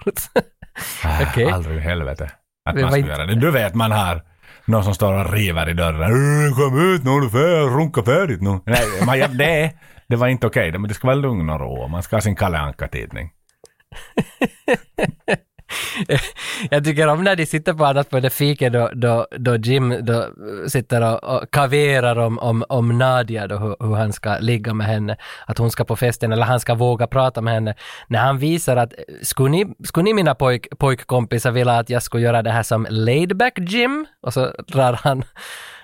Okej. 1.30 1.46
Äh, 1.48 1.54
Aldrig 1.54 1.78
i 1.78 1.80
helvete. 1.80 2.32
Att 2.70 2.76
man 2.76 2.90
ska 2.92 2.98
inte- 3.00 3.10
göra 3.12 3.26
det. 3.26 3.36
Du 3.36 3.52
vet 3.52 3.76
man 3.76 3.92
har 3.92 4.22
någon 4.66 4.84
som 4.84 4.94
står 4.96 5.14
och 5.26 5.34
river 5.34 5.70
i 5.70 5.74
dörren. 5.74 6.02
"Äh, 6.02 6.56
Kom 6.56 6.80
ut 6.94 7.04
nu, 7.04 7.20
du 7.20 7.30
får 7.30 7.70
runka 7.78 8.04
färdigt 8.04 8.42
nu. 8.42 8.60
Nej, 8.66 8.86
man, 9.06 9.20
ja, 9.20 9.28
det, 9.28 9.72
det 10.08 10.16
var 10.16 10.28
inte 10.28 10.48
okej. 10.48 10.72
Men 10.72 10.88
det 10.88 10.94
ska 10.94 11.08
vara 11.08 11.16
lugn 11.16 11.50
och 11.50 11.60
ro. 11.60 11.88
Man 11.88 12.04
ska 12.04 12.16
ha 12.16 12.22
sin 12.22 12.36
Kalle 12.36 12.58
Anka-tidning. 12.58 13.30
Jag 16.70 16.84
tycker 16.84 17.08
om 17.08 17.24
när 17.24 17.36
de 17.36 17.46
sitter 17.46 17.74
på 17.74 17.86
annat 17.86 18.10
på 18.10 18.20
det 18.20 18.30
fiket 18.30 18.74
då, 18.74 18.90
då, 18.94 19.28
då 19.38 19.56
Jim 19.56 19.96
då 20.02 20.28
sitter 20.68 21.02
och, 21.02 21.24
och 21.24 21.52
kaverar 21.52 22.20
om, 22.20 22.40
om, 22.40 22.64
om 22.70 22.98
Nadia 22.98 23.48
då, 23.48 23.58
hur, 23.58 23.76
hur 23.80 23.96
han 23.96 24.14
ska 24.14 24.38
ligga 24.40 24.74
med 24.74 24.88
henne, 24.88 25.18
att 25.46 25.58
hon 25.58 25.72
ska 25.72 25.84
på 25.84 25.96
festen 25.96 26.32
eller 26.32 26.46
han 26.46 26.60
ska 26.60 26.76
våga 26.76 27.08
prata 27.08 27.42
med 27.42 27.54
henne. 27.54 27.76
När 28.08 28.20
han 28.20 28.38
visar 28.38 28.78
att 28.78 28.94
skulle 29.22 29.50
ni, 29.50 29.66
skulle 29.84 30.04
ni 30.04 30.14
mina 30.14 30.36
pojk, 30.36 30.68
pojkkompisar 30.78 31.52
vilja 31.52 31.78
att 31.78 31.90
jag 31.90 32.04
skulle 32.04 32.24
göra 32.24 32.42
det 32.42 32.52
här 32.52 32.64
som 32.64 32.88
laidback 32.90 33.60
Jim? 33.60 34.06
Och 34.22 34.34
så 34.34 34.52
drar 34.68 34.94
han 35.04 35.24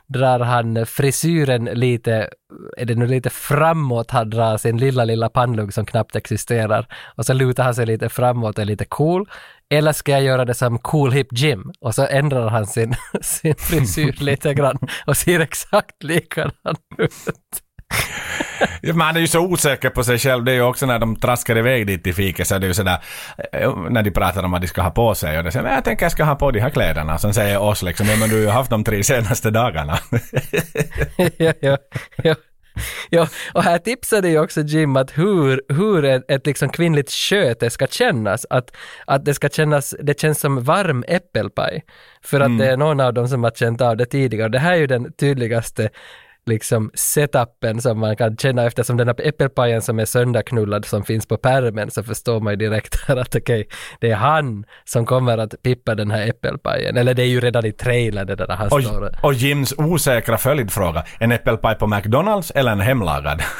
drar 0.07 0.39
han 0.39 0.85
frisyren 0.85 1.65
lite, 1.65 2.29
är 2.77 2.85
det 2.85 2.95
nu 2.95 3.07
lite 3.07 3.29
framåt, 3.29 4.11
han 4.11 4.29
drar 4.29 4.57
sin 4.57 4.77
lilla, 4.77 5.05
lilla 5.05 5.29
pannlugg 5.29 5.73
som 5.73 5.85
knappt 5.85 6.15
existerar 6.15 6.87
och 7.15 7.25
så 7.25 7.33
lutar 7.33 7.63
han 7.63 7.75
sig 7.75 7.85
lite 7.85 8.09
framåt 8.09 8.57
och 8.57 8.61
är 8.61 8.65
lite 8.65 8.85
cool. 8.85 9.29
Eller 9.73 9.91
ska 9.91 10.11
jag 10.11 10.23
göra 10.23 10.45
det 10.45 10.53
som 10.53 10.79
cool 10.79 11.11
hip 11.11 11.27
Jim? 11.31 11.71
Och 11.81 11.95
så 11.95 12.07
ändrar 12.07 12.49
han 12.49 12.67
sin, 12.67 12.95
sin 13.21 13.55
frisyr 13.55 14.15
lite 14.19 14.53
grann 14.53 14.77
och 15.05 15.17
ser 15.17 15.39
exakt 15.39 16.03
likadan 16.03 16.75
ut. 16.97 17.13
Man 18.93 19.15
är 19.15 19.19
ju 19.19 19.27
så 19.27 19.39
osäker 19.39 19.89
på 19.89 20.03
sig 20.03 20.19
själv. 20.19 20.43
Det 20.43 20.51
är 20.51 20.55
ju 20.55 20.61
också 20.61 20.85
när 20.85 20.99
de 20.99 21.15
traskar 21.15 21.57
iväg 21.57 21.87
dit 21.87 22.07
i 22.07 22.13
fiket 22.13 22.47
så 22.47 22.55
är 22.55 22.59
det 22.59 22.67
ju 22.67 22.73
sådär 22.73 23.03
eh, 23.53 23.75
när 23.89 24.03
de 24.03 24.11
pratar 24.11 24.43
om 24.43 24.51
vad 24.51 24.61
de 24.61 24.67
ska 24.67 24.81
ha 24.81 24.89
på 24.89 25.15
sig 25.15 25.37
och 25.37 25.43
det 25.43 25.51
säger 25.51 25.69
jag 25.69 25.83
tänker 25.83 26.05
jag 26.05 26.11
ska 26.11 26.23
ha 26.23 26.35
på 26.35 26.51
de 26.51 26.59
här 26.59 26.69
kläderna. 26.69 27.17
Sen 27.17 27.33
säger 27.33 27.61
oss 27.61 27.83
liksom, 27.83 28.07
ja 28.07 28.17
men 28.17 28.29
du 28.29 28.35
har 28.35 28.41
ju 28.41 28.49
haft 28.49 28.69
de 28.69 28.83
tre 28.83 29.03
senaste 29.03 29.51
dagarna. 29.51 29.99
ja, 31.37 31.53
ja, 31.61 31.77
ja. 32.23 32.35
Ja, 33.09 33.27
och 33.53 33.63
här 33.63 33.77
tipsade 33.77 34.29
ju 34.29 34.39
också 34.39 34.61
Jim 34.61 34.95
att 34.95 35.17
hur, 35.17 35.61
hur 35.73 36.05
ett, 36.05 36.31
ett 36.31 36.45
liksom 36.45 36.69
kvinnligt 36.69 37.11
sköte 37.11 37.69
ska 37.69 37.87
kännas. 37.87 38.45
Att, 38.49 38.71
att 39.07 39.25
det 39.25 39.33
ska 39.33 39.49
kännas, 39.49 39.95
det 39.99 40.19
känns 40.19 40.39
som 40.39 40.63
varm 40.63 41.03
äppelpaj. 41.07 41.83
För 42.21 42.39
att 42.39 42.57
det 42.57 42.65
är 42.65 42.77
någon 42.77 42.99
av 42.99 43.13
dem 43.13 43.27
som 43.27 43.43
har 43.43 43.51
känt 43.51 43.81
av 43.81 43.97
det 43.97 44.05
tidigare. 44.05 44.49
Det 44.49 44.59
här 44.59 44.73
är 44.73 44.77
ju 44.77 44.87
den 44.87 45.13
tydligaste 45.13 45.89
liksom 46.45 46.91
setupen 46.93 47.81
som 47.81 47.99
man 47.99 48.15
kan 48.15 48.37
känna 48.37 48.65
eftersom 48.65 48.97
den 48.97 49.07
här 49.07 49.15
äppelpajen 49.19 49.81
som 49.81 49.99
är 49.99 50.05
sönderknullad 50.05 50.85
som 50.85 51.03
finns 51.03 51.25
på 51.25 51.37
pärmen 51.37 51.91
så 51.91 52.03
förstår 52.03 52.39
man 52.39 52.53
ju 52.53 52.57
direkt 52.57 53.07
här 53.07 53.17
att 53.17 53.35
okej, 53.35 53.67
det 53.99 54.11
är 54.11 54.15
han 54.15 54.65
som 54.83 55.05
kommer 55.05 55.37
att 55.37 55.63
pippa 55.63 55.95
den 55.95 56.11
här 56.11 56.27
äppelpajen. 56.27 56.97
Eller 56.97 57.13
det 57.13 57.21
är 57.21 57.27
ju 57.27 57.39
redan 57.39 57.65
i 57.65 57.71
trailern 57.71 58.27
det 58.27 58.35
där 58.35 58.47
han 58.47 58.67
Och, 58.67 58.83
står 58.83 59.15
och 59.23 59.33
Jims 59.33 59.73
osäkra 59.77 60.37
följdfråga, 60.37 61.03
en 61.19 61.31
äppelpaj 61.31 61.75
på 61.75 61.87
McDonalds 61.87 62.51
eller 62.51 62.71
en 62.71 62.81
hemlagad? 62.81 63.41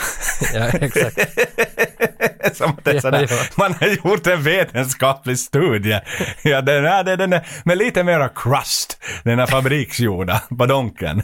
Ja, 0.53 0.65
exakt. 0.65 1.17
Som 2.53 2.69
att 2.69 2.83
det 2.85 2.91
är 2.91 2.95
Ja, 2.95 3.01
sådär, 3.01 3.27
ja. 3.29 3.37
Man 3.57 3.73
har 3.79 3.87
gjort 3.87 4.27
en 4.27 4.43
vetenskaplig 4.43 5.39
studie. 5.39 5.99
Ja, 6.43 6.61
den, 6.61 6.85
är, 6.85 7.03
den, 7.03 7.17
den 7.19 7.33
är 7.33 7.47
med 7.65 7.77
lite 7.77 8.03
mera 8.03 8.29
crust. 8.29 8.97
Den 9.23 9.39
är 9.39 9.45
fabriksgjorda 9.45 10.41
på 10.57 10.65
donken. 10.65 11.23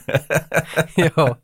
jo. 0.96 1.36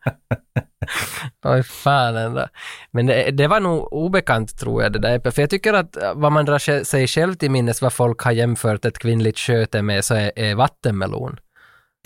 Oj 1.45 1.63
fan 1.63 2.15
ändå. 2.15 2.47
Men 2.91 3.05
det, 3.05 3.31
det 3.31 3.47
var 3.47 3.59
nog 3.59 3.93
obekant 3.93 4.59
tror 4.59 4.83
jag 4.83 4.93
det 4.93 4.99
där. 4.99 5.31
För 5.31 5.41
jag 5.41 5.49
tycker 5.49 5.73
att 5.73 5.97
vad 6.15 6.31
man 6.31 6.45
drar 6.45 6.83
sig- 6.83 7.07
själv 7.07 7.33
till 7.35 7.51
minnes 7.51 7.81
vad 7.81 7.93
folk 7.93 8.19
har 8.21 8.31
jämfört 8.31 8.85
ett 8.85 8.99
kvinnligt 8.99 9.39
sköte 9.39 9.81
med 9.81 10.05
så 10.05 10.15
är, 10.15 10.31
är 10.35 10.55
vattenmelon. 10.55 11.39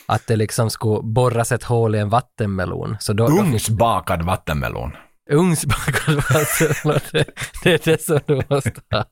Att 0.05 0.27
det 0.27 0.35
liksom 0.35 0.69
skulle 0.69 1.01
borras 1.03 1.51
ett 1.51 1.63
hål 1.63 1.95
i 1.95 1.99
en 1.99 2.09
vattenmelon. 2.09 2.97
Så 2.99 3.13
då 3.13 3.27
Ugnsbakad 3.27 4.21
vattenmelon. 4.21 4.91
Ugnsbakad 5.31 6.15
vattenmelon, 6.15 6.99
det, 7.11 7.25
det 7.63 7.73
är 7.73 7.79
det 7.83 8.01
som 8.01 8.19
du 8.25 8.41
måste 8.49 8.81
ha. 8.91 9.05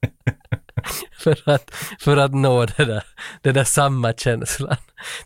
för, 1.19 1.49
att, 1.49 1.75
för 1.99 2.17
att 2.17 2.33
nå 2.33 2.65
det 2.65 2.85
där, 2.85 3.03
det 3.41 3.51
där 3.51 3.63
samma 3.63 4.13
känslan. 4.13 4.75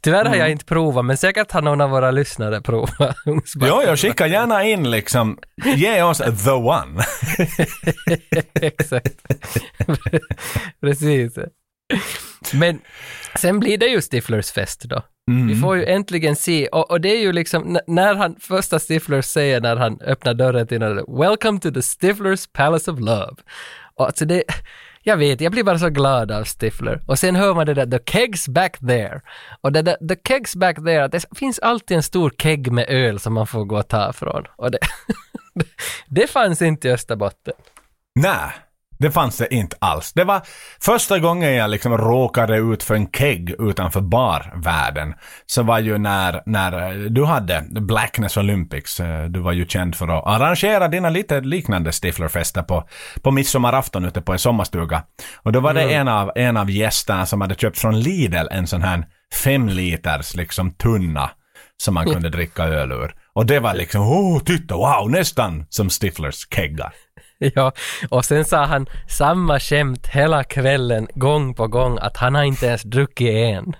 Tyvärr 0.02 0.26
har 0.26 0.36
jag 0.36 0.52
inte 0.52 0.66
provat, 0.66 1.06
men 1.06 1.18
säkert 1.18 1.52
har 1.52 1.62
någon 1.62 1.82
av 1.82 1.90
våra 1.90 2.12
lyssnare 2.12 2.62
provat 2.62 3.16
Jo, 3.56 3.82
jag 3.86 4.00
skicka 4.00 4.28
gärna 4.28 4.64
in 4.64 4.92
liksom, 4.92 5.38
ge 5.76 6.04
oss 6.04 6.18
the 6.18 6.52
one. 6.52 7.04
Exakt. 8.62 9.16
Precis. 10.82 11.34
Men 12.54 12.80
sen 13.36 13.60
blir 13.60 13.78
det 13.78 13.86
ju 13.86 14.02
Stiflers 14.02 14.52
fest 14.52 14.82
då. 14.84 15.02
Vi 15.48 15.56
får 15.56 15.78
ju 15.78 15.86
äntligen 15.86 16.36
se, 16.36 16.68
och, 16.68 16.92
och 16.92 17.02
det 17.02 17.10
är 17.10 17.22
ju 17.22 17.32
liksom 17.32 17.80
när 17.88 18.16
han, 18.16 18.36
första 18.40 18.80
Stiflers 18.80 19.26
säger 19.26 19.62
när 19.62 19.76
han 19.76 20.02
öppnar 20.02 20.34
dörren 20.34 20.68
till 20.68 20.80
den, 20.80 20.96
Welcome 20.96 21.60
to 21.60 21.72
the 21.72 21.82
Stiflers 21.82 22.48
Palace 22.48 22.92
of 22.92 23.00
Love. 23.00 23.36
Och 23.96 24.06
alltså 24.06 24.26
det, 24.26 24.44
jag 25.04 25.18
vet, 25.18 25.42
jag 25.42 25.52
blir 25.52 25.64
bara 25.64 25.80
så 25.80 25.90
glad 25.90 26.32
av 26.32 26.44
Stifler. 26.44 27.02
Och 27.08 27.20
sen 27.20 27.36
hör 27.36 27.54
man 27.54 27.66
det 27.66 27.74
där, 27.74 27.86
the 27.86 28.12
kegs 28.12 28.48
back 28.48 28.80
there. 28.80 29.22
Och 29.62 29.72
det 29.72 29.82
där, 29.82 30.08
the 30.08 30.16
kegs 30.28 30.56
back 30.56 30.76
there, 30.76 31.08
det 31.08 31.26
finns 31.36 31.60
alltid 31.60 31.98
en 31.98 32.04
stor 32.04 32.34
keg 32.38 32.72
med 32.72 32.86
öl 32.90 33.20
som 33.20 33.34
man 33.34 33.48
får 33.48 33.66
gå 33.66 33.78
och 33.78 33.88
ta 33.88 34.14
från. 34.14 34.44
Och 34.56 34.72
det, 34.72 34.80
det 36.08 36.28
fanns 36.28 36.62
inte 36.62 36.88
i 36.88 36.92
Österbotten. 36.92 37.54
Nej, 38.16 38.52
det 39.02 39.12
fanns 39.12 39.38
det 39.38 39.54
inte 39.54 39.76
alls. 39.80 40.14
Det 40.14 40.24
var 40.24 40.42
första 40.82 41.20
gången 41.20 41.54
jag 41.54 41.70
liksom 41.70 41.98
råkade 41.98 42.58
ut 42.58 42.84
för 42.84 42.96
en 42.96 43.08
keg 43.12 43.56
utanför 43.60 44.02
barvärlden. 44.02 45.14
Så 45.46 45.64
var 45.64 45.80
ju 45.80 45.98
när, 45.98 46.42
när 46.46 46.94
du 47.10 47.26
hade 47.26 47.64
Blackness 47.72 48.38
Olympics. 48.38 49.00
Eh, 49.00 49.26
Du 49.26 49.40
var 49.40 49.52
ju 49.52 49.66
känd 49.68 49.96
för 49.96 50.08
att 50.08 50.28
arrangera 50.28 50.88
dina 50.88 51.10
lite 51.10 51.42
liknande 51.42 51.92
Stiflerfester 51.92 52.62
på, 52.62 52.88
på 53.22 53.32
midsommarafton 53.32 54.06
ute 54.06 54.22
på 54.22 54.32
en 54.32 54.40
sommarstuga. 54.40 55.04
Och 55.44 55.52
då 55.52 55.60
var 55.60 55.74
det 55.74 55.94
en, 55.94 56.08
av, 56.08 56.32
en 56.36 56.58
av 56.58 56.70
gästerna 56.70 57.26
som 57.26 57.42
hade 57.42 57.56
köpt 57.56 57.80
från 57.80 58.00
Lidl 58.00 58.48
en 58.52 58.68
sån 58.68 58.82
här 58.82 59.06
fem 59.44 59.70
liters 59.70 60.36
liksom 60.36 60.72
tunna 60.72 61.30
som 61.78 61.94
man 61.94 62.06
kunde 62.06 62.30
dricka 62.30 62.64
öl 62.64 62.92
ur. 62.92 63.16
Och 63.34 63.46
det 63.46 63.60
var 63.60 63.74
liksom, 63.74 64.02
oh 64.02 64.40
titta, 64.40 64.76
wow, 64.76 65.12
nästan 65.12 65.66
som 65.70 65.90
Stiflers 65.90 66.48
keggar. 66.56 66.94
Ja, 67.56 67.72
och 68.10 68.26
sen 68.26 68.46
sa 68.46 68.66
han 68.66 68.88
samma 69.08 69.60
skämt 69.60 70.08
hela 70.08 70.44
kvällen, 70.44 71.08
gång 71.16 71.54
på 71.54 71.68
gång, 71.68 71.98
att 72.02 72.18
han 72.18 72.36
har 72.36 72.44
inte 72.44 72.66
ens 72.66 72.84
druckit 72.84 73.30
en. 73.30 73.76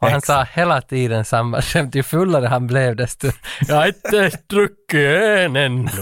Och 0.00 0.10
han 0.10 0.22
sa 0.22 0.46
hela 0.52 0.80
tiden 0.80 1.24
samma 1.24 1.62
skämt. 1.62 1.94
Ju 1.94 2.02
fullare 2.02 2.46
han 2.46 2.66
blev 2.66 2.96
desto... 2.96 3.30
Jag 3.68 3.74
har 3.74 3.86
inte 3.86 4.30
druckit 4.46 5.22
en 5.22 5.56
ännu. 5.56 5.88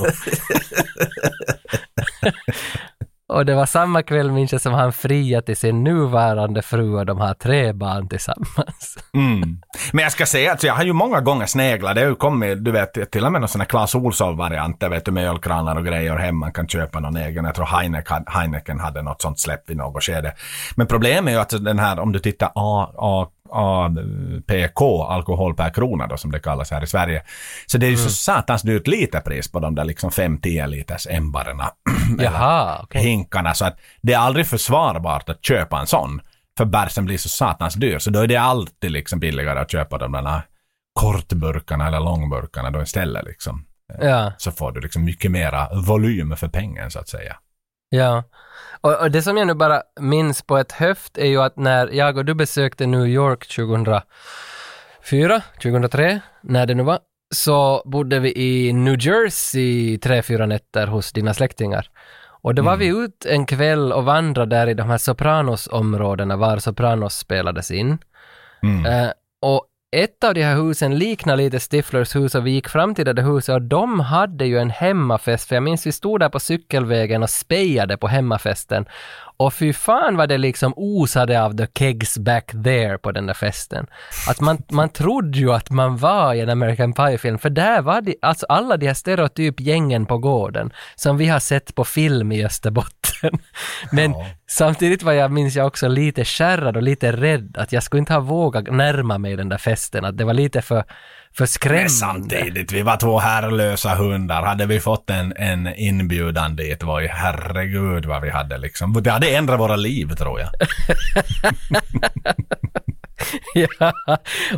och 3.28 3.46
det 3.46 3.54
var 3.54 3.66
samma 3.66 4.02
kväll 4.02 4.32
minns 4.32 4.52
jag 4.52 4.60
som 4.60 4.72
han 4.72 4.92
friade 4.92 5.46
till 5.46 5.56
sin 5.56 5.84
nuvarande 5.84 6.62
fru 6.62 6.94
och 6.94 7.06
de 7.06 7.18
har 7.18 7.34
tre 7.34 7.72
barn 7.72 8.08
tillsammans. 8.08 8.98
Mm. 9.16 9.60
Men 9.92 10.02
jag 10.02 10.12
ska 10.12 10.26
säga 10.26 10.52
att 10.52 10.62
jag 10.62 10.74
har 10.74 10.84
ju 10.84 10.92
många 10.92 11.20
gånger 11.20 11.46
sneglat. 11.46 11.94
Det 11.94 12.00
har 12.00 12.08
ju 12.08 12.14
kommit, 12.14 12.64
du 12.64 12.70
vet, 12.70 13.10
till 13.10 13.24
och 13.24 13.32
med 13.32 13.40
någon 13.40 13.48
sån 13.48 13.60
här 13.60 13.68
Clas 13.68 13.94
Ohlson-varianter, 13.94 14.88
vet 14.88 15.04
du, 15.04 15.10
med 15.12 15.28
ölkranar 15.28 15.76
och 15.76 15.84
grejer 15.84 16.16
hem. 16.16 16.36
Man 16.36 16.52
kan 16.52 16.68
köpa 16.68 17.00
någon 17.00 17.16
egen. 17.16 17.44
Jag 17.44 17.54
tror 17.54 17.66
Heineken, 17.66 18.24
Heineken 18.26 18.80
hade 18.80 19.02
något 19.02 19.22
sånt 19.22 19.40
släpp 19.40 19.70
i 19.70 19.74
något 19.74 20.02
skede. 20.04 20.34
Men 20.76 20.86
problemet 20.86 21.28
är 21.28 21.32
ju 21.32 21.40
att 21.40 21.64
den 21.64 21.78
här, 21.78 21.98
om 21.98 22.12
du 22.12 22.18
tittar 22.18 22.50
A, 22.54 22.92
A, 22.96 23.26
APK, 23.50 24.80
alkohol 25.08 25.54
per 25.54 25.70
krona 25.70 26.06
då 26.06 26.16
som 26.16 26.30
det 26.30 26.38
kallas 26.38 26.70
här 26.70 26.84
i 26.84 26.86
Sverige. 26.86 27.22
Så 27.66 27.78
det 27.78 27.86
är 27.86 27.90
ju 27.90 27.96
så 27.96 28.10
satans 28.10 28.62
dyrt 28.62 28.86
literpris 28.86 29.52
på 29.52 29.60
de 29.60 29.74
där 29.74 29.84
liksom 29.84 30.10
5-10 30.10 30.66
liters 30.66 31.06
ämbarna. 31.06 31.70
Jaha, 32.18 32.80
okej. 32.82 33.02
hinkarna. 33.02 33.54
Så 33.54 33.64
att 33.64 33.78
det 34.02 34.12
är 34.12 34.18
aldrig 34.18 34.46
försvarbart 34.46 35.28
att 35.28 35.44
köpa 35.44 35.80
en 35.80 35.86
sån. 35.86 36.20
För 36.58 36.64
bärsen 36.64 37.04
blir 37.04 37.18
så 37.18 37.28
satans 37.28 37.74
dyr. 37.74 37.98
Så 37.98 38.10
då 38.10 38.20
är 38.20 38.26
det 38.26 38.36
alltid 38.36 38.92
liksom 38.92 39.20
billigare 39.20 39.58
att 39.58 39.70
köpa 39.70 39.98
de 39.98 40.12
där 40.12 40.42
kortburkarna 41.00 41.86
eller 41.86 42.00
långburkarna 42.00 42.70
då 42.70 42.82
istället 42.82 43.24
liksom. 43.24 43.64
Ja. 44.00 44.32
Så 44.38 44.52
får 44.52 44.72
du 44.72 44.80
liksom 44.80 45.04
mycket 45.04 45.30
mera 45.30 45.68
volym 45.74 46.36
för 46.36 46.48
pengen 46.48 46.90
så 46.90 46.98
att 46.98 47.08
säga. 47.08 47.36
Ja. 47.88 48.24
Och, 48.86 49.00
och 49.00 49.10
det 49.10 49.22
som 49.22 49.36
jag 49.36 49.46
nu 49.46 49.54
bara 49.54 49.82
minns 50.00 50.42
på 50.42 50.58
ett 50.58 50.72
höft 50.72 51.18
är 51.18 51.26
ju 51.26 51.42
att 51.42 51.56
när 51.56 51.88
jag 51.88 52.16
och 52.16 52.24
du 52.24 52.34
besökte 52.34 52.86
New 52.86 53.06
York 53.06 53.46
2004, 53.46 55.42
2003, 55.62 56.20
när 56.40 56.66
det 56.66 56.74
nu 56.74 56.82
var, 56.82 56.98
så 57.34 57.82
bodde 57.84 58.18
vi 58.18 58.32
i 58.36 58.72
New 58.72 58.96
Jersey 59.00 59.98
tre, 59.98 60.22
fyra 60.22 60.46
nätter 60.46 60.86
hos 60.86 61.12
dina 61.12 61.34
släktingar. 61.34 61.90
Och 62.42 62.54
då 62.54 62.62
var 62.62 62.76
vi 62.76 62.86
ut 62.86 63.26
en 63.26 63.46
kväll 63.46 63.92
och 63.92 64.04
vandrade 64.04 64.56
där 64.56 64.66
i 64.66 64.74
de 64.74 64.90
här 64.90 64.98
Sopranos-områdena 64.98 66.36
var 66.36 66.58
Sopranos 66.58 67.18
spelades 67.18 67.70
in. 67.70 67.98
Eh, 68.86 69.10
och 69.42 69.66
ett 69.90 70.24
av 70.24 70.34
de 70.34 70.42
här 70.42 70.54
husen 70.54 70.98
liknar 70.98 71.36
lite 71.36 71.60
Stiflers 71.60 72.16
hus 72.16 72.34
och 72.34 72.46
vi 72.46 72.50
gick 72.50 72.68
fram 72.68 72.94
till 72.94 73.04
det 73.04 73.12
där 73.12 73.22
huset 73.22 73.54
och 73.54 73.62
de 73.62 74.00
hade 74.00 74.46
ju 74.46 74.58
en 74.58 74.70
hemmafest, 74.70 75.48
för 75.48 75.56
jag 75.56 75.62
minns 75.62 75.86
vi 75.86 75.92
stod 75.92 76.20
där 76.20 76.28
på 76.28 76.40
cykelvägen 76.40 77.22
och 77.22 77.30
spejade 77.30 77.96
på 77.96 78.08
hemmafesten. 78.08 78.86
Och 79.36 79.54
fy 79.54 79.72
fan 79.72 80.16
vad 80.16 80.28
det 80.28 80.38
liksom 80.38 80.72
osade 80.76 81.42
av 81.42 81.56
the 81.56 81.66
kegs 81.78 82.18
back 82.18 82.52
there 82.64 82.98
på 82.98 83.12
den 83.12 83.26
där 83.26 83.34
festen. 83.34 83.86
Att 84.28 84.40
man, 84.40 84.62
man 84.70 84.88
trodde 84.88 85.38
ju 85.38 85.52
att 85.52 85.70
man 85.70 85.96
var 85.96 86.34
i 86.34 86.40
en 86.40 86.50
American 86.50 86.92
Pie-film, 86.92 87.38
för 87.38 87.50
där 87.50 87.82
var 87.82 88.00
det, 88.00 88.14
alltså 88.22 88.46
alla 88.46 88.76
de 88.76 88.86
här 88.86 88.94
stereotypgängen 88.94 90.06
på 90.06 90.18
gården 90.18 90.72
som 90.94 91.16
vi 91.16 91.26
har 91.26 91.40
sett 91.40 91.74
på 91.74 91.84
film 91.84 92.32
i 92.32 92.44
Österbotten. 92.44 93.38
Men 93.92 94.14
samtidigt 94.48 95.02
var 95.02 95.12
jag, 95.12 95.32
minns 95.32 95.56
jag 95.56 95.66
också 95.66 95.88
lite 95.88 96.24
skärrad 96.24 96.76
och 96.76 96.82
lite 96.82 97.12
rädd 97.12 97.56
att 97.58 97.72
jag 97.72 97.82
skulle 97.82 98.00
inte 98.00 98.12
ha 98.12 98.20
vågat 98.20 98.72
närma 98.72 99.18
mig 99.18 99.36
den 99.36 99.48
där 99.48 99.58
festen, 99.58 100.04
att 100.04 100.18
det 100.18 100.24
var 100.24 100.34
lite 100.34 100.62
för, 100.62 100.84
för 101.36 101.46
skrämmande. 101.46 101.82
Men 101.82 101.90
samtidigt, 101.90 102.72
vi 102.72 102.82
var 102.82 102.96
två 102.96 103.18
herrlösa 103.18 103.94
hundar. 103.94 104.42
Hade 104.42 104.66
vi 104.66 104.80
fått 104.80 105.10
en, 105.10 105.32
en 105.36 105.74
inbjudan 105.74 106.56
dit 106.56 106.82
var 106.82 107.00
ju 107.00 107.08
herregud 107.08 108.06
vad 108.06 108.22
vi 108.22 108.30
hade 108.30 108.58
liksom. 108.58 109.02
Det 109.02 109.10
hade 109.10 109.36
ändrat 109.36 109.60
våra 109.60 109.76
liv 109.76 110.14
tror 110.14 110.40
jag. 110.40 110.50
ja, 113.54 113.92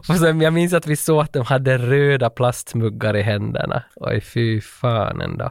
och 0.09 0.17
sen, 0.17 0.41
jag 0.41 0.53
minns 0.53 0.73
att 0.73 0.87
vi 0.87 0.97
såg 0.97 1.21
att 1.21 1.33
de 1.33 1.45
hade 1.47 1.79
röda 1.79 2.31
plastmuggar 2.31 3.17
i 3.17 3.23
händerna. 3.23 3.83
Oj, 3.97 4.21
fy 4.21 4.61
fan 4.61 5.21
ändå. 5.21 5.51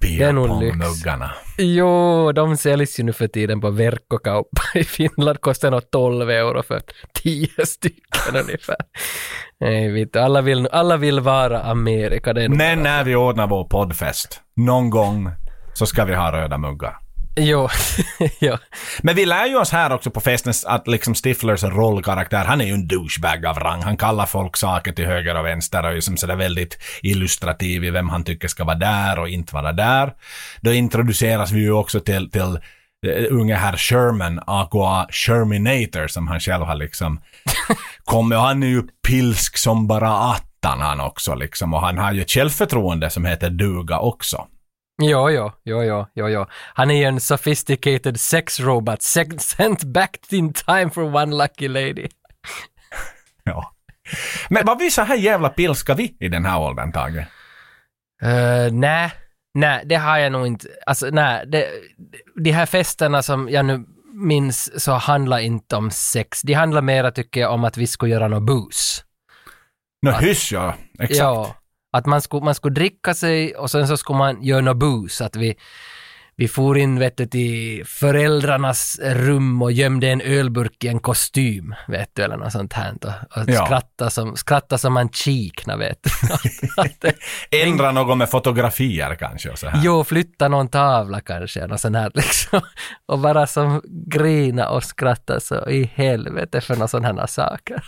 Beerpong-muggarna. 0.00 1.30
Jo, 1.58 2.32
de 2.32 2.56
säljs 2.56 3.00
ju 3.00 3.04
nu 3.04 3.12
för 3.12 3.28
tiden 3.28 3.60
på 3.60 3.70
verkkokauppa 3.70 4.62
i 4.74 4.84
Finland. 4.84 5.40
Kostar 5.40 5.70
nog 5.70 5.90
12 5.90 6.30
euro 6.30 6.62
för 6.62 6.82
10 7.14 7.48
stycken 7.66 8.36
ungefär. 8.44 8.76
Nej, 9.60 9.90
vet 9.92 10.16
alla 10.16 10.40
vill, 10.40 10.68
alla 10.72 10.96
vill 10.96 11.20
vara 11.20 11.62
Amerika. 11.62 12.32
Det 12.32 12.44
är 12.44 12.48
bara- 12.48 12.74
när 12.74 13.04
vi 13.04 13.14
ordnar 13.16 13.46
vår 13.46 13.64
poddfest, 13.64 14.40
någon 14.56 14.90
gång, 14.90 15.30
så 15.74 15.86
ska 15.86 16.04
vi 16.04 16.14
ha 16.14 16.32
röda 16.32 16.58
muggar. 16.58 16.96
Jo, 17.40 17.68
jo. 18.40 18.56
Men 19.02 19.16
vi 19.16 19.26
lär 19.26 19.46
ju 19.46 19.56
oss 19.56 19.72
här 19.72 19.92
också 19.92 20.10
på 20.10 20.20
festen 20.20 20.52
att 20.66 20.88
liksom 20.88 21.14
Stiflers 21.14 21.62
rollkaraktär, 21.62 22.44
han 22.44 22.60
är 22.60 22.64
ju 22.64 22.72
en 22.72 22.88
douchebag 22.88 23.46
av 23.46 23.58
rang. 23.58 23.82
Han 23.82 23.96
kallar 23.96 24.26
folk 24.26 24.56
saker 24.56 24.92
till 24.92 25.06
höger 25.06 25.34
och 25.38 25.46
vänster 25.46 25.84
och 25.84 25.92
är 25.92 26.00
som 26.00 26.16
sådär 26.16 26.36
väldigt 26.36 26.78
illustrativ 27.02 27.84
i 27.84 27.90
vem 27.90 28.08
han 28.08 28.24
tycker 28.24 28.48
ska 28.48 28.64
vara 28.64 28.76
där 28.76 29.18
och 29.18 29.28
inte 29.28 29.54
vara 29.54 29.72
där. 29.72 30.12
Då 30.60 30.72
introduceras 30.72 31.52
vi 31.52 31.60
ju 31.60 31.72
också 31.72 32.00
till, 32.00 32.30
till 32.30 32.58
eh, 33.06 33.24
unge 33.30 33.54
herr 33.54 33.76
Sherman, 33.76 34.40
aka 34.46 35.06
Sherminator, 35.12 36.06
som 36.06 36.28
han 36.28 36.40
själv 36.40 36.64
har 36.64 36.74
liksom 36.74 37.20
kommit. 38.04 38.36
Och 38.36 38.44
han 38.44 38.62
är 38.62 38.66
ju 38.66 38.82
pilsk 39.08 39.58
som 39.58 39.86
bara 39.86 40.10
attan 40.10 40.80
han 40.80 41.00
också 41.00 41.34
liksom. 41.34 41.74
Och 41.74 41.80
han 41.80 41.98
har 41.98 42.12
ju 42.12 42.22
ett 42.22 42.30
självförtroende 42.30 43.10
som 43.10 43.24
heter 43.24 43.50
duga 43.50 43.98
också. 43.98 44.46
Jo, 45.02 45.30
jo, 45.30 45.52
jo, 45.64 45.82
jo, 45.82 46.06
jo, 46.14 46.28
jo. 46.28 46.46
Han 46.74 46.90
är 46.90 47.08
en 47.08 47.20
sophisticated 47.20 48.20
sex 48.20 48.60
robot 48.60 49.02
sent 49.02 49.42
sent 49.42 49.84
back 49.84 50.32
in 50.32 50.52
time 50.52 50.90
for 50.90 51.02
one 51.02 51.36
lucky 51.36 51.68
lady. 51.68 52.08
Ja. 53.48 53.72
Men 54.50 54.66
var 54.66 54.76
vi 54.76 54.90
så 54.90 55.02
här 55.02 55.16
jävla 55.16 55.48
pilska 55.48 55.94
vi 55.94 56.16
i 56.20 56.28
den 56.28 56.44
här 56.44 56.60
åldern, 56.60 56.92
Tage? 56.92 57.16
Uh, 58.22 58.72
nej, 58.72 59.10
nej, 59.54 59.82
det 59.84 59.94
har 59.94 60.18
jag 60.18 60.32
nog 60.32 60.46
inte. 60.46 60.68
Alltså, 60.86 61.06
nej, 61.12 61.46
det, 61.46 61.68
de 62.44 62.50
här 62.50 62.66
festerna 62.66 63.22
som 63.22 63.48
jag 63.48 63.64
nu 63.64 63.84
minns 64.12 64.84
så 64.84 64.92
handlar 64.92 65.38
inte 65.38 65.76
om 65.76 65.90
sex. 65.90 66.42
De 66.42 66.52
handlar 66.52 66.82
mera, 66.82 67.10
tycker 67.10 67.40
jag, 67.40 67.52
om 67.52 67.64
att 67.64 67.76
vi 67.76 67.86
skulle 67.86 68.12
göra 68.12 68.28
något 68.28 68.46
bus. 68.46 69.04
Nå, 70.02 70.10
hyss 70.10 70.52
ja. 70.52 70.74
Exakt. 70.98 71.18
Ja, 71.18 71.54
att 71.96 72.06
man 72.06 72.22
skulle, 72.22 72.44
man 72.44 72.54
skulle 72.54 72.74
dricka 72.74 73.14
sig 73.14 73.54
och 73.56 73.70
sen 73.70 73.88
så 73.88 73.96
skulle 73.96 74.18
man 74.18 74.42
göra 74.42 74.60
något 74.60 74.76
bus. 74.76 75.20
Att 75.20 75.36
vi, 75.36 75.54
vi 76.36 76.48
for 76.48 76.78
in 76.78 76.98
vet 76.98 77.16
du, 77.16 77.26
till 77.26 77.84
föräldrarnas 77.86 78.98
rum 79.02 79.62
och 79.62 79.72
gömde 79.72 80.08
en 80.08 80.20
ölburk 80.20 80.84
i 80.84 80.88
en 80.88 80.98
kostym, 80.98 81.74
vet 81.88 82.10
du, 82.14 82.22
eller 82.22 82.36
något 82.36 82.52
sånt 82.52 82.72
här. 82.72 82.94
Och, 83.02 83.38
och 83.42 83.48
Ja. 83.50 83.64
skratta, 83.66 84.10
som, 84.10 84.36
skratta 84.36 84.78
som 84.78 84.92
man 84.92 85.08
kikna, 85.08 85.76
vet 85.76 85.98
du. 86.02 87.12
Ändra 87.62 87.92
något 87.92 88.18
med 88.18 88.30
fotografier 88.30 89.14
kanske 89.14 89.50
och 89.50 89.58
så 89.58 89.68
här. 89.68 89.80
Jo, 89.84 90.04
flytta 90.04 90.48
någon 90.48 90.68
tavla 90.68 91.20
kanske, 91.20 91.60
eller 91.60 91.76
sån 91.76 91.94
här 91.94 92.10
liksom. 92.14 92.60
Och 93.06 93.18
bara 93.18 93.46
som 93.46 93.82
grina 94.06 94.68
och 94.68 94.84
skratta 94.84 95.40
så 95.40 95.68
i 95.68 95.90
helvete 95.94 96.60
för 96.60 96.74
några 96.74 96.88
sådana 96.88 97.20
här 97.20 97.26
saker. 97.26 97.84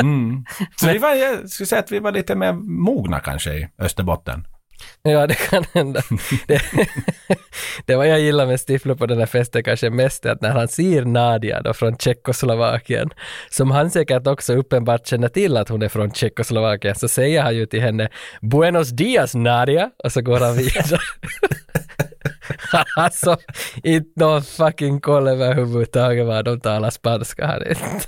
Mm. 0.00 0.44
Så 0.76 0.86
vi 0.86 0.98
var, 0.98 1.14
jag 1.14 1.48
skulle 1.48 1.66
säga 1.66 1.80
att 1.80 1.92
vi 1.92 1.98
var 1.98 2.12
lite 2.12 2.34
mer 2.34 2.52
mogna 2.52 3.20
kanske 3.20 3.52
i 3.52 3.68
Österbotten. 3.78 4.44
Ja, 5.02 5.26
det 5.26 5.34
kan 5.34 5.64
hända. 5.74 6.02
Det, 6.46 6.62
det 7.86 7.96
var 7.96 8.04
jag 8.04 8.20
gillar 8.20 8.46
med 8.46 8.60
Stifler 8.60 8.94
på 8.94 9.06
den 9.06 9.18
här 9.18 9.26
festen 9.26 9.64
kanske 9.64 9.90
mest 9.90 10.26
att 10.26 10.40
när 10.40 10.50
han 10.50 10.68
ser 10.68 11.04
Nadia 11.04 11.62
då 11.62 11.74
från 11.74 11.96
Tjeckoslovakien, 11.96 13.10
som 13.50 13.70
han 13.70 13.90
säkert 13.90 14.26
också 14.26 14.54
uppenbart 14.54 15.06
känner 15.06 15.28
till 15.28 15.56
att 15.56 15.68
hon 15.68 15.82
är 15.82 15.88
från 15.88 16.12
Tjeckoslovakien, 16.12 16.94
så 16.94 17.08
säger 17.08 17.42
han 17.42 17.56
ju 17.56 17.66
till 17.66 17.80
henne 17.80 18.08
”Buenos 18.40 18.90
dias 18.90 19.34
Nadia” 19.34 19.90
och 20.04 20.12
så 20.12 20.20
går 20.20 20.40
han 20.40 20.56
vidare. 20.56 21.00
alltså, 22.96 23.36
inte 23.82 24.20
någon 24.20 24.42
fucking 24.42 25.00
koll 25.00 25.28
överhuvudtaget 25.28 26.26
vad 26.26 26.44
de 26.44 26.60
talar 26.60 26.90
spanska 26.90 27.46
här 27.46 27.68
inte. 27.68 28.06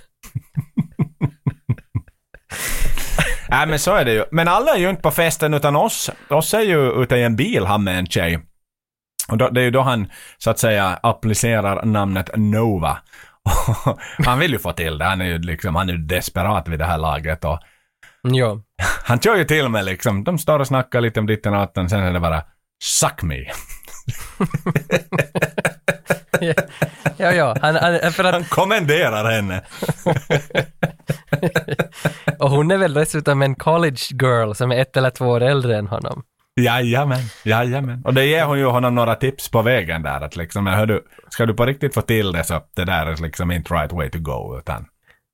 Nej 3.52 3.66
men 3.66 3.78
så 3.78 3.94
är 3.94 4.04
det 4.04 4.12
ju. 4.12 4.24
Men 4.30 4.48
alla 4.48 4.74
är 4.74 4.78
ju 4.78 4.90
inte 4.90 5.02
på 5.02 5.10
festen 5.10 5.54
utan 5.54 5.76
oss. 5.76 6.10
Oss 6.30 6.54
är 6.54 6.60
ju 6.60 7.02
ute 7.02 7.16
i 7.16 7.22
en 7.22 7.36
bil 7.36 7.66
han 7.66 7.84
med 7.84 7.98
en 7.98 8.06
tjej. 8.06 8.40
Och 9.28 9.38
då, 9.38 9.48
det 9.48 9.60
är 9.60 9.64
ju 9.64 9.70
då 9.70 9.80
han 9.80 10.10
så 10.38 10.50
att 10.50 10.58
säga 10.58 10.98
applicerar 11.02 11.84
namnet 11.84 12.30
Nova. 12.36 12.98
han 14.24 14.38
vill 14.38 14.52
ju 14.52 14.58
få 14.58 14.72
till 14.72 14.98
det. 14.98 15.04
Han 15.04 15.20
är 15.20 15.24
ju 15.24 15.38
liksom, 15.38 15.74
han 15.74 15.88
är 15.88 15.94
desperat 15.96 16.68
vid 16.68 16.78
det 16.78 16.84
här 16.84 16.98
laget 16.98 17.44
och 17.44 17.58
Jo. 18.28 18.62
han 19.04 19.20
kör 19.20 19.36
ju 19.36 19.44
till 19.44 19.68
med 19.68 19.84
liksom, 19.84 20.24
de 20.24 20.38
står 20.38 20.58
och 20.58 20.66
snackar 20.66 21.00
lite 21.00 21.20
om 21.20 21.26
ditten 21.26 21.52
och 21.52 21.58
datten, 21.60 21.88
sen 21.88 22.00
är 22.00 22.12
det 22.12 22.20
bara 22.20 22.42
Suck 22.82 23.22
me. 23.22 23.36
Ja, 27.16 27.32
ja, 27.32 27.56
han, 27.60 27.74
han, 27.74 28.12
för 28.12 28.24
att 28.24 28.34
Han 28.34 28.44
kommenderar 28.44 29.30
henne. 29.30 29.62
Och 32.38 32.50
hon 32.50 32.70
är 32.70 32.76
väl 32.76 32.94
dessutom 32.94 33.42
en 33.42 33.54
college 33.54 34.00
girl 34.10 34.52
som 34.52 34.72
är 34.72 34.76
ett 34.80 34.96
eller 34.96 35.10
två 35.10 35.26
år 35.26 35.40
äldre 35.40 35.78
än 35.78 35.86
honom. 35.86 36.22
Jajamän, 36.60 37.22
jajamän. 37.44 38.02
Och 38.04 38.14
det 38.14 38.26
ger 38.26 38.44
hon 38.44 38.58
ju 38.58 38.64
honom 38.64 38.94
några 38.94 39.14
tips 39.14 39.50
på 39.50 39.62
vägen 39.62 40.02
där 40.02 40.20
att 40.20 40.36
liksom, 40.36 40.66
hör 40.66 40.86
du, 40.86 41.04
ska 41.28 41.46
du 41.46 41.54
på 41.54 41.66
riktigt 41.66 41.94
få 41.94 42.00
till 42.00 42.32
det 42.32 42.44
så 42.44 42.60
det 42.76 42.84
där 42.84 43.06
är 43.06 43.22
liksom 43.22 43.50
inte 43.50 43.74
right 43.74 43.92
way 43.92 44.10
to 44.10 44.18
go 44.18 44.58
utan 44.58 44.86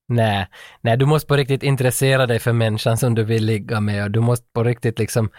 Nej, 0.08 0.46
nej, 0.80 0.96
du 0.96 1.06
måste 1.06 1.26
på 1.26 1.36
riktigt 1.36 1.62
intressera 1.62 2.26
dig 2.26 2.38
för 2.38 2.52
människan 2.52 2.96
som 2.96 3.14
du 3.14 3.24
vill 3.24 3.44
ligga 3.44 3.80
med 3.80 4.04
och 4.04 4.10
du 4.10 4.20
måste 4.20 4.46
på 4.54 4.64
riktigt 4.64 4.98
liksom 4.98 5.30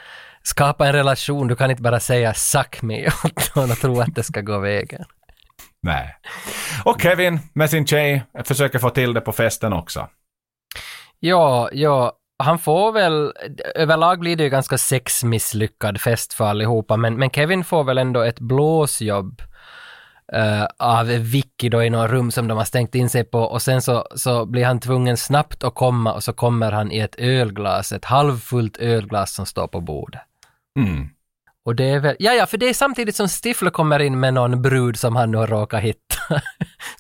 skapa 0.44 0.88
en 0.88 0.94
relation. 0.94 1.48
Du 1.48 1.56
kan 1.56 1.72
inte 1.72 1.84
bara 1.84 2.00
säga 2.00 2.34
suck 2.34 2.82
me 2.82 3.08
åt 3.08 3.56
någon 3.56 3.72
och 3.72 3.78
tro 3.78 4.00
att 4.00 4.16
det 4.16 4.24
ska 4.24 4.42
gå 4.42 4.60
vägen. 4.60 5.06
Nej. 5.82 6.16
Och 6.86 7.02
Kevin 7.02 7.40
med 7.54 7.70
sin 7.70 7.88
tjej 7.88 8.24
försöker 8.44 8.80
få 8.80 8.90
till 8.90 9.14
det 9.14 9.22
på 9.22 9.32
festen 9.32 9.74
också. 9.74 10.08
Ja, 11.20 11.70
ja, 11.74 12.20
han 12.44 12.60
får 12.60 12.92
väl, 12.92 13.34
överlag 13.76 14.20
blir 14.20 14.36
det 14.36 14.44
ju 14.44 14.50
ganska 14.50 14.78
sexmisslyckad 14.78 16.02
fest 16.02 16.34
för 16.34 16.46
allihopa, 16.46 16.98
men, 16.98 17.16
men 17.16 17.30
Kevin 17.30 17.64
får 17.64 17.84
väl 17.84 17.98
ändå 17.98 18.22
ett 18.22 18.40
blåsjobb 18.40 19.42
eh, 20.34 20.66
av 20.78 21.06
Vicky 21.06 21.70
då 21.70 21.84
i 21.84 21.90
något 21.90 22.12
rum 22.12 22.32
som 22.32 22.48
de 22.48 22.58
har 22.58 22.66
stängt 22.66 22.96
in 22.96 23.10
sig 23.10 23.24
på 23.24 23.40
och 23.40 23.62
sen 23.62 23.82
så, 23.82 24.08
så 24.16 24.46
blir 24.46 24.66
han 24.66 24.80
tvungen 24.80 25.18
snabbt 25.18 25.64
att 25.64 25.76
komma 25.76 26.14
och 26.14 26.24
så 26.24 26.34
kommer 26.34 26.72
han 26.72 26.92
i 26.92 27.00
ett 27.00 27.16
ölglas, 27.16 27.92
ett 27.92 28.06
halvfullt 28.06 28.78
ölglas 28.78 29.34
som 29.34 29.46
står 29.46 29.68
på 29.68 29.82
bordet. 29.82 30.22
Mm. 30.80 31.10
Och 31.66 31.76
det 31.76 31.90
är 31.90 32.00
väl, 32.00 32.16
ja 32.20 32.34
ja, 32.34 32.46
för 32.46 32.58
det 32.58 32.70
är 32.70 32.74
samtidigt 32.74 33.16
som 33.16 33.28
Stifler 33.28 33.70
kommer 33.72 34.00
in 34.00 34.20
med 34.20 34.34
någon 34.34 34.62
brud 34.62 34.98
som 35.00 35.16
han 35.16 35.32
nu 35.32 35.38
har 35.38 35.48
råkat 35.48 35.82
hitta. 35.82 36.16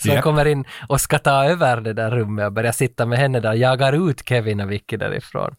Ja. 0.04 0.14
han 0.14 0.22
kommer 0.24 0.46
in 0.46 0.66
och 0.90 1.02
ska 1.02 1.20
ta 1.20 1.46
över 1.46 1.82
det 1.82 1.94
där 1.94 2.12
rummet 2.12 2.46
och 2.46 2.54
börja 2.54 2.74
sitta 2.74 3.06
med 3.06 3.20
henne 3.20 3.40
där 3.40 3.54
jagar 3.54 4.10
ut 4.10 4.30
Kevin 4.30 4.60
och 4.60 4.72
Vicky 4.72 4.98
därifrån. 4.98 5.56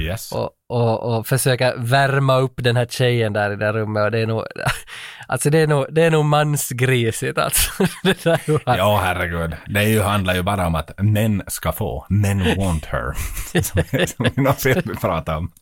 Yes. 0.00 0.32
Och, 0.32 0.50
och, 0.72 1.18
och 1.18 1.26
försöka 1.26 1.74
värma 1.76 2.38
upp 2.38 2.54
den 2.56 2.76
här 2.76 2.86
tjejen 2.86 3.32
där 3.32 3.52
i 3.52 3.56
det 3.56 3.72
rummet 3.72 4.04
och 4.04 4.10
det 4.10 4.18
är 4.18 4.26
nog, 4.26 4.44
alltså 5.28 5.50
det 5.50 5.58
är 5.58 5.66
nog, 5.66 5.86
det 5.90 6.02
är 6.02 6.10
nog 6.10 6.24
mansgrisigt 6.24 7.38
alltså. 7.38 7.84
Ja, 8.66 9.00
herregud. 9.04 9.56
Det 9.66 9.80
är 9.80 9.88
ju, 9.88 10.00
handlar 10.00 10.34
ju 10.34 10.42
bara 10.42 10.66
om 10.66 10.74
att 10.74 10.90
män 10.98 11.42
ska 11.46 11.72
få. 11.72 12.06
Men 12.08 12.58
want 12.58 12.84
her. 12.84 13.12
som, 13.62 13.82
som 14.06 14.24
vi 14.24 14.42
någon 14.42 14.54
film 14.54 14.96
pratade 15.00 15.38
om. 15.38 15.52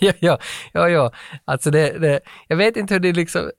ja, 0.00 0.12
ja, 0.18 0.38
ja, 0.72 0.88
ja. 0.88 1.12
Alltså 1.44 1.70
det, 1.70 1.98
det, 1.98 2.20
jag 2.48 2.56
vet 2.56 2.76
inte 2.76 2.94
hur 2.94 3.00
det 3.00 3.12
liksom, 3.12 3.50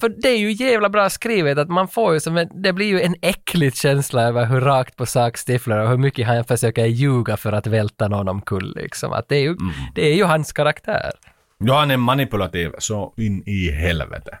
för 0.00 0.22
det 0.22 0.28
är 0.28 0.38
ju 0.38 0.52
jävla 0.52 0.88
bra 0.88 1.10
skrivet 1.10 1.58
att 1.58 1.68
man 1.68 1.88
får 1.88 2.14
ju 2.14 2.20
som 2.20 2.36
en, 2.36 2.62
det 2.62 2.72
blir 2.72 2.86
ju 2.86 3.00
en 3.00 3.14
äcklig 3.22 3.76
känsla 3.76 4.22
över 4.22 4.46
hur 4.46 4.60
rakt 4.60 4.96
på 4.96 5.06
sak 5.06 5.36
Stifler 5.36 5.78
och 5.78 5.88
hur 5.88 5.96
mycket 5.96 6.26
han 6.26 6.44
försöker 6.44 6.86
ljuga 6.86 7.36
för 7.36 7.52
att 7.52 7.66
välta 7.66 8.08
någon 8.08 8.28
omkull 8.28 8.74
liksom. 8.76 9.12
Att 9.12 9.28
det 9.28 9.36
är 9.36 9.40
ju, 9.40 9.56
det 9.94 10.06
är 10.06 10.14
ju 10.14 10.24
hans 10.24 10.47
karaktär. 10.52 11.12
Ja, 11.58 11.78
han 11.78 11.90
är 11.90 11.96
manipulativ 11.96 12.72
så 12.78 13.14
in 13.16 13.42
i 13.46 13.70
helvete. 13.70 14.38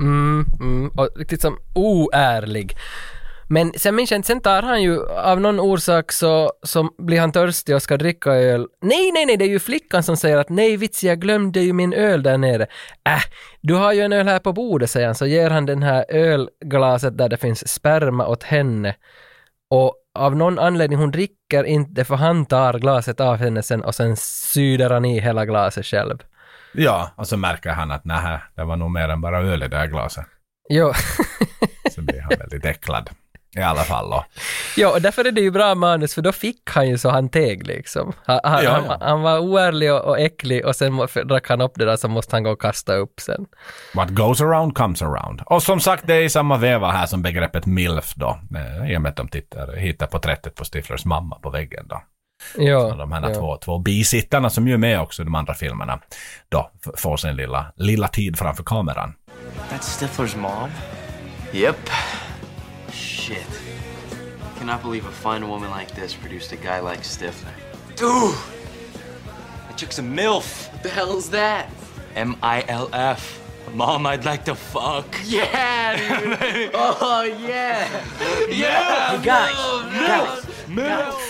Mm, 0.00 0.44
mm, 0.60 0.88
och 0.88 1.08
riktigt 1.16 1.40
som 1.40 1.58
oärlig. 1.74 2.76
Men 3.48 3.72
sen 3.76 3.94
minns 3.94 4.10
jag 4.10 4.18
inte, 4.18 4.26
sen 4.26 4.40
tar 4.40 4.62
han 4.62 4.82
ju 4.82 5.08
av 5.08 5.40
någon 5.40 5.60
orsak 5.60 6.12
så, 6.12 6.52
så 6.62 6.90
blir 6.98 7.20
han 7.20 7.32
törstig 7.32 7.74
och 7.74 7.82
ska 7.82 7.96
dricka 7.96 8.30
öl. 8.30 8.66
Nej, 8.80 9.12
nej, 9.12 9.26
nej, 9.26 9.36
det 9.36 9.44
är 9.44 9.48
ju 9.48 9.58
flickan 9.58 10.02
som 10.02 10.16
säger 10.16 10.38
att 10.38 10.48
nej 10.48 10.76
vits, 10.76 11.04
jag 11.04 11.20
glömde 11.20 11.60
ju 11.60 11.72
min 11.72 11.92
öl 11.92 12.22
där 12.22 12.38
nere. 12.38 12.62
Äh, 13.06 13.22
du 13.60 13.74
har 13.74 13.92
ju 13.92 14.00
en 14.00 14.12
öl 14.12 14.28
här 14.28 14.38
på 14.38 14.52
bordet, 14.52 14.90
säger 14.90 15.06
han, 15.06 15.14
så 15.14 15.26
ger 15.26 15.50
han 15.50 15.66
den 15.66 15.82
här 15.82 16.04
ölglaset 16.08 17.18
där 17.18 17.28
det 17.28 17.36
finns 17.36 17.68
sperma 17.68 18.26
åt 18.26 18.42
henne. 18.42 18.94
Och 19.70 19.94
av 20.14 20.36
någon 20.36 20.58
anledning, 20.58 20.98
hon 20.98 21.10
dricker 21.10 21.64
inte 21.64 22.04
för 22.04 22.16
han 22.16 22.46
tar 22.46 22.78
glaset 22.78 23.20
av 23.20 23.36
henne 23.36 23.62
sen 23.62 23.82
och 23.82 23.94
sen 23.94 24.16
syder 24.16 24.90
han 24.90 25.04
i 25.04 25.20
hela 25.20 25.46
glaset 25.46 25.86
själv. 25.86 26.18
Ja, 26.74 27.10
och 27.16 27.26
så 27.26 27.36
märker 27.36 27.70
han 27.70 27.90
att 27.90 28.04
nej, 28.04 28.40
det 28.54 28.64
var 28.64 28.76
nog 28.76 28.90
mer 28.90 29.08
än 29.08 29.20
bara 29.20 29.38
öl 29.40 29.62
i 29.62 29.68
det 29.68 29.76
här 29.76 29.86
glaset. 29.86 30.26
Jo. 30.68 30.92
Så 31.90 32.02
blir 32.02 32.20
han 32.20 32.32
väldigt 32.38 32.64
äcklad. 32.64 33.10
I 33.56 33.60
alla 33.62 33.82
fall. 33.82 34.10
Då. 34.10 34.24
Ja, 34.76 34.92
och 34.92 35.02
därför 35.02 35.24
är 35.24 35.32
det 35.32 35.40
ju 35.40 35.50
bra 35.50 35.74
manus, 35.74 36.14
för 36.14 36.22
då 36.22 36.32
fick 36.32 36.70
han 36.70 36.88
ju 36.88 36.98
så 36.98 37.10
han 37.10 37.28
teg 37.28 37.66
liksom. 37.66 38.12
Han, 38.26 38.40
han, 38.44 38.64
Ja, 38.64 38.70
han, 38.72 38.84
ja. 38.84 38.98
han 39.00 39.22
var 39.22 39.38
oärlig 39.38 39.92
och, 39.92 40.00
och 40.00 40.20
äcklig 40.20 40.66
och 40.66 40.76
sen 40.76 40.96
drack 41.24 41.48
han 41.48 41.60
upp 41.60 41.72
det 41.74 41.84
där 41.84 41.96
så 41.96 42.08
måste 42.08 42.36
han 42.36 42.42
gå 42.42 42.50
och 42.50 42.60
kasta 42.60 42.94
upp 42.94 43.20
sen. 43.20 43.46
What 43.94 44.08
goes 44.10 44.40
around 44.40 44.74
comes 44.76 45.02
around. 45.02 45.42
Och 45.46 45.62
som 45.62 45.80
sagt, 45.80 46.06
det 46.06 46.14
är 46.14 46.20
i 46.22 46.30
samma 46.30 46.56
veva 46.56 46.90
här 46.90 47.06
som 47.06 47.22
begreppet 47.22 47.66
MILF 47.66 48.14
då. 48.14 48.38
eh, 48.56 48.92
I 48.92 48.96
och 48.96 49.02
med 49.02 49.10
att 49.10 49.16
de 49.16 49.28
tittar, 49.28 49.76
hittar 49.76 50.06
porträttet 50.06 50.54
på 50.54 50.64
Stiflers 50.64 51.04
mamma 51.04 51.38
på 51.38 51.50
väggen 51.50 51.86
då. 51.88 52.02
Ja, 52.56 52.90
Så 52.90 52.96
de 52.96 53.12
här 53.12 53.28
ja. 53.28 53.34
två, 53.34 53.56
två 53.56 53.78
bisittarna 53.78 54.50
som 54.50 54.68
ju 54.68 54.74
är 54.74 54.78
med 54.78 55.00
också 55.00 55.22
i 55.22 55.24
de 55.24 55.34
andra 55.34 55.54
filmerna 55.54 55.98
då 56.48 56.70
får 56.96 57.16
sin 57.16 57.36
lilla, 57.36 57.72
lilla 57.76 58.08
tid 58.08 58.38
framför 58.38 58.62
kameran. 58.64 59.14
That's 59.70 59.80
Stifler's 60.06 60.36
mom? 60.38 60.70
Yep. 61.52 61.76
Shit. 63.32 63.46
Cannot 64.58 64.82
believe 64.82 65.06
a 65.06 65.10
fine 65.10 65.48
woman 65.48 65.70
like 65.70 65.94
this 65.94 66.14
produced 66.14 66.52
a 66.52 66.56
guy 66.56 66.80
like 66.80 67.00
Stifler. 67.02 67.54
Dude! 67.96 68.34
That 69.68 69.78
chick's 69.78 69.98
a 69.98 70.02
MILF. 70.02 70.70
What 70.72 70.82
the 70.82 70.88
hell 70.90 71.16
is 71.16 71.30
that? 71.30 71.66
M 72.14 72.36
I 72.42 72.62
L 72.68 72.88
F. 72.92 73.40
A 73.68 73.70
mom 73.76 74.06
I'd 74.06 74.24
like 74.26 74.44
to 74.44 74.54
fuck. 74.54 75.06
Yeah, 75.24 75.96
dude. 75.96 76.70
oh, 76.74 77.24
yeah. 77.48 77.88
Yeah! 78.50 79.22
Guys, 79.22 79.56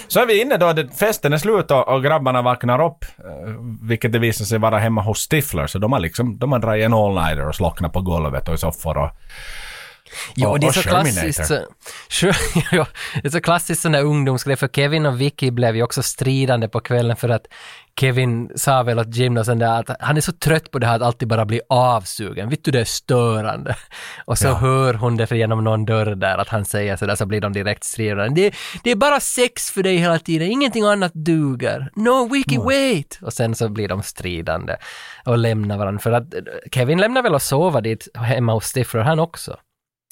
Så 0.09 0.21
är 0.21 0.27
vi 0.27 0.41
inne 0.41 0.57
då, 0.57 0.73
det- 0.73 0.89
festen 0.99 1.33
är 1.33 1.39
slut 1.39 1.71
och, 1.71 1.89
och 1.89 2.03
grabbarna 2.03 2.43
vaknar 2.43 2.85
upp, 2.87 3.05
eh, 3.19 3.55
vilket 3.83 4.13
det 4.13 4.19
visar 4.19 4.45
sig 4.45 4.59
vara 4.59 4.79
hemma 4.79 5.03
hos 5.03 5.19
Stifler, 5.31 5.67
så 5.67 5.79
de 5.79 5.93
har 5.93 6.01
liksom, 6.01 6.39
de 6.39 6.53
har 6.53 6.59
dragit 6.59 6.85
en 6.85 6.95
all-nighter 6.95 7.49
och 7.49 7.55
slocknat 7.55 7.93
på 7.93 8.01
golvet 8.01 8.49
och 8.49 8.55
i 8.55 8.59
soffor 8.59 8.99
och 8.99 9.11
Jo, 10.35 10.49
och- 10.49 10.61
det 10.61 10.67
är 10.67 10.69
och 10.69 10.75
så 10.75 10.83
Sherminator. 10.83 11.13
klassiskt. 11.13 11.47
så- 11.47 11.67
Sure, 12.09 12.35
ja, 12.73 12.87
det 13.23 13.29
är 13.29 13.31
så 13.31 13.41
klassiskt 13.41 13.83
sån 13.83 13.93
där 13.93 14.03
ungdomsgrej, 14.05 14.57
för 14.57 14.69
Kevin 14.69 15.07
och 15.07 15.21
Vicky 15.21 15.51
blev 15.51 15.77
ju 15.77 15.83
också 15.83 16.03
stridande 16.03 16.69
på 16.69 16.81
kvällen 16.81 17.17
för 17.17 17.29
att 17.29 17.47
Kevin 18.01 18.51
sa 18.57 18.83
väl 18.83 18.99
åt 18.99 19.15
Jim 19.17 19.37
och 19.37 19.47
sån 19.47 19.59
där 19.59 19.81
att 19.81 19.97
han 20.01 20.17
är 20.17 20.21
så 20.21 20.33
trött 20.33 20.71
på 20.71 20.79
det 20.79 20.87
här 20.87 20.97
att 20.97 21.03
alltid 21.03 21.29
bara 21.29 21.45
bli 21.45 21.61
avsugen. 21.69 22.49
Vet 22.49 22.65
du, 22.65 22.71
det 22.71 22.81
är 22.81 22.85
störande. 22.85 23.77
Och 24.25 24.39
så 24.39 24.47
Ja. 24.47 24.55
hör 24.55 24.95
hon 24.95 25.17
det 25.17 25.31
genom 25.31 25.65
någon 25.65 25.85
dörr 25.85 26.15
där 26.15 26.39
att 26.39 26.49
han 26.49 26.65
säger 26.65 26.97
sådär 26.97 27.15
så 27.15 27.27
blir 27.27 27.41
de 27.41 27.53
direkt 27.53 27.85
stridande. 27.85 28.43
Det, 28.43 28.55
det 28.85 28.91
är 28.91 28.97
bara 28.97 29.21
sex 29.21 29.71
för 29.71 29.83
dig 29.83 29.97
hela 29.97 30.19
tiden, 30.19 30.51
ingenting 30.51 30.85
annat 30.85 31.13
duger. 31.15 31.91
No, 31.97 32.29
Vicky, 32.33 32.59
wait! 32.59 33.19
Och 33.23 33.33
sen 33.33 33.55
så 33.55 33.69
blir 33.69 33.89
de 33.89 34.03
stridande 34.03 34.77
och 35.25 35.39
lämnar 35.39 35.79
varandra. 35.79 36.01
För 36.01 36.13
att 36.13 36.35
eh, 36.35 36.41
Kevin 36.73 36.99
lämnar 37.01 37.23
väl 37.23 37.35
och 37.35 37.43
sova 37.43 37.81
dit 37.81 38.09
hemma 38.15 38.53
hos 38.53 38.65
Stifler 38.73 39.01
han 39.03 39.19
också. 39.19 39.57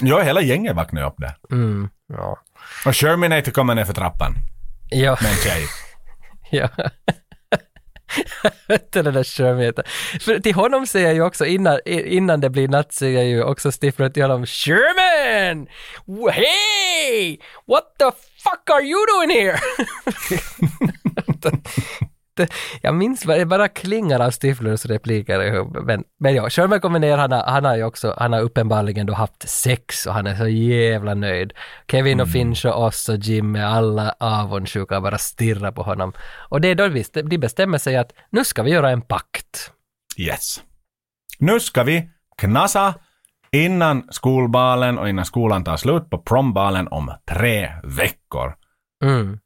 Ja, 0.01 0.21
hela 0.21 0.41
gänget 0.41 0.77
vaknar 0.77 1.07
upp 1.07 1.15
där. 1.19 1.35
Mm, 1.53 1.89
ja. 2.09 2.39
Och 2.87 2.97
Sherminator 2.97 3.53
kommer 3.53 3.75
ner 3.75 3.85
för 3.85 3.93
trappan 3.93 4.35
Ja, 4.91 5.17
med 5.21 5.31
en 5.31 5.37
tjej. 5.37 5.67
ja. 6.51 6.69
Den 8.93 9.15
där 9.15 9.25
Sherminator? 9.25 9.85
För 10.21 10.41
till 10.41 10.55
honom 10.55 10.87
säger 10.87 11.07
jag 11.07 11.15
ju 11.15 11.23
också, 11.23 11.47
innan, 11.47 11.79
innan 11.87 12.41
det 12.41 12.51
blir 12.51 12.69
natt, 12.69 12.93
säger 12.93 13.19
jag 13.19 13.29
ju 13.29 13.43
också 13.43 13.71
Stifler 13.73 14.09
till 14.09 14.23
honom, 14.23 14.47
Sherman! 14.47 15.67
Hey! 16.33 17.39
What 17.67 17.85
the 17.99 18.11
fuck 18.43 18.71
are 18.71 18.83
you 18.83 19.07
doing 19.07 19.31
here? 19.41 19.59
Jag 22.83 22.95
minns 22.95 23.25
bara, 23.25 23.37
det 23.37 23.47
bara 23.47 23.69
klingar 23.69 24.21
av 24.21 24.31
Stiflers 24.31 24.87
repliker. 24.87 25.65
Men, 25.85 26.05
men 26.19 26.35
ja, 26.35 26.51
Sherman 26.51 26.81
kommer 26.81 26.99
ner, 26.99 27.17
han 27.17 27.33
har, 27.33 27.43
han 27.43 27.65
har 27.65 27.77
ju 27.77 27.85
också, 27.85 28.15
han 28.19 28.33
har 28.33 28.41
uppenbarligen 28.41 29.07
då 29.07 29.15
haft 29.15 29.49
sex 29.49 30.07
och 30.07 30.15
han 30.15 30.27
är 30.27 30.37
så 30.37 30.49
jävla 30.49 31.15
nöjd. 31.15 31.53
Kevin 31.91 32.21
och 32.21 32.29
Finch 32.29 32.65
och 32.65 32.85
oss 32.85 33.09
och 33.09 33.17
Jim 33.17 33.57
är 33.57 33.65
alla 33.65 34.15
avundsjuka 34.21 34.97
och 34.97 35.03
bara 35.03 35.19
stirrar 35.19 35.73
på 35.73 35.83
honom. 35.83 36.13
Och 36.49 36.61
det 36.61 36.69
är 36.69 36.75
då 36.75 36.89
vi, 36.89 37.05
de 37.13 37.39
bestämmer 37.39 37.79
sig 37.79 37.97
att 37.97 38.13
nu 38.31 38.45
ska 38.45 38.63
vi 38.63 38.71
göra 38.71 38.91
en 38.91 39.03
pakt. 39.03 39.73
Yes. 40.17 40.61
Nu 41.39 41.61
ska 41.61 41.83
vi 41.83 42.09
knasa 42.37 42.95
innan 43.53 44.09
skolbalen 44.11 44.99
och 44.99 45.09
innan 45.09 45.25
skolan 45.25 45.65
tar 45.65 45.77
slut 45.77 46.11
på 46.11 46.19
prombalen 46.19 46.89
om 46.89 47.15
tre 47.31 47.69
veckor. 47.83 48.55
Mm. 49.05 49.39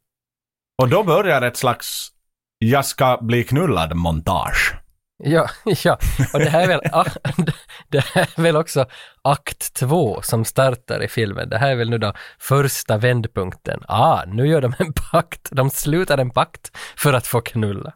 Och 0.81 0.89
då 0.89 1.03
börjar 1.03 1.41
ett 1.41 1.57
slags 1.57 2.11
jag 2.59 2.85
ska 2.85 3.17
bli 3.21 3.43
knullad 3.43 3.95
montage. 3.95 4.75
Ja, 5.23 5.49
ja, 5.83 5.97
och 6.33 6.39
det 6.39 6.49
här 6.49 6.63
är 6.63 6.67
väl, 6.67 6.81
det 7.89 8.05
här 8.05 8.29
är 8.35 8.41
väl 8.41 8.55
också 8.55 8.85
akt 9.21 9.73
två 9.73 10.21
som 10.21 10.45
startar 10.45 11.03
i 11.03 11.07
filmen. 11.07 11.49
Det 11.49 11.57
här 11.57 11.71
är 11.71 11.75
väl 11.75 11.89
nu 11.89 11.97
då 11.97 12.13
första 12.39 12.97
vändpunkten. 12.97 13.79
Ah, 13.87 14.23
nu 14.27 14.47
gör 14.47 14.61
de 14.61 14.73
en 14.79 14.93
pakt. 15.11 15.49
De 15.51 15.69
slutar 15.69 16.17
en 16.17 16.29
pakt 16.29 16.77
för 16.97 17.13
att 17.13 17.27
få 17.27 17.41
knulla. 17.41 17.93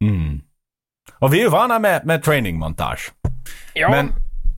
Mm. 0.00 0.40
Och 1.18 1.34
vi 1.34 1.38
är 1.38 1.42
ju 1.42 1.48
vana 1.48 1.78
med, 1.78 2.06
med 2.06 2.22
training 2.22 2.58
montage. 2.58 3.12
Ja. 3.74 3.90
Men 3.90 4.12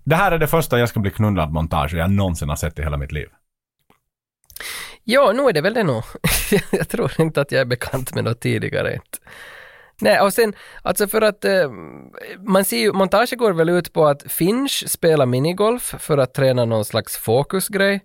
det 0.05 0.17
här 0.17 0.33
är 0.33 0.39
det 0.39 0.47
första 0.47 0.79
jag 0.79 0.89
ska 0.89 1.01
bli 1.01 1.11
knullad 1.11 1.53
montage 1.53 1.95
jag 1.95 2.11
någonsin 2.11 2.49
har 2.49 2.57
sett 2.57 2.79
i 2.79 2.83
hela 2.83 2.97
mitt 2.97 3.13
liv. 3.13 3.29
Ja, 5.05 5.33
nu 5.33 5.43
är 5.43 5.53
det 5.53 5.61
väl 5.61 5.75
det 5.75 5.83
nog. 5.83 6.03
jag 6.71 6.89
tror 6.89 7.13
inte 7.19 7.41
att 7.41 7.53
jag 7.53 7.61
är 7.61 7.65
bekant 7.65 8.15
med 8.15 8.25
något 8.25 8.41
tidigare. 8.41 9.01
Nej, 10.01 10.21
och 10.21 10.33
sen, 10.33 10.55
alltså 10.83 11.09
för 11.09 11.21
att 11.21 11.45
eh, 11.45 11.71
man 12.39 12.65
ser 12.65 12.79
ju, 12.79 12.93
montaget 12.93 13.39
går 13.39 13.53
väl 13.53 13.69
ut 13.69 13.93
på 13.93 14.07
att 14.07 14.33
Finch 14.33 14.85
spelar 14.87 15.27
minigolf 15.27 15.95
för 15.99 16.19
att 16.19 16.35
träna 16.35 16.65
någon 16.65 16.85
slags 16.85 17.17
fokusgrej. 17.17 18.01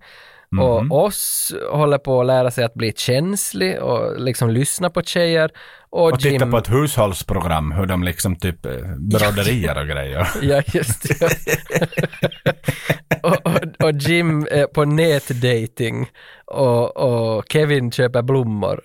Mhm. 0.52 0.92
Och 0.92 1.06
oss 1.06 1.54
håller 1.72 1.98
på 1.98 2.22
att 2.22 2.28
lära 2.28 2.52
sig 2.52 2.64
att 2.64 2.74
bli 2.74 2.94
känslig 2.96 3.82
och 3.82 4.20
liksom 4.20 4.50
lyssna 4.50 4.90
på 4.90 5.02
tjejer. 5.02 5.52
Och, 5.90 6.12
Och 6.14 6.20
titta 6.20 6.48
på 6.48 6.58
ett 6.58 6.72
hushållsprogram, 6.72 7.72
hur 7.72 7.86
de 7.86 8.04
liksom 8.04 8.36
typ 8.36 8.66
eh, 8.66 8.72
broderier 8.98 9.80
och 9.82 9.88
grejer. 9.88 10.28
Ja, 10.42 10.62
just 10.74 11.20
det. 11.20 11.58
och, 13.24 13.46
och, 13.46 13.86
och 13.86 13.92
Jim 13.92 14.48
är 14.52 14.68
på 14.68 14.86
nätdating 14.86 16.10
och, 16.46 16.98
och 16.98 17.46
Kevin 17.50 17.92
köper 17.92 18.22
blommor. 18.22 18.82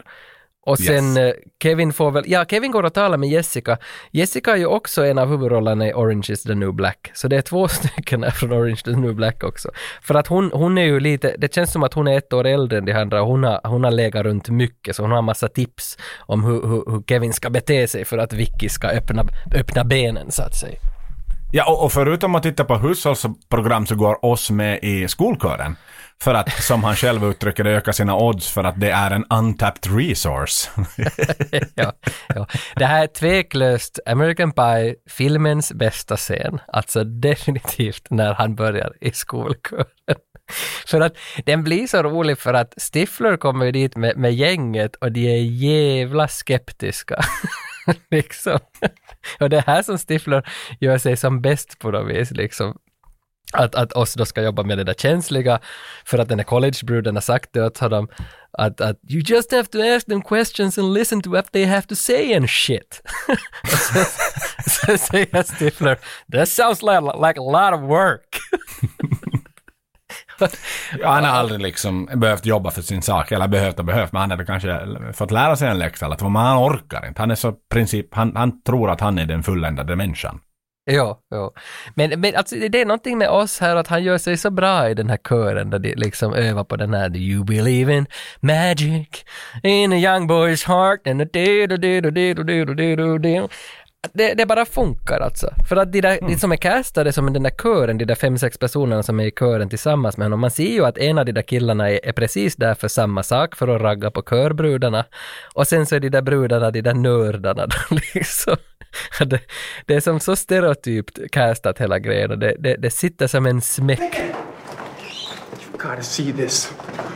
Och 0.66 0.78
sen 0.78 1.16
Yes. 1.16 1.18
eh, 1.18 1.32
Kevin 1.62 1.92
får 1.92 2.10
väl, 2.10 2.24
ja 2.26 2.44
Kevin 2.44 2.70
går 2.70 2.82
och 2.82 2.94
talar 2.94 3.18
med 3.18 3.28
Jessica. 3.28 3.78
Jessica 4.10 4.52
är 4.52 4.56
ju 4.56 4.66
också 4.66 5.04
en 5.04 5.18
av 5.18 5.28
huvudrollerna 5.28 5.88
i 5.88 5.92
Orange 5.92 6.26
is 6.28 6.42
the 6.42 6.54
new 6.54 6.72
black. 6.74 7.10
Så 7.14 7.28
det 7.28 7.36
är 7.36 7.42
två 7.42 7.68
stycken 7.78 8.32
från 8.32 8.52
Orange 8.52 8.72
is 8.72 8.82
the 8.82 8.90
new 8.90 9.14
black 9.14 9.44
också. 9.44 9.70
För 10.02 10.14
att 10.14 10.26
hon, 10.26 10.50
hon 10.52 10.78
är 10.78 10.84
ju 10.84 11.00
lite, 11.00 11.34
det 11.38 11.54
känns 11.54 11.72
som 11.72 11.82
att 11.82 11.94
hon 11.94 12.08
är 12.08 12.18
ett 12.18 12.32
år 12.32 12.46
äldre 12.46 12.78
än 12.78 12.84
de 12.84 12.92
andra 12.92 13.22
och 13.22 13.28
hon 13.28 13.44
har, 13.44 13.60
hon 13.64 13.84
har 13.84 13.90
legat 13.90 14.24
runt 14.24 14.48
mycket 14.48 14.96
så 14.96 15.02
hon 15.02 15.10
har 15.10 15.22
massa 15.22 15.48
tips 15.48 15.98
om 16.18 16.44
hur, 16.44 16.66
hur, 16.66 16.92
hur 16.92 17.02
Kevin 17.08 17.32
ska 17.32 17.50
bete 17.50 17.88
sig 17.88 18.04
för 18.04 18.18
att 18.18 18.32
Vicky 18.32 18.68
ska 18.68 18.88
öppna, 18.88 19.24
öppna 19.54 19.84
benen 19.84 20.30
så 20.30 20.42
att 20.42 20.54
säga. 20.54 20.91
Ja, 21.54 21.70
och, 21.70 21.84
och 21.84 21.92
förutom 21.92 22.34
att 22.34 22.42
titta 22.42 22.64
på 22.64 22.76
hushållsprogram 22.76 23.86
så 23.86 23.94
går 23.94 24.24
oss 24.24 24.50
med 24.50 24.78
i 24.82 25.08
skolkören. 25.08 25.76
För 26.22 26.34
att, 26.34 26.62
som 26.62 26.84
han 26.84 26.96
själv 26.96 27.24
uttrycker 27.24 27.64
det, 27.64 27.70
öka 27.70 27.92
sina 27.92 28.16
odds 28.16 28.50
för 28.50 28.64
att 28.64 28.80
det 28.80 28.90
är 28.90 29.10
en 29.10 29.24
untapped 29.30 29.98
resource. 29.98 30.70
ja, 31.74 31.92
ja. 32.34 32.46
Det 32.76 32.86
här 32.86 33.02
är 33.02 33.06
tveklöst 33.06 34.00
American 34.06 34.52
Pie, 34.52 34.94
filmens 35.10 35.72
bästa 35.72 36.16
scen. 36.16 36.60
Alltså 36.68 37.04
definitivt 37.04 38.06
när 38.10 38.34
han 38.34 38.54
börjar 38.54 38.92
i 39.00 39.12
skolkören. 39.12 39.86
För 40.86 41.00
att 41.00 41.16
den 41.44 41.64
blir 41.64 41.86
så 41.86 42.02
rolig 42.02 42.38
för 42.38 42.54
att 42.54 42.74
Stifler 42.92 43.36
kommer 43.36 43.64
ju 43.64 43.72
dit 43.72 43.96
med, 43.96 44.16
med 44.16 44.34
gänget 44.34 44.96
och 44.96 45.12
de 45.12 45.28
är 45.28 45.42
jävla 45.42 46.28
skeptiska. 46.28 47.24
liksom. 48.10 48.58
Och 49.40 49.50
det 49.50 49.56
är 49.56 49.62
här 49.66 49.82
som 49.82 49.98
Stifler 49.98 50.48
gör 50.80 50.98
sig 50.98 51.16
som 51.16 51.40
bäst 51.40 51.78
på 51.78 51.90
något 51.90 52.10
vis. 52.10 52.30
Liksom. 52.30 52.78
Att, 53.52 53.74
att 53.74 53.92
oss 53.92 54.14
då 54.14 54.24
ska 54.24 54.42
jobba 54.42 54.62
med 54.62 54.78
det 54.78 54.84
där 54.84 54.94
känsliga, 54.94 55.60
för 56.04 56.18
att 56.18 56.28
den 56.28 56.38
här 56.38 56.44
collegebruden 56.44 57.16
har 57.16 57.20
sagt 57.20 57.52
det 57.52 57.64
åt 57.64 57.78
honom, 57.78 58.08
att, 58.52 58.80
att 58.80 58.98
you 59.08 59.22
just 59.26 59.52
have 59.52 59.64
to 59.64 59.78
ask 59.80 60.06
them 60.06 60.22
questions 60.22 60.78
and 60.78 60.94
listen 60.94 61.22
to 61.22 61.30
what 61.30 61.52
they 61.52 61.64
have 61.64 61.82
to 61.82 61.94
say 61.94 62.34
and 62.34 62.50
shit. 62.50 63.02
Så, 63.64 64.04
så 64.70 64.98
säger 64.98 65.42
Stifler, 65.42 65.98
that 66.32 66.48
sounds 66.48 66.82
like, 66.82 67.00
like 67.00 67.40
a 67.40 67.42
lot 67.42 67.74
of 67.74 67.90
work. 67.90 68.38
Ja, 71.00 71.08
han 71.08 71.24
har 71.24 71.30
aldrig 71.30 71.60
liksom 71.60 72.08
behövt 72.14 72.46
jobba 72.46 72.70
för 72.70 72.82
sin 72.82 73.02
sak, 73.02 73.32
eller 73.32 73.48
behövt 73.48 73.78
och 73.78 73.84
behövt, 73.84 74.12
men 74.12 74.20
han 74.20 74.30
hade 74.30 74.44
kanske 74.44 74.80
fått 75.12 75.30
lära 75.30 75.56
sig 75.56 75.68
en 75.68 75.78
läxa 75.78 76.06
eller 76.06 76.16
två, 76.16 76.28
men 76.28 76.42
han 76.42 76.58
orkar 76.58 77.06
inte. 77.08 77.22
Han 77.22 77.30
är 77.30 77.34
så 77.34 77.52
princip, 77.72 78.14
han, 78.14 78.36
han 78.36 78.62
tror 78.62 78.90
att 78.90 79.00
han 79.00 79.18
är 79.18 79.26
den 79.26 79.42
fulländade 79.42 79.96
människan. 79.96 80.40
Ja, 80.84 81.20
ja. 81.30 81.52
Men, 81.94 82.20
men 82.20 82.36
alltså, 82.36 82.56
det 82.56 82.80
är 82.80 82.86
någonting 82.86 83.18
med 83.18 83.28
oss 83.28 83.60
här 83.60 83.76
att 83.76 83.88
han 83.88 84.04
gör 84.04 84.18
sig 84.18 84.36
så 84.36 84.50
bra 84.50 84.88
i 84.88 84.94
den 84.94 85.10
här 85.10 85.18
kören 85.28 85.70
där 85.70 85.78
de 85.78 85.94
liksom 85.94 86.34
övar 86.34 86.64
på 86.64 86.76
den 86.76 86.94
här 86.94 87.08
Do 87.08 87.18
you 87.18 87.44
believe 87.44 87.96
in 87.96 88.06
magic 88.40 89.24
in 89.62 89.92
a 89.92 89.96
young 89.96 90.28
boy's 90.28 90.66
heart 90.66 91.06
and 91.06 91.22
a 91.22 91.24
do 91.24 91.66
do 91.66 91.76
do 91.76 92.00
do 92.00 92.10
do 92.10 92.34
do 92.34 92.74
do 92.74 92.96
do 92.96 93.18
do 93.18 93.48
det, 94.12 94.34
det 94.34 94.46
bara 94.46 94.64
funkar 94.64 95.20
alltså. 95.20 95.54
För 95.68 95.76
att 95.76 95.92
de, 95.92 96.00
där, 96.00 96.18
de 96.20 96.36
som 96.36 96.52
är 96.52 96.56
castade 96.56 97.12
som 97.12 97.32
den 97.32 97.42
där 97.42 97.50
kören, 97.50 97.98
de 97.98 98.04
där 98.04 98.14
fem, 98.14 98.38
sex 98.38 98.58
personerna 98.58 99.02
som 99.02 99.20
är 99.20 99.24
i 99.24 99.30
kören 99.30 99.68
tillsammans 99.68 100.16
med 100.16 100.24
honom, 100.24 100.40
man 100.40 100.50
ser 100.50 100.72
ju 100.72 100.84
att 100.84 100.98
en 100.98 101.18
av 101.18 101.24
de 101.24 101.32
där 101.32 101.42
killarna 101.42 101.90
är, 101.90 102.00
är 102.02 102.12
precis 102.12 102.56
där 102.56 102.74
för 102.74 102.88
samma 102.88 103.22
sak, 103.22 103.56
för 103.56 103.68
att 103.68 103.82
ragga 103.82 104.10
på 104.10 104.22
körbrudarna. 104.22 105.04
Och 105.54 105.68
sen 105.68 105.86
så 105.86 105.94
är 105.94 106.00
de 106.00 106.08
där 106.08 106.22
brudarna 106.22 106.70
de 106.70 106.80
där 106.80 106.94
nördarna 106.94 107.66
då, 107.66 107.76
liksom. 108.14 108.56
Det, 109.26 109.40
det 109.86 109.94
är 109.94 110.00
som 110.00 110.20
så 110.20 110.36
stereotypt 110.36 111.18
castat 111.32 111.78
hela 111.78 111.98
grejen 111.98 112.30
och 112.30 112.38
det, 112.38 112.56
det, 112.58 112.76
det 112.76 112.90
sitter 112.90 113.26
som 113.26 113.46
en 113.46 113.60
smäck. 113.60 114.00
You've 114.00 115.78
gotta 115.78 116.02
see 116.02 116.32
this. 116.32 116.72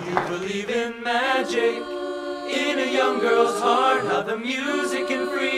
You 0.09 0.39
believe 0.39 0.71
in 0.71 1.03
magic 1.03 1.77
in 2.49 2.79
a 2.79 2.87
young 2.99 3.21
girl's 3.21 3.61
heart. 3.61 4.05
How 4.09 4.23
the 4.23 4.37
music 4.37 5.09
can 5.09 5.29
free 5.39 5.56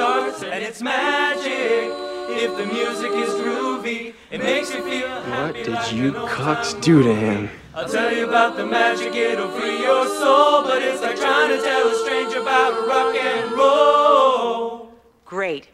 starts, 0.00 0.42
and 0.42 0.62
it's 0.62 0.82
magic. 0.82 1.88
If 2.28 2.54
the 2.58 2.66
music 2.66 3.12
is 3.12 3.30
groovy, 3.30 4.12
it 4.30 4.40
makes 4.42 4.74
you 4.74 4.82
feel 4.82 5.08
What 5.08 5.54
did 5.54 5.68
like 5.68 5.90
you 5.92 6.08
an 6.10 6.16
old 6.16 6.28
cucks 6.28 6.78
do 6.82 7.02
to 7.02 7.14
him? 7.14 7.48
I'll 7.74 7.88
tell 7.88 8.14
you 8.14 8.28
about 8.28 8.56
the 8.58 8.66
magic, 8.66 9.14
it'll 9.14 9.48
free 9.48 9.80
your 9.80 10.06
soul, 10.06 10.64
but 10.64 10.82
it's 10.82 11.00
like 11.00 11.16
trying 11.16 11.48
to 11.56 11.62
tell 11.62 11.88
a 11.88 11.94
stranger 11.94 12.40
about 12.42 12.86
rock 12.86 13.14
and 13.16 13.52
roll. 13.52 14.90
Great. 15.24 15.68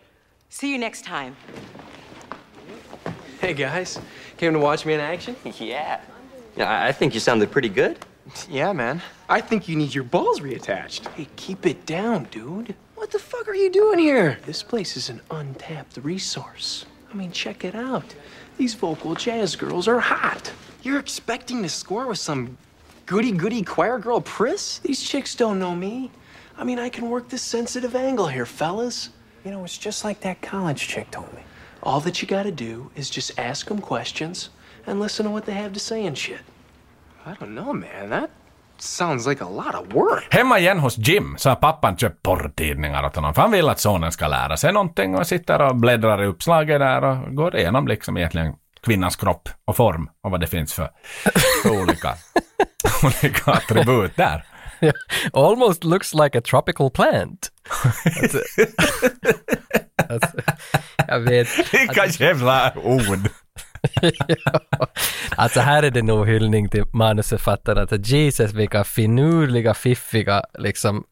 See 0.50 0.70
you 0.70 0.78
next 0.78 1.04
time. 1.04 1.34
Hey 3.40 3.54
guys, 3.54 3.98
came 4.36 4.52
to 4.52 4.58
watch 4.60 4.86
me 4.86 4.94
in 4.94 5.00
action? 5.00 5.34
Yeah. 5.58 6.00
Yeah, 6.54 6.68
I- 6.70 6.88
I 6.88 6.92
think 6.92 7.14
you 7.14 7.20
sounded 7.20 7.50
pretty 7.50 7.70
good. 7.70 7.98
Yeah, 8.48 8.72
man. 8.72 9.02
I 9.28 9.40
think 9.40 9.68
you 9.68 9.74
need 9.74 9.92
your 9.94 10.04
balls 10.04 10.38
reattached. 10.40 11.08
Hey, 11.16 11.26
keep 11.36 11.66
it 11.66 11.86
down, 11.86 12.28
dude. 12.30 12.74
What 13.02 13.10
the 13.10 13.18
fuck 13.18 13.48
are 13.48 13.54
you 13.54 13.68
doing 13.68 13.98
here? 13.98 14.38
This 14.46 14.62
place 14.62 14.96
is 14.96 15.08
an 15.08 15.22
untapped 15.28 15.96
resource. 15.96 16.86
I 17.12 17.16
mean, 17.16 17.32
check 17.32 17.64
it 17.64 17.74
out. 17.74 18.14
These 18.58 18.74
vocal 18.74 19.16
jazz 19.16 19.56
girls 19.56 19.88
are 19.88 19.98
hot. 19.98 20.52
You're 20.84 21.00
expecting 21.00 21.64
to 21.64 21.68
score 21.68 22.06
with 22.06 22.18
some 22.18 22.56
goody 23.06 23.32
goody 23.32 23.62
choir 23.62 23.98
girl 23.98 24.20
priss? 24.20 24.78
These 24.78 25.02
chicks 25.02 25.34
don't 25.34 25.58
know 25.58 25.74
me. 25.74 26.12
I 26.56 26.62
mean, 26.62 26.78
I 26.78 26.88
can 26.88 27.10
work 27.10 27.28
this 27.28 27.42
sensitive 27.42 27.96
angle 27.96 28.28
here, 28.28 28.46
fellas. 28.46 29.08
You 29.44 29.50
know, 29.50 29.64
it's 29.64 29.78
just 29.78 30.04
like 30.04 30.20
that 30.20 30.40
college 30.40 30.86
chick 30.86 31.10
told 31.10 31.34
me. 31.34 31.42
All 31.82 31.98
that 32.02 32.22
you 32.22 32.28
gotta 32.28 32.52
do 32.52 32.92
is 32.94 33.10
just 33.10 33.36
ask 33.36 33.66
them 33.66 33.80
questions 33.80 34.50
and 34.86 35.00
listen 35.00 35.24
to 35.26 35.32
what 35.32 35.44
they 35.44 35.54
have 35.54 35.72
to 35.72 35.80
say 35.80 36.06
and 36.06 36.16
shit. 36.16 36.42
I 37.26 37.34
don't 37.34 37.56
know, 37.56 37.72
man. 37.72 38.10
That 38.10 38.30
sounds 38.82 39.26
like 39.26 39.44
a 39.44 39.48
lot 39.48 39.74
of 39.74 39.94
work. 39.94 40.26
Hemma 40.30 40.58
igen 40.58 40.78
hos 40.78 40.98
Jim 40.98 41.34
så 41.38 41.48
har 41.48 41.56
pappan 41.56 41.96
köpt 41.96 42.22
porrtidningar 42.22 43.06
åt 43.06 43.16
honom 43.16 43.34
för 43.34 43.42
han 43.42 43.52
vill 43.52 43.68
att 43.68 43.80
sonen 43.80 44.12
ska 44.12 44.28
lära 44.28 44.56
sig 44.56 44.72
någonting 44.72 45.14
och 45.14 45.26
sitter 45.26 45.62
och 45.62 45.76
bläddrar 45.76 46.22
i 46.22 46.26
uppslaget 46.26 46.80
där 46.80 47.04
och 47.04 47.36
går 47.36 47.56
igenom 47.56 47.88
liksom 47.88 48.16
egentligen 48.16 48.54
kvinnans 48.84 49.16
kropp 49.16 49.48
och 49.64 49.76
form 49.76 50.08
och 50.24 50.30
vad 50.30 50.40
det 50.40 50.46
finns 50.46 50.74
för, 50.74 50.90
för 51.62 51.70
olika, 51.82 52.14
olika 53.02 53.52
attribut 53.52 54.16
där. 54.16 54.44
Almost 55.32 55.84
looks 55.84 56.14
like 56.14 56.38
a 56.38 56.40
tropical 56.40 56.90
plant. 56.90 57.48
Alltså, 58.22 58.38
alltså, 60.08 60.40
jag 61.08 61.20
vet. 61.20 61.48
Vilka 61.74 62.06
jävla 62.06 62.72
ord! 62.76 63.28
Ja. 64.26 64.60
Alltså 65.36 65.60
här 65.60 65.82
är 65.82 65.90
det 65.90 66.02
nog 66.02 66.28
hyllning 66.28 66.68
till 66.68 66.84
manusförfattaren 66.92 67.88
att 67.90 68.08
Jesus 68.08 68.52
vilka 68.52 68.84
finurliga, 68.84 69.74
fiffiga, 69.74 70.42
liksom, 70.58 71.04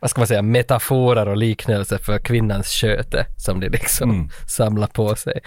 vad 0.00 0.10
ska 0.10 0.20
man 0.20 0.26
säga, 0.26 0.42
metaforer 0.42 1.28
och 1.28 1.36
liknelser 1.36 1.98
för 1.98 2.18
kvinnans 2.18 2.68
sköte 2.68 3.26
som 3.36 3.60
de 3.60 3.68
liksom 3.68 4.10
Mm. 4.10 4.28
samlar 4.48 4.86
på 4.86 5.14
sig. 5.14 5.40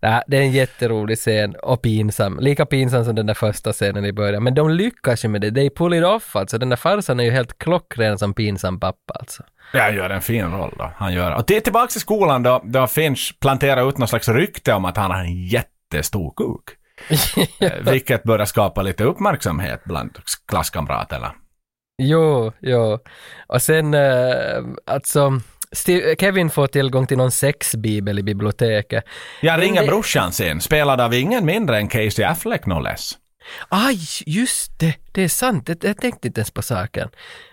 Ja, 0.00 0.22
det 0.26 0.36
är 0.36 0.40
en 0.40 0.52
jätterolig 0.52 1.18
scen 1.18 1.54
och 1.62 1.82
pinsam, 1.82 2.38
lika 2.40 2.66
pinsam 2.66 3.04
som 3.04 3.14
den 3.14 3.26
där 3.26 3.34
första 3.34 3.72
scenen 3.72 4.04
i 4.04 4.12
början, 4.12 4.42
men 4.44 4.54
de 4.54 4.70
lyckas 4.70 5.24
ju 5.24 5.28
med 5.28 5.40
det, 5.40 5.50
they 5.52 5.70
pull 5.70 5.94
it 5.94 6.04
off 6.04 6.36
alltså, 6.36 6.58
den 6.58 6.68
där 6.68 6.76
farsan 6.76 7.20
är 7.20 7.24
ju 7.24 7.30
helt 7.30 7.58
klockren 7.58 8.18
som 8.18 8.34
pinsam 8.34 8.80
pappa 8.80 9.14
alltså. 9.14 9.42
Ja, 9.72 9.82
han 9.82 9.94
gör 9.94 10.10
en 10.10 10.22
fin 10.22 10.52
roll 10.52 10.74
då. 10.78 10.92
Han 10.96 11.12
gör. 11.14 11.34
Och 11.34 11.44
det 11.46 11.56
är 11.56 11.60
tillbaka 11.60 11.86
till 11.86 12.00
skolan 12.00 12.42
då, 12.42 12.62
då 12.64 12.86
Finch 12.86 13.36
planterar 13.40 13.88
ut 13.88 13.98
någon 13.98 14.08
slags 14.08 14.28
rykte 14.28 14.72
om 14.72 14.84
att 14.84 14.96
han 14.96 15.10
har 15.10 15.18
en 15.20 15.42
jättestor 15.46 15.75
kuk. 16.36 16.62
Eh, 17.60 17.72
Vilket 17.92 18.22
börjar 18.22 18.46
skapa 18.46 18.82
lite 18.82 19.04
uppmärksamhet 19.04 19.84
bland 19.84 20.18
klasskamraterna. 20.48 21.34
Jo, 22.02 22.52
jo. 22.60 22.98
Och 23.46 23.62
sen, 23.62 23.94
eh, 23.94 24.64
alltså, 24.86 25.40
Steve, 25.72 26.16
Kevin 26.20 26.50
får 26.50 26.66
tillgång 26.66 27.06
till 27.06 27.16
någon 27.16 27.30
sexbibel 27.30 28.18
i 28.18 28.22
biblioteket. 28.22 29.04
Jag 29.40 29.62
ringer 29.62 29.80
det- 29.80 29.86
brorsan 29.86 30.32
sen, 30.32 30.60
spelad 30.60 31.00
av 31.00 31.14
ingen 31.14 31.44
mindre 31.46 31.76
än 31.76 31.88
Casey 31.88 32.24
Affleck 32.24 32.66
no 32.66 32.80
less. 32.80 33.12
Aj, 33.68 33.98
just 34.26 34.78
det, 34.78 34.94
det 35.12 35.22
är 35.22 35.28
sant, 35.28 35.68
jag, 35.68 35.78
jag 35.84 35.96
tänkte 35.96 36.28
inte 36.28 36.40
ens 36.40 36.50
på 36.50 36.62
saken. 36.62 37.08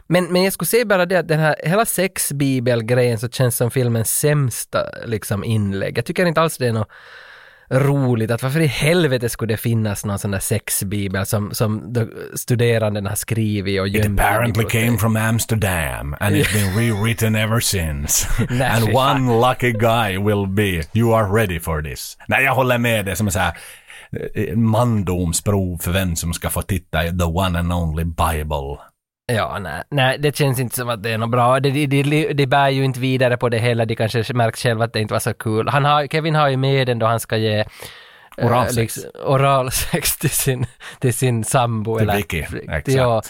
Men, 0.08 0.26
men 0.34 0.44
jag 0.44 0.54
skulle 0.54 0.68
säga 0.68 0.86
bara 0.86 1.06
det 1.06 1.20
att 1.20 1.28
den 1.28 1.40
här 1.40 1.56
hela 1.64 1.86
sexbibelgrejen 1.86 3.20
så 3.20 3.30
känns 3.30 3.58
som 3.58 3.72
filmens 3.72 4.20
sämsta 4.20 4.86
liksom 5.06 5.44
inlägg. 5.44 5.98
Jag 5.98 6.06
tycker 6.06 6.26
inte 6.26 6.42
alls 6.42 6.58
det 6.58 6.68
är 6.68 6.74
något 6.74 6.90
roligt 7.74 8.32
att 8.32 8.44
varför 8.44 8.60
i 8.60 8.68
helvete 8.68 9.30
skulle 9.30 9.54
det 9.54 9.58
finnas 9.58 10.06
någon 10.06 10.20
sån 10.20 10.32
där 10.32 10.40
sexbibel 10.40 11.26
som, 11.26 11.54
som 11.54 11.94
de 11.94 12.10
studerandena 12.36 13.10
har 13.10 13.16
skrivit 13.16 13.82
och 13.82 13.88
It 13.88 13.94
gömt 13.94 14.20
i 14.20 14.24
apparently 14.24 14.64
came 14.64 14.98
from 14.98 15.16
Amsterdam 15.16 16.16
and 16.20 16.36
it's 16.36 16.54
been 16.54 16.76
rewritten 16.78 17.36
ever 17.36 17.60
since. 17.60 18.28
And 18.64 18.96
one 18.96 19.40
lucky 19.40 19.72
guy 19.72 20.18
will 20.18 20.48
be, 20.48 20.84
you 20.94 21.16
are 21.16 21.42
ready 21.42 21.60
for 21.60 21.82
this. 21.82 22.18
Nej, 22.28 22.44
jag 22.44 22.56
håller 22.56 22.78
med 22.78 23.06
det 23.06 23.16
som 23.16 23.28
är 23.28 23.32
så 23.32 23.40
här 23.40 23.58
eh, 24.36 24.56
mandomsprov 24.56 25.78
för 25.78 25.92
vem 25.92 26.16
som 26.16 26.34
ska 26.34 26.50
få 26.50 26.62
titta 26.62 27.06
i 27.06 27.18
the 27.18 27.26
one 27.26 27.60
and 27.60 27.74
only 27.74 28.04
Bible. 28.04 28.78
Ja, 29.26 29.60
nej, 29.60 29.84
nej, 29.90 30.18
det 30.20 30.38
känns 30.38 30.60
inte 30.60 30.76
som 30.76 30.90
att 30.90 31.04
det 31.04 31.10
är 31.12 31.18
något 31.18 31.30
bra. 31.30 31.60
Det, 31.60 31.86
det, 31.86 32.04
det, 32.04 32.34
det 32.34 32.48
bär 32.48 32.70
ju 32.70 32.84
inte 32.86 33.00
vidare 33.00 33.38
på 33.38 33.50
det 33.50 33.58
heller. 33.58 33.86
De 33.86 33.96
kanske 33.96 34.34
märkt 34.34 34.60
själva 34.60 34.86
att 34.86 34.94
det 34.94 35.00
inte 35.00 35.14
var 35.14 35.20
så 35.20 35.34
kul. 35.34 35.68
Han 35.70 35.86
har, 35.86 36.08
Kevin 36.08 36.36
har 36.36 36.50
ju 36.50 36.58
med 36.58 36.88
den 36.88 37.00
då 37.00 37.06
han 37.06 37.20
ska 37.20 37.38
ge 37.38 37.60
eh, 37.60 37.66
Oralsex. 38.46 38.76
liksom, 38.98 39.04
oralsex 39.26 40.18
till 40.18 40.30
sin, 40.30 40.66
till 41.00 41.14
sin 41.14 41.44
sambo. 41.44 41.98
Till 41.98 42.10
eller, 42.10 42.18
Vicky, 42.18 42.40
exakt. 42.40 42.88
Ja, 42.88 43.22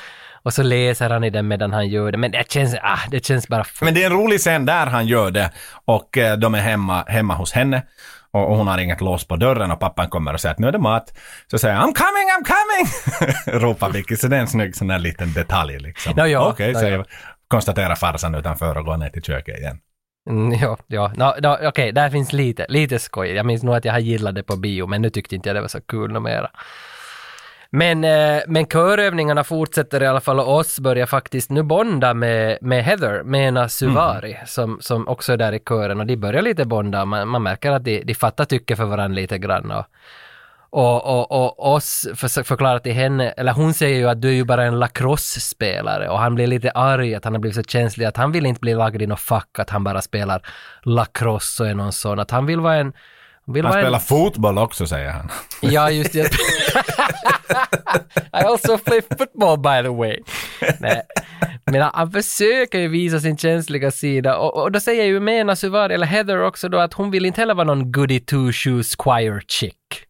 och 0.44 0.54
så 0.54 0.64
läser 0.64 1.10
han 1.10 1.24
i 1.24 1.30
den 1.30 1.48
medan 1.48 1.74
han 1.74 1.88
gör 1.88 2.12
det. 2.12 2.18
Men 2.18 2.32
det 2.32 2.52
känns, 2.52 2.76
ah, 2.82 3.00
det 3.12 3.26
känns 3.26 3.48
bara... 3.48 3.62
f- 3.62 3.80
Men 3.82 3.94
det 3.94 4.04
är 4.04 4.06
en 4.06 4.14
rolig 4.18 4.40
scen 4.40 4.66
där 4.66 4.86
han 4.86 5.08
gör 5.08 5.32
det 5.32 5.52
och 5.86 6.18
eh, 6.18 6.38
de 6.38 6.56
är 6.56 6.60
hemma, 6.62 7.04
hemma 7.08 7.34
hos 7.36 7.52
henne 7.54 7.84
och, 8.34 8.50
och 8.50 8.58
hon 8.58 8.68
har 8.68 8.78
inget 8.78 9.02
lås 9.02 9.28
på 9.28 9.36
dörren 9.36 9.72
och 9.72 9.80
pappan 9.80 10.10
kommer 10.10 10.34
och 10.34 10.42
säger 10.42 10.54
att 10.54 10.60
nu 10.60 10.68
är 10.68 10.72
det 10.72 10.80
mat. 10.80 11.18
Så 11.52 11.58
säger 11.58 11.76
han 11.76 11.90
I'm 11.90 11.94
coming, 11.94 12.28
I'm 12.30 12.46
coming! 12.54 13.62
Ropar 13.62 13.90
Vicky, 13.90 14.16
så 14.16 14.28
det 14.28 14.36
är 14.36 14.40
en 14.40 14.48
snygg 14.48 14.76
sån 14.76 14.88
där 14.88 15.00
liten 15.00 15.34
detalj 15.34 15.80
liksom. 15.80 16.14
Ja, 16.18 16.28
ja, 16.28 16.50
Okej, 16.50 16.72
ja, 16.72 16.80
säger 16.80 16.98
ja. 16.98 17.06
konstaterar 17.48 17.96
farsan 17.96 18.36
utanför 18.36 18.78
och 18.78 18.86
går 18.86 18.98
ner 18.98 19.10
till 19.10 19.24
köket 19.24 19.58
igen. 19.58 19.80
Mm, 20.30 20.60
ja, 20.62 20.78
ja. 20.88 21.14
No, 21.16 21.42
no, 21.42 21.68
Okej, 21.68 21.92
där 21.92 22.10
finns 22.10 22.34
lite, 22.34 22.66
lite 22.70 23.00
skoj. 23.00 23.30
Jag 23.30 23.46
minns 23.46 23.64
nog 23.64 23.76
att 23.76 23.86
jag 23.86 23.94
har 23.94 24.00
gillat 24.00 24.36
det 24.36 24.44
på 24.44 24.56
bio, 24.56 24.88
men 24.88 25.02
nu 25.02 25.10
tyckte 25.10 25.36
inte 25.36 25.50
jag 25.50 25.56
det 25.56 25.62
var 25.62 25.68
så 25.68 25.82
kul 25.82 26.12
något 26.12 26.24
mera. 26.24 26.50
Men, 27.76 28.04
eh, 28.04 28.42
men 28.48 28.66
körövningarna 28.66 29.44
fortsätter 29.44 30.04
i 30.04 30.08
alla 30.08 30.22
fall 30.22 30.40
och 30.40 30.56
oss 30.56 30.80
börjar 30.80 31.06
faktiskt 31.06 31.50
nu 31.50 31.64
bonda 31.64 32.14
med, 32.14 32.58
med 32.62 32.84
Heather, 32.84 33.24
Mena 33.24 33.70
Suvari, 33.70 34.38
som, 34.46 34.78
som 34.82 35.08
också 35.08 35.34
är 35.34 35.38
där 35.38 35.54
i 35.54 35.60
kören 35.60 36.00
och 36.00 36.06
de 36.06 36.16
börjar 36.16 36.42
lite 36.42 36.66
bonda. 36.66 37.06
Man, 37.06 37.28
man 37.28 37.44
märker 37.44 37.72
att 37.72 37.84
de, 37.84 38.04
de 38.04 38.14
fattar 38.14 38.46
tycke 38.46 38.76
för 38.76 38.86
varandra 38.86 39.16
lite 39.16 39.38
grann. 39.38 39.72
Och, 39.72 39.86
och, 40.70 41.06
och, 41.06 41.32
och 41.32 41.74
oss 41.74 42.08
för, 42.16 42.44
förklarar 42.44 42.80
till 42.80 42.94
henne, 42.94 43.30
eller 43.30 43.52
hon 43.54 43.74
säger 43.74 43.98
ju 43.98 44.10
att 44.10 44.22
du 44.22 44.28
är 44.28 44.34
ju 44.34 44.44
bara 44.44 44.64
en 44.64 44.80
lacrosse-spelare 44.80 46.10
och 46.10 46.20
han 46.20 46.36
blir 46.36 46.48
lite 46.48 46.72
arg 46.72 47.16
att 47.16 47.24
han 47.24 47.34
har 47.34 47.40
blivit 47.40 47.56
så 47.56 47.64
känslig 47.64 48.06
att 48.06 48.18
han 48.18 48.32
vill 48.32 48.46
inte 48.46 48.60
bli 48.60 48.76
lagd 48.76 49.02
i 49.02 49.08
något 49.08 49.20
fack, 49.20 49.60
att 49.60 49.70
han 49.70 49.84
bara 49.84 50.02
spelar 50.02 50.42
lacrosse 50.84 51.64
och 51.64 51.70
är 51.70 51.76
någon 51.76 51.94
sån, 51.94 52.20
att 52.20 52.32
han 52.32 52.46
vill 52.46 52.60
vara 52.60 52.76
en 52.76 52.94
vill 53.46 53.66
Han 53.66 53.74
spelar 53.74 53.94
en, 53.94 54.00
fotboll 54.00 54.58
också 54.58 54.88
säger 54.88 55.10
han. 55.10 55.30
Ja, 55.62 55.92
just 55.92 56.14
det. 56.14 56.20
I 58.34 58.46
also 58.46 58.78
play 58.78 59.02
football 59.18 59.60
by 59.60 59.84
the 59.84 59.96
way. 59.96 60.20
Nej. 60.80 61.02
Men 61.66 61.82
han, 61.82 62.12
försöker 62.12 62.80
ju 62.80 62.88
visa 62.88 63.20
sin 63.20 63.38
känsliga 63.38 63.92
sida 63.92 64.38
och, 64.38 64.64
och 64.64 64.72
då 64.72 64.80
säger 64.80 65.04
ju 65.04 65.20
Mena 65.20 65.56
Suvari, 65.56 65.94
eller 65.94 66.08
Heather 66.08 66.42
också 66.42 66.70
då, 66.70 66.80
att 66.80 66.94
hon 66.94 67.12
vill 67.12 67.26
inte 67.26 67.42
heller 67.42 67.54
vara 67.54 67.68
någon 67.68 67.92
goody 67.92 68.20
two 68.20 68.52
shoes 68.52 68.96
choir 68.96 69.42
chick. 69.48 70.06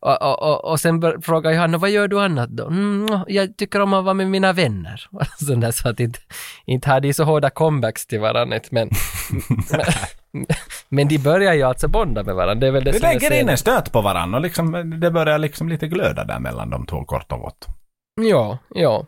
Och, 0.00 0.22
och, 0.22 0.42
och, 0.42 0.64
och 0.64 0.80
sen 0.80 1.22
frågar 1.22 1.50
jag 1.50 1.60
honom, 1.60 1.80
vad 1.80 1.90
gör 1.90 2.08
du 2.08 2.20
annat 2.20 2.50
då? 2.50 2.66
Mm, 2.66 3.24
jag 3.26 3.56
tycker 3.56 3.80
om 3.80 3.92
att 3.92 4.04
vara 4.04 4.14
med 4.14 4.30
mina 4.30 4.52
vänner. 4.52 5.06
Så, 5.38 5.54
där, 5.54 5.70
så 5.70 5.88
att 5.88 6.00
inte, 6.00 6.18
inte 6.66 6.90
har 6.90 7.00
de 7.00 7.14
så 7.14 7.24
hårda 7.24 7.50
comebacks 7.50 8.06
till 8.06 8.20
varandra. 8.20 8.60
Men, 8.70 8.90
men, 9.70 9.80
men 10.88 11.08
de 11.08 11.18
börjar 11.18 11.54
ju 11.54 11.62
alltså 11.62 11.88
bonda 11.88 12.22
med 12.22 12.34
varandra. 12.34 12.54
Det 12.54 12.66
är 12.66 12.70
väl 12.70 12.84
det, 12.84 12.90
är 12.90 13.00
lägger 13.00 13.40
in 13.40 13.48
en 13.48 13.58
stöt 13.58 13.92
på 13.92 14.00
varandra 14.00 14.38
och 14.38 14.42
liksom, 14.42 15.00
det 15.00 15.10
börjar 15.10 15.38
liksom 15.38 15.68
lite 15.68 15.88
glöda 15.88 16.24
där 16.24 16.38
mellan 16.38 16.70
de 16.70 16.86
två 16.86 17.04
kort 17.04 17.32
och 17.32 17.40
gott. 17.40 17.66
Ja, 18.20 18.58
ja. 18.68 19.06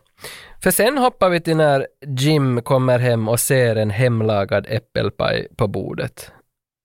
För 0.63 0.71
sen 0.71 0.97
hoppar 0.97 1.29
vi 1.29 1.41
till 1.41 1.57
när 1.57 1.87
Jim 2.05 2.61
kommer 2.61 2.99
hem 2.99 3.27
och 3.27 3.39
ser 3.39 3.75
en 3.75 3.89
hemlagad 3.89 4.65
äppelpaj 4.69 5.47
på 5.57 5.67
bordet. 5.67 6.31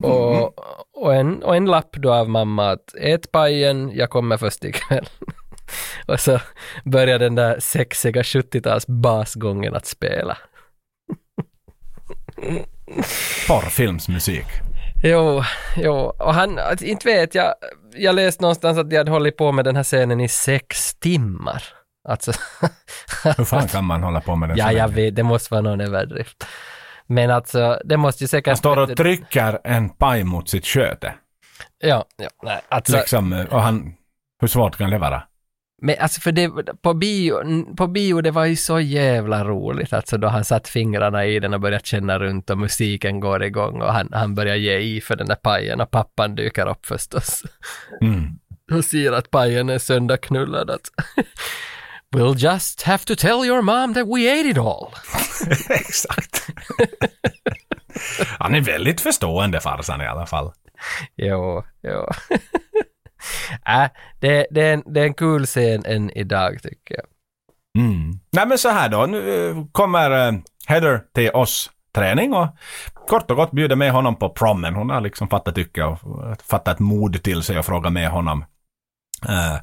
Och, 0.03 0.55
och, 0.97 1.15
en, 1.15 1.43
och 1.43 1.57
en 1.57 1.67
lapp 1.67 1.97
då 1.97 2.13
av 2.13 2.29
mamma 2.29 2.71
att 2.71 2.95
ät 2.95 3.33
pajen, 3.33 3.91
jag 3.95 4.11
kommer 4.11 4.37
först 4.37 4.65
ikväll. 4.65 5.09
och 6.07 6.21
så 6.21 6.41
börjar 6.85 7.19
den 7.19 7.35
där 7.35 7.61
sexiga 7.61 8.23
70-tals 8.23 8.87
basgången 8.87 9.75
att 9.75 9.87
spela. 9.87 10.39
Porrfilmsmusik. 13.49 14.47
Jo, 15.03 15.43
jo, 15.77 15.95
och 15.95 16.35
han, 16.35 16.59
inte 16.83 17.09
vet 17.09 17.35
jag, 17.35 17.55
jag 17.95 18.15
läste 18.15 18.43
någonstans 18.43 18.79
att 18.79 18.91
de 18.91 18.97
hade 18.97 19.11
hållit 19.11 19.37
på 19.37 19.53
med 19.53 19.65
den 19.65 19.77
här 19.77 19.83
scenen 19.83 20.21
i 20.21 20.29
sex 20.29 20.95
timmar. 20.95 21.63
Alltså, 22.09 22.33
Hur 23.37 23.45
fan 23.45 23.69
kan 23.69 23.85
man 23.85 24.03
hålla 24.03 24.21
på 24.21 24.37
med 24.37 24.49
det? 24.49 24.55
ja, 24.57 24.73
jag 24.73 24.89
vet, 24.89 25.17
det 25.17 25.23
måste 25.23 25.55
vara 25.55 25.63
någon 25.63 25.81
överdrift. 25.81 26.47
Men 27.07 27.31
alltså, 27.31 27.81
det 27.85 27.97
måste 27.97 28.25
ju 28.25 28.29
säkert... 28.29 28.47
Han 28.47 28.57
står 28.57 28.77
och 28.77 28.97
trycker 28.97 29.59
en 29.65 29.89
paj 29.89 30.25
mot 30.25 30.49
sitt 30.49 30.67
sköte. 30.67 31.15
Ja, 31.79 32.05
ja, 32.17 32.29
nej, 32.43 32.61
alltså, 32.69 32.97
Liksom, 32.97 33.47
och 33.51 33.63
han... 33.63 33.95
Hur 34.41 34.49
svårt 34.49 34.77
kan 34.77 34.91
det 34.91 34.99
vara? 34.99 35.23
Men 35.83 35.95
alltså 36.01 36.21
för 36.21 36.33
det, 36.33 36.51
på 36.83 36.95
bio, 36.95 37.75
på 37.77 37.87
bio 37.87 38.21
det 38.21 38.31
var 38.31 38.45
ju 38.45 38.57
så 38.57 38.81
jävla 38.81 39.45
roligt 39.45 39.93
alltså 39.93 40.19
då 40.19 40.29
han 40.29 40.45
satt 40.45 40.69
fingrarna 40.69 41.27
i 41.27 41.41
den 41.41 41.55
och 41.55 41.61
började 41.61 41.87
känna 41.87 42.19
runt 42.19 42.51
och 42.51 42.59
musiken 42.59 43.21
går 43.21 43.43
igång 43.43 43.83
och 43.83 43.93
han, 43.93 44.09
han 44.13 44.35
börjar 44.35 44.57
ge 44.57 44.79
i 44.79 45.01
för 45.01 45.17
den 45.17 45.27
där 45.27 45.35
pajen 45.35 45.81
och 45.81 45.91
pappan 45.91 46.35
dyker 46.35 46.69
upp 46.69 46.87
förstås. 46.87 47.43
Mm. 48.01 48.29
och 48.73 48.85
säger 48.85 49.13
att 49.13 49.31
pajen 49.31 49.69
är 49.69 49.79
söndagknullad 49.79 50.71
att 50.71 50.91
We'll 52.13 52.35
just 52.35 52.83
have 52.83 53.05
to 53.05 53.15
tell 53.15 53.45
your 53.45 53.63
mom 53.63 53.95
that 53.95 54.07
we 54.07 54.41
ate 54.41 54.49
it 54.49 54.59
all. 54.59 54.89
Exakt. 55.71 56.47
Han 58.39 58.55
är 58.55 58.61
väldigt 58.61 59.01
förstående 59.01 59.61
farsan 59.61 60.01
i 60.01 60.07
alla 60.07 60.27
fall. 60.27 60.53
Jo, 61.17 61.65
jo 61.83 62.09
äh, 63.67 63.91
det, 64.21 64.47
det, 64.51 64.63
är 64.63 64.75
en, 64.75 64.83
det 64.87 65.01
är 65.01 65.05
en 65.05 65.15
kul 65.15 65.47
scen 65.47 65.85
än 65.87 66.11
idag 66.11 66.63
tycker 66.63 66.95
jag. 66.95 67.05
Mm. 67.79 68.21
Nej 68.33 68.47
men 68.47 68.59
så 68.59 68.69
här 68.69 68.89
då, 68.89 69.07
nu 69.07 69.49
eh, 69.49 69.65
kommer 69.73 70.29
eh, 70.29 70.33
Heather 70.67 71.03
till 71.15 71.31
oss 71.31 71.71
träning 71.95 72.35
och 72.35 72.49
kort 73.09 73.31
och 73.31 73.37
gott 73.37 73.51
bjuder 73.51 73.77
med 73.77 73.93
honom 73.93 74.17
på 74.17 74.29
promen. 74.29 74.75
Hon 74.75 74.91
har 74.91 75.01
liksom 75.01 75.29
fattat 75.29 75.55
tycke 75.55 75.85
och 75.85 75.99
fattat 76.43 76.79
mod 76.79 77.23
till 77.23 77.43
sig 77.43 77.59
och 77.59 77.65
frågar 77.65 77.91
med 77.91 78.11
honom. 78.11 78.45
Uh, 79.29 79.59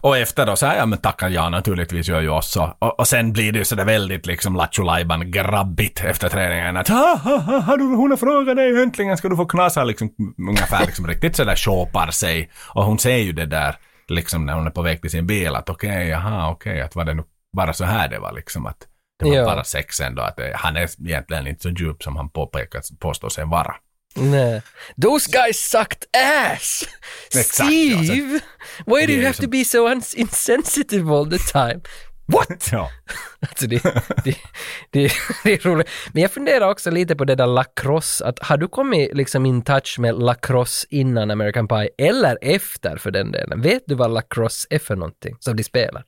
och 0.00 0.18
efter 0.18 0.46
då 0.46 0.56
så 0.56 0.66
här, 0.66 0.76
ja 0.76 0.86
men 0.86 0.98
tackar 0.98 1.28
ja 1.28 1.48
naturligtvis 1.48 2.08
gör 2.08 2.20
ju 2.20 2.28
oss 2.28 2.50
så. 2.50 2.76
Och, 2.78 3.00
och 3.00 3.08
sen 3.08 3.32
blir 3.32 3.52
det 3.52 3.58
ju 3.58 3.64
sådär 3.64 3.84
väldigt 3.84 4.26
liksom 4.26 4.56
lattjo 4.56 4.84
grabbigt 5.26 6.04
efter 6.04 6.28
träningen 6.28 6.76
att 6.76 6.88
ha, 6.88 7.16
ha, 7.24 7.58
ha, 7.60 7.76
du, 7.76 7.84
hon 7.84 8.10
har 8.10 8.16
frågat 8.16 8.56
dig 8.56 8.82
äntligen 8.82 9.16
ska 9.16 9.28
du 9.28 9.36
få 9.36 9.46
knasa 9.46 9.84
liksom 9.84 10.10
ungefär 10.48 10.86
liksom 10.86 11.06
riktigt 11.06 11.36
sådär 11.36 11.56
shopar 11.56 12.10
sig. 12.10 12.50
Och 12.74 12.84
hon 12.84 12.98
ser 12.98 13.16
ju 13.16 13.32
det 13.32 13.46
där 13.46 13.76
liksom 14.08 14.46
när 14.46 14.54
hon 14.54 14.66
är 14.66 14.70
på 14.70 14.82
väg 14.82 15.00
till 15.00 15.10
sin 15.10 15.26
bil 15.26 15.54
att 15.54 15.70
okej, 15.70 16.08
jaha, 16.08 16.50
okej, 16.50 16.82
att 16.82 16.96
var 16.96 17.04
det 17.04 17.14
nu 17.14 17.22
bara 17.56 17.72
så 17.72 17.84
här 17.84 18.08
det 18.08 18.18
var 18.18 18.32
liksom 18.32 18.66
att 18.66 18.86
det 19.18 19.28
var 19.28 19.36
Ja. 19.36 19.44
bara 19.44 19.64
sex 19.64 20.00
ändå 20.00 20.22
att 20.22 20.36
det, 20.36 20.52
han 20.54 20.76
är 20.76 20.88
egentligen 21.06 21.46
inte 21.46 21.62
så 21.62 21.68
djup 21.68 22.02
som 22.02 22.16
han 22.16 22.28
påpekar, 22.28 22.82
påstår 23.00 23.28
sig 23.28 23.44
vara. 23.46 23.74
Nej. 24.14 24.62
Those 25.02 25.30
guys 25.32 25.58
sucked 25.58 26.04
ass! 26.16 26.84
Exakt, 27.26 27.54
Steve! 27.54 28.40
Why 28.86 29.06
do 29.06 29.12
you 29.12 29.22
have 29.24 29.34
som- 29.34 29.44
to 29.44 29.50
be 29.50 29.64
so 29.64 29.88
insensitive 30.16 31.12
all 31.14 31.30
the 31.30 31.38
time? 31.38 31.80
What? 32.26 32.68
Ja. 32.72 32.90
Alltså 33.40 33.66
det, 33.66 33.82
det, 34.24 34.36
det, 34.90 35.12
det 35.44 35.52
är 35.52 35.58
roligt. 35.58 35.88
Men 36.12 36.22
jag 36.22 36.30
funderar 36.32 36.70
också 36.70 36.90
lite 36.90 37.16
på 37.16 37.24
det 37.24 37.34
där 37.34 37.46
lacrosse, 37.46 38.24
att 38.26 38.38
har 38.38 38.56
du 38.56 38.68
kommit 38.68 39.14
liksom 39.16 39.46
in 39.46 39.62
touch 39.62 39.96
med 39.98 40.14
lacrosse 40.22 40.86
innan 40.90 41.30
American 41.30 41.68
Pie, 41.68 41.88
eller 41.98 42.38
efter 42.42 42.96
för 42.96 43.10
den 43.10 43.32
delen? 43.32 43.62
Vet 43.62 43.82
du 43.86 43.94
vad 43.94 44.10
lacrosse 44.10 44.66
är 44.70 44.78
för 44.78 44.96
någonting 44.96 45.36
som 45.40 45.56
de 45.56 45.64
spelar? 45.64 46.04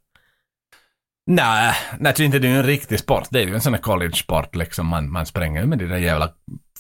Nej, 1.27 1.75
nej, 1.99 2.13
det 2.17 2.23
är 2.23 2.25
inte 2.25 2.39
det 2.39 2.49
är 2.49 2.53
ju 2.53 2.57
en 2.59 2.67
riktig 2.67 2.99
sport. 2.99 3.27
Det 3.31 3.39
är 3.43 3.47
ju 3.47 3.55
en 3.55 3.61
sån 3.61 3.75
här 3.75 3.81
college-sport 3.81 4.55
liksom. 4.57 4.87
Man, 4.87 5.11
man 5.13 5.27
spränger 5.27 5.65
med 5.67 5.79
de 5.79 5.87
där 5.87 5.97
jävla 5.99 6.31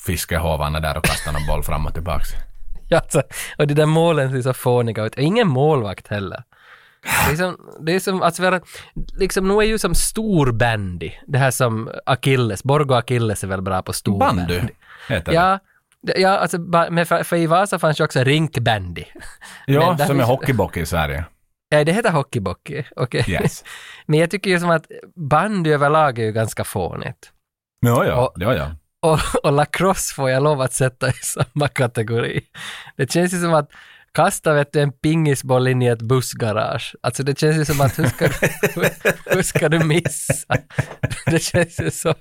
fiskehovarna 0.06 0.80
där 0.80 0.96
och 0.96 1.04
kastar 1.04 1.32
någon 1.32 1.46
boll 1.46 1.62
fram 1.62 1.86
och 1.86 1.94
tillbaks. 1.94 2.28
Ja, 2.88 2.98
alltså, 2.98 3.22
och 3.58 3.66
de 3.66 3.74
där 3.74 3.86
målen 3.86 4.30
ser 4.30 4.42
så 4.42 4.52
fåniga 4.52 5.04
ut. 5.04 5.14
Och 5.14 5.20
ingen 5.22 5.48
målvakt 5.48 6.08
heller. 6.08 6.42
Det 7.02 7.32
är 7.32 7.36
som, 7.36 7.56
det 7.86 7.92
är 7.94 8.00
som 8.00 8.22
att 8.22 8.38
liksom, 9.18 9.48
nu 9.48 9.54
är 9.54 9.62
ju 9.62 9.78
som 9.78 9.94
storbandy, 9.94 11.10
det 11.26 11.38
här 11.38 11.50
som 11.50 11.90
Achilles, 12.06 12.62
Borgo 12.64 12.94
Achilles 12.94 13.44
är 13.44 13.48
väl 13.48 13.62
bra 13.62 13.82
på 13.82 13.92
storbandy. 13.92 14.58
Bandy 14.58 14.72
heter 15.08 15.32
det. 15.32 15.60
Ja, 16.20 16.30
alltså, 16.38 16.58
men 16.90 17.06
för, 17.06 17.22
för 17.22 17.36
i 17.36 17.46
Vasa 17.46 17.78
fanns 17.78 18.00
ju 18.00 18.04
också 18.04 18.24
rinkbandy. 18.24 19.04
Ja, 19.66 19.98
som 19.98 20.20
är 20.20 20.24
hockeybock 20.24 20.76
i 20.76 20.86
Sverige. 20.86 21.24
Ja, 21.68 21.84
det 21.84 21.92
heter 21.92 22.10
hockeybocky, 22.10 22.84
okej. 22.96 23.24
Yes. 23.28 23.64
Men 24.06 24.18
jag 24.20 24.30
tycker 24.30 24.50
ju 24.50 24.60
som 24.60 24.70
att 24.70 24.86
bandy 25.16 25.70
överlag 25.72 26.18
är 26.18 26.22
ju 26.24 26.32
ganska 26.32 26.64
fånigt. 26.64 27.32
Ja, 27.80 28.04
ja, 28.06 28.14
Och- 28.26 28.32
ja, 28.36 28.54
ja. 28.54 28.70
Och, 29.02 29.18
och 29.42 29.52
lacrosse 29.52 30.14
får 30.14 30.30
jag 30.30 30.42
lov 30.42 30.60
att 30.60 30.72
sätta 30.72 31.08
i 31.08 31.12
samma 31.12 31.68
kategori. 31.68 32.40
Det 32.96 33.12
känns 33.12 33.34
ju 33.34 33.40
som 33.40 33.54
att 33.54 33.70
kasta 34.14 34.54
vet 34.54 34.72
du, 34.72 34.80
en 34.80 34.92
pingisboll 34.92 35.68
in 35.68 35.82
i 35.82 35.86
ett 35.86 36.02
bussgarage. 36.02 36.94
Alltså 37.00 37.22
det 37.22 37.38
känns 37.38 37.56
ju 37.56 37.64
som 37.64 37.80
att 37.80 37.98
hur 37.98 38.06
ska 38.06 38.28
du, 38.28 38.88
hur 39.36 39.42
ska 39.42 39.68
du 39.68 39.78
missa? 39.78 40.56
Det 41.26 41.38
känns 41.38 41.80
ju 41.80 41.90
så, 41.90 42.14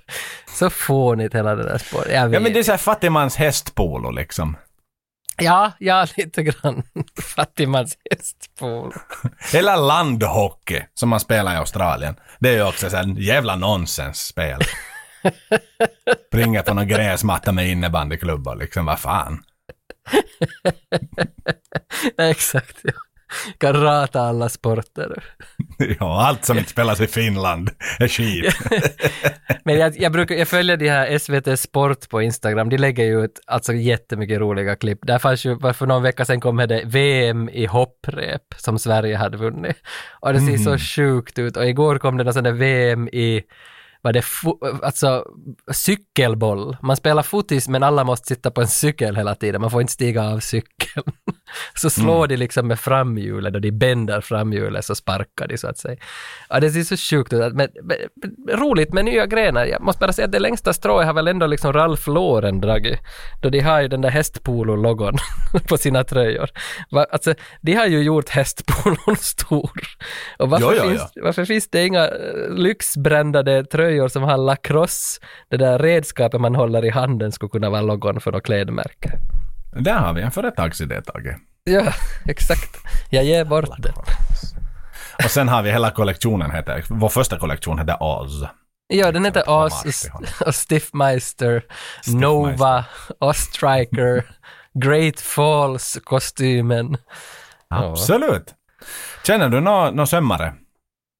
så 0.48 0.70
fånigt 0.70 1.34
hela 1.34 1.54
det 1.54 1.62
där 1.62 1.78
spåret. 1.78 2.12
Ja, 2.12 2.28
men 2.28 2.44
det 2.44 2.58
är 2.58 2.62
såhär 2.62 2.78
fattigmans 2.78 3.36
hästpolo 3.36 4.10
liksom. 4.10 4.56
ja, 5.38 5.72
ja, 5.78 6.06
lite 6.16 6.42
grann. 6.42 6.82
Fattigmans 7.36 7.96
hästpolo. 8.10 8.92
Eller 9.54 9.76
landhockey, 9.76 10.82
som 10.94 11.08
man 11.08 11.20
spelar 11.20 11.54
i 11.54 11.56
Australien. 11.56 12.16
Det 12.38 12.48
är 12.48 12.54
ju 12.54 12.64
också 12.68 12.90
så 12.90 12.96
här 12.96 13.04
en 13.04 13.16
jävla 13.16 13.56
nonsensspel. 13.56 14.60
Springer 16.28 16.62
på 16.62 16.74
någon 16.74 16.88
gräsmatta 16.88 17.52
med 17.52 17.68
innebandyklubbor 17.70 18.56
liksom, 18.56 18.86
vad 18.86 19.00
fan. 19.00 19.42
Exakt. 22.18 22.76
Ja. 22.82 22.92
Kan 23.58 23.80
rata 23.82 24.20
alla 24.20 24.48
sporter. 24.48 25.24
Ja, 26.00 26.26
allt 26.26 26.44
som 26.44 26.58
inte 26.58 26.70
spelas 26.70 27.00
i 27.00 27.06
Finland 27.06 27.70
är 27.98 28.08
skit. 28.08 28.54
Men 29.64 29.78
jag, 29.78 30.00
jag, 30.00 30.12
brukar, 30.12 30.34
jag 30.34 30.48
följer 30.48 30.76
de 30.76 30.88
här 30.88 31.18
SVT 31.18 31.60
Sport 31.60 32.08
på 32.08 32.22
Instagram, 32.22 32.68
de 32.68 32.76
lägger 32.76 33.04
ju 33.04 33.24
ut 33.24 33.40
alltså 33.46 33.72
jättemycket 33.72 34.40
roliga 34.40 34.76
klipp. 34.76 34.98
Där 35.02 35.18
fanns 35.18 35.44
ju, 35.44 35.58
för 35.58 35.86
någon 35.86 36.02
vecka 36.02 36.24
sedan 36.24 36.40
kom 36.40 36.56
det 36.56 36.82
VM 36.84 37.48
i 37.48 37.66
hopprep 37.66 38.42
som 38.56 38.78
Sverige 38.78 39.16
hade 39.16 39.36
vunnit. 39.36 39.76
Och 40.20 40.32
det 40.32 40.40
ser 40.40 40.56
så 40.56 40.70
Mhm. 40.70 40.78
sjukt 40.78 41.38
ut. 41.38 41.56
Och 41.56 41.66
igår 41.68 41.98
kom 41.98 42.16
det 42.16 42.24
någon 42.24 42.34
sån 42.34 42.44
där 42.44 42.52
VM 42.52 43.08
i 43.08 43.42
var 44.02 44.12
det 44.12 44.24
alltså 44.82 45.24
cykelboll. 45.72 46.76
Man 46.82 46.96
spelar 46.96 47.22
fotis 47.22 47.68
men 47.68 47.82
alla 47.82 48.04
måste 48.04 48.26
sitta 48.26 48.50
på 48.50 48.60
en 48.60 48.68
cykel 48.68 49.16
hela 49.16 49.34
tiden. 49.34 49.60
Man 49.60 49.70
får 49.70 49.80
inte 49.80 49.92
stiga 49.92 50.22
av 50.28 50.38
cykeln. 50.40 51.04
så 51.74 51.90
slår 51.90 52.16
Mm. 52.16 52.28
de 52.28 52.36
liksom 52.36 52.66
med 52.68 52.80
framhjulet 52.80 53.54
och 53.54 53.60
de 53.60 53.70
bänder 53.72 54.20
framhjulet 54.20 54.84
så 54.84 54.94
sparkar 54.94 55.48
de 55.48 55.58
så 55.58 55.68
att 55.68 55.78
säga. 55.78 55.96
Ja, 56.48 56.60
det 56.60 56.70
ser 56.70 56.82
så 56.82 56.96
sjukt 56.96 57.32
ut. 57.32 57.54
Men, 57.54 57.68
men, 57.82 57.96
roligt 58.58 58.92
med 58.92 59.04
nya 59.04 59.26
grenar. 59.26 59.66
Jag 59.66 59.82
måste 59.82 60.00
bara 60.00 60.12
säga 60.12 60.26
att 60.26 60.32
det 60.32 60.38
längsta 60.38 60.72
strået 60.72 61.06
har 61.06 61.14
väl 61.14 61.28
ändå 61.28 61.46
liksom 61.46 61.72
Ralph 61.72 62.10
Lauren 62.10 62.60
dragit. 62.60 62.98
Då 63.42 63.48
de 63.48 63.60
har 63.60 63.80
ju 63.82 63.88
den 63.88 64.00
där 64.00 64.10
hästpolo-logon 64.10 65.16
på 65.68 65.76
sina 65.76 66.04
tröjor. 66.04 66.50
Va, 66.90 67.06
alltså, 67.12 67.34
de 67.60 67.72
har 67.74 67.86
ju 67.86 68.02
gjort 68.02 68.28
hästpolon 68.28 69.16
stor. 69.20 69.70
Och 70.38 70.50
varför, 70.50 70.66
Ja, 70.66 70.84
ja, 70.84 70.88
finns, 70.90 71.12
varför 71.22 71.44
finns 71.44 71.68
det 71.70 71.86
inga 71.86 72.04
eh, 72.08 72.48
lyxbrändade 72.54 73.64
tröjor 73.64 73.91
som 74.08 74.22
har 74.22 74.36
lacrosse, 74.36 75.20
det 75.50 75.56
där 75.56 75.78
redskapet 75.78 76.40
man 76.40 76.54
håller 76.54 76.84
i 76.84 76.90
handen 76.90 77.32
skulle 77.32 77.50
kunna 77.50 77.70
vara 77.70 77.80
logon 77.80 78.20
för 78.20 78.32
något 78.32 78.42
klädmärke? 78.42 79.18
Där 79.72 79.98
har 79.98 80.12
vi 80.12 80.22
en 80.22 80.30
företagsidé, 80.30 81.02
Tage. 81.02 81.36
Ja, 81.64 81.92
exakt. 82.28 82.76
Jag 83.10 83.24
ger 83.24 83.44
bort 83.44 83.70
den. 83.78 83.92
Och 85.24 85.30
sen 85.30 85.48
har 85.48 85.62
vi 85.62 85.70
hela 85.70 85.90
kollektionen 85.90 86.50
heter, 86.50 86.84
vår 86.88 87.08
första 87.08 87.38
kollektion 87.38 87.78
heter 87.78 87.96
Oz. 88.02 88.44
Ja, 88.86 89.12
den 89.12 89.24
heter 89.24 89.50
Oz 89.50 90.10
och 90.46 90.54
Stiffmeister, 90.54 91.64
Nova, 92.06 92.84
Ostriker, 93.18 94.24
Great 94.74 95.20
Falls-kostymen. 95.20 96.96
Absolut. 97.68 98.54
Känner 99.26 99.48
du 99.48 99.60
någon 99.60 99.96
nå 99.96 100.06
sömmare? 100.06 100.54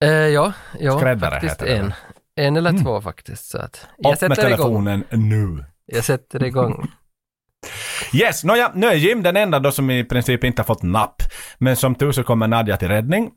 Eh, 0.04 0.10
ja, 0.10 0.52
ja 0.80 0.98
Skräddare 0.98 1.30
faktiskt 1.30 1.62
heter 1.62 1.66
det, 1.66 1.76
en. 1.78 1.92
En 2.40 2.56
eller 2.56 2.70
Mm. 2.70 2.84
två 2.84 3.00
faktiskt. 3.00 3.44
Så 3.50 3.58
att 3.58 3.86
Upp 3.98 4.04
med 4.04 4.18
sätter 4.18 4.34
igång. 4.34 4.56
telefonen 4.56 5.04
nu. 5.10 5.64
Jag 5.86 6.04
sätter 6.04 6.44
igång. 6.44 6.88
Yes, 8.14 8.44
nåja, 8.44 8.70
nu 8.74 8.86
är 8.86 8.94
Jim 8.94 9.22
den 9.22 9.36
enda 9.36 9.58
då 9.58 9.72
som 9.72 9.90
i 9.90 10.04
princip 10.04 10.44
inte 10.44 10.62
har 10.62 10.64
fått 10.66 10.82
napp. 10.82 11.22
Men 11.58 11.76
som 11.76 11.94
tur 11.94 12.12
så 12.12 12.22
kommer 12.22 12.48
Nadja 12.48 12.76
till 12.76 12.88
räddning. 12.88 13.30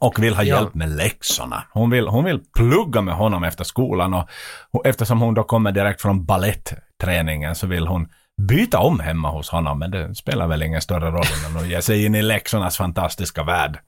och 0.00 0.22
vill 0.22 0.34
ha 0.34 0.42
Ja. 0.42 0.56
hjälp 0.56 0.74
med 0.74 0.88
läxorna. 0.96 1.62
Hon 1.72 1.90
vill, 1.90 2.08
hon 2.08 2.24
vill 2.24 2.40
plugga 2.56 3.00
med 3.00 3.14
honom 3.14 3.44
efter 3.44 3.64
skolan 3.64 4.14
och, 4.14 4.28
och 4.70 4.86
eftersom 4.86 5.20
hon 5.20 5.34
då 5.34 5.42
kommer 5.44 5.72
direkt 5.72 6.02
från 6.02 6.24
ballettträningen 6.24 7.54
så 7.54 7.66
vill 7.66 7.86
hon 7.86 8.08
byta 8.48 8.78
om 8.78 9.00
hemma 9.00 9.30
hos 9.30 9.48
honom 9.50 9.78
men 9.78 9.90
det 9.90 10.14
spelar 10.14 10.46
väl 10.48 10.62
ingen 10.62 10.80
större 10.80 11.10
roll 11.10 11.26
innan 11.40 11.56
hon 11.60 11.68
ger 11.68 11.80
sig 11.80 12.04
in 12.04 12.14
i 12.14 12.22
läxornas 12.22 12.76
fantastiska 12.76 13.44
värld. 13.44 13.78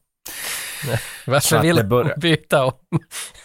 Så 1.24 1.31
Varför 1.31 1.62
vill 1.62 1.78
hon 1.78 2.11
byta 2.16 2.65
om? 2.65 2.73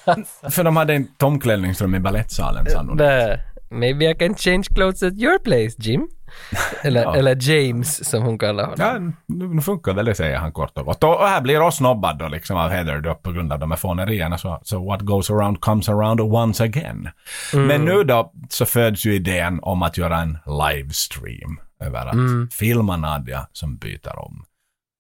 För 0.52 0.64
de 0.64 0.78
hade 0.78 0.94
ett 0.94 1.24
omklädningsrum 1.24 1.96
i 1.96 2.00
balettsalen 2.00 2.66
sannolikt. 2.70 2.98
Det, 3.00 3.40
maybe 3.72 4.10
I 4.12 4.16
can 4.16 4.36
change 4.36 4.64
clothes 4.76 5.04
at 5.04 5.14
your 5.14 5.40
place, 5.40 5.76
Jim. 5.78 6.08
Eller, 6.84 7.02
Ja. 7.04 7.16
eller 7.16 7.50
James 7.50 8.10
som 8.10 8.24
hon 8.24 8.40
kallar 8.40 8.64
honom. 8.64 9.14
Ja, 9.28 9.36
nu, 9.36 9.62
funkar 9.62 9.94
väl 9.94 10.06
det 10.06 10.16
säger 10.16 10.38
han 10.38 10.52
kort 10.52 10.78
och 10.78 10.86
gott. 10.86 11.04
Och, 11.04 11.28
här 11.28 11.42
blir 11.42 11.62
oss 11.62 11.76
snobbad 11.78 12.18
då 12.18 12.28
liksom 12.28 12.58
av 12.58 12.70
Heather 12.70 13.02
då 13.02 13.16
på 13.16 13.32
grund 13.32 13.54
av 13.54 13.60
de 13.60 13.72
här 13.72 13.78
fånerierna. 13.78 14.38
Så, 14.38 14.60
så 14.64 14.86
what 14.86 15.02
goes 15.02 15.30
around 15.30 15.60
comes 15.62 15.90
around 15.90 16.22
once 16.22 16.64
again. 16.64 17.10
Mm. 17.54 17.68
Men 17.68 17.86
nu 17.86 18.04
då 18.04 18.32
så 18.50 18.66
föds 18.66 19.06
ju 19.06 19.14
idén 19.16 19.60
om 19.62 19.82
att 19.84 19.98
göra 19.98 20.18
en 20.20 20.38
livestream 20.46 21.60
över 21.80 22.06
att 22.06 22.14
Mm. 22.14 22.50
filma 22.52 22.98
Nadja 22.98 23.48
som 23.52 23.78
byter 23.78 24.20
om. 24.20 24.46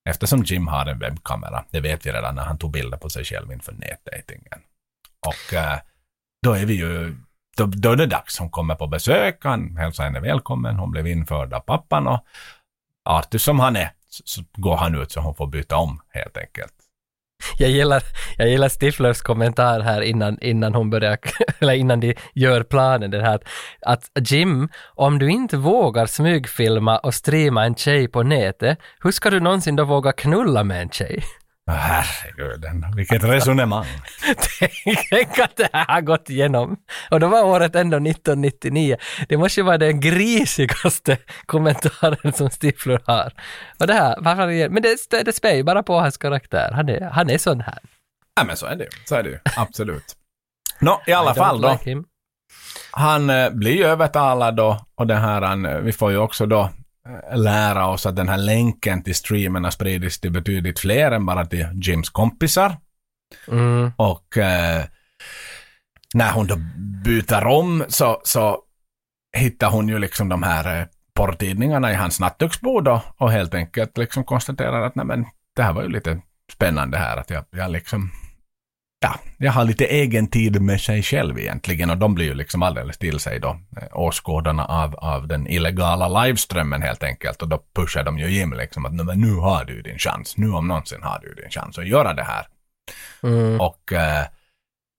Eftersom 0.10 0.44
Jim 0.44 0.68
har 0.68 0.86
en 0.86 1.00
webbkamera, 1.00 1.66
det 1.72 1.80
vet 1.80 2.06
vi 2.06 2.12
redan 2.12 2.36
när 2.36 2.44
han 2.44 2.58
tog 2.58 2.72
bilder 2.72 2.98
på 2.98 3.10
sig 3.10 3.24
själv 3.24 3.52
inför 3.52 3.72
nätdatingen. 3.74 4.60
Och 5.28 5.54
eh, 5.54 5.80
då 6.44 6.54
är 6.54 6.66
vi 6.66 6.74
ju, 6.74 7.16
då, 7.58 7.66
då 7.66 7.92
är 7.92 7.96
det 7.96 8.06
dags. 8.06 8.40
Hon 8.40 8.50
kommer 8.50 8.76
på 8.76 8.88
besök, 8.88 9.44
han 9.44 9.78
hälsar 9.78 10.04
henne 10.04 10.20
välkommen, 10.20 10.76
hon 10.76 10.92
blev 10.92 11.08
införd 11.08 11.54
av 11.54 11.60
pappan 11.60 12.08
och 12.08 12.26
artig 13.10 13.42
som 13.42 13.60
han 13.60 13.76
är 13.76 13.92
så, 14.10 14.24
så 14.26 14.44
går 14.54 14.78
han 14.78 14.96
ut 14.96 15.12
så 15.12 15.20
hon 15.20 15.36
får 15.36 15.48
byta 15.48 15.78
om 15.78 16.02
helt 16.10 16.38
enkelt. 16.38 16.75
Jag 17.58 17.70
gillar, 17.70 18.04
jag 18.38 18.50
gillar 18.50 18.70
Stiflers 18.70 19.22
kommentar 19.22 19.80
här 19.80 20.02
innan, 20.02 20.38
innan 20.42 20.76
hon 20.76 20.90
börjar, 20.90 21.18
eller 21.60 21.74
innan 21.74 22.00
de 22.00 22.16
gör 22.34 22.64
planen, 22.64 23.12
det 23.12 23.22
här 23.22 23.36
att, 23.36 23.44
att 23.82 24.32
Jim, 24.32 24.70
om 24.96 25.20
du 25.20 25.30
inte 25.30 25.58
vågar 25.58 26.06
smygfilma 26.06 26.98
och 26.98 27.14
streama 27.14 27.66
en 27.66 27.76
tjej 27.76 28.08
på 28.08 28.24
nätet, 28.24 28.80
hur 29.04 29.12
ska 29.12 29.30
du 29.30 29.40
någonsin 29.40 29.76
då 29.76 29.84
våga 29.84 30.12
knulla 30.12 30.64
med 30.64 30.82
en 30.82 30.90
tjej? 30.90 31.24
Herregud, 31.72 32.66
vilket 32.96 33.24
resonemang. 33.24 33.86
Tänk 35.10 35.40
att 35.40 35.56
det 35.56 35.70
här 35.74 35.86
har 35.88 36.02
gått 36.02 36.30
igenom. 36.30 36.78
Och 37.12 37.20
då 37.20 37.28
var 37.28 37.44
året 37.44 37.76
ändå 37.76 37.98
1999. 37.98 38.98
Det 39.30 39.38
måste 39.38 39.60
ju 39.60 39.66
vara 39.66 39.78
den 39.78 40.00
grisigaste 40.00 41.18
kommentaren 41.46 42.34
som 42.34 42.50
Stifler 42.50 43.02
har. 43.06 43.34
Och 43.80 43.88
det 43.88 43.94
här, 43.94 44.16
varför, 44.20 44.70
men 44.70 44.84
det, 44.84 45.24
det 45.26 45.36
spär 45.36 45.54
ju 45.54 45.64
bara 45.64 45.84
på 45.84 46.00
hans 46.00 46.18
karaktär. 46.18 46.72
Han 46.72 46.90
är, 46.90 47.02
han 47.02 47.30
är 47.30 47.38
sån 47.38 47.62
här. 47.62 47.80
Ja 48.36 48.44
men 48.44 48.58
så 48.58 48.66
är 48.66 48.76
det 48.76 48.84
ju. 48.84 48.90
Så 49.06 49.16
är 49.16 49.24
det 49.24 49.30
ju. 49.30 49.40
Absolut. 49.58 50.16
Nå, 50.80 51.02
i 51.08 51.14
alla 51.14 51.32
I 51.32 51.34
don't 51.34 51.38
fall 51.38 51.62
då. 51.62 51.72
like. 51.86 52.04
Han 52.92 53.30
eh, 53.30 53.50
blir 53.50 53.74
ju 53.76 53.86
övertalad 53.86 54.56
då 54.56 54.86
och 54.96 55.08
det 55.08 55.16
här, 55.16 55.42
han, 55.42 55.66
eh, 55.66 55.78
vi 55.78 55.92
får 55.92 56.12
ju 56.12 56.18
också 56.18 56.46
då 56.46 56.70
lära 57.34 57.88
oss 57.88 58.06
att 58.06 58.16
den 58.16 58.30
här 58.30 58.38
länken 58.38 59.04
till 59.04 59.16
streamen 59.16 59.64
har 59.64 59.72
spridits 59.72 60.20
till 60.20 60.32
betydligt 60.32 60.80
fler 60.80 61.12
än 61.12 61.26
bara 61.26 61.46
till 61.46 61.68
Jims 61.74 62.10
kompisar. 62.10 62.78
Mm. 63.48 63.92
Och 63.98 64.38
eh, 64.38 64.86
när 66.14 66.32
hon 66.32 66.48
då 66.48 66.56
byter 67.04 67.46
om 67.46 67.86
så, 67.88 68.22
så 68.24 68.60
hittar 69.38 69.70
hon 69.70 69.90
ju 69.90 70.00
liksom 70.00 70.30
de 70.30 70.44
här 70.44 70.80
eh, 70.80 70.88
porrtidningarna 71.14 71.92
i 71.92 71.96
hans 71.96 72.20
nattduksbord 72.20 72.88
och, 72.88 73.02
och 73.18 73.32
helt 73.32 73.54
enkelt 73.54 73.98
liksom 73.98 74.24
konstaterar 74.24 74.82
att 74.82 74.96
nej 74.96 75.06
men 75.06 75.26
det 75.56 75.64
här 75.64 75.74
var 75.74 75.84
ju 75.84 75.90
lite 75.90 76.22
spännande 76.54 76.98
här 76.98 77.18
att 77.18 77.30
jag, 77.30 77.46
jag 77.50 77.72
liksom 77.72 78.12
ja, 79.02 79.20
jag 79.38 79.52
har 79.52 79.64
lite 79.64 79.86
egen 79.86 80.28
tid 80.28 80.62
med 80.62 80.82
sig 80.82 81.04
själv 81.04 81.40
egentligen 81.40 81.90
och 81.90 81.98
de 81.98 82.16
blir 82.16 82.26
ju 82.26 82.34
liksom 82.34 82.64
alldeles 82.64 82.98
till 82.98 83.20
sig 83.20 83.40
då, 83.40 83.60
eh, 83.78 83.88
åskådarna 84.00 84.66
av, 84.66 84.96
av 84.96 85.28
den 85.28 85.48
illegala 85.48 86.24
liveströmmen 86.24 86.82
helt 86.82 87.04
enkelt 87.04 87.42
och 87.42 87.48
då 87.50 87.64
pushar 87.76 88.04
de 88.04 88.20
ju 88.20 88.30
Jim 88.30 88.54
liksom 88.54 88.86
att 88.86 88.94
"Nej, 88.94 89.06
men 89.06 89.22
nu 89.22 89.34
har 89.36 89.66
du 89.66 89.82
din 89.82 89.98
chans, 89.98 90.38
nu 90.38 90.52
om 90.52 90.68
någonsin 90.68 91.04
har 91.04 91.20
du 91.20 91.34
din 91.34 91.50
chans 91.50 91.78
att 91.78 91.88
göra 91.88 92.14
det 92.14 92.24
här. 92.24 92.48
Mm. 93.24 93.62
Och 93.62 93.94
eh, 93.94 94.26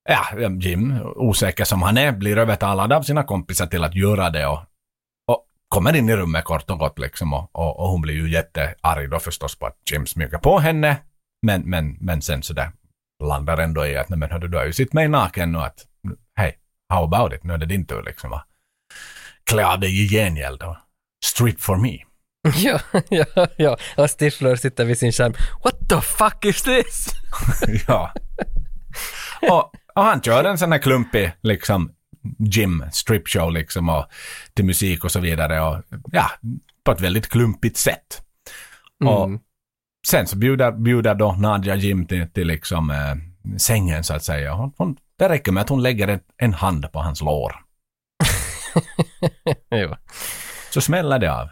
ja, 0.09 0.49
Jim, 0.61 1.01
osäker 1.17 1.65
som 1.65 1.83
han 1.83 1.99
är, 1.99 2.13
blir 2.13 2.39
övertalad 2.39 2.93
av 2.93 3.03
sina 3.03 3.23
kompisar 3.23 3.67
till 3.67 3.85
att 3.85 3.95
göra 3.95 4.31
det 4.31 4.47
och, 4.47 4.61
och 5.27 5.45
kommer 5.69 5.97
in 5.97 6.09
i 6.09 6.17
rummet 6.17 6.45
kort 6.45 6.71
och 6.71 6.79
gott 6.79 6.99
liksom 6.99 7.33
och, 7.33 7.51
och, 7.53 7.81
och 7.81 7.89
hon 7.89 8.01
blir 8.01 8.15
ju 8.15 8.31
jättearg 8.31 9.11
då 9.11 9.19
förstås 9.19 9.59
på 9.59 9.67
att 9.67 9.77
Jim 9.93 10.07
smyger 10.07 10.39
på 10.39 10.59
henne. 10.59 10.97
Men, 11.47 11.63
men, 11.63 11.97
men 12.01 12.23
sen 12.23 12.43
så 12.43 12.53
där 12.53 12.71
landar 13.25 13.59
ändå 13.59 13.87
i 13.87 13.97
att 13.97 14.09
nej 14.09 14.19
men 14.19 14.31
hördu, 14.31 14.49
du 14.49 14.57
har 14.59 14.65
ju 14.65 14.73
sett 14.73 14.93
mig 14.93 15.09
naken 15.09 15.53
nu 15.53 15.59
att 15.59 15.87
hej, 16.37 16.59
how 16.93 17.05
about 17.05 17.33
it, 17.33 17.45
nu 17.45 17.53
är 17.53 17.59
det 17.59 17.67
din 17.67 17.87
tur 17.87 18.03
liksom 18.03 18.33
att 18.33 18.47
klä 19.45 19.67
av 19.67 19.81
dig 19.81 20.05
i 20.05 20.09
gengäld 20.09 20.63
och 20.63 20.77
strip 21.25 21.61
for 21.61 21.77
me. 21.77 21.99
Ja, 22.57 22.81
ja, 23.09 23.47
ja. 23.57 23.77
Och 23.97 24.11
Stifler 24.11 24.57
sitter 24.57 24.85
vid 24.85 24.99
sin 24.99 25.13
skärm. 25.13 25.35
What 25.65 25.89
the 25.89 26.01
fuck 26.01 26.45
is 26.45 26.63
this? 26.63 27.09
ja. 27.89 28.13
Och, 29.43 29.73
och 29.95 30.03
han 30.03 30.21
kör 30.23 30.45
en 30.45 30.59
sån 30.59 30.73
här 30.73 30.79
klumpig 30.79 31.33
liksom 31.43 31.93
gym 32.39 32.85
strip 32.93 33.29
show 33.29 33.53
liksom 33.53 33.89
och 33.89 34.07
till 34.55 34.65
musik 34.65 35.05
och 35.05 35.13
så 35.13 35.21
vidare 35.21 35.61
och 35.61 35.83
ja, 36.13 36.31
på 36.85 36.93
ett 36.93 37.01
väldigt 37.01 37.29
klumpigt 37.29 37.77
sätt. 37.77 38.23
Och 39.05 39.25
Mm. 39.25 39.41
Sen 40.09 40.27
så 40.27 40.37
bjuder, 40.37 40.73
bjuder 40.73 41.15
då 41.15 41.33
Nadja 41.33 41.75
Jim 41.75 42.07
till, 42.07 42.31
till 42.33 42.47
liksom 42.47 42.91
eh, 42.91 43.57
sängen 43.59 44.05
så 44.05 44.15
att 44.15 44.25
säga. 44.25 44.53
Hon, 44.53 44.73
hon, 44.77 44.97
det 45.19 45.29
räcker 45.29 45.53
med 45.53 45.61
att 45.61 45.69
hon 45.69 45.83
lägger 45.83 46.09
en, 46.09 46.21
en 46.37 46.53
hand 46.55 46.93
på 46.93 46.99
hans 46.99 47.23
lår. 47.23 47.53
jo. 49.71 49.95
Så 50.71 50.81
smäller 50.81 51.19
det 51.19 51.33
av. 51.33 51.49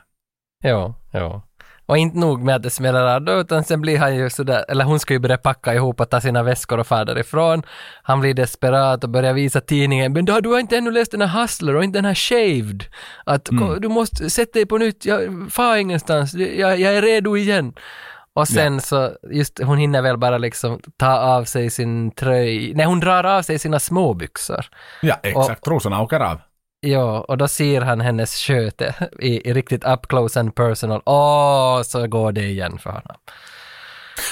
Ja, 0.63 0.95
ja. 1.13 1.43
Och 1.87 1.99
inte 1.99 2.19
nog 2.19 2.43
med 2.43 2.55
att 2.57 2.63
det 2.63 2.71
smäller 2.71 3.05
av 3.05 3.23
då, 3.23 3.33
utan 3.33 3.65
sen 3.65 3.81
blir 3.81 3.99
han 3.99 4.17
ju 4.17 4.31
sådär, 4.31 4.65
eller 4.69 4.85
hon 4.85 5.01
ska 5.01 5.15
ju 5.15 5.19
börja 5.19 5.39
packa 5.39 5.75
ihop 5.75 6.01
och 6.01 6.11
ta 6.11 6.21
sina 6.21 6.43
väskor 6.43 6.81
och 6.81 6.87
fara 6.87 7.05
därifrån. 7.05 7.63
Han 8.03 8.21
blir 8.21 8.35
desperat 8.35 9.05
och 9.05 9.11
börjar 9.11 9.33
visa 9.33 9.61
tidningen, 9.61 10.13
men 10.13 10.25
du, 10.25 10.41
du 10.41 10.49
har 10.49 10.59
inte 10.61 10.77
ännu 10.77 10.91
läst 10.91 11.11
den 11.11 11.21
här 11.21 11.41
Hustler 11.43 11.77
och 11.77 11.85
inte 11.85 11.99
den 11.99 12.05
här 12.05 12.15
Shaved. 12.15 12.85
Att 13.27 13.49
ko- 13.49 13.79
du 13.79 13.89
måste 13.89 14.31
sätta 14.31 14.53
dig 14.53 14.67
på 14.67 14.79
nytt, 14.79 15.05
jag 15.05 15.49
far 15.53 15.77
ingenstans, 15.77 16.35
jag, 16.35 16.81
jag 16.81 16.97
är 16.97 17.03
redo 17.03 17.37
igen. 17.37 17.73
Och 18.35 18.49
sen 18.49 18.81
så, 18.81 19.13
just 19.31 19.63
hon 19.63 19.79
hinner 19.79 20.03
väl 20.03 20.17
bara 20.17 20.39
liksom 20.39 20.81
ta 20.97 21.19
av 21.19 21.45
sig 21.45 21.71
sin 21.71 22.11
tröja, 22.11 22.73
nej 22.77 22.87
hon 22.87 23.01
drar 23.01 23.25
av 23.25 23.43
sig 23.43 23.59
sina 23.59 23.81
småbyxor. 23.81 24.67
Ja, 25.03 25.15
exakt. 25.23 25.65
Trosorna 25.65 26.03
åker 26.03 26.21
av. 26.21 26.41
Ja, 26.81 27.21
och 27.29 27.39
då 27.39 27.49
ser 27.49 27.81
han 27.81 28.01
hennes 28.01 28.35
sköte 28.35 28.95
i, 29.19 29.51
i 29.51 29.53
riktigt 29.53 29.85
up 29.85 30.07
close 30.07 30.41
and 30.41 30.55
personal. 30.55 31.03
Åh, 31.07 31.83
så 31.83 32.07
går 32.07 32.33
det 32.33 32.45
igen 32.45 32.79
för 32.79 32.91
honom. 32.91 33.17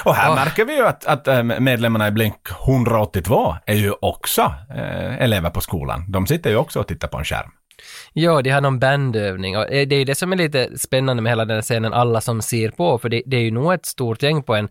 Och 0.04 0.14
här 0.14 0.30
Åh. 0.30 0.34
märker 0.34 0.64
vi 0.64 0.76
ju 0.76 0.86
att, 0.86 1.06
att 1.06 1.28
eh, 1.28 1.42
medlemmarna 1.42 2.08
i 2.08 2.10
Blink 2.10 2.36
182 2.66 3.56
är 3.66 3.74
ju 3.74 3.92
också 4.00 4.54
eh, 4.70 5.22
elever 5.22 5.50
på 5.50 5.60
skolan. 5.60 6.04
De 6.08 6.26
sitter 6.26 6.50
ju 6.50 6.56
också 6.56 6.80
och 6.80 6.88
tittar 6.88 7.08
på 7.08 7.18
en 7.18 7.24
skärm. 7.24 7.50
Ja, 8.12 8.42
de 8.42 8.50
har 8.50 8.60
någon 8.60 8.78
bandövning 8.78 9.56
och 9.56 9.72
eh, 9.72 9.88
det 9.88 9.94
är 9.94 9.98
ju 9.98 10.04
det 10.04 10.14
som 10.14 10.32
är 10.32 10.36
lite 10.36 10.78
spännande 10.78 11.22
med 11.22 11.32
hela 11.32 11.44
den 11.44 11.54
här 11.54 11.62
scenen, 11.62 11.92
alla 11.92 12.20
som 12.20 12.42
ser 12.42 12.70
på, 12.70 12.98
för 12.98 13.08
det, 13.08 13.22
det 13.26 13.36
är 13.36 13.40
ju 13.40 13.50
nog 13.50 13.72
ett 13.72 13.86
stort 13.86 14.22
gäng 14.22 14.42
på 14.42 14.54
en 14.54 14.68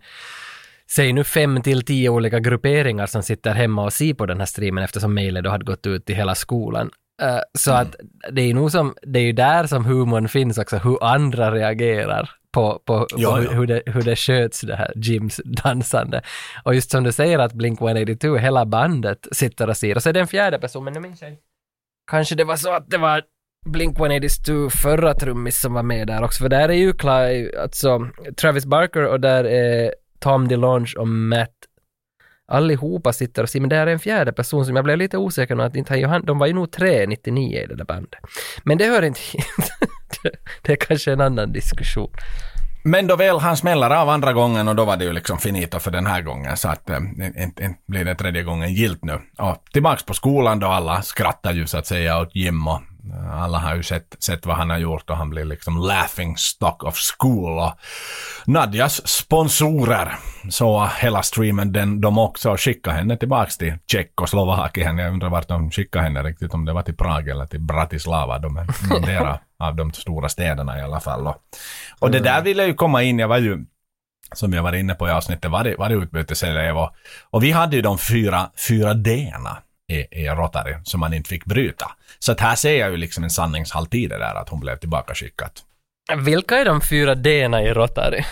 Säg 0.90 1.14
nu 1.14 1.24
fem 1.24 1.62
till 1.62 1.86
tio 1.86 2.10
olika 2.10 2.40
grupperingar 2.40 3.06
som 3.06 3.24
sitter 3.24 3.54
hemma 3.54 3.84
och 3.84 3.94
ser 3.94 4.14
på 4.14 4.26
den 4.26 4.40
här 4.40 4.46
streamen 4.46 4.84
eftersom 4.84 5.14
mejlet 5.14 5.44
då 5.44 5.50
hade 5.50 5.66
gått 5.66 5.88
ut 5.88 6.06
till 6.06 6.16
hela 6.16 6.36
skolan. 6.36 6.90
Eh, 7.22 7.40
så 7.54 7.72
att 7.72 7.96
det 8.32 8.42
är 8.42 8.46
ju 8.46 8.54
nog 8.54 8.72
som, 8.72 8.96
det 9.02 9.20
är 9.20 9.24
ju 9.24 9.32
där 9.32 9.68
som 9.68 9.86
humorn 9.86 10.28
finns 10.28 10.58
också, 10.58 10.78
hur 10.78 11.04
andra 11.04 11.52
reagerar 11.52 12.30
på, 12.52 12.82
på, 12.86 13.08
Ja, 13.18 13.32
på 13.32 13.38
hur, 13.38 13.46
ja. 13.46 13.52
hur, 13.52 13.68
det, 13.68 13.84
hur 13.86 14.02
det 14.02 14.16
sköts 14.16 14.62
det 14.62 14.76
här 14.76 14.94
Jims 14.96 15.42
dansande. 15.46 16.22
Och 16.64 16.76
just 16.76 16.92
som 16.92 17.04
du 17.04 17.12
säger 17.12 17.40
att 17.40 17.54
Blink-182, 17.54 18.38
hela 18.38 18.66
bandet 18.66 19.28
sitter 19.32 19.70
och 19.70 19.78
ser. 19.78 19.96
Och 19.96 20.04
så 20.04 20.10
är 20.10 20.14
det 20.14 20.20
en 20.20 20.28
fjärde 20.28 20.60
person, 20.60 20.84
men 20.84 20.94
nu 20.94 21.00
minns 21.00 21.22
jag 21.22 21.32
inte. 21.32 21.51
Kanske 22.12 22.36
det 22.36 22.44
var 22.44 22.56
så 22.56 22.74
att 22.74 22.90
det 22.90 22.98
var 22.98 23.22
Blink-182 23.66 24.70
förra 24.70 25.14
trummis 25.14 25.62
som 25.62 25.74
var 25.74 25.84
med 25.84 26.08
där 26.08 26.24
också, 26.24 26.44
för 26.44 26.50
där 26.50 26.70
är 26.70 26.74
ju 26.74 26.94
Clive, 26.94 27.62
alltså 27.62 28.08
Travis 28.42 28.66
Barker 28.66 29.06
och 29.06 29.20
där 29.20 29.44
är 29.44 29.94
Tom 30.20 30.48
DeLonge 30.48 30.94
och 30.98 31.08
Matt 31.08 31.50
allihopa 32.48 33.14
sitter 33.14 33.44
och 33.44 33.50
ser, 33.50 33.60
men 33.60 33.70
där 33.70 33.88
är 33.88 33.92
en 33.92 34.00
fjärde 34.00 34.32
person 34.34 34.66
som 34.66 34.76
jag 34.76 34.86
blev 34.86 34.98
lite 34.98 35.18
osäker 35.18 35.56
på, 35.56 35.62
att 35.62 35.76
inte 35.76 35.94
han, 35.94 36.00
Johan, 36.00 36.26
de 36.26 36.38
var 36.40 36.48
ju 36.48 36.54
nog 36.54 36.72
tre 36.72 37.08
99 37.08 37.60
i 37.64 37.66
det 37.66 37.76
där 37.76 37.86
bandet. 37.86 38.20
Men 38.64 38.78
det 38.78 38.86
hör 38.86 39.02
inte 39.02 39.20
hit. 39.34 39.46
Det- 40.24 40.36
det 40.62 40.72
är 40.72 40.76
kanske 40.76 41.12
en 41.14 41.22
annan 41.22 41.52
diskussion. 41.52 42.12
Men 42.84 43.08
då 43.08 43.16
väl 43.16 43.40
han 43.40 43.58
smäller 43.58 43.90
av 43.90 44.10
andra 44.10 44.34
gången 44.34 44.68
och 44.68 44.76
då 44.76 44.86
var 44.86 44.98
det 44.98 45.06
ju 45.06 45.14
liksom 45.14 45.38
finito 45.38 45.80
för 45.80 45.92
den 45.92 46.06
här 46.06 46.22
gången 46.22 46.58
så 46.58 46.70
att 46.70 46.90
eh, 46.90 46.98
inte 46.98 47.64
inte 47.64 47.80
blir 47.88 48.06
det 48.06 48.16
tredje 48.16 48.44
gången 48.44 48.74
gilt 48.74 49.04
nu. 49.04 49.22
Och 49.38 49.64
tillbaks 49.74 50.04
på 50.04 50.14
skolan 50.14 50.60
då 50.60 50.68
alla 50.68 51.02
skrattar 51.02 51.54
ju 51.54 51.68
så 51.68 51.78
att 51.78 51.88
säga 51.88 52.20
åt 52.20 52.36
Jim 52.36 52.68
och 52.68 52.82
alla 53.32 53.58
har 53.58 53.76
ju 53.76 53.84
sett, 53.84 54.16
sett 54.20 54.46
vad 54.46 54.56
han 54.56 54.70
har 54.70 54.78
gjort 54.78 55.10
och 55.10 55.18
han 55.18 55.30
blir 55.30 55.46
liksom 55.46 55.78
laughing 55.78 56.38
stock 56.38 56.84
of 56.84 56.96
school. 56.96 57.60
Och 57.60 57.74
Nadjas 58.46 59.08
sponsorer 59.08 60.16
så 60.50 60.90
hela 61.02 61.24
streamen 61.24 61.72
den, 61.72 62.02
de 62.02 62.18
också 62.18 62.56
skickade 62.58 62.96
henne 62.96 63.18
tillbaks 63.18 63.58
till 63.58 63.74
Tjeckoslovakien. 63.88 64.98
Jag 64.98 65.14
undrar 65.14 65.30
vart 65.30 65.48
de 65.48 65.72
skickade 65.72 66.04
henne 66.04 66.24
riktigt, 66.24 66.54
om 66.54 66.66
det 66.66 66.74
var 66.74 66.82
till 66.82 66.98
Prag 66.98 67.28
eller 67.28 67.46
till 67.46 67.62
Bratislava. 67.62 68.40
De 68.40 68.58
är 68.58 68.68
någondera 68.90 69.40
av 69.60 69.76
de 69.76 69.94
stora 69.94 70.30
städerna 70.30 70.80
i 70.80 70.82
alla 70.82 71.00
fall. 71.00 71.28
Och, 71.28 71.36
och 72.00 72.12
det 72.12 72.20
där 72.20 72.42
ville 72.42 72.62
jag 72.62 72.68
ju 72.68 72.76
komma 72.76 73.04
in, 73.04 73.20
jag 73.20 73.28
var 73.28 73.38
ju 73.38 73.66
som 74.36 74.54
jag 74.54 74.64
var 74.64 74.74
inne 74.74 74.94
på 74.94 75.08
i 75.08 75.12
avsnittet, 75.12 75.52
var 75.52 75.64
det, 75.64 75.76
var 75.76 75.90
utbyteselev 75.90 76.78
och, 76.78 76.96
och 77.30 77.44
vi 77.44 77.52
hade 77.52 77.76
ju 77.76 77.82
de 77.82 77.98
fyra, 77.98 78.50
fyra 78.68 78.94
D-na 78.94 79.58
i, 79.88 80.22
i 80.24 80.30
Rotary 80.30 80.76
som 80.84 81.00
man 81.00 81.14
inte 81.14 81.30
fick 81.30 81.46
bryta. 81.46 81.92
Så 82.26 82.32
att 82.32 82.40
här 82.40 82.56
ser 82.56 82.80
jag 82.80 82.92
ju 82.92 82.98
liksom 82.98 83.24
en 83.24 83.30
sanningshalt 83.30 83.94
i 83.94 84.08
det 84.08 84.18
där 84.18 84.36
att 84.36 84.50
hon 84.50 84.60
blev 84.60 84.78
tillbakaskickad. 84.78 85.52
Vilka 86.18 86.58
är 86.58 86.66
de 86.66 86.82
fyra 86.82 87.16
D-na 87.16 87.62
i 87.62 87.74
Rotary? 87.74 88.24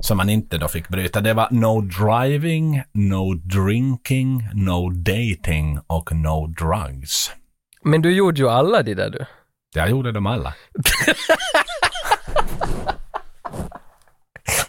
Som 0.00 0.16
man 0.16 0.28
inte 0.28 0.58
då 0.58 0.68
fick 0.68 0.88
bryta. 0.88 1.20
Det 1.20 1.34
var 1.34 1.48
no 1.50 1.80
driving, 1.80 2.82
no 2.92 3.34
drinking, 3.34 4.48
no 4.52 4.90
dating 4.90 5.78
och 5.86 6.12
no 6.12 6.46
drugs. 6.46 7.30
Men 7.82 8.02
du 8.02 8.12
gjorde 8.12 8.40
ju 8.40 8.48
alla 8.48 8.82
de 8.82 8.94
där 8.94 9.10
du. 9.10 9.26
Jag 9.74 9.90
gjorde 9.90 10.12
dem 10.12 10.26
alla. 10.26 10.54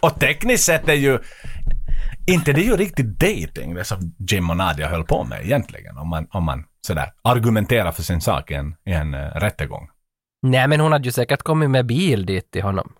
och 0.00 0.20
tekniskt 0.20 0.64
sett 0.64 0.88
är 0.88 0.94
ju 0.94 1.18
inte 2.26 2.52
det 2.52 2.60
är 2.60 2.64
ju 2.64 2.76
riktigt 2.76 3.18
dating 3.20 3.74
det 3.74 3.84
som 3.84 4.14
Jim 4.30 4.50
och 4.50 4.56
Nadia 4.56 4.88
höll 4.88 5.04
på 5.04 5.24
med 5.24 5.44
egentligen. 5.44 5.98
Om 5.98 6.08
man, 6.08 6.26
om 6.30 6.44
man 6.44 6.64
sådär 6.88 7.12
argumenterar 7.24 7.92
för 7.92 8.02
sin 8.02 8.20
sak 8.20 8.50
i 8.50 8.54
en, 8.54 8.74
i 8.86 8.92
en 8.92 9.14
uh, 9.14 9.20
rättegång. 9.20 9.88
Nej, 10.42 10.68
men 10.68 10.80
hon 10.80 10.92
hade 10.92 11.04
ju 11.04 11.12
säkert 11.12 11.42
kommit 11.42 11.70
med 11.70 11.86
bil 11.86 12.26
dit 12.26 12.50
till 12.50 12.62
honom. 12.62 12.92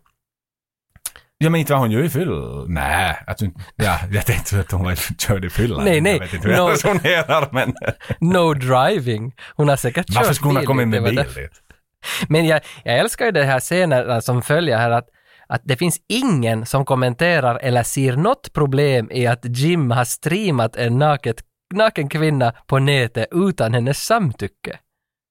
Ja, 1.39 1.51
men 1.51 1.60
inte 1.60 1.73
var 1.73 1.81
hon 1.81 1.90
ju 1.90 2.05
i 2.05 2.09
fyll. 2.09 2.65
Nej, 2.69 3.16
alltså, 3.27 3.47
ja, 3.77 3.98
jag 4.10 4.27
tänkte 4.27 4.60
att 4.60 4.70
hon 4.73 4.85
var 4.85 4.94
körd 5.19 5.44
i 5.44 5.51
fyllan. 5.51 5.85
Nej, 5.85 6.01
nej. 6.01 6.12
Jag 6.12 6.20
vet 6.20 6.35
inte 6.35 6.48
hur 6.48 6.55
jag 6.55 6.69
No. 6.69 6.73
resonerar, 6.73 7.48
men 7.52 7.74
No 8.20 8.55
driving. 8.55 9.35
Hon 9.56 9.69
har 9.69 9.77
säkert 9.77 10.06
varför 10.15 10.28
kört 10.28 10.36
skulle 10.36 10.48
hon 10.48 10.56
ha 10.56 10.65
kommit 10.65 10.89
med 10.89 11.02
bil 11.02 11.16
dit? 11.16 11.62
Men 12.28 12.47
jag, 12.47 12.60
jag 12.85 12.98
älskar 12.98 13.24
ju 13.27 13.31
det 13.32 13.44
här 13.44 13.60
scenerna 13.60 14.20
som 14.20 14.43
följer 14.43 14.78
här 14.78 14.90
att, 14.90 15.09
att 15.47 15.62
det 15.65 15.77
finns 15.77 15.98
ingen 16.09 16.66
som 16.66 16.85
kommenterar 16.85 17.59
eller 17.62 17.82
ser 17.82 18.16
något 18.16 18.52
problem 18.52 19.10
i 19.10 19.27
att 19.27 19.44
Jim 19.44 19.90
har 19.90 20.05
streamat 20.05 20.77
en 20.77 20.98
naket, 20.98 21.36
naken 21.74 22.08
kvinna 22.08 22.52
på 22.66 22.78
nätet 22.78 23.28
utan 23.30 23.74
hennes 23.74 24.04
samtycke. 24.04 24.78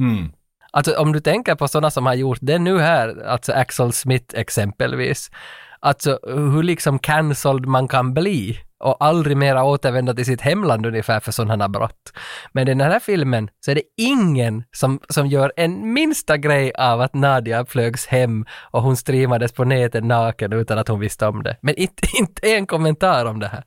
Mm. 0.02 0.32
Alltså 0.72 0.94
om 0.94 1.14
du 1.14 1.20
tänker 1.20 1.56
på 1.56 1.68
sådana 1.68 1.92
som 1.92 2.06
har 2.06 2.14
gjort 2.14 2.40
det 2.42 2.60
nu 2.60 2.80
här, 2.80 3.24
alltså 3.26 3.54
Axel 3.54 3.94
Smith 3.94 4.40
exempelvis, 4.40 5.32
alltså 5.80 6.20
hur 6.24 6.64
liksom 6.64 7.00
cancelled 7.00 7.66
man 7.66 7.88
kan 7.88 8.14
bli 8.14 8.60
och 8.80 9.06
aldrig 9.06 9.38
mera 9.38 9.64
återvända 9.64 10.14
till 10.14 10.26
sitt 10.26 10.42
hemland 10.42 10.86
ungefär 10.86 11.20
för 11.20 11.32
sådana 11.32 11.70
brott. 11.70 12.14
Men 12.52 12.68
i 12.68 12.72
den 12.72 12.82
här 12.82 13.00
filmen 13.00 13.50
så 13.66 13.72
är 13.72 13.76
det 13.76 13.84
ingen 13.98 14.64
som, 14.72 15.00
som 15.10 15.28
gör 15.28 15.52
en 15.56 15.94
minsta 15.94 16.38
grej 16.38 16.72
av 16.78 17.02
att 17.02 17.14
Nadia 17.14 17.66
flögs 17.66 18.08
hem 18.08 18.46
och 18.72 18.82
hon 18.82 18.98
streamades 18.98 19.52
på 19.52 19.64
nätet 19.64 20.04
naken 20.04 20.54
utan 20.54 20.78
att 20.78 20.88
hon 20.88 21.00
visste 21.00 21.28
om 21.28 21.44
det. 21.44 21.58
Men 21.62 21.76
inte, 21.76 22.08
inte 22.20 22.56
en 22.56 22.68
kommentar 22.68 23.26
om 23.26 23.40
det 23.40 23.48
här. 23.48 23.64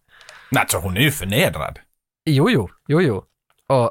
Nej, 0.51 0.61
alltså 0.61 0.79
hon 0.79 0.97
är 0.97 1.01
ju 1.01 1.11
förnedrad. 1.11 1.79
Jo, 2.25 2.51
jo, 2.51 2.69
jo, 2.89 3.03
jo. 3.03 3.25
Och 3.69 3.91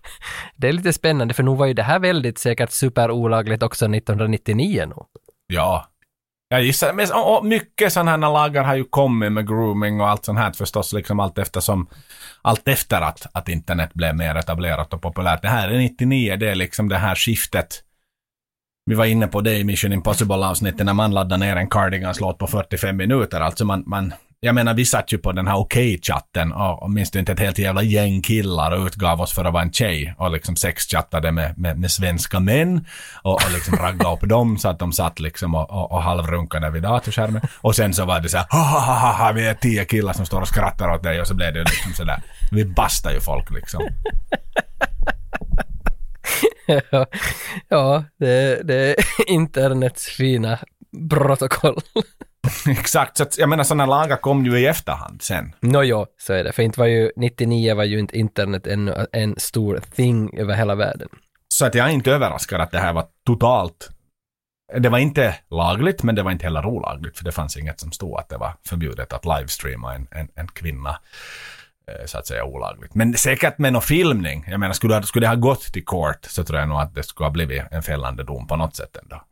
det 0.56 0.68
är 0.68 0.72
lite 0.72 0.92
spännande 0.92 1.34
för 1.34 1.42
nu 1.42 1.54
var 1.54 1.66
ju 1.66 1.74
det 1.74 1.82
här 1.82 1.98
väldigt 1.98 2.38
säkert 2.38 2.70
superolagligt 2.70 3.62
också 3.62 3.84
1999 3.84 4.86
nog. 4.86 5.06
Ja. 5.46 5.88
Jag 6.48 6.62
gissar, 6.62 6.92
men 6.92 7.12
och, 7.12 7.38
och 7.38 7.46
mycket 7.46 7.92
sådana 7.92 8.10
här 8.10 8.18
lagar 8.18 8.64
har 8.64 8.74
ju 8.74 8.84
kommit 8.84 9.32
med 9.32 9.46
grooming 9.48 10.00
och 10.00 10.08
allt 10.08 10.24
sånt 10.24 10.38
här 10.38 10.52
förstås, 10.52 10.92
liksom 10.92 11.20
allt 11.20 11.38
eftersom, 11.38 11.86
allt 12.42 12.68
efter 12.68 13.00
att, 13.00 13.26
att 13.32 13.48
internet 13.48 13.94
blev 13.94 14.16
mer 14.16 14.34
etablerat 14.34 14.94
och 14.94 15.02
populärt. 15.02 15.42
Det 15.42 15.48
här 15.48 15.68
är 15.68 15.78
99, 15.78 16.36
det 16.36 16.50
är 16.50 16.54
liksom 16.54 16.88
det 16.88 16.96
här 16.96 17.14
skiftet. 17.14 17.82
Vi 18.86 18.94
var 18.94 19.04
inne 19.04 19.26
på 19.26 19.40
det 19.40 19.58
i 19.58 19.64
Mission 19.64 19.92
Impossible-avsnittet 19.92 20.86
när 20.86 20.94
man 20.94 21.14
laddar 21.14 21.38
ner 21.38 21.56
en 21.56 21.70
Cardigans-låt 21.70 22.38
på 22.38 22.46
45 22.46 22.96
minuter. 22.96 23.40
Alltså 23.40 23.64
man, 23.64 23.84
man, 23.86 24.14
jag 24.44 24.54
menar 24.54 24.74
vi 24.74 24.84
satt 24.84 25.12
ju 25.12 25.18
på 25.18 25.32
den 25.32 25.46
här 25.46 25.56
okej-chatten 25.56 26.52
och, 26.52 26.82
åtminstone 26.82 26.94
minns 26.94 27.10
du 27.10 27.18
inte 27.18 27.32
ett 27.32 27.40
helt 27.40 27.58
jävla 27.58 27.82
gäng 27.82 28.22
killar 28.22 28.72
och 28.72 28.86
utgav 28.86 29.20
oss 29.20 29.32
för 29.32 29.44
att 29.44 29.52
vara 29.52 29.62
en 29.62 29.72
tjej 29.72 30.14
och 30.18 30.30
liksom 30.30 30.56
sexchattade 30.56 31.32
med, 31.32 31.58
med, 31.58 31.78
med 31.78 31.90
svenska 31.90 32.40
män 32.40 32.86
och, 33.22 33.34
och 33.34 33.52
liksom 33.52 33.76
raggade 33.76 34.14
upp 34.14 34.28
dem 34.28 34.58
så 34.58 34.68
att 34.68 34.78
de 34.78 34.92
satt 34.92 35.20
liksom 35.20 35.54
och, 35.54 35.70
och, 35.70 35.92
och 35.92 36.02
halvrunkade 36.02 36.70
vid 36.70 36.82
datorskärmen. 36.82 37.42
Och 37.60 37.76
sen 37.76 37.94
så 37.94 38.04
var 38.04 38.20
det 38.20 38.28
så 38.28 38.36
här, 38.36 38.46
ha, 38.50 38.58
ha, 38.58 38.80
ha, 38.80 38.94
ha, 38.94 39.26
ha, 39.26 39.32
vi 39.32 39.46
är 39.46 39.54
tio 39.54 39.84
killar 39.84 40.12
som 40.12 40.26
står 40.26 40.40
och 40.40 40.48
skrattar 40.48 40.88
åt 40.88 41.02
dig 41.02 41.20
och 41.20 41.26
så 41.26 41.34
blev 41.34 41.54
det 41.54 41.60
liksom 41.60 41.92
sådär. 41.92 42.22
Vi 42.52 42.64
bastar 42.64 43.10
ju 43.12 43.20
folk 43.20 43.50
liksom. 43.50 43.82
ja, 46.66 47.06
ja 47.68 48.04
det, 48.18 48.62
det 48.68 48.74
är 48.74 48.96
internets 49.26 50.06
fina 50.06 50.58
protokoll. 51.10 51.80
Exakt, 52.68 53.16
så 53.16 53.22
att, 53.22 53.38
jag 53.38 53.48
menar 53.48 53.64
sådana 53.64 53.86
lagar 53.86 54.16
kom 54.16 54.46
ju 54.46 54.58
i 54.58 54.66
efterhand 54.66 55.22
sen. 55.22 55.54
Nå 55.60 55.82
jo, 55.82 56.06
så 56.18 56.32
är 56.32 56.44
det. 56.44 56.52
För 56.52 56.62
inte 56.62 56.80
var 56.80 56.86
ju, 56.86 57.10
99 57.16 57.74
var 57.74 57.84
ju 57.84 57.98
inte 57.98 58.18
internet 58.18 58.66
ännu 58.66 59.06
en 59.12 59.34
stor 59.38 59.82
thing 59.96 60.38
över 60.38 60.54
hela 60.54 60.74
världen. 60.74 61.08
Så 61.48 61.66
att 61.66 61.74
jag 61.74 61.88
är 61.88 61.92
inte 61.92 62.10
överraskad 62.12 62.60
att 62.60 62.70
det 62.70 62.78
här 62.78 62.92
var 62.92 63.06
totalt 63.26 63.90
det 64.78 64.88
var 64.88 64.98
inte 64.98 65.34
lagligt, 65.50 66.02
men 66.02 66.14
det 66.14 66.22
var 66.22 66.30
inte 66.30 66.44
heller 66.44 66.66
olagligt, 66.66 67.18
för 67.18 67.24
det 67.24 67.32
fanns 67.32 67.56
inget 67.56 67.80
som 67.80 67.92
stod 67.92 68.18
att 68.18 68.28
det 68.28 68.36
var 68.36 68.54
förbjudet 68.66 69.12
att 69.12 69.24
livestreama 69.24 69.94
en, 69.94 70.08
en, 70.10 70.28
en 70.34 70.48
kvinna, 70.48 70.98
eh, 71.88 72.06
så 72.06 72.18
att 72.18 72.26
säga 72.26 72.44
olagligt. 72.44 72.94
Men 72.94 73.14
säkert 73.14 73.58
med 73.58 73.72
någon 73.72 73.82
filmning, 73.82 74.44
jag 74.48 74.60
menar, 74.60 74.72
skulle, 74.72 75.02
skulle 75.02 75.26
det 75.26 75.30
ha 75.30 75.36
gått 75.36 75.62
till 75.62 75.84
court 75.84 76.24
så 76.24 76.44
tror 76.44 76.58
jag 76.58 76.68
nog 76.68 76.80
att 76.80 76.94
det 76.94 77.02
skulle 77.02 77.26
ha 77.26 77.32
blivit 77.32 77.62
en 77.70 77.82
fällande 77.82 78.24
dom 78.24 78.46
på 78.46 78.56
något 78.56 78.76
sätt 78.76 78.96
ändå. 78.96 79.22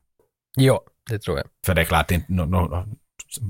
Jo, 0.56 0.80
det 1.10 1.18
tror 1.18 1.36
jag. 1.36 1.46
För 1.66 1.74
det 1.74 1.80
är 1.80 1.84
klart, 1.84 2.10
inte, 2.10 2.32
no, 2.32 2.42
no, 2.42 2.86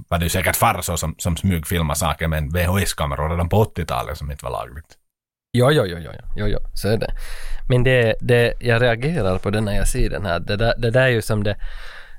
var 0.08 0.18
det 0.18 0.24
ju 0.24 0.30
säkert 0.30 0.56
farsor 0.56 0.96
som, 0.96 1.14
som 1.18 1.36
smygfilmade 1.36 1.98
saker 1.98 2.28
med 2.28 2.38
en 2.38 2.48
VHS-kamera 2.48 3.28
redan 3.28 3.48
på 3.48 3.64
80-talet 3.64 4.18
som 4.18 4.30
inte 4.30 4.44
var 4.44 4.52
lagligt. 4.52 4.96
Jo, 5.52 5.70
jo, 5.70 5.84
jo, 5.86 5.98
jo, 5.98 6.10
ja, 6.36 6.48
ja, 6.48 6.58
så 6.74 6.88
är 6.88 6.96
det. 6.96 7.12
Men 7.68 7.84
det, 7.84 8.14
det, 8.20 8.54
jag 8.60 8.82
reagerar 8.82 9.38
på 9.38 9.50
det 9.50 9.60
när 9.60 9.76
jag 9.76 9.88
ser 9.88 10.10
den 10.10 10.26
här. 10.26 10.40
Det 10.40 10.56
där, 10.56 10.74
det 10.78 10.90
där 10.90 11.02
är 11.02 11.08
ju 11.08 11.22
som 11.22 11.44
det, 11.44 11.56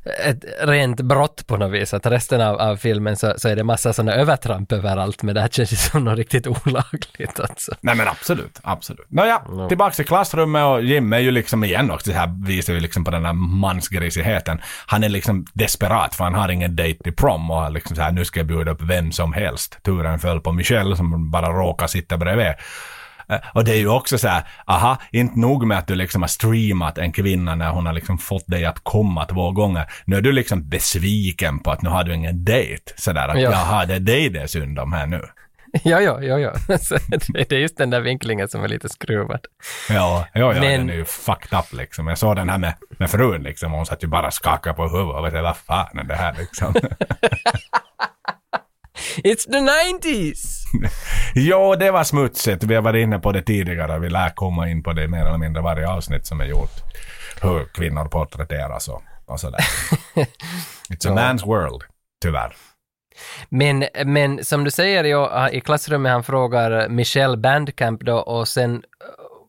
ett 0.06 0.46
rent 0.62 1.02
brott 1.02 1.48
på 1.48 1.58
något 1.58 1.72
vis. 1.72 1.94
Att 1.94 2.06
resten 2.06 2.42
av, 2.42 2.56
av 2.62 2.76
filmen 2.78 3.18
så, 3.18 3.34
så 3.38 3.50
är 3.50 3.56
det 3.56 3.64
massa 3.64 3.94
sådana 3.94 4.14
övertramp 4.14 4.72
överallt, 4.72 5.24
men 5.24 5.36
det 5.36 5.42
här 5.42 5.48
känns 5.48 5.74
ju 5.74 5.76
som 5.76 6.04
något 6.04 6.18
riktigt 6.18 6.48
olagligt 6.48 7.40
alltså. 7.40 7.72
Nej 7.82 7.96
men 7.96 8.08
absolut, 8.08 8.60
absolut. 8.64 9.06
Nåja, 9.12 9.42
tillbaks 9.70 9.96
till 9.96 10.06
klassrummet 10.06 10.66
och 10.66 10.84
Jim 10.84 11.14
är 11.14 11.20
ju 11.20 11.32
liksom 11.32 11.64
igen 11.64 11.92
också, 11.92 12.12
det 12.12 12.18
här 12.18 12.46
visar 12.46 12.74
ju 12.74 12.80
liksom 12.80 13.04
på 13.04 13.12
den 13.12 13.26
här 13.26 13.34
mansgrisigheten. 13.34 14.62
Han 14.86 15.04
är 15.04 15.10
liksom 15.10 15.46
desperat 15.54 16.16
för 16.16 16.24
han 16.24 16.36
har 16.36 16.50
ingen 16.50 16.76
date 16.76 17.04
till 17.04 17.16
prom 17.16 17.52
och 17.52 17.72
liksom 17.72 17.96
så 17.96 18.02
här, 18.02 18.12
nu 18.12 18.26
ska 18.26 18.40
jag 18.40 18.48
bjuda 18.48 18.72
upp 18.72 18.82
vem 18.82 19.12
som 19.12 19.34
helst. 19.34 19.78
Turen 19.84 20.20
föll 20.20 20.42
på 20.42 20.52
Michelle 20.52 20.96
som 20.96 21.32
bara 21.32 21.50
råkar 21.50 21.88
sitta 21.88 22.18
bredvid. 22.18 22.54
Eh, 23.30 23.40
Och 23.54 23.64
det 23.64 23.72
är 23.72 23.78
ju 23.78 23.88
också 23.90 24.18
så 24.18 24.28
här, 24.28 24.44
aha, 24.66 24.98
inte 25.12 25.40
nog 25.40 25.68
med 25.68 25.78
att 25.78 25.88
du 25.88 25.96
liksom 25.96 26.22
har 26.22 26.28
streamat 26.28 26.98
en 26.98 27.12
kvinna 27.12 27.56
när 27.56 27.70
hon 27.70 27.86
har 27.86 27.94
liksom 27.94 28.18
fått 28.18 28.48
dig 28.48 28.66
att 28.66 28.80
komma 28.84 29.26
två 29.26 29.52
gånger. 29.52 29.86
Nu 30.06 30.16
är 30.16 30.22
du 30.22 30.32
liksom 30.32 30.70
besviken 30.70 31.60
på 31.60 31.72
att 31.72 31.82
nu 31.82 31.90
har 31.90 32.04
du 32.04 32.14
ingen 32.16 32.46
dejt. 32.46 32.94
Sådär 32.98 33.28
att 33.28 33.42
Ja. 33.42 33.52
jaha, 33.52 33.86
det 33.86 33.94
är 33.96 34.00
dig 34.00 34.30
det 34.30 34.40
är 34.42 34.48
synd 34.48 34.80
om 34.80 34.94
här 34.94 35.06
nu. 35.08 35.22
Ja, 35.84 36.02
ja, 36.02 36.22
ja, 36.22 36.40
ja. 36.40 36.54
Det, 37.48 37.52
är 37.52 37.60
just 37.60 37.78
den 37.78 37.90
där 37.90 38.02
vinklingen 38.02 38.48
som 38.50 38.64
är 38.64 38.68
lite 38.68 38.90
skruvad. 38.90 39.40
Ja, 39.90 40.26
ja, 40.34 40.40
ja 40.54 40.60
Men- 40.60 40.62
den 40.62 40.90
är 40.90 40.94
ju 40.94 41.06
fucked 41.06 41.60
up 41.60 41.74
liksom. 41.74 42.08
Jag 42.08 42.18
såg 42.18 42.36
den 42.36 42.50
här 42.50 42.58
med, 42.58 42.74
med 43.00 43.10
frun 43.10 43.44
liksom. 43.44 43.72
Hon 43.72 43.86
satt 43.86 44.04
ju 44.04 44.08
bara 44.08 44.28
och 44.28 44.34
skakade 44.34 44.76
på 44.76 44.84
huvudet 44.88 45.16
och 45.16 45.26
vet 45.26 45.34
vad 45.44 45.58
fan 45.58 46.00
är 46.00 46.04
det 46.04 46.16
här 46.16 46.36
liksom. 46.40 46.74
It's 49.24 49.46
the 49.52 49.58
90s! 49.60 50.61
jo, 51.36 51.76
det 51.76 51.92
var 51.92 52.04
smutsigt. 52.04 52.64
Vi 52.64 52.76
har 52.76 52.82
varit 52.82 53.04
inne 53.04 53.20
på 53.20 53.32
det 53.32 53.42
tidigare. 53.42 54.00
Vi 54.00 54.10
lär 54.10 54.30
komma 54.30 54.70
in 54.70 54.84
på 54.84 54.94
det 54.94 55.08
mer 55.08 55.26
eller 55.26 55.38
mindre 55.38 55.62
varje 55.62 55.88
avsnitt 55.88 56.26
som 56.26 56.42
är 56.42 56.46
gjort. 56.46 56.76
Hur 57.42 57.66
kvinnor 57.66 58.06
porträtteras 58.06 58.88
och, 58.88 59.02
och 59.26 59.40
sådär. 59.40 59.60
It's 60.90 61.08
a 61.08 61.14
man's 61.16 61.46
world, 61.46 61.84
tyvärr. 62.22 62.56
Men, 63.50 63.86
men 64.06 64.46
som 64.46 64.64
du 64.64 64.72
säger, 64.72 65.04
ja, 65.04 65.50
i 65.50 65.62
klassrummet 65.62 66.12
han 66.12 66.24
frågar 66.24 66.90
Michelle 66.90 67.38
Bandcamp 67.38 68.02
då 68.02 68.18
och 68.18 68.48
sen 68.48 68.84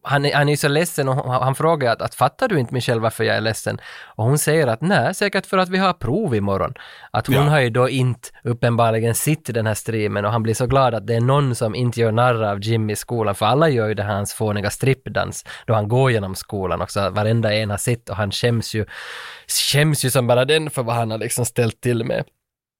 han, 0.04 0.24
är- 0.24 0.34
han 0.34 0.48
är 0.48 0.52
ju 0.52 0.56
så 0.56 0.68
ledsen 0.68 1.08
och 1.08 1.32
han 1.32 1.54
frågar 1.54 1.92
att, 1.92 2.02
att 2.02 2.14
fattar 2.14 2.48
du 2.48 2.58
inte 2.60 2.74
Michelle 2.74 3.00
varför 3.00 3.24
jag 3.24 3.36
är 3.36 3.40
ledsen? 3.40 3.78
Och 4.04 4.24
hon 4.24 4.38
säger 4.38 4.66
att 4.66 4.80
nej, 4.80 5.14
säkert 5.14 5.46
för 5.46 5.58
att 5.58 5.68
vi 5.68 5.78
har 5.78 5.92
prov 5.92 6.34
imorgon. 6.34 6.74
Att 7.10 7.26
hon 7.26 7.36
Ja. 7.36 7.42
har 7.42 7.60
ju 7.60 7.70
då 7.70 7.88
inte 7.88 8.28
uppenbarligen 8.44 9.14
sitt 9.14 9.48
i 9.48 9.52
den 9.52 9.66
här 9.66 9.74
streamen 9.74 10.24
och 10.24 10.32
han 10.32 10.42
blir 10.42 10.54
så 10.54 10.66
glad 10.66 10.94
att 10.94 11.06
det 11.06 11.14
är 11.14 11.20
någon 11.20 11.54
som 11.54 11.74
inte 11.74 12.00
gör 12.00 12.12
narr 12.12 12.42
av 12.42 12.60
Jim 12.60 12.90
i 12.90 12.96
skolan, 12.96 13.34
för 13.34 13.46
alla 13.46 13.68
gör 13.68 13.88
ju 13.88 13.94
det 13.94 14.02
här 14.02 14.14
hans 14.14 14.34
fåniga 14.34 14.70
strippdans 14.70 15.44
då 15.66 15.74
han 15.74 15.88
går 15.88 16.10
genom 16.10 16.34
skolan 16.34 16.82
också, 16.82 17.10
varenda 17.10 17.54
en 17.54 17.70
har 17.70 17.76
sitt 17.78 18.08
och 18.08 18.16
han 18.16 18.30
skäms 18.30 18.74
ju, 18.74 18.86
skäms 19.72 20.04
ju 20.04 20.10
som 20.10 20.26
bara 20.26 20.44
den 20.44 20.70
för 20.70 20.82
vad 20.82 20.94
han 20.96 21.10
har 21.10 21.18
liksom 21.18 21.44
ställt 21.44 21.80
till 21.80 22.04
med. 22.04 22.24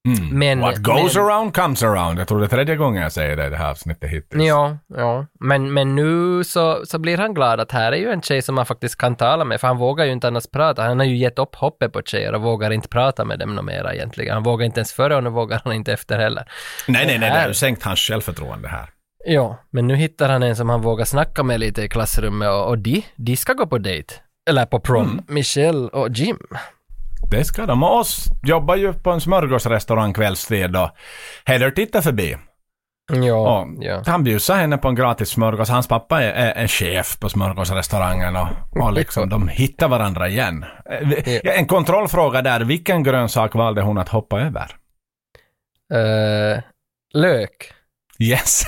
Mm. 0.09 0.39
Men- 0.39 0.61
What 0.61 0.77
goes 0.77 1.15
men- 1.17 1.25
around 1.25 1.55
comes 1.57 1.83
around. 1.83 2.19
Jag 2.19 2.29
tror 2.29 2.39
det 2.41 2.47
är 2.47 2.49
tredje 2.49 2.77
gången 2.77 3.03
jag 3.03 3.13
säger 3.13 3.37
det 3.37 3.47
i 3.47 3.51
det 3.51 3.57
här 3.57 3.71
avsnittet 3.71 4.11
hittills. 4.11 4.45
Ja, 4.45 4.79
ja. 4.97 5.27
Men, 5.41 5.73
men 5.73 5.95
nu 5.95 6.45
så, 6.45 6.87
så 6.87 6.99
blir 6.99 7.19
han 7.19 7.35
glad 7.35 7.61
att 7.61 7.73
här 7.73 7.93
är 7.93 7.97
ju 7.97 8.11
en 8.11 8.23
tjej 8.23 8.43
som 8.43 8.55
man 8.55 8.67
faktiskt 8.67 8.97
kan 8.97 9.17
tala 9.17 9.45
med, 9.45 9.61
för 9.61 9.69
han 9.69 9.79
vågar 9.79 10.05
ju 10.05 10.13
inte 10.13 10.29
annars 10.29 10.47
prata. 10.47 10.83
Han 10.83 10.99
har 10.99 11.07
ju 11.07 11.17
gett 11.17 11.39
upp 11.39 11.55
hoppet 11.55 11.93
på 11.93 12.03
tjejer 12.03 12.33
och 12.35 12.43
vågar 12.43 12.71
inte 12.71 12.89
prata 12.89 13.25
med 13.25 13.39
dem 13.39 13.61
mera 13.67 13.95
egentligen. 13.95 14.35
Han 14.35 14.43
vågar 14.43 14.67
inte 14.67 14.81
ens 14.81 14.93
före 14.93 15.17
och 15.17 15.25
nu 15.25 15.31
vågar 15.31 15.61
han 15.65 15.73
inte 15.73 15.93
efter 15.93 16.19
heller. 16.19 16.45
Nej, 16.89 17.07
nej, 17.07 17.19
nej, 17.19 17.31
det 17.31 17.41
har 17.41 17.49
ju 17.49 17.55
sänkt 17.55 17.83
hans 17.83 18.01
självförtroende 18.01 18.69
här. 18.69 18.89
Ja, 19.25 19.59
men 19.71 19.87
nu 19.87 19.97
hittar 19.97 20.29
han 20.29 20.43
en 20.43 20.57
som 20.57 20.69
han 20.69 20.83
vågar 20.83 21.05
snacka 21.05 21.43
med 21.43 21.61
lite 21.61 21.83
i 21.83 21.89
klassrummet 21.89 22.49
och, 22.49 22.69
och 22.69 22.79
de, 22.79 23.05
de 23.17 23.37
ska 23.37 23.53
gå 23.53 23.67
på 23.67 23.79
dejt. 23.79 24.15
Eller 24.51 24.67
på 24.67 24.81
prom. 24.81 25.11
Mm. 25.11 25.25
Michelle 25.29 25.89
och 25.89 26.09
Jim. 26.11 26.39
Det 27.33 27.45
ska 27.45 27.67
de. 27.67 27.83
Och 27.83 27.99
oss 27.99 28.25
jobbar 28.43 28.77
ju 28.77 28.93
på 28.93 29.11
en 29.11 29.21
smörgåsrestaurang 29.21 30.13
kvällstid 30.15 30.77
och 30.77 30.91
Heather 31.45 31.71
tittar 31.71 32.01
förbi. 32.01 32.37
Ja, 33.13 33.61
Och 33.61 33.85
ja. 33.85 34.03
Han 34.07 34.25
bjussar 34.25 34.57
henne 34.57 34.79
på 34.79 34.89
en 34.89 34.95
gratis 34.95 35.29
smörgås. 35.29 35.69
Hans 35.69 35.89
pappa 35.89 36.23
är, 36.23 36.33
är 36.33 36.63
en 36.63 36.69
chef 36.69 37.19
på 37.21 37.29
smörgåsrestaurangen 37.29 38.37
och, 38.37 38.49
och 38.71 38.93
liksom 38.93 39.29
de 39.29 39.49
hittar 39.49 39.89
varandra 39.89 40.29
igen. 40.29 40.65
En 41.45 41.67
kontrollfråga 41.67 42.43
där. 42.43 42.61
Vilken 42.61 43.03
grönsak 43.03 43.55
valde 43.55 43.83
hon 43.83 43.99
att 43.99 44.09
hoppa 44.09 44.41
över? 44.41 44.77
Eh, 45.95 46.63
lök. 47.15 47.73
Yes. 48.19 48.63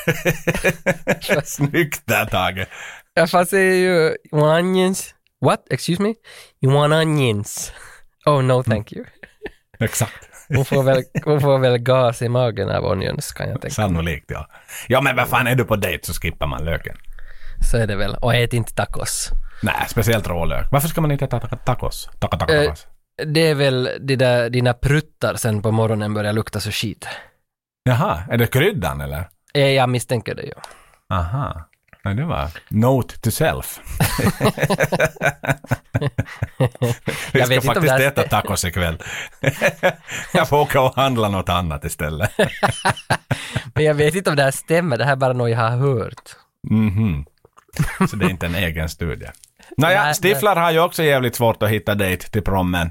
Snyggt 1.44 2.02
där 2.06 2.24
Tage. 2.26 2.66
Ja, 3.14 3.26
fast 3.26 3.50
det 3.50 3.60
är 3.60 3.74
ju 3.74 4.16
you 4.32 4.40
want 4.40 4.64
onions. 4.64 5.14
What? 5.40 5.60
Excuse 5.70 6.02
me? 6.02 6.14
You 6.62 6.74
want 6.74 6.92
onions? 6.92 7.72
Oh 8.26 8.42
no 8.42 8.62
thank 8.62 8.92
you. 8.92 9.04
Exakt. 9.78 10.28
Hon 10.48 10.64
får 10.64 10.82
väl, 10.82 11.02
hon 11.24 11.40
får 11.40 11.58
väl 11.58 11.78
gas 11.78 12.22
i 12.22 12.28
magen 12.28 12.68
av 12.70 12.84
onions 12.84 13.32
kan 13.32 13.48
jag 13.48 13.60
tänka. 13.60 13.74
Sannolikt 13.74 14.24
ja. 14.30 14.46
Ja 14.88 15.00
men 15.00 15.16
vad 15.16 15.28
fan 15.28 15.46
är 15.46 15.54
du 15.54 15.64
på 15.64 15.76
dejt 15.76 16.06
så 16.06 16.12
skippar 16.12 16.46
man 16.46 16.64
löken. 16.64 16.96
Så 17.70 17.76
är 17.76 17.86
det 17.86 17.96
väl. 17.96 18.14
Och 18.14 18.34
ät 18.34 18.52
inte 18.52 18.74
tacos. 18.74 19.30
Nej, 19.62 19.74
speciellt 19.88 20.28
rålök. 20.28 20.66
Varför 20.72 20.88
ska 20.88 21.00
man 21.00 21.10
inte 21.10 21.24
äta 21.24 21.40
ta- 21.40 21.56
tacos? 21.56 22.08
Taco, 22.20 22.38
taco, 22.38 22.52
Eh, 22.52 22.64
tacos. 22.64 22.86
Det 23.26 23.40
är 23.50 23.54
väl 23.54 23.90
de 24.00 24.16
där, 24.16 24.50
dina 24.50 24.74
pruttar 24.74 25.34
sen 25.34 25.62
på 25.62 25.70
morgonen 25.70 26.14
börjar 26.14 26.32
lukta 26.32 26.60
så 26.60 26.70
skit. 26.70 27.08
Jaha, 27.84 28.22
är 28.30 28.36
det 28.38 28.46
kryddan 28.46 29.00
eller? 29.00 29.28
Eh, 29.54 29.66
Jag 29.70 29.88
misstänker 29.88 30.34
det 30.34 30.42
ju. 30.42 30.52
Aha. 31.12 31.68
Nej, 32.04 32.14
det 32.14 32.24
var 32.24 32.48
note 32.68 33.18
to 33.18 33.30
self. 33.30 33.80
Vi 37.32 37.38
Jag 37.40 37.46
ska 37.48 37.60
faktiskt 37.60 37.82
det 37.86 37.90
här- 37.90 38.00
äta 38.00 38.22
tacos 38.22 38.64
ikväll. 38.64 39.02
jag 40.32 40.48
får 40.48 40.60
åka 40.60 40.80
och 40.80 40.94
handla 40.96 41.28
något 41.28 41.48
annat 41.48 41.84
istället. 41.84 42.30
Men 43.74 43.84
jag 43.84 43.94
vet 43.94 44.14
inte 44.14 44.30
om 44.30 44.36
det 44.36 44.42
här 44.42 44.50
stämmer, 44.50 44.98
det 44.98 45.04
här 45.04 45.12
är 45.12 45.16
bara 45.16 45.32
något 45.32 45.50
jag 45.50 45.58
har 45.58 45.76
hört. 45.76 46.30
Mhm. 46.70 47.24
Så 48.10 48.16
det 48.16 48.26
är 48.26 48.30
inte 48.30 48.46
en 48.46 48.54
egen 48.54 48.88
studie. 48.88 49.26
Nåja, 49.76 50.02
Nej, 50.04 50.14
Stiflar 50.14 50.56
har 50.56 50.70
ju 50.70 50.78
också 50.80 51.02
jävligt 51.02 51.34
svårt 51.36 51.62
att 51.62 51.68
hitta 51.70 51.94
dejt 51.94 52.28
till 52.28 52.42
prommen. 52.42 52.90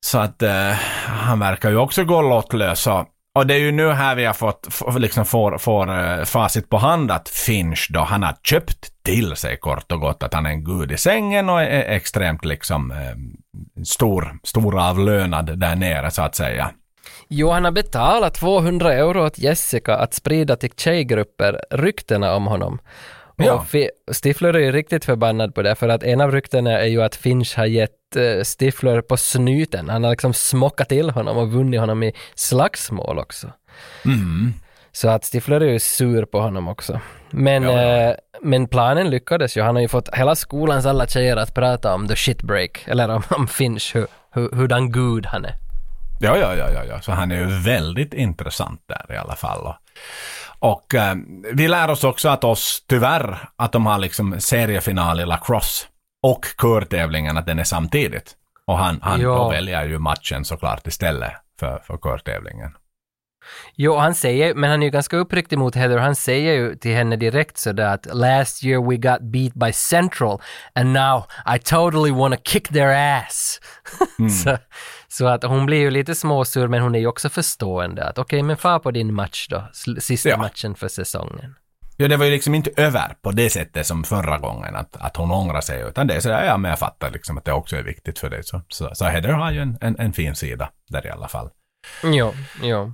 Så 0.00 0.18
att 0.18 0.42
eh, 0.42 0.70
han 1.06 1.38
verkar 1.38 1.70
ju 1.70 1.76
också 1.76 2.04
gå 2.04 2.22
lottlös. 2.22 2.86
Och, 2.86 3.06
och 3.34 3.46
det 3.46 3.54
är 3.54 3.58
ju 3.58 3.72
nu 3.72 3.90
här 3.90 4.14
vi 4.14 4.24
har 4.24 4.34
fått, 4.34 4.68
liksom 4.98 5.24
får, 5.24 5.58
får 5.58 6.00
eh, 6.00 6.24
facit 6.24 6.68
på 6.68 6.76
hand 6.76 7.10
att 7.10 7.28
Finch 7.28 7.88
då, 7.90 8.00
han 8.00 8.22
har 8.22 8.36
köpt 8.42 9.02
till 9.02 9.36
sig 9.36 9.56
kort 9.56 9.92
och 9.92 10.00
gott 10.00 10.22
att 10.22 10.34
han 10.34 10.46
är 10.46 10.50
en 10.50 10.64
gud 10.64 10.92
i 10.92 10.96
sängen 10.96 11.48
och 11.48 11.62
är 11.62 11.96
extremt 11.96 12.44
liksom 12.44 12.90
eh, 12.90 13.84
stor, 13.84 14.38
storavlönad 14.42 15.58
där 15.58 15.76
nere 15.76 16.10
så 16.10 16.22
att 16.22 16.34
säga. 16.34 16.70
Jo, 17.28 17.50
han 17.50 17.64
har 17.64 17.72
betalat 17.72 18.34
200 18.34 18.92
euro 18.92 19.26
åt 19.26 19.38
Jessica 19.38 19.96
att 19.96 20.14
sprida 20.14 20.56
till 20.56 20.70
tjejgrupper 20.76 21.60
ryktena 21.70 22.34
om 22.34 22.46
honom. 22.46 22.78
Ja. 23.46 23.66
Och 24.08 24.14
Stifler 24.24 24.54
är 24.54 24.58
ju 24.58 24.72
riktigt 24.72 25.04
förbannad 25.04 25.54
på 25.54 25.62
det, 25.62 25.74
för 25.74 25.88
att 25.88 26.02
en 26.02 26.20
av 26.20 26.32
ryktena 26.32 26.80
är 26.80 26.86
ju 26.86 27.02
att 27.02 27.16
Finch 27.16 27.56
har 27.56 27.66
gett 27.66 28.16
eh, 28.16 28.44
Stifler 28.44 29.00
på 29.00 29.16
snyten. 29.16 29.88
Han 29.88 30.04
har 30.04 30.10
liksom 30.10 30.34
smockat 30.34 30.88
till 30.88 31.10
honom 31.10 31.36
och 31.36 31.52
vunnit 31.52 31.80
honom 31.80 32.02
i 32.02 32.12
slagsmål 32.34 33.18
också. 33.18 33.46
Mm. 34.04 34.54
Så 34.92 35.08
att 35.08 35.24
Stifler 35.24 35.60
är 35.60 35.72
ju 35.72 35.78
sur 35.78 36.24
på 36.24 36.40
honom 36.40 36.68
också. 36.68 37.00
Men, 37.30 37.62
Ja, 37.62 37.82
ja. 37.82 38.10
Eh, 38.10 38.14
men 38.42 38.68
planen 38.68 39.10
lyckades 39.10 39.56
ju. 39.56 39.62
Han 39.62 39.74
har 39.74 39.82
ju 39.82 39.88
fått 39.88 40.14
hela 40.14 40.34
skolans 40.34 40.86
alla 40.86 41.06
tjejer 41.06 41.36
att 41.36 41.54
prata 41.54 41.94
om 41.94 42.08
the 42.08 42.16
shitbreak, 42.16 42.84
eller 42.86 43.08
om, 43.08 43.22
om 43.30 43.48
Finch, 43.48 43.94
hur, 43.94 44.06
hur, 44.30 44.50
hurdan 44.50 44.92
gud 44.92 45.26
han 45.26 45.44
är. 45.44 45.54
Ja, 46.22 46.36
ja, 46.36 46.54
ja, 46.56 46.70
ja, 46.70 46.84
ja. 46.84 47.00
Så 47.00 47.12
han 47.12 47.30
är 47.32 47.36
ju 47.36 47.46
väldigt 47.60 48.14
intressant 48.14 48.80
där 48.88 49.14
i 49.14 49.16
alla 49.16 49.36
fall. 49.36 49.74
Och, 50.58 50.94
eh, 50.94 51.14
vi 51.52 51.68
lär 51.68 51.90
oss 51.90 52.04
också 52.04 52.28
att 52.28 52.44
oss, 52.44 52.84
tyvärr, 52.88 53.38
att 53.56 53.72
de 53.72 53.86
har 53.86 53.98
liksom 53.98 54.40
seriefinal 54.40 55.20
i 55.20 55.26
lacrosse 55.26 55.86
och 56.22 56.46
körtävlingen, 56.62 57.38
att 57.38 57.46
den 57.46 57.58
är 57.58 57.64
samtidigt. 57.64 58.32
Och 58.66 58.78
han, 58.78 58.98
han 59.02 59.20
Ja. 59.20 59.48
väljer 59.48 59.84
ju 59.84 59.98
matchen 59.98 60.44
såklart 60.44 60.86
istället 60.86 61.32
för, 61.60 61.78
för 61.86 61.96
körtävlingen. 61.96 62.70
Jo, 63.74 63.96
han 63.96 64.14
säger, 64.14 64.54
men 64.54 64.70
han 64.70 64.82
är 64.82 64.86
ju 64.86 64.90
ganska 64.90 65.16
uppriktig 65.16 65.58
mot 65.58 65.74
Heather. 65.74 65.98
Han 65.98 66.14
säger 66.16 66.52
ju 66.54 66.76
till 66.76 66.94
henne 66.94 67.16
direkt 67.16 67.58
sådär 67.58 67.86
att 67.94 68.06
last 68.12 68.64
year 68.64 68.90
we 68.90 68.96
got 68.96 69.20
beat 69.20 69.54
by 69.54 69.72
Central 69.72 70.40
and 70.74 70.92
now 70.92 71.24
I 71.56 71.58
totally 71.58 72.10
wanna 72.12 72.36
kick 72.36 72.68
their 72.68 73.18
ass. 73.18 73.60
så, 74.44 74.58
så 75.12 75.26
att 75.26 75.44
hon 75.44 75.66
blir 75.66 75.78
ju 75.78 75.90
lite 75.90 76.14
småsur 76.14 76.68
men 76.68 76.82
hon 76.82 76.94
är 76.94 76.98
ju 76.98 77.06
också 77.06 77.28
förstående 77.28 78.04
att 78.08 78.18
okej, 78.18 78.42
men 78.42 78.56
far 78.56 78.78
på 78.78 78.90
din 78.90 79.14
match 79.14 79.46
då, 79.50 79.68
sista 80.00 80.28
Ja. 80.28 80.36
matchen 80.36 80.74
för 80.74 80.88
säsongen. 80.88 81.54
Ja, 81.96 82.08
det 82.08 82.16
var 82.16 82.24
ju 82.24 82.30
liksom 82.30 82.54
inte 82.54 82.70
över 82.76 83.16
på 83.22 83.30
det 83.30 83.50
sättet 83.50 83.86
som 83.86 84.04
förra 84.04 84.38
gången, 84.38 84.76
att, 84.76 84.96
att 84.96 85.16
hon 85.16 85.30
ångrar 85.30 85.60
sig, 85.60 85.82
utan 85.88 86.06
det 86.06 86.14
är 86.14 86.20
sådär, 86.20 86.44
ja 86.44 86.56
men 86.56 86.68
jag 86.68 86.78
fattar 86.78 87.10
liksom 87.10 87.38
att 87.38 87.44
det 87.44 87.52
också 87.52 87.76
är 87.76 87.82
viktigt 87.82 88.18
för 88.18 88.30
dig. 88.30 88.44
Så, 88.44 88.62
så, 88.68 88.90
så 88.94 89.04
Heather 89.04 89.32
har 89.32 89.50
ju 89.52 89.60
en, 89.60 89.78
en, 89.80 89.96
en 89.98 90.12
fin 90.12 90.34
sida 90.34 90.70
där 90.88 91.06
i 91.06 91.10
alla 91.10 91.28
fall. 91.28 91.50
Jo, 92.04 92.34
jo. 92.62 92.92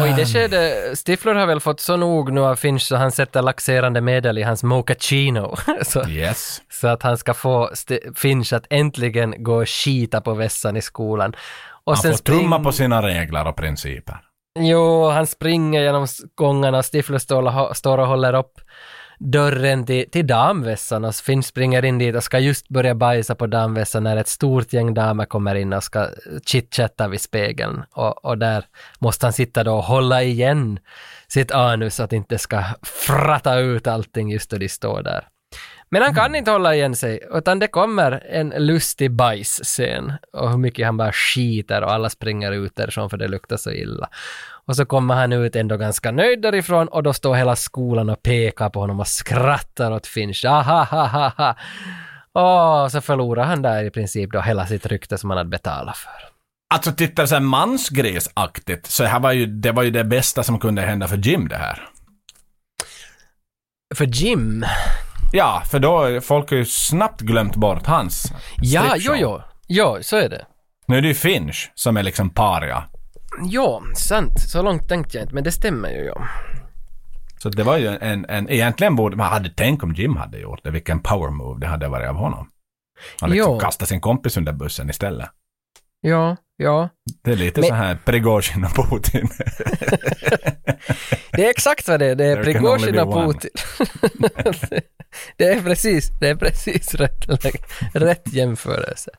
Och 0.00 0.08
i 0.08 0.12
det 0.16 0.26
skedet, 0.26 0.98
Stifler 0.98 1.34
har 1.34 1.46
väl 1.46 1.60
fått 1.60 1.80
så 1.80 1.96
nog 1.96 2.32
nu 2.32 2.40
av 2.40 2.56
Finch 2.56 2.82
så 2.82 2.96
han 2.96 3.12
sätter 3.12 3.42
laxerande 3.42 4.00
medel 4.00 4.38
i 4.38 4.42
hans 4.42 4.62
mochaccino. 4.62 5.56
så, 5.82 6.08
Yes. 6.08 6.62
så 6.70 6.88
att 6.88 7.02
han 7.02 7.18
ska 7.18 7.34
få 7.34 7.68
St- 7.72 8.00
Finch 8.16 8.52
att 8.52 8.66
äntligen 8.70 9.42
gå 9.42 9.54
och 9.62 9.68
skita 9.68 10.20
på 10.20 10.34
vässan 10.34 10.76
i 10.76 10.82
skolan. 10.82 11.32
Och 11.84 11.96
Han 11.96 12.12
får 12.12 12.18
tumma 12.18 12.58
på 12.60 12.72
sina 12.72 13.02
regler 13.02 13.46
och 13.46 13.56
principer. 13.56 14.16
Jo, 14.58 15.08
han 15.08 15.26
springer 15.26 15.80
genom 15.82 16.06
gångarna 16.34 16.78
och 16.78 16.84
Stifler 16.84 17.18
står 17.74 17.98
och 17.98 18.06
håller 18.06 18.34
upp 18.34 18.52
dörren 19.18 19.86
till, 19.86 20.10
till 20.10 20.26
damvässan 20.26 21.04
och 21.04 21.14
Finch 21.14 21.44
springer 21.44 21.84
in 21.84 21.98
dit 21.98 22.16
och 22.16 22.24
ska 22.24 22.38
just 22.38 22.68
börja 22.68 22.94
bajsa 22.94 23.34
på 23.34 23.46
damvässan 23.46 24.02
när 24.02 24.16
ett 24.16 24.28
stort 24.28 24.72
gäng 24.72 24.94
damer 24.94 25.24
kommer 25.24 25.54
in 25.54 25.72
och 25.72 25.84
ska 25.84 26.08
chitchatta 26.46 27.08
vid 27.08 27.20
spegeln. 27.20 27.82
Och, 27.92 28.24
och 28.24 28.38
där 28.38 28.64
måste 28.98 29.26
han 29.26 29.32
sitta 29.32 29.64
då 29.64 29.74
och 29.74 29.84
hålla 29.84 30.22
igen 30.22 30.78
sitt 31.28 31.50
anus 31.50 31.94
så 31.94 32.02
att 32.02 32.12
inte 32.12 32.38
ska 32.38 32.64
fratta 32.82 33.58
ut 33.58 33.86
allting 33.86 34.30
just 34.30 34.50
då 34.50 34.56
de 34.58 34.68
står 34.68 35.02
där. 35.02 35.28
Men 35.90 36.02
han 36.02 36.14
kan 36.14 36.34
inte 36.34 36.50
hålla 36.50 36.74
igen 36.74 36.96
sig, 36.96 37.20
utan 37.32 37.58
det 37.58 37.68
kommer 37.68 38.22
en 38.30 38.48
lustig 38.48 39.10
bajsscen 39.10 40.12
och 40.32 40.50
hur 40.50 40.58
mycket 40.58 40.86
han 40.86 40.96
bara 40.96 41.12
skiter 41.12 41.82
och 41.82 41.92
alla 41.92 42.10
springer 42.10 42.52
ut 42.52 42.76
därifrån 42.76 43.10
för 43.10 43.16
det 43.16 43.28
luktar 43.28 43.56
så 43.56 43.70
illa. 43.70 44.08
Och 44.68 44.76
så 44.76 44.84
kommer 44.84 45.14
han 45.14 45.32
ut 45.32 45.56
ändå 45.56 45.76
ganska 45.76 46.10
nöjd 46.10 46.42
därifrån 46.42 46.88
och 46.88 47.02
då 47.02 47.12
står 47.12 47.34
hela 47.34 47.56
skolan 47.56 48.10
och 48.10 48.22
pekar 48.22 48.70
på 48.70 48.80
honom 48.80 49.00
och 49.00 49.08
skrattar 49.08 49.90
åt 49.92 50.06
Finch. 50.06 50.44
Aha, 50.44 50.84
ha, 50.84 51.06
ha, 51.06 51.32
ha. 51.36 51.56
Och 52.82 52.92
så 52.92 53.00
förlorar 53.00 53.44
han 53.44 53.62
där 53.62 53.84
i 53.84 53.90
princip 53.90 54.32
då 54.32 54.40
hela 54.40 54.66
sitt 54.66 54.86
rykte 54.86 55.18
som 55.18 55.30
han 55.30 55.36
hade 55.36 55.50
betalat 55.50 55.96
för. 55.96 56.12
Alltså 56.74 56.92
tittar 56.92 57.26
så 57.26 57.34
här 57.34 57.42
mansgrisaktigt, 57.42 58.86
så 58.86 59.04
här 59.04 59.20
var 59.20 59.32
ju, 59.32 59.46
det 59.46 59.72
var 59.72 59.82
ju 59.82 59.90
det 59.90 60.04
bästa 60.04 60.42
som 60.42 60.58
kunde 60.58 60.82
hända 60.82 61.08
för 61.08 61.16
Jim 61.16 61.48
det 61.48 61.56
här. 61.56 61.88
För 63.94 64.04
Jim? 64.04 64.64
Ja, 65.32 65.62
för 65.70 65.78
då 65.78 66.20
folk 66.20 66.50
har 66.50 66.56
ju 66.56 66.64
snabbt 66.64 67.20
glömt 67.20 67.56
bort 67.56 67.86
hans 67.86 68.32
Ja, 68.62 68.94
jo, 68.96 69.14
jo. 69.16 69.42
Jo, 69.68 69.98
så 70.02 70.16
är 70.16 70.28
det. 70.28 70.46
Nu 70.86 70.96
är 70.96 71.02
det 71.02 71.08
ju 71.08 71.14
Finch 71.14 71.72
som 71.74 71.96
är 71.96 72.02
liksom 72.02 72.30
paria. 72.30 72.84
Ja, 73.42 73.82
sant. 73.96 74.40
Så 74.40 74.62
långt 74.62 74.88
tänkte 74.88 75.16
jag 75.16 75.24
inte, 75.24 75.34
men 75.34 75.44
det 75.44 75.52
stämmer 75.52 75.88
ju. 75.88 76.04
Ja. 76.04 76.28
Så 77.42 77.48
det 77.48 77.62
var 77.62 77.76
ju 77.76 77.86
en, 78.00 78.24
en 78.28 78.50
egentligen 78.50 78.96
borde 78.96 79.16
man 79.16 79.32
hade 79.32 79.50
tänkt 79.50 79.82
om 79.82 79.94
Jim 79.94 80.16
hade 80.16 80.38
gjort 80.38 80.60
det, 80.64 80.70
vilken 80.70 81.00
power 81.00 81.30
move 81.30 81.60
det 81.60 81.66
hade 81.66 81.88
varit 81.88 82.08
av 82.08 82.14
honom. 82.16 82.50
Han 83.20 83.30
liksom 83.30 83.52
Jo. 83.52 83.58
kastade 83.60 83.88
sin 83.88 84.00
kompis 84.00 84.36
under 84.36 84.52
bussen 84.52 84.90
istället. 84.90 85.28
Ja, 86.00 86.36
ja. 86.56 86.88
Det 87.24 87.30
är 87.32 87.36
lite 87.36 87.60
Men- 87.60 87.68
så 87.68 87.74
här 87.74 87.98
Prigozjin 88.04 88.64
och 88.64 88.90
Putin. 88.90 89.28
Det 91.32 91.44
är 91.46 91.50
exakt 91.50 91.88
vad 91.88 92.00
det 92.00 92.06
är. 92.06 92.14
Det 92.14 92.24
är 92.24 92.42
Prigozjin 92.44 92.98
och. 92.98 93.12
Putin. 93.14 93.50
det 95.36 95.44
är 95.44 95.62
precis, 95.62 96.10
det 96.20 96.28
är 96.28 96.34
precis 96.36 96.94
rätt, 96.94 97.24
rätt 97.94 98.32
jämförelse. 98.32 99.10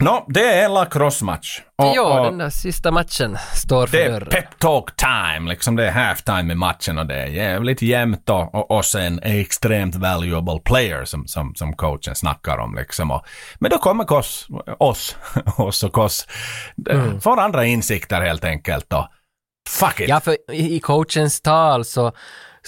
Nå, 0.00 0.24
det 0.28 0.52
är 0.54 0.64
en 0.64 0.74
lacrosse-match. 0.74 1.60
Och- 1.78 1.92
ja, 1.96 2.20
och 2.20 2.24
den 2.26 2.38
där 2.38 2.50
sista 2.50 2.90
matchen 2.90 3.36
står 3.54 3.86
för 3.86 3.96
det 3.98 4.04
är 4.04 4.10
dörren. 4.10 4.28
pep 4.30 4.58
talk 4.58 4.96
time, 4.96 5.48
liksom 5.50 5.76
det 5.76 5.86
är 5.86 5.90
halftime 5.90 6.52
i 6.52 6.56
matchen 6.56 6.98
och 6.98 7.06
det 7.06 7.14
är 7.22 7.26
jävligt 7.26 7.82
jämnt 7.82 8.28
och, 8.30 8.54
och, 8.54 8.70
och 8.70 8.84
sen 8.84 9.20
extremt 9.22 9.94
valuable 9.94 10.60
player 10.64 11.04
som, 11.04 11.26
som, 11.26 11.54
som 11.54 11.76
coachen 11.76 12.14
snackar 12.14 12.58
om 12.58 12.74
liksom. 12.74 13.10
Och, 13.10 13.22
men 13.58 13.70
då 13.70 13.78
kommer 13.78 14.04
Koss, 14.04 14.46
oss, 14.78 15.16
oss 15.56 15.84
och 15.84 15.92
Koss, 15.92 16.26
Mm. 16.90 17.20
får 17.20 17.40
andra 17.40 17.64
insikter 17.64 18.20
helt 18.20 18.44
enkelt 18.44 18.92
och 18.92 19.08
fuck 19.68 20.00
it. 20.00 20.08
Ja, 20.08 20.20
för 20.20 20.36
i 20.52 20.80
coachens 20.80 21.40
tal 21.40 21.84
så, 21.84 22.12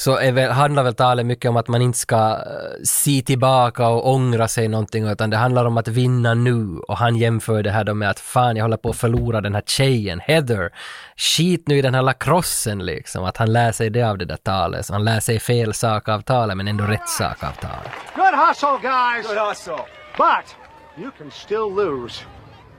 så 0.00 0.16
är 0.16 0.32
väl, 0.32 0.50
handlar 0.50 0.82
väl 0.82 0.94
talet 0.94 1.26
mycket 1.26 1.48
om 1.48 1.56
att 1.56 1.68
man 1.68 1.82
inte 1.82 1.98
ska 1.98 2.16
uh, 2.16 2.38
se 2.84 3.22
tillbaka 3.22 3.88
och 3.88 4.08
ångra 4.08 4.48
sig 4.48 4.68
någonting, 4.68 5.08
utan 5.08 5.30
det 5.30 5.36
handlar 5.36 5.64
om 5.64 5.76
att 5.76 5.88
vinna 5.88 6.34
nu. 6.34 6.78
Och 6.88 6.96
han 6.96 7.16
jämför 7.16 7.62
det 7.62 7.70
här 7.70 7.84
då 7.84 7.94
med 7.94 8.10
att 8.10 8.20
fan, 8.20 8.56
jag 8.56 8.64
håller 8.64 8.76
på 8.76 8.90
att 8.90 8.96
förlora 8.96 9.40
den 9.40 9.54
här 9.54 9.62
tjejen, 9.66 10.20
Heather. 10.20 10.70
Skit 11.16 11.68
nu 11.68 11.78
i 11.78 11.82
den 11.82 11.94
här 11.94 12.02
lacrossen 12.02 12.84
liksom. 12.86 13.24
Att 13.24 13.36
han 13.36 13.52
lär 13.52 13.72
sig 13.72 13.90
det 13.90 14.02
av 14.02 14.18
det 14.18 14.24
där 14.24 14.36
talet. 14.36 14.86
Så 14.86 14.92
han 14.92 15.04
lär 15.04 15.20
sig 15.20 15.40
fel 15.40 15.74
sak 15.74 16.08
av 16.08 16.20
talet, 16.20 16.56
men 16.56 16.68
ändå 16.68 16.84
rätt 16.84 17.08
sak 17.08 17.42
av 17.42 17.52
talet. 17.52 17.92
Good 18.14 18.34
hustle, 18.48 18.78
guys. 18.82 19.26
Good 19.26 19.48
hustle. 19.48 19.84
But 20.16 20.56
you 20.98 21.10
can 21.18 21.30
still 21.30 21.74
lose. 21.74 22.24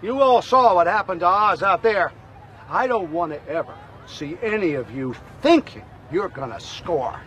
You 0.03 0.22
all 0.23 0.41
saw 0.41 0.73
what 0.73 0.88
happened 0.88 1.19
to 1.19 1.27
Oz 1.27 1.64
out 1.64 1.81
there. 1.81 2.11
I 2.84 2.88
don't 2.88 3.11
want 3.11 3.34
to 3.34 3.52
ever 3.52 3.73
see 4.07 4.38
any 4.43 4.77
of 4.77 4.85
you 4.95 5.14
thinking 5.41 5.84
you're 6.11 6.29
gonna 6.29 6.59
score. 6.59 7.19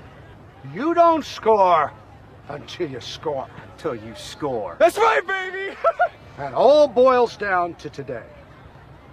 You 0.73 0.95
don't 0.95 1.25
score 1.25 1.93
until 2.49 2.91
you 2.91 3.01
score. 3.01 3.49
Till 3.79 3.95
you 3.95 4.15
score. 4.15 4.77
That's 4.79 4.99
right, 4.99 5.27
baby! 5.27 5.77
and 6.39 6.55
all 6.55 6.89
boils 6.89 7.37
down 7.37 7.75
to 7.75 7.91
today. 7.91 8.27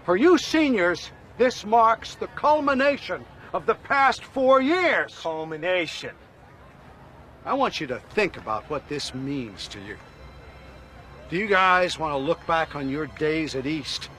For 0.06 0.18
you 0.18 0.38
seniors, 0.38 1.12
this 1.38 1.66
marks 1.66 2.16
the 2.16 2.28
culmination 2.28 3.24
of 3.54 3.66
the 3.66 3.76
past 3.76 4.24
four 4.24 4.62
years. 4.62 5.18
Culmination. 5.20 6.12
I 7.46 7.54
want 7.54 7.82
you 7.82 7.88
to 7.88 8.00
think 8.12 8.38
about 8.38 8.70
what 8.70 8.88
this 8.88 9.14
means 9.14 9.68
to 9.70 9.80
you. 9.80 9.98
Do 11.30 11.38
you 11.38 11.48
guys 11.48 11.98
want 11.98 12.14
to 12.14 12.18
look 12.18 12.46
back 12.46 12.76
on 12.76 12.90
your 12.90 13.08
days 13.08 13.56
at 13.56 13.66
East 13.66 14.10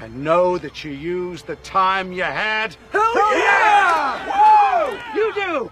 and 0.00 0.24
know 0.24 0.56
that 0.58 0.82
you 0.82 0.92
used 0.92 1.46
the 1.46 1.56
time 1.56 2.12
you 2.12 2.22
had? 2.22 2.74
Hell, 2.90 3.38
yeah! 3.38 4.26
Whoa! 4.30 4.98
You 5.14 5.34
do! 5.34 5.70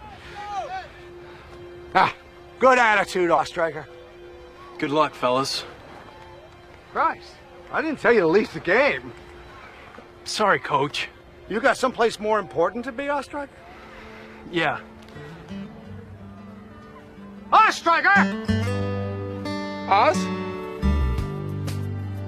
Ah, 1.95 2.15
good 2.59 2.79
attitude, 2.79 3.31
Ostriker. 3.31 3.87
Good 4.79 4.91
luck, 4.91 5.15
fellas. 5.15 5.65
Christ, 6.93 7.33
I 7.73 7.81
didn't 7.81 8.01
tell 8.01 8.13
you 8.13 8.21
to 8.21 8.27
leave 8.27 8.53
the 8.53 8.61
game. 8.61 9.13
Sorry, 10.25 10.59
coach. 10.59 11.09
You 11.49 11.61
got 11.61 11.79
someplace 11.79 12.21
more 12.21 12.39
important 12.39 12.85
to 12.85 12.93
be, 12.93 13.09
Ostriker? 13.09 13.53
Yeah. 14.53 14.81
Ostriker! 17.51 18.45
Oz? 19.89 20.19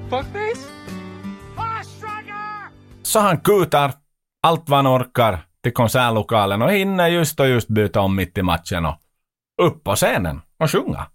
Fuckface? 0.09 0.80
Så 3.11 3.19
han 3.19 3.41
kutar 3.41 3.93
allt 4.43 4.69
vad 4.69 4.79
han 4.79 4.87
orkar 4.87 5.39
till 5.63 5.73
konsertlokalen 5.73 6.63
och 6.63 6.73
hinner 6.73 7.09
just 7.09 7.41
och 7.41 7.49
just 7.49 7.69
byta 7.69 8.01
om 8.01 8.17
mitt 8.17 8.39
i 8.39 8.43
matchen 8.43 8.87
och 8.87 8.97
upp 9.63 9.85
på 9.85 9.97
scenen 9.97 10.41
och 10.59 10.71
sjunga. 10.71 11.07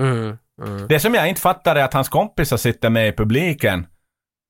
Mm, 0.00 0.38
mm. 0.62 0.88
Det 0.88 1.00
som 1.00 1.14
jag 1.14 1.28
inte 1.28 1.40
fattar 1.40 1.76
är 1.76 1.84
att 1.84 1.94
hans 1.94 2.08
kompisar 2.08 2.56
sitter 2.56 2.90
med 2.90 3.08
i 3.08 3.12
publiken. 3.12 3.86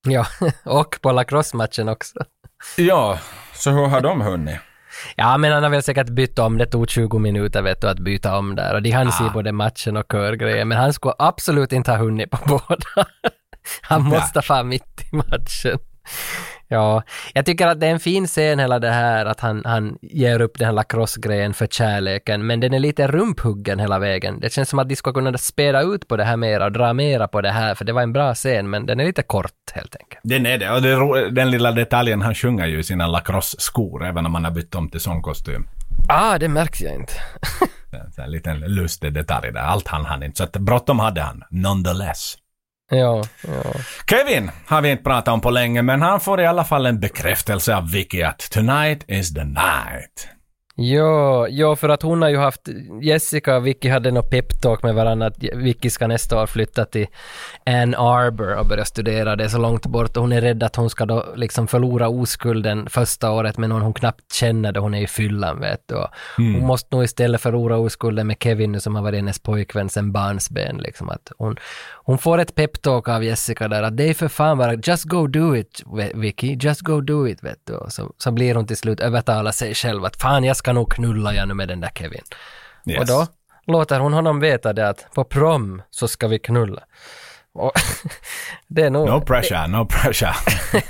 Ja, 0.07 0.25
och 0.65 0.99
på 1.01 1.11
lacrosse-matchen 1.11 1.89
också. 1.89 2.19
Ja, 2.77 3.19
så 3.53 3.71
hur 3.71 3.87
har 3.87 4.01
de 4.01 4.21
hunnit? 4.21 4.59
Ja, 5.15 5.37
men 5.37 5.51
han 5.51 5.63
har 5.63 5.69
väl 5.69 5.83
säkert 5.83 6.09
bytt 6.09 6.39
om. 6.39 6.57
Det 6.57 6.65
tog 6.65 6.89
20 6.89 7.19
minuter 7.19 7.61
vet 7.61 7.81
du, 7.81 7.89
att 7.89 7.99
byta 7.99 8.37
om 8.37 8.55
där. 8.55 8.73
Och 8.73 8.81
de 8.81 8.91
hann 8.91 9.11
se 9.11 9.23
både 9.33 9.51
matchen 9.51 9.97
och 9.97 10.11
körgrejen. 10.11 10.67
Men 10.67 10.77
han 10.77 10.93
skulle 10.93 11.13
absolut 11.19 11.71
inte 11.71 11.91
ha 11.91 11.97
hunnit 11.97 12.31
på 12.31 12.37
båda. 12.45 13.07
han 13.81 14.03
måste 14.03 14.41
vara 14.49 14.63
mitt 14.63 15.01
i 15.11 15.15
matchen. 15.15 15.79
Ja, 16.71 17.03
jag 17.33 17.45
tycker 17.45 17.67
att 17.67 17.79
det 17.79 17.87
är 17.87 17.91
en 17.91 17.99
fin 17.99 18.27
scen 18.27 18.59
hela 18.59 18.79
det 18.79 18.89
här 18.89 19.25
att 19.25 19.39
han, 19.39 19.61
han 19.65 19.97
ger 20.01 20.41
upp 20.41 20.57
den 20.57 20.65
här 20.65 20.73
lacrosse-grejen 20.73 21.53
för 21.53 21.67
kärleken, 21.67 22.47
men 22.47 22.59
den 22.59 22.73
är 22.73 22.79
lite 22.79 23.07
rumphuggen 23.07 23.79
hela 23.79 23.99
vägen. 23.99 24.39
Det 24.39 24.53
känns 24.53 24.69
som 24.69 24.79
att 24.79 24.89
de 24.89 24.95
skulle 24.95 25.13
kunna 25.13 25.37
spela 25.37 25.81
ut 25.81 26.07
på 26.07 26.17
det 26.17 26.23
här 26.23 26.37
mera 26.37 26.65
och 26.65 26.71
dra 26.71 26.93
mera 26.93 27.27
på 27.27 27.41
det 27.41 27.51
här, 27.51 27.75
för 27.75 27.85
det 27.85 27.93
var 27.93 28.01
en 28.01 28.13
bra 28.13 28.35
scen, 28.35 28.69
men 28.69 28.85
den 28.85 28.99
är 28.99 29.05
lite 29.05 29.21
kort 29.21 29.71
helt 29.73 29.95
enkelt. 29.95 30.21
Den 30.23 30.45
är 30.45 30.57
det. 30.57 30.71
Och 30.71 30.81
det 30.81 31.29
den 31.29 31.51
lilla 31.51 31.71
detaljen, 31.71 32.21
han 32.21 32.35
sjunger 32.35 32.65
ju 32.65 32.79
i 32.79 32.83
sina 32.83 33.07
lacrosse-skor 33.07 34.05
även 34.05 34.25
om 34.25 34.35
han 34.35 34.43
har 34.43 34.51
bytt 34.51 34.75
om 34.75 34.89
till 34.89 34.99
sångkostym. 34.99 35.67
Ah, 36.09 36.37
det 36.37 36.47
märks 36.47 36.81
jag 36.81 36.95
inte. 36.95 37.13
En 38.17 38.31
liten 38.31 38.59
lustig 38.59 39.13
detalj 39.13 39.51
där. 39.51 39.59
Allt 39.59 39.87
han 39.87 40.05
hann 40.05 40.23
inte. 40.23 40.37
Så 40.37 40.43
att 40.43 40.51
bråttom 40.51 40.99
hade 40.99 41.21
han, 41.21 41.43
nonetheless. 41.49 42.37
Ja, 42.89 43.23
ja. 43.47 43.73
Kevin 44.09 44.51
har 44.67 44.81
vi 44.81 44.89
inte 44.91 45.03
pratat 45.03 45.33
om 45.33 45.41
på 45.41 45.49
länge, 45.49 45.81
men 45.81 46.01
han 46.01 46.19
får 46.19 46.41
i 46.41 46.45
alla 46.45 46.63
fall 46.63 46.85
en 46.85 46.99
bekräftelse 46.99 47.75
av 47.75 47.91
Vicky 47.91 48.21
att 48.21 48.51
tonight 48.51 49.03
is 49.07 49.33
the 49.33 49.43
night. 49.43 50.38
Ja, 50.81 51.47
ja, 51.47 51.75
för 51.75 51.89
att 51.89 52.01
hon 52.01 52.21
har 52.21 52.29
ju 52.29 52.37
haft, 52.37 52.61
Jessica 53.01 53.57
och 53.57 53.67
Vicky 53.67 53.89
hade 53.89 54.11
något 54.11 54.29
peptalk 54.29 54.83
med 54.83 54.95
varandra 54.95 55.27
att 55.27 55.43
Vicky 55.53 55.89
ska 55.89 56.07
nästa 56.07 56.41
år 56.41 56.45
flytta 56.45 56.85
till 56.85 57.07
Ann 57.65 57.95
Arbor 57.95 58.55
och 58.55 58.65
börja 58.65 58.85
studera. 58.85 59.35
Det 59.35 59.43
är 59.43 59.47
så 59.47 59.57
långt 59.57 59.85
bort 59.85 60.17
och 60.17 60.23
hon 60.23 60.31
är 60.31 60.41
rädd 60.41 60.63
att 60.63 60.75
hon 60.75 60.89
ska 60.89 61.05
då 61.05 61.25
liksom 61.35 61.67
förlora 61.67 62.09
oskulden 62.09 62.89
första 62.89 63.31
året 63.31 63.57
med 63.57 63.69
någon 63.69 63.81
hon 63.81 63.93
knappt 63.93 64.33
känner 64.33 64.71
då 64.71 64.79
hon 64.81 64.93
är 64.93 65.01
i 65.01 65.07
fyllan 65.07 65.59
vet 65.59 65.83
du. 65.85 65.95
Mm. 66.43 66.53
Hon 66.53 66.67
måste 66.67 66.95
nog 66.95 67.03
istället 67.03 67.41
förlora 67.41 67.77
oskulden 67.77 68.27
med 68.27 68.37
Kevin 68.39 68.71
nu 68.71 68.79
som 68.79 68.95
har 68.95 69.03
varit 69.03 69.17
hennes 69.17 69.39
pojkvän 69.39 69.89
sen 69.89 70.11
barnsben 70.11 70.77
liksom. 70.77 71.09
Att 71.09 71.31
hon, 71.37 71.55
hon 71.93 72.17
får 72.17 72.37
ett 72.37 72.55
peptalk 72.55 73.07
av 73.07 73.23
Jessica 73.23 73.67
där 73.67 73.83
att 73.83 73.97
det 73.97 74.09
är 74.09 74.13
för 74.13 74.27
fan 74.27 74.57
bara 74.57 74.73
just 74.73 75.03
go 75.03 75.27
do 75.27 75.55
it 75.55 75.83
Vicky, 76.13 76.57
just 76.61 76.81
go 76.81 77.01
do 77.01 77.27
it 77.27 77.43
vet 77.43 77.59
du. 77.63 77.79
Så, 77.87 78.11
så 78.17 78.31
blir 78.31 78.55
hon 78.55 78.67
till 78.67 78.77
slut 78.77 78.99
övertala 78.99 79.51
sig 79.51 79.75
själv 79.75 80.05
att 80.05 80.15
fan 80.15 80.43
jag 80.43 80.57
ska 80.57 80.68
nog 80.73 80.93
knulla 80.93 81.33
jag 81.33 81.47
nu 81.47 81.53
med 81.53 81.67
den 81.67 81.81
där 81.81 81.91
Kevin. 81.95 82.21
Yes. 82.85 82.99
Och 82.99 83.05
då 83.05 83.27
låter 83.67 83.99
hon 83.99 84.13
honom 84.13 84.39
veta 84.39 84.73
det 84.73 84.89
att 84.89 85.07
på 85.15 85.23
prom 85.23 85.81
så 85.89 86.07
ska 86.07 86.27
vi 86.27 86.39
knulla. 86.39 86.83
Och 87.53 87.71
det 88.67 88.81
är 88.81 88.89
nog... 88.89 89.07
No 89.09 89.21
pressure, 89.21 89.67
no 89.67 89.85
pressure. 89.85 90.33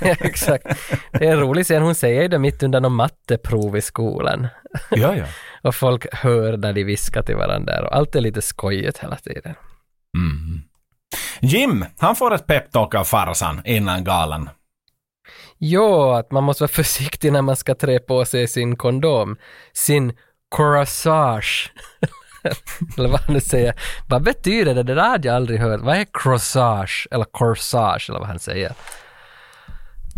Exakt. 0.00 0.66
Det 1.12 1.26
är 1.26 1.32
en 1.32 1.40
rolig 1.40 1.64
scen. 1.64 1.82
Hon 1.82 1.94
säger 1.94 2.28
det 2.28 2.38
mitt 2.38 2.62
under 2.62 2.80
någon 2.80 2.94
matteprov 2.94 3.76
i 3.76 3.80
skolan. 3.80 4.48
ja, 4.90 5.16
ja. 5.16 5.24
Och 5.62 5.74
folk 5.74 6.06
hör 6.12 6.56
när 6.56 6.72
de 6.72 6.84
viskar 6.84 7.22
till 7.22 7.36
varandra 7.36 7.80
och 7.80 7.96
allt 7.96 8.14
är 8.14 8.20
lite 8.20 8.42
skojigt 8.42 8.98
hela 8.98 9.16
tiden. 9.16 9.54
Mm. 10.16 10.62
Jim, 11.40 11.84
han 11.98 12.16
får 12.16 12.34
ett 12.34 12.46
peptalk 12.46 12.94
av 12.94 13.04
farsan 13.04 13.62
innan 13.64 14.04
galan. 14.04 14.50
Jo, 15.60 16.10
att 16.10 16.30
man 16.30 16.44
måste 16.44 16.62
vara 16.62 16.68
försiktig 16.72 17.32
när 17.32 17.42
man 17.42 17.56
ska 17.56 17.74
trä 17.74 17.98
på 17.98 18.24
sig 18.24 18.48
sin 18.48 18.76
kondom. 18.76 19.36
Sin 19.72 20.12
corsage. 20.48 21.72
eller 22.98 23.08
vad 23.08 23.20
han 23.20 23.34
nu 23.34 23.40
säger. 23.40 23.74
Vad 24.08 24.22
betyder 24.22 24.74
det? 24.74 24.82
Det 24.82 24.94
där 24.94 25.08
hade 25.08 25.28
jag 25.28 25.36
aldrig 25.36 25.60
hört. 25.60 25.80
Vad 25.80 25.96
är 25.96 26.04
corsage? 26.04 27.08
Eller 27.10 27.24
corsage 27.24 28.06
eller 28.10 28.18
vad 28.18 28.28
han 28.28 28.38
säger. 28.38 28.72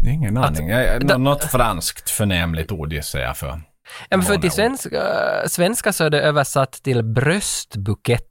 Ingen 0.06 0.36
aning. 0.36 0.69
Jag- 0.69 1.05
nå- 1.05 1.19
Något 1.19 1.44
franskt 1.44 2.10
förnämligt 2.10 2.73
ord 2.73 2.93
gissar 2.93 3.19
jag 3.20 3.36
för. 3.36 3.60
Ja, 4.09 4.16
men 4.16 4.23
för 4.23 4.36
till 4.36 4.51
svenska, 4.51 5.02
svenska 5.47 5.93
så 5.93 6.05
är 6.05 6.10
det 6.10 6.20
översatt 6.20 6.73
till 6.73 7.02
bröstbukett. 7.05 8.28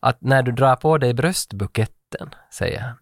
Att 0.00 0.18
när 0.22 0.42
du 0.42 0.52
drar 0.52 0.76
på 0.76 0.98
dig 0.98 1.14
bröstbuketten, 1.14 2.30
säger 2.52 2.80
han. 2.80 2.96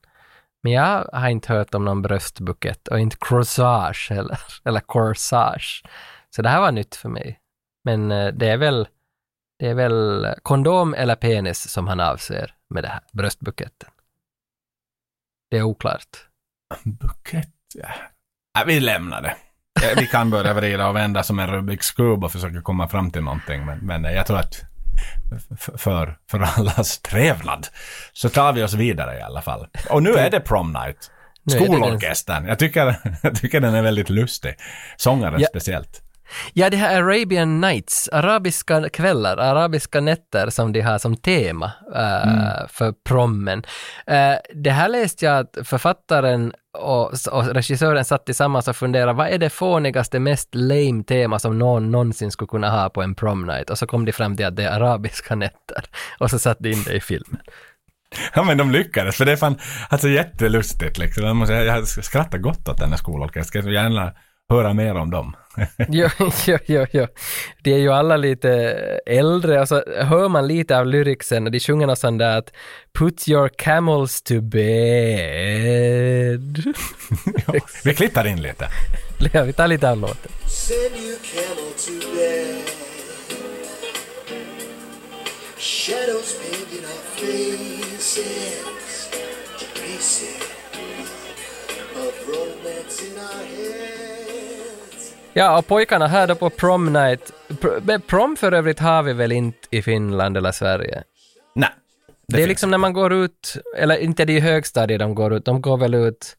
Men 0.66 0.72
jag 0.72 1.08
har 1.12 1.28
inte 1.28 1.52
hört 1.52 1.74
om 1.74 1.84
någon 1.84 2.02
bröstbukett 2.02 2.88
och 2.88 3.00
inte 3.00 3.16
corsage 3.16 4.10
heller, 4.10 4.38
eller 4.64 4.80
corsage. 4.80 5.82
Så 6.30 6.42
det 6.42 6.48
här 6.48 6.60
var 6.60 6.72
nytt 6.72 6.96
för 6.96 7.08
mig. 7.08 7.40
Men 7.84 8.12
eh, 8.12 8.32
det 8.32 8.48
är 8.48 8.56
väl, 8.56 8.88
det 9.58 9.68
är 9.68 9.74
väl 9.74 10.26
kondom 10.42 10.94
eller 10.94 11.14
penis 11.14 11.68
som 11.68 11.86
han 11.88 12.00
avser 12.00 12.54
med 12.70 12.84
det 12.84 12.88
här, 12.88 13.00
bröstbuketten. 13.12 13.90
Det 15.50 15.58
är 15.58 15.62
oklart. 15.62 16.28
Bukett, 16.84 17.54
ja. 17.74 17.88
ja. 18.58 18.64
Vi 18.66 18.80
lämnar 18.80 19.22
det. 19.22 19.36
Vi 19.96 20.06
kan 20.06 20.30
börja 20.30 20.54
vrida 20.54 20.88
och 20.88 20.96
vända 20.96 21.22
som 21.22 21.38
en 21.38 21.50
Rubiks 21.50 21.90
kub 21.90 22.24
och 22.24 22.32
försöka 22.32 22.62
komma 22.62 22.88
fram 22.88 23.10
till 23.10 23.22
någonting. 23.22 23.66
Men, 23.66 23.78
men 23.78 24.04
jag 24.04 24.26
tror 24.26 24.38
att 24.38 24.75
för, 25.76 26.16
för 26.30 26.40
allas 26.40 26.98
trevnad 26.98 27.66
så 28.12 28.28
tar 28.28 28.52
vi 28.52 28.62
oss 28.62 28.74
vidare 28.74 29.18
i 29.18 29.22
alla 29.22 29.42
fall. 29.42 29.66
Och 29.90 30.02
nu 30.02 30.14
är 30.14 30.30
det 30.30 30.40
prom 30.40 30.72
night. 30.72 31.10
Skolorkestern. 31.50 32.46
Jag 32.46 32.58
tycker, 32.58 32.96
jag 33.22 33.36
tycker 33.36 33.60
den 33.60 33.74
är 33.74 33.82
väldigt 33.82 34.10
lustig. 34.10 34.54
Sångaren 34.96 35.40
Ja. 35.40 35.46
speciellt. 35.50 36.02
Ja, 36.52 36.70
det 36.70 36.76
här 36.76 37.02
Arabian 37.02 37.60
Nights, 37.60 38.08
arabiska 38.08 38.88
kvällar, 38.88 39.36
arabiska 39.36 40.00
nätter 40.00 40.50
som 40.50 40.72
de 40.72 40.80
har 40.80 40.98
som 40.98 41.16
tema 41.16 41.72
eh, 41.94 42.28
Mm. 42.28 42.68
för 42.68 42.92
prommen. 43.08 43.62
Eh, 44.06 44.34
det 44.54 44.70
här 44.70 44.88
läste 44.88 45.24
jag 45.24 45.38
att 45.38 45.68
författaren 45.68 46.52
och, 46.78 47.12
och 47.32 47.46
regissören 47.46 48.04
satt 48.04 48.26
tillsammans 48.26 48.68
och 48.68 48.76
funderade, 48.76 49.12
vad 49.12 49.28
är 49.28 49.38
det 49.38 49.50
fånigaste, 49.50 50.18
mest 50.18 50.54
lame 50.54 51.04
tema 51.04 51.38
som 51.38 51.58
någon 51.58 51.90
någonsin 51.90 52.30
skulle 52.30 52.48
kunna 52.48 52.70
ha 52.70 52.88
på 52.88 53.02
en 53.02 53.14
prom 53.14 53.46
night? 53.46 53.70
Och 53.70 53.78
så 53.78 53.86
kom 53.86 54.04
de 54.04 54.12
fram 54.12 54.36
till 54.36 54.46
att 54.46 54.56
det 54.56 54.64
är 54.64 54.80
arabiska 54.80 55.34
nätter. 55.34 55.84
Och 56.18 56.30
så 56.30 56.38
satte 56.38 56.62
de 56.62 56.72
in 56.72 56.82
det 56.82 56.92
i 56.94 57.00
filmen. 57.00 57.40
Ja 58.34 58.42
men 58.42 58.58
de 58.58 58.70
lyckades, 58.70 59.16
för 59.16 59.24
det 59.24 59.32
är 59.32 59.36
fan 59.36 59.58
alltså 59.88 60.08
jättelustigt 60.08 60.98
liksom. 60.98 61.24
Jag, 61.24 61.36
måste, 61.36 61.54
jag 61.54 61.88
skrattar 61.88 62.38
gott 62.38 62.68
åt 62.68 62.78
den 62.78 62.90
här 62.90 62.96
skolorkestern. 62.96 63.58
Jag 63.58 63.64
skulle 63.64 63.74
gärna 63.74 64.12
höra 64.50 64.72
mer 64.74 64.94
om 64.94 65.10
dem. 65.10 65.36
Jo, 65.88 66.08
jo, 66.46 66.58
jo, 66.66 66.86
jo. 66.92 67.06
De 67.62 67.72
är 67.72 67.78
ju 67.78 67.92
alla 67.92 68.16
lite 68.16 68.50
äldre 69.06 69.60
och 69.60 69.68
så 69.68 69.82
hör 70.02 70.28
man 70.28 70.48
lite 70.48 70.78
av 70.78 70.86
lyricsen 70.86 71.44
de 71.44 71.60
sjunger 71.60 71.86
något 71.86 71.98
sånt 71.98 72.18
där 72.18 72.38
att 72.38 72.52
Put 72.98 73.28
your 73.28 73.48
camels 73.48 74.22
to 74.22 74.40
bed. 74.40 74.66
Vi 77.84 77.94
klipper 77.94 78.26
in 78.26 78.42
lite. 78.42 78.68
Ja, 79.32 79.42
vi 79.42 79.52
tar 79.52 79.68
lite 79.68 79.90
av 79.90 79.98
låten. 79.98 80.32
Send 80.48 80.96
your 80.96 81.18
camel 81.18 81.72
to 81.72 81.92
bed. 82.16 82.62
Shadows 85.58 86.34
painting 86.40 86.84
our 86.84 87.02
faces. 87.16 89.08
Traces 89.74 90.42
of 91.96 92.28
romance 92.28 93.02
in 93.02 93.18
our 93.18 93.44
heads. 93.44 94.05
Ja, 95.38 95.58
och 95.58 95.66
pojkarna 95.66 96.06
här 96.06 96.26
då 96.26 96.34
på 96.34 96.50
prom 96.50 96.92
night. 96.92 97.32
Pr- 97.48 97.98
prom 97.98 98.36
för 98.36 98.52
övrigt 98.52 98.78
har 98.80 99.02
vi 99.02 99.12
väl 99.12 99.32
inte 99.32 99.58
i 99.70 99.82
Finland 99.82 100.36
eller 100.36 100.52
Sverige? 100.52 101.02
Nej. 101.54 101.68
Det, 102.28 102.42
är 102.42 102.46
liksom 102.46 102.70
när 102.70 102.78
man 102.78 102.92
går 102.92 103.12
ut, 103.12 103.56
eller 103.78 103.96
inte 103.96 104.24
det 104.24 104.32
är 104.32 104.36
i 104.36 104.40
högstadiet 104.40 105.00
de 105.00 105.14
går 105.14 105.34
ut, 105.34 105.44
de 105.44 105.60
går 105.60 105.76
väl 105.76 105.94
ut, 105.94 106.36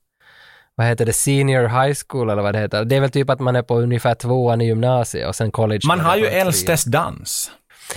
vad 0.76 0.88
heter 0.88 1.06
det, 1.06 1.14
senior 1.14 1.62
high 1.68 1.98
school 2.08 2.30
eller 2.30 2.42
vad 2.42 2.56
det 2.56 2.60
heter. 2.60 2.86
Det 2.86 2.96
är 2.96 3.00
väl 3.02 3.10
typ 3.10 3.30
att 3.30 3.40
man 3.40 3.56
är 3.56 3.62
på 3.62 3.80
ungefär 3.80 4.16
tvåan 4.16 4.62
i 4.62 4.66
gymnasiet 4.66 5.28
och 5.28 5.36
sen 5.36 5.52
college. 5.52 5.82
Man 5.88 6.00
har 6.00 6.14
det 6.14 6.20
ju. 6.20 6.28
Äldstes 6.28 6.84
dans. 6.84 7.52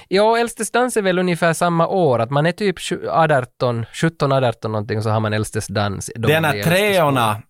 Ja, 0.08 0.38
Äldstes 0.38 0.70
dans 0.70 0.96
är 0.96 1.02
väl 1.02 1.18
ungefär 1.18 1.52
samma 1.52 1.86
år, 1.88 2.18
att 2.18 2.30
man 2.30 2.46
är 2.46 2.52
typ 2.52 2.76
18, 3.08 3.86
17, 3.92 4.32
18 4.32 4.72
någonting 4.72 4.96
och 4.98 5.02
så 5.04 5.10
har 5.10 5.20
man 5.20 5.32
Äldstes 5.32 5.66
dans. 5.66 6.10
då 6.16 6.28
Det 6.28 6.34
är 6.34 6.40
man 6.40 6.42
när 6.42 6.50
blir 6.52 6.72
äldste 6.72 6.76
skolan. 6.76 6.92
treorna 6.94 7.42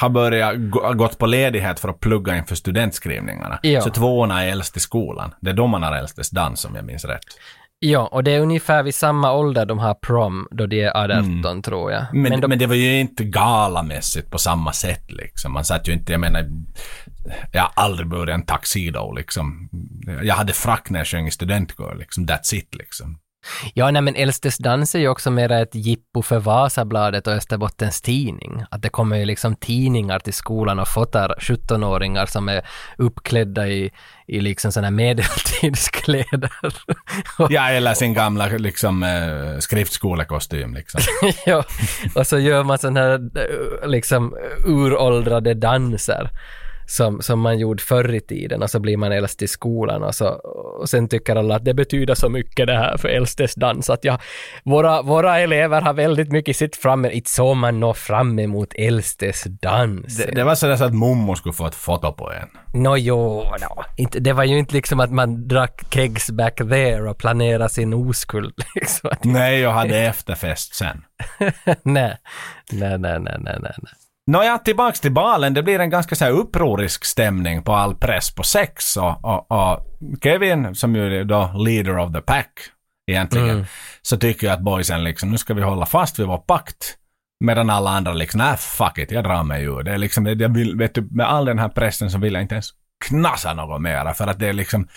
har 0.00 0.08
börjat 0.08 0.54
gå, 0.70 0.92
gått 0.92 1.18
på 1.18 1.26
ledighet 1.26 1.80
för 1.80 1.88
att 1.88 2.00
plugga 2.00 2.36
inför 2.36 2.54
studentskrivningarna. 2.54 3.58
Ja. 3.62 3.80
Så 3.80 3.90
tvåorna 3.90 4.44
är 4.44 4.48
äldst 4.48 4.76
i 4.76 4.80
skolan. 4.80 5.34
Det 5.40 5.50
är 5.50 5.54
då 5.54 5.66
man 5.66 5.82
har 5.82 5.92
Äldstes 5.96 6.30
dans 6.30 6.64
om 6.64 6.74
jag 6.74 6.84
minns 6.84 7.04
rätt. 7.04 7.24
Ja, 7.78 8.06
och 8.06 8.24
det 8.24 8.30
är 8.30 8.40
ungefär 8.40 8.82
vid 8.82 8.94
samma 8.94 9.32
ålder 9.32 9.66
de 9.66 9.78
har 9.78 9.94
prom, 9.94 10.48
då 10.50 10.66
de 10.66 10.82
är 10.82 10.96
18 10.96 11.44
Mm. 11.46 11.62
tror 11.62 11.92
jag. 11.92 12.04
Men, 12.12 12.22
Men 12.22 12.40
men, 12.40 12.50
de, 12.50 12.56
det 12.56 12.66
var 12.66 12.74
ju 12.74 13.00
inte 13.00 13.24
galamässigt 13.24 14.30
på 14.30 14.38
samma 14.38 14.72
sätt 14.72 15.12
liksom. 15.12 15.52
Man 15.52 15.64
satt 15.64 15.88
ju 15.88 15.92
inte, 15.92 16.12
jag 16.12 16.20
menar, 16.20 16.44
jag 17.52 17.62
har 17.62 17.70
aldrig 17.74 18.08
burit 18.08 18.34
en 18.34 18.46
tuxedo 18.46 19.12
liksom. 19.12 19.68
Jag 20.22 20.34
hade 20.34 20.52
frack 20.52 20.90
när 20.90 21.00
jag 21.00 21.06
sjöng 21.06 21.26
i 21.26 21.30
studentkör 21.30 21.94
liksom. 21.98 22.26
That's 22.26 22.54
it 22.54 22.74
liksom. 22.74 23.18
Ja, 23.74 23.90
nej 23.90 24.02
men 24.02 24.16
Äldstes 24.16 24.58
dans 24.58 24.94
är 24.94 24.98
ju 24.98 25.08
också 25.08 25.30
mer 25.30 25.52
ett 25.52 25.74
jippo 25.74 26.22
för 26.22 26.38
Vasabladet 26.38 27.26
och 27.26 27.32
Österbottens 27.32 28.00
Tidning. 28.00 28.64
Att 28.70 28.82
det 28.82 28.88
kommer 28.88 29.16
ju 29.16 29.24
liksom 29.24 29.56
tidningar 29.56 30.18
till 30.18 30.34
skolan 30.34 30.78
och 30.78 30.88
fotar 30.88 31.34
17-åringar 31.40 32.26
som 32.26 32.48
är 32.48 32.66
uppklädda 32.98 33.68
i, 33.68 33.90
i 34.26 34.40
liksom 34.40 34.72
sådana 34.72 34.90
medeltidskläder. 34.90 36.50
Ja, 37.50 37.68
eller 37.68 37.94
sin 37.94 38.14
gamla 38.14 38.46
liksom 38.46 39.02
eh, 39.02 39.58
skriftskolekostym 39.58 40.74
liksom. 40.74 41.00
ja, 41.46 41.64
och 42.14 42.26
så 42.26 42.38
gör 42.38 42.64
man 42.64 42.78
sådana 42.78 43.00
här 43.00 43.14
eh, 43.14 43.88
liksom 43.88 44.36
uråldrade 44.66 45.54
danser 45.54 46.30
som, 46.86 47.22
som 47.22 47.40
man 47.40 47.58
gjorde 47.58 47.82
förr 47.82 48.14
i 48.14 48.20
tiden 48.20 48.62
och 48.62 48.70
så 48.70 48.80
blir 48.80 48.96
man 48.96 49.12
äldst 49.12 49.42
i 49.42 49.48
skolan 49.48 50.02
och, 50.02 50.14
så, 50.14 50.28
och 50.80 50.88
sen 50.88 51.08
tycker 51.08 51.36
alla 51.36 51.56
att 51.56 51.64
det 51.64 51.74
betyder 51.74 52.14
så 52.14 52.28
mycket 52.28 52.66
det 52.66 52.76
här 52.76 52.96
för 52.96 53.08
äldstes 53.08 53.54
dans 53.54 53.90
att 53.90 54.04
ja, 54.04 54.18
våra, 54.64 55.02
våra 55.02 55.38
elever 55.38 55.80
har 55.80 55.92
väldigt 55.92 56.32
mycket 56.32 56.56
sitt 56.56 56.76
fram 56.76 57.04
inte 57.04 57.30
så 57.30 57.54
man 57.54 57.80
når 57.80 57.94
fram 57.94 58.38
emot 58.38 58.74
äldstes 58.74 59.44
dans. 59.44 60.16
Det, 60.16 60.34
det 60.34 60.44
var 60.44 60.54
sådär 60.54 60.76
så 60.76 60.84
att 60.84 60.94
mommo 60.94 61.36
skulle 61.36 61.52
få 61.52 61.66
ett 61.66 61.74
foto 61.74 62.12
på 62.12 62.32
en. 62.32 62.48
Nå 62.82 62.96
jo, 62.96 63.42
no. 63.42 63.84
inte, 63.96 64.20
det 64.20 64.32
var 64.32 64.44
ju 64.44 64.58
inte 64.58 64.74
liksom 64.74 65.00
att 65.00 65.12
man 65.12 65.48
drack 65.48 65.82
kegs 65.90 66.30
back 66.30 66.56
there 66.56 67.10
och 67.10 67.18
planerade 67.18 67.68
sin 67.68 67.94
oskuld 67.94 68.54
liksom. 68.74 69.10
Nej, 69.22 69.60
jag 69.60 69.72
hade 69.72 69.98
efterfest 69.98 70.74
sen. 70.74 71.04
nej, 71.82 72.16
nej, 72.72 72.98
nej, 72.98 73.18
nej, 73.20 73.38
nej, 73.40 73.58
nej. 73.60 73.92
Nåja, 74.26 74.58
tillbaks 74.58 75.00
till 75.00 75.12
balen. 75.12 75.54
Det 75.54 75.62
blir 75.62 75.78
en 75.78 75.90
ganska 75.90 76.14
så 76.14 76.24
här 76.24 76.32
upprorisk 76.32 77.04
stämning 77.04 77.62
på 77.62 77.74
all 77.74 77.94
press 77.94 78.34
på 78.34 78.42
sex 78.42 78.96
och, 78.96 79.24
och, 79.24 79.52
och 79.52 79.86
Kevin, 80.22 80.74
som 80.74 80.94
ju 80.96 81.20
är 81.20 81.24
då 81.24 81.50
leader 81.54 81.98
of 81.98 82.12
the 82.12 82.20
pack 82.20 82.52
egentligen, 83.10 83.50
Mm. 83.50 83.64
så 84.02 84.16
tycker 84.16 84.46
jag 84.46 84.54
att 84.54 84.60
boysen 84.60 85.04
liksom, 85.04 85.30
nu 85.30 85.38
ska 85.38 85.54
vi 85.54 85.62
hålla 85.62 85.86
fast 85.86 86.18
vid 86.18 86.26
vår 86.26 86.38
pakt. 86.38 86.96
Medan 87.44 87.70
alla 87.70 87.90
andra 87.90 88.12
liksom, 88.12 88.38
nej 88.38 88.56
fuck 88.56 88.98
it, 88.98 89.10
jag 89.10 89.24
drar 89.24 89.42
mig 89.42 89.64
ur. 89.64 89.82
Det 89.82 89.92
är 89.92 89.98
liksom, 89.98 90.26
jag 90.26 90.54
vill, 90.54 90.76
vet 90.76 90.94
du, 90.94 91.08
med 91.10 91.26
all 91.28 91.44
den 91.44 91.58
här 91.58 91.68
pressen 91.68 92.10
så 92.10 92.18
vill 92.18 92.34
jag 92.34 92.42
inte 92.42 92.54
ens 92.54 92.70
knasa 93.08 93.54
något 93.54 93.80
mera 93.82 94.14
för 94.14 94.26
att 94.26 94.38
det 94.38 94.48
är 94.48 94.52
liksom, 94.52 94.88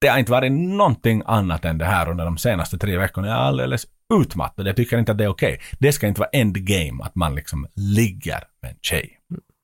det 0.00 0.08
har 0.08 0.18
inte 0.18 0.32
varit 0.32 0.52
någonting 0.52 1.22
annat 1.26 1.64
än 1.64 1.78
det 1.78 1.84
här 1.84 2.08
under 2.10 2.24
de 2.24 2.38
senaste 2.38 2.78
tre 2.78 2.98
veckorna. 2.98 3.28
Jag 3.28 3.36
är 3.36 3.40
alldeles 3.40 3.86
utmattad. 4.14 4.66
Jag 4.66 4.76
tycker 4.76 4.98
inte 4.98 5.12
att 5.12 5.18
det 5.18 5.24
är 5.24 5.28
okej. 5.28 5.60
Det 5.78 5.92
ska 5.92 6.06
inte 6.06 6.20
vara 6.20 6.30
endgame 6.32 7.02
att 7.02 7.14
man 7.14 7.34
liksom 7.34 7.66
ligger 7.74 8.40
med 8.62 8.70
en 8.70 8.76
tjej. 8.82 9.18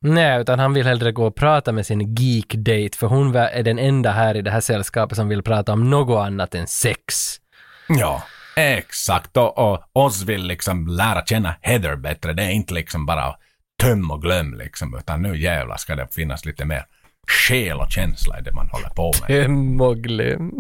Nej, 0.05 0.41
utan 0.41 0.59
han 0.59 0.75
vill 0.75 0.87
hellre 0.87 1.13
gå 1.13 1.27
och 1.27 1.35
prata 1.35 1.73
med 1.73 1.87
sin 1.87 2.15
geek-date, 2.15 2.97
för 2.97 3.07
hon 3.07 3.35
är 3.35 3.63
den 3.63 3.79
enda 3.79 4.11
här 4.11 4.37
i 4.37 4.43
det 4.43 4.51
här 4.51 4.61
sällskapet 4.61 5.17
som 5.17 5.29
vill 5.29 5.43
prata 5.43 5.73
om 5.73 5.91
något 5.91 6.27
annat 6.27 6.55
än 6.55 6.67
sex. 6.67 7.37
Ja, 7.89 8.23
exakt. 8.57 9.37
Och, 9.37 9.59
och 9.59 9.81
oss 9.93 10.23
vill 10.23 10.47
liksom 10.47 10.87
lära 10.87 11.27
känna 11.27 11.55
Heather 11.61 11.97
bättre. 11.97 12.33
Det 12.33 12.43
är 12.43 12.51
inte 12.51 12.75
liksom 12.75 13.07
bara 13.07 13.35
töm 13.83 14.11
och 14.11 14.23
glöm 14.23 14.55
liksom, 14.55 14.97
utan 14.99 15.23
nu 15.23 15.39
jävlar 15.39 15.77
ska 15.77 15.97
det 15.97 16.15
finnas 16.15 16.45
lite 16.45 16.65
mer 16.65 16.85
själ 17.29 17.77
och 17.77 17.91
känsla 17.91 18.39
i 18.39 18.43
det 18.43 18.53
man 18.53 18.69
håller 18.69 18.89
på 18.89 19.13
med. 19.21 19.27
Töm 19.27 19.81
och 19.81 19.97
glöm. 19.97 20.53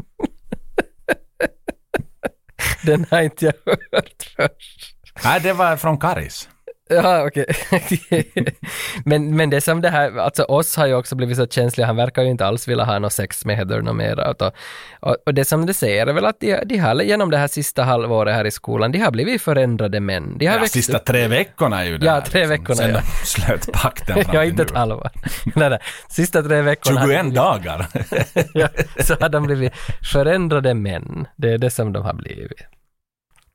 Den 2.91 3.07
har 3.11 3.21
inte 3.23 3.45
jag 3.45 3.53
hört 3.93 4.23
först. 4.37 4.95
Nej, 5.25 5.41
det 5.41 5.53
var 5.53 5.77
från 5.77 5.99
Karis. 5.99 6.49
Ja, 6.93 7.27
okej. 7.27 7.47
men, 9.05 9.37
men 9.37 9.51
det 9.51 9.61
som 9.61 9.81
det 9.81 9.89
här, 9.89 10.19
alltså 10.19 10.43
oss 10.43 10.77
har 10.77 10.87
ju 10.87 10.95
också 10.95 11.15
blivit 11.17 11.37
så 11.37 11.47
känsliga, 11.47 11.87
han 11.87 11.97
verkar 11.97 12.23
ju 12.23 12.31
inte 12.31 12.47
alls 12.47 12.69
vilja 12.69 12.85
ha 12.85 12.99
något 12.99 13.13
sex 13.13 13.45
med 13.45 13.57
Heather 13.57 13.81
något 13.83 13.97
mera. 13.97 14.31
Och, 14.31 14.43
och, 15.01 15.17
och 15.27 15.35
det 15.35 15.45
som 15.45 15.67
det 15.67 15.75
säger 15.75 16.07
är 16.07 16.13
väl 16.13 16.25
att 16.27 16.41
de, 16.41 16.63
de 16.65 16.77
har 16.79 17.03
genom 17.03 17.31
det 17.31 17.37
här 17.39 17.49
sista 17.49 17.83
halvåret 17.83 18.35
här 18.35 18.45
i 18.45 18.51
skolan, 18.51 18.93
de 18.93 18.99
har 18.99 19.11
blivit 19.11 19.43
förändrade 19.43 20.01
män. 20.01 20.39
De 20.39 20.47
har 20.47 20.55
Ja, 20.55 20.61
växt 20.61 20.75
sista 20.75 20.97
upp. 20.99 21.05
tre 21.05 21.29
veckorna 21.29 21.81
är 21.81 21.85
ju 21.85 21.99
det 21.99 22.07
Ja, 22.07 22.13
här, 22.13 22.21
tre 22.21 22.47
veckorna, 22.47 22.75
Sen 22.77 22.91
ja. 22.91 23.01
slöt 23.25 23.73
pakten 23.73 24.25
ja, 24.33 24.45
inte 24.45 24.63
ett 24.63 24.71
halvår. 24.77 25.11
nej, 25.55 25.71
nej. 25.71 25.79
Sista 26.09 26.43
tre 26.43 26.63
veckorna. 26.63 27.01
hade 27.01 27.13
21 27.13 27.25
de- 27.25 27.35
dagar. 27.35 27.87
ja, 28.55 28.69
så 29.01 29.15
har 29.21 29.29
de 29.29 29.43
blivit 29.47 29.73
förändrade 30.13 30.75
män. 30.75 31.27
Det 31.37 31.53
är 31.53 31.59
det 31.59 31.71
som 31.71 31.93
de 31.93 32.03
har 32.05 32.15
blivit. 32.15 32.63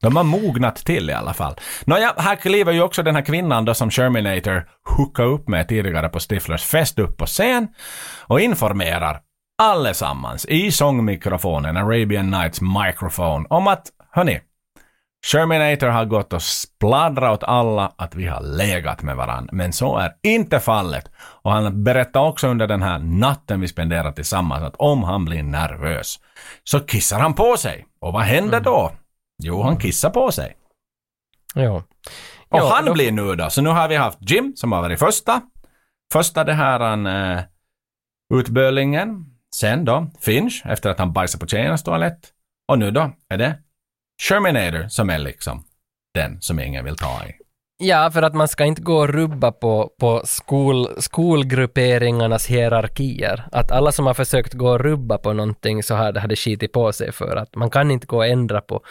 De 0.02 0.16
har 0.16 0.24
mognat 0.24 0.76
till 0.76 1.10
i 1.10 1.14
alla 1.14 1.34
fall. 1.34 1.56
Nåja, 1.86 2.14
här 2.18 2.36
kliver 2.36 2.74
ju 2.74 2.82
också 2.82 3.04
den 3.04 3.16
här 3.16 3.22
kvinnan 3.22 3.66
då 3.66 3.74
som 3.74 3.92
Sherminator 3.92 4.68
hookade 4.98 5.30
upp 5.30 5.48
med 5.48 5.68
tidigare 5.68 6.10
på 6.10 6.20
Stiflers 6.20 6.64
fest 6.64 7.00
upp 7.00 7.18
på 7.18 7.26
scen 7.26 7.68
och 8.28 8.42
informerar 8.42 9.20
allesammans 9.62 10.46
i 10.46 10.72
sångmikrofonen, 10.72 11.78
Arabian 11.78 12.32
Nights 12.32 12.62
microphone, 12.62 13.46
om 13.50 13.68
att 13.68 13.88
hörni, 14.12 14.40
Sherminator 15.32 15.88
har 15.88 16.06
gått 16.06 16.34
och 16.34 16.42
spladdrat 16.42 17.34
åt 17.34 17.44
alla 17.44 17.92
att 17.96 18.16
vi 18.16 18.28
har 18.28 18.42
legat 18.42 19.02
med 19.02 19.16
varandra, 19.16 19.50
men 19.52 19.74
så 19.74 19.98
är 19.98 20.12
inte 20.24 20.60
fallet. 20.60 21.12
Och 21.18 21.52
han 21.52 21.84
berättar 21.84 22.20
också 22.22 22.48
under 22.48 22.68
den 22.68 22.82
här 22.82 23.00
natten 23.00 23.62
vi 23.62 23.68
spenderar 23.68 24.12
tillsammans 24.12 24.64
att 24.64 24.76
om 24.76 25.04
han 25.04 25.26
blir 25.26 25.44
nervös 25.44 26.20
så 26.64 26.80
kissar 26.80 27.20
han 27.20 27.34
på 27.34 27.58
sig. 27.58 27.86
Och 28.02 28.14
vad 28.14 28.22
händer 28.22 28.60
då? 28.60 28.92
Jo, 29.44 29.62
han 29.62 29.78
kissar 29.78 30.10
på 30.10 30.32
sig. 30.32 30.58
Ja. 31.56 31.76
Och 32.50 32.60
Ja, 32.60 32.72
han 32.76 32.86
då- 32.86 32.94
blir 32.94 33.12
nu 33.12 33.36
då, 33.36 33.50
så 33.50 33.62
nu 33.62 33.70
har 33.70 33.88
vi 33.88 33.96
haft 33.96 34.18
Jim 34.32 34.54
som 34.56 34.72
har 34.72 34.82
varit 34.82 35.00
första. 35.00 35.42
Första 36.14 36.44
det 36.44 36.54
här 36.54 36.80
han, 36.80 37.06
eh, 37.06 37.44
utbölingen. 38.34 39.26
Sen 39.56 39.86
då 39.86 40.12
Finch, 40.20 40.62
efter 40.66 40.90
att 40.90 41.00
han 41.00 41.14
bajsat 41.14 41.42
på 41.42 41.48
tjejernas 41.48 41.84
toalett. 41.84 42.32
Och 42.68 42.80
nu 42.80 42.92
då 42.92 43.12
är 43.30 43.38
det 43.38 43.60
Sherminator 44.22 44.88
som 44.88 45.10
är 45.10 45.20
liksom 45.20 45.64
den 46.14 46.42
som 46.42 46.60
ingen 46.60 46.86
vill 46.86 46.98
ta 46.98 47.26
i. 47.26 47.34
Ja, 47.78 48.12
för 48.12 48.22
att 48.22 48.34
man 48.34 48.48
ska 48.48 48.66
inte 48.66 48.82
gå 48.82 48.98
och 48.98 49.10
rubba 49.10 49.52
på, 49.52 49.94
på 50.00 50.22
skol, 50.26 51.02
skolgrupperingarnas 51.02 52.48
hierarkier. 52.48 53.48
Att 53.52 53.72
alla 53.72 53.92
som 53.92 54.06
har 54.06 54.14
försökt 54.14 54.54
gå 54.54 54.70
och 54.70 54.80
rubba 54.80 55.18
på 55.18 55.34
någonting 55.34 55.84
så 55.84 55.96
har 55.96 56.12
det 56.12 56.20
hade 56.20 56.36
skitit 56.36 56.72
på 56.72 56.94
sig 56.94 57.12
för 57.12 57.36
att 57.36 57.56
man 57.56 57.70
kan 57.70 57.92
inte 57.92 58.08
gå 58.08 58.18
och 58.18 58.26
ändra 58.26 58.62
på, 58.62 58.84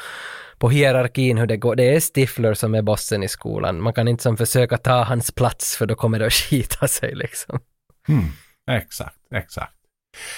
på 0.59 0.71
hierarkin 0.71 1.39
hur 1.39 1.47
det 1.47 1.57
går. 1.57 1.77
Det 1.77 1.95
är 1.95 2.01
Stifler 2.01 2.55
som 2.55 2.75
är 2.75 2.83
bossen 2.83 3.23
i 3.23 3.29
skolan. 3.29 3.81
Man 3.81 3.93
kan 3.93 4.09
inte 4.09 4.23
som 4.23 4.37
försöka 4.37 4.79
ta 4.79 5.03
hans 5.03 5.33
plats 5.33 5.77
för 5.77 5.87
då 5.87 5.95
kommer 5.95 6.19
det 6.19 6.27
att 6.27 6.33
skita 6.51 6.89
sig 6.89 7.15
liksom. 7.15 7.61
Mm, 8.09 8.25
exakt, 8.71 9.17
exakt. 9.35 9.73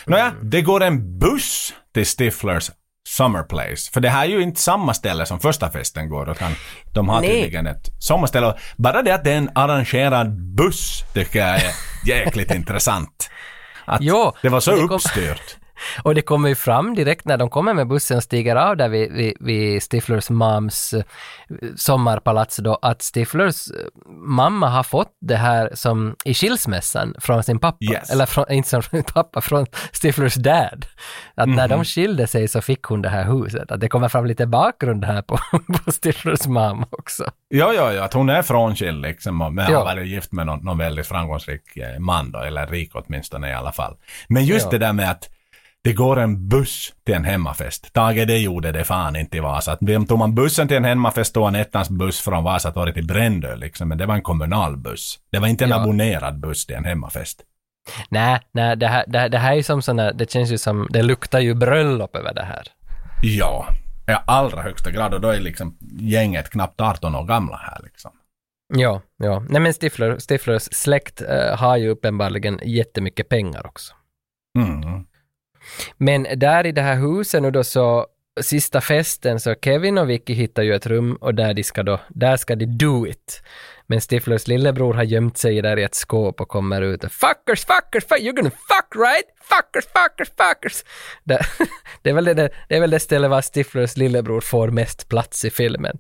Nåja, 0.06 0.32
det 0.42 0.62
går 0.62 0.82
en 0.82 1.18
buss 1.18 1.74
till 1.94 2.06
Stiflers 2.06 2.70
Summer 3.06 3.42
Place. 3.42 3.90
För 3.92 4.00
det 4.00 4.08
här 4.08 4.24
är 4.24 4.28
ju 4.28 4.42
inte 4.42 4.60
samma 4.60 4.94
ställe 4.94 5.26
som 5.26 5.40
första 5.40 5.70
festen 5.70 6.08
går, 6.08 6.30
utan 6.30 6.52
de 6.94 7.08
har 7.08 7.20
Nej. 7.20 7.30
tydligen 7.42 7.66
ett 7.66 7.88
sommarställe. 7.98 8.54
Bara 8.76 9.02
det 9.02 9.14
att 9.14 9.24
det 9.24 9.32
är 9.32 9.36
en 9.38 9.50
arrangerad 9.54 10.54
buss 10.56 11.04
tycker 11.14 11.38
jag 11.38 11.48
är 11.56 11.70
jäkligt 12.06 12.50
intressant. 12.54 13.30
Att 13.84 14.00
Jo, 14.02 14.32
det 14.42 14.48
var 14.48 14.60
så 14.60 14.70
det 14.70 14.76
kom- 14.76 14.90
uppstyrt. 14.90 15.56
Och 16.02 16.14
det 16.14 16.22
kommer 16.22 16.48
ju 16.48 16.54
fram 16.54 16.94
direkt 16.94 17.24
när 17.24 17.36
de 17.36 17.50
kommer 17.50 17.74
med 17.74 17.88
bussen 17.88 18.16
och 18.16 18.22
stiger 18.22 18.56
av 18.56 18.76
där 18.76 18.88
vid, 18.88 19.12
vid, 19.12 19.36
vid 19.40 19.82
Stiflers 19.82 20.30
mams 20.30 20.92
eh, 20.94 21.02
sommarpalats 21.76 22.56
då, 22.56 22.78
att 22.82 23.02
Stiflers 23.02 23.70
eh, 23.70 23.76
mamma 24.26 24.68
har 24.68 24.82
fått 24.82 25.12
det 25.20 25.36
här 25.36 25.70
som 25.74 26.16
i 26.24 26.34
skilsmässan 26.34 27.14
från 27.18 27.42
sin 27.42 27.58
pappa. 27.58 27.76
Yes. 27.92 28.10
Eller 28.10 28.26
från, 28.26 28.44
inte 28.52 28.70
från 28.70 28.82
sin 28.82 29.02
pappa, 29.04 29.40
från 29.40 29.66
Stiflers 29.92 30.34
dad. 30.34 30.86
Att 31.34 31.48
när 31.48 31.68
Mhm. 31.68 31.78
de 31.78 31.84
skilde 31.84 32.26
sig 32.26 32.48
så 32.48 32.60
fick 32.62 32.82
hon 32.82 33.02
det 33.02 33.08
här 33.08 33.24
huset. 33.24 33.70
Att 33.70 33.80
det 33.80 33.88
kommer 33.88 34.08
fram 34.08 34.26
lite 34.26 34.46
bakgrund 34.46 35.04
här 35.04 35.22
på, 35.22 35.38
på 35.84 35.92
Stiflers 35.92 36.46
mamma 36.46 36.86
också. 36.90 37.24
Ja, 37.48 37.72
ja, 37.72 37.92
ja, 37.92 38.04
att 38.04 38.12
hon 38.12 38.28
är 38.28 38.42
frånskild 38.42 39.02
liksom, 39.02 39.38
men 39.54 39.56
Ja. 39.72 39.78
har 39.78 39.84
varit 39.84 40.06
gift 40.06 40.32
med 40.32 40.46
någon, 40.46 40.64
någon 40.64 40.78
väldigt 40.78 41.06
framgångsrik 41.06 41.76
eh, 41.76 41.98
man 41.98 42.30
då, 42.30 42.38
eller 42.38 42.66
rik 42.66 42.90
åtminstone 42.94 43.50
i 43.50 43.54
alla 43.54 43.72
fall. 43.72 43.96
Men 44.28 44.44
just 44.44 44.64
Ja. 44.64 44.70
det 44.70 44.78
där 44.78 44.92
med 44.92 45.10
att 45.10 45.30
det 45.86 45.92
går 45.92 46.18
en 46.18 46.48
buss 46.48 46.94
till 47.04 47.14
en 47.14 47.24
hemmafest. 47.24 47.92
Tage 47.92 48.26
det 48.26 48.38
gjorde 48.38 48.72
det 48.72 48.84
fan 48.84 49.16
inte 49.16 49.36
i 49.36 49.40
Vasa. 49.40 49.76
Tog 50.08 50.18
man 50.18 50.34
bussen 50.34 50.68
till 50.68 50.76
en 50.76 50.84
hemmafest 50.84 51.34
tog 51.34 51.44
han 51.44 51.54
ettans 51.54 51.90
buss 51.90 52.20
från 52.20 52.44
Vasatorget 52.44 52.94
till 52.94 53.06
Brändö 53.06 53.56
liksom, 53.56 53.88
men 53.88 53.98
det 53.98 54.06
var 54.06 54.14
en 54.14 54.22
kommunal 54.22 54.76
buss. 54.76 55.18
Det 55.32 55.38
var 55.38 55.48
inte 55.48 55.64
en 55.64 55.70
Ja. 55.70 55.80
abonnerad 55.80 56.40
buss 56.40 56.66
till 56.66 56.76
en 56.76 56.84
hemmafest. 56.84 57.42
Nej, 58.08 58.40
nej, 58.52 58.76
det 58.76 58.86
här, 58.86 59.04
det, 59.06 59.18
här- 59.18 59.28
det 59.28 59.38
här 59.38 59.52
är 59.52 59.56
ju 59.56 59.62
som 59.62 59.82
såna, 59.82 60.12
det 60.12 60.30
känns 60.30 60.50
ju 60.50 60.58
som, 60.58 60.88
det 60.90 61.02
luktar 61.02 61.40
ju 61.40 61.54
bröllop 61.54 62.16
över 62.16 62.34
det 62.34 62.42
här. 62.44 62.62
Ja, 63.22 63.66
i 64.08 64.12
allra 64.26 64.62
högsta 64.62 64.90
grad 64.90 65.14
och 65.14 65.20
då 65.20 65.28
är 65.28 65.40
liksom 65.40 65.76
gänget 66.00 66.50
knappt 66.50 66.80
18 66.80 67.14
år 67.14 67.24
gamla 67.24 67.56
här 67.56 67.80
liksom. 67.84 68.10
Ja, 68.74 69.02
ja. 69.16 69.42
Nej 69.48 69.60
men 69.60 69.72
Stifler, 69.72 70.18
Stiflers 70.18 70.62
släkt 70.72 71.22
eh, 71.22 71.56
har 71.58 71.76
ju 71.76 71.88
uppenbarligen 71.88 72.60
jättemycket 72.64 73.28
pengar 73.28 73.66
också. 73.66 73.94
Mm. 74.58 75.06
Men 75.96 76.26
där 76.36 76.66
i 76.66 76.72
det 76.72 76.82
här 76.82 76.96
huset 76.96 77.42
nu 77.42 77.50
då 77.50 77.64
så, 77.64 78.06
sista 78.40 78.80
festen 78.80 79.40
så 79.40 79.54
Kevin 79.54 79.98
och 79.98 80.10
Vicky 80.10 80.34
hittar 80.34 80.62
ju 80.62 80.74
ett 80.74 80.86
rum 80.86 81.16
och 81.20 81.34
där 81.34 81.54
de 81.54 81.64
ska 81.64 81.82
då, 81.82 82.00
där 82.08 82.36
ska 82.36 82.56
de 82.56 82.66
do 82.66 83.06
it. 83.06 83.42
Men 83.86 84.00
Stiflers 84.00 84.46
lillebror 84.48 84.94
har 84.94 85.02
gömt 85.02 85.38
sig 85.38 85.62
där 85.62 85.78
i 85.78 85.82
ett 85.82 85.94
skåp 85.94 86.40
och 86.40 86.48
kommer 86.48 86.82
ut 86.82 87.04
och 87.04 87.12
fuckers, 87.12 87.64
fuckers, 87.66 88.04
fuck, 88.08 88.18
you're 88.20 88.36
gonna 88.36 88.50
fuck 88.50 88.96
right? 89.06 89.24
Fuckers, 89.48 89.84
fuckers, 89.92 90.28
fuckers. 90.28 90.84
Det, 91.24 91.38
det, 92.02 92.10
är 92.10 92.14
väl 92.14 92.24
det, 92.24 92.50
det 92.68 92.76
är 92.76 92.80
väl 92.80 92.90
det 92.90 93.00
stället 93.00 93.30
var 93.30 93.42
Stiflers 93.42 93.96
lillebror 93.96 94.40
får 94.40 94.68
mest 94.68 95.08
plats 95.08 95.44
i 95.44 95.50
filmen. 95.50 95.98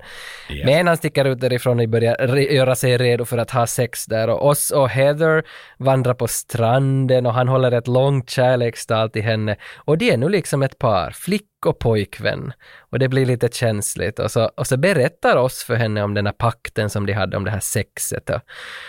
Men 0.64 0.86
han 0.86 0.96
sticker 0.96 1.24
ut 1.24 1.40
därifrån 1.40 1.80
och 1.80 1.88
börjar 1.88 2.16
re- 2.16 2.52
göra 2.52 2.74
sig 2.76 2.98
redo 2.98 3.24
för 3.24 3.38
att 3.38 3.50
ha 3.50 3.66
sex 3.66 4.06
där 4.06 4.28
och 4.28 4.46
oss 4.48 4.70
och 4.70 4.88
Heather 4.88 5.44
vandrar 5.78 6.14
på 6.14 6.26
stranden 6.28 7.26
och 7.26 7.34
han 7.34 7.48
håller 7.48 7.72
ett 7.72 7.88
långt 7.88 8.30
kärlekstal 8.30 9.10
till 9.10 9.22
henne 9.22 9.56
och 9.76 9.98
det 9.98 10.10
är 10.10 10.16
nu 10.16 10.28
liksom 10.28 10.62
ett 10.62 10.78
par, 10.78 11.10
flick 11.10 11.66
och 11.66 11.78
pojkvän. 11.78 12.52
Och 12.90 12.98
det 12.98 13.08
blir 13.08 13.26
lite 13.26 13.48
känsligt 13.52 14.18
och 14.18 14.30
så, 14.30 14.44
och 14.44 14.66
så 14.66 14.76
berättar 14.76 15.36
oss 15.36 15.64
för 15.64 15.74
henne 15.74 16.02
om 16.02 16.14
den 16.14 16.26
här 16.26 16.32
pakten 16.32 16.90
som 16.90 17.06
de 17.06 17.12
hade 17.12 17.36
om 17.36 17.44
det 17.44 17.50
här 17.50 17.60
sexet. 17.60 18.30
Och, 18.30 18.40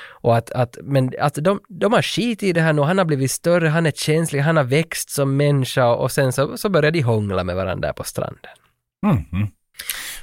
och 0.10 0.38
att, 0.38 0.52
att, 0.52 0.78
men 0.84 1.14
att 1.20 1.36
de, 1.42 1.60
de 1.70 1.94
har 1.94 2.02
skit 2.02 2.44
i 2.44 2.54
det 2.54 2.62
här 2.62 2.74
nu, 2.74 2.82
han 2.82 2.98
har 2.98 3.06
blivit 3.06 3.32
större, 3.32 3.68
han 3.68 3.86
är 3.86 3.92
känslig, 3.92 4.40
han 4.40 4.58
har 4.58 4.64
växt 4.64 5.10
som 5.10 5.38
människa 5.38 5.88
och 5.88 6.12
sen 6.12 6.34
så, 6.34 6.58
så 6.58 6.70
börjar 6.70 6.92
de 6.92 7.02
hångla 7.02 7.44
med 7.44 7.56
varandra 7.56 7.94
på 7.94 8.04
stranden. 8.04 8.52
Mhm. 9.06 9.48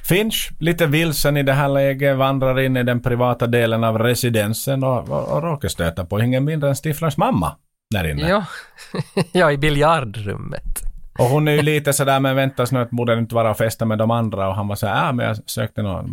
Finch, 0.03 0.51
lite 0.59 0.87
vilsen 0.87 1.37
i 1.37 1.43
det 1.43 1.53
här 1.53 1.69
läget, 1.69 2.17
vandrar 2.17 2.59
in 2.59 2.77
i 2.77 2.83
den 2.83 3.01
privata 3.01 3.47
delen 3.47 3.83
av 3.83 3.99
residensen 3.99 4.83
och, 4.83 5.09
och, 5.09 5.31
och 5.31 5.43
råkar 5.43 5.69
stöta 5.69 6.05
på 6.05 6.19
ingen 6.19 6.43
mindre 6.43 6.69
än 6.69 6.75
Stiflers 6.75 7.17
mamma 7.17 7.55
där 7.89 8.07
inne. 8.07 8.29
Ja, 8.29 8.45
ja 9.31 9.51
i 9.51 9.57
biljardrummet. 9.57 10.74
Och 11.19 11.25
hon 11.25 11.47
är 11.47 11.51
ju 11.51 11.61
lite 11.61 11.93
sådär, 11.93 12.19
men 12.19 12.35
vänta 12.35 12.65
snart 12.65 12.89
borde 12.89 13.15
du 13.15 13.19
inte 13.19 13.35
vara 13.35 13.49
och 13.51 13.57
festa 13.57 13.85
med 13.85 13.97
de 13.97 14.11
andra. 14.11 14.47
Och 14.49 14.55
han 14.55 14.67
var 14.67 14.75
såhär, 14.75 15.05
ja 15.05 15.11
men 15.11 15.25
jag 15.25 15.37
sökte, 15.49 15.81
nå 15.81 16.05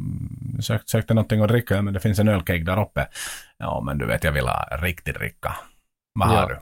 sökte, 0.60 0.90
sökte 0.90 1.14
någonting 1.14 1.40
att 1.42 1.48
dricka, 1.48 1.82
men 1.82 1.94
det 1.94 2.00
finns 2.00 2.18
en 2.18 2.28
ölkeg 2.28 2.66
där 2.66 2.80
uppe. 2.82 3.08
Ja 3.58 3.80
men 3.80 3.98
du 3.98 4.06
vet, 4.06 4.24
jag 4.24 4.32
vill 4.32 4.46
ha 4.48 4.68
riktig 4.70 5.14
dricka. 5.14 5.56
Vad 6.14 6.28
har 6.28 6.36
Ja. 6.36 6.48
du? 6.48 6.58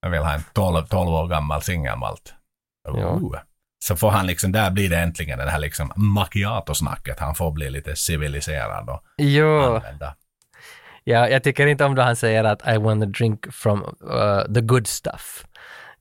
Jag 0.00 0.10
vill 0.10 0.20
ha 0.20 0.34
en 0.34 0.44
12, 0.52 0.86
12 0.86 1.08
år 1.10 1.26
gammal 1.28 1.62
singelmalt. 1.62 2.34
Ja. 2.88 2.92
Oh. 2.92 3.36
Så 3.84 3.96
får 3.96 4.10
han 4.10 4.26
liksom, 4.26 4.52
där 4.52 4.70
blir 4.70 4.90
det 4.90 4.98
äntligen 4.98 5.38
det 5.38 5.50
här 5.50 5.58
liksom 5.58 5.92
macchiato-snacket. 5.96 7.20
Han 7.20 7.34
får 7.34 7.50
bli 7.52 7.70
lite 7.70 7.96
civiliserad 7.96 8.88
och 8.88 9.02
Jo. 9.18 9.60
använda. 9.74 10.14
Ja, 11.04 11.28
jag 11.28 11.42
tycker 11.44 11.66
inte 11.66 11.84
om 11.84 11.94
då 11.94 12.02
han 12.02 12.16
säger 12.16 12.44
att 12.44 12.68
I 12.68 12.76
want 12.78 13.02
to 13.02 13.08
drink 13.10 13.52
from 13.52 13.82
uh, 13.82 14.54
the 14.54 14.60
good 14.60 14.86
stuff. 14.86 15.44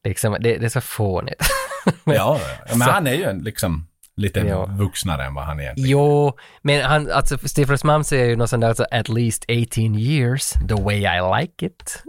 Liksom, 0.04 0.38
det, 0.40 0.58
det 0.58 0.66
är 0.66 0.70
så 0.70 0.82
fånigt. 0.82 1.42
Men- 2.04 2.16
Ja, 2.16 2.40
men 2.70 2.80
Så- 2.80 2.92
han 2.92 3.08
är 3.08 3.14
ju 3.14 3.24
en 3.24 3.40
liksom 3.40 3.88
lite 4.16 4.40
Ja. 4.40 4.66
vuxnare 4.66 5.26
än 5.26 5.34
vad 5.34 5.46
han 5.46 5.60
egentligen 5.60 5.90
Jo, 5.90 6.38
men 6.62 6.82
han, 6.86 7.12
alltså 7.12 7.38
Stiflers 7.38 7.84
mam 7.84 8.04
säger 8.04 8.26
ju 8.26 8.36
något 8.36 8.50
sånt 8.50 8.62
där, 8.62 8.68
alltså, 8.68 8.86
at 8.92 9.10
least 9.10 9.46
18 9.50 9.96
years, 9.96 10.52
the 10.68 10.74
way 10.84 10.98
I 10.98 11.42
like 11.42 11.66
it. 11.66 12.04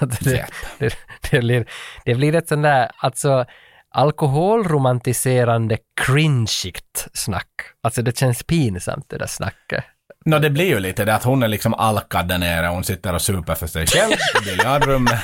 Att 0.00 0.20
det, 0.24 0.46
det, 0.78 0.94
det, 1.30 1.38
blir, 1.40 1.66
det 2.04 2.14
blir 2.14 2.34
ett 2.34 2.48
sånt 2.48 2.62
där, 2.62 2.90
alltså 2.96 3.44
alkoholromantiserande 3.90 5.78
cringeigt 6.06 7.08
snack. 7.12 7.50
Alltså 7.82 8.02
det 8.02 8.18
känns 8.18 8.42
pinsamt 8.42 9.08
det 9.08 9.18
där 9.18 9.26
snacket. 9.26 9.84
Nå, 10.26 10.38
det 10.38 10.50
blir 10.50 10.64
ju 10.64 10.80
lite 10.80 11.04
det 11.04 11.14
att 11.14 11.24
hon 11.24 11.42
är 11.42 11.48
liksom 11.48 11.74
alkad 11.74 12.28
där 12.28 12.38
nere. 12.38 12.66
Hon 12.66 12.84
sitter 12.84 13.14
och 13.14 13.22
super 13.22 13.54
för 13.54 13.66
sig 13.66 13.86
själv 13.86 14.12
i 14.12 14.44
biljardrummet. 14.44 15.20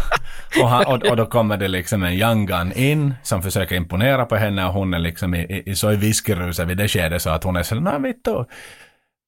och, 0.60 0.68
han, 0.68 0.86
och, 0.86 1.06
och 1.06 1.16
då 1.16 1.26
kommer 1.26 1.56
det 1.56 1.68
liksom 1.68 2.02
en 2.02 2.12
young 2.12 2.46
gun 2.46 2.72
in 2.72 3.14
som 3.22 3.42
försöker 3.42 3.76
imponera 3.76 4.26
på 4.26 4.36
henne 4.36 4.66
och 4.66 4.72
hon 4.72 4.94
är 4.94 4.98
liksom 4.98 5.34
i, 5.34 5.38
i, 5.38 5.70
i 5.70 5.76
så 5.76 5.92
i 5.92 5.96
viskeruset 5.96 6.68
vid 6.68 6.76
det 6.76 6.88
skedet 6.88 7.22
så 7.22 7.30
att 7.30 7.44
hon 7.44 7.56
är 7.56 7.62
så 7.62 7.74
nej 7.74 8.00
vittu. 8.00 8.44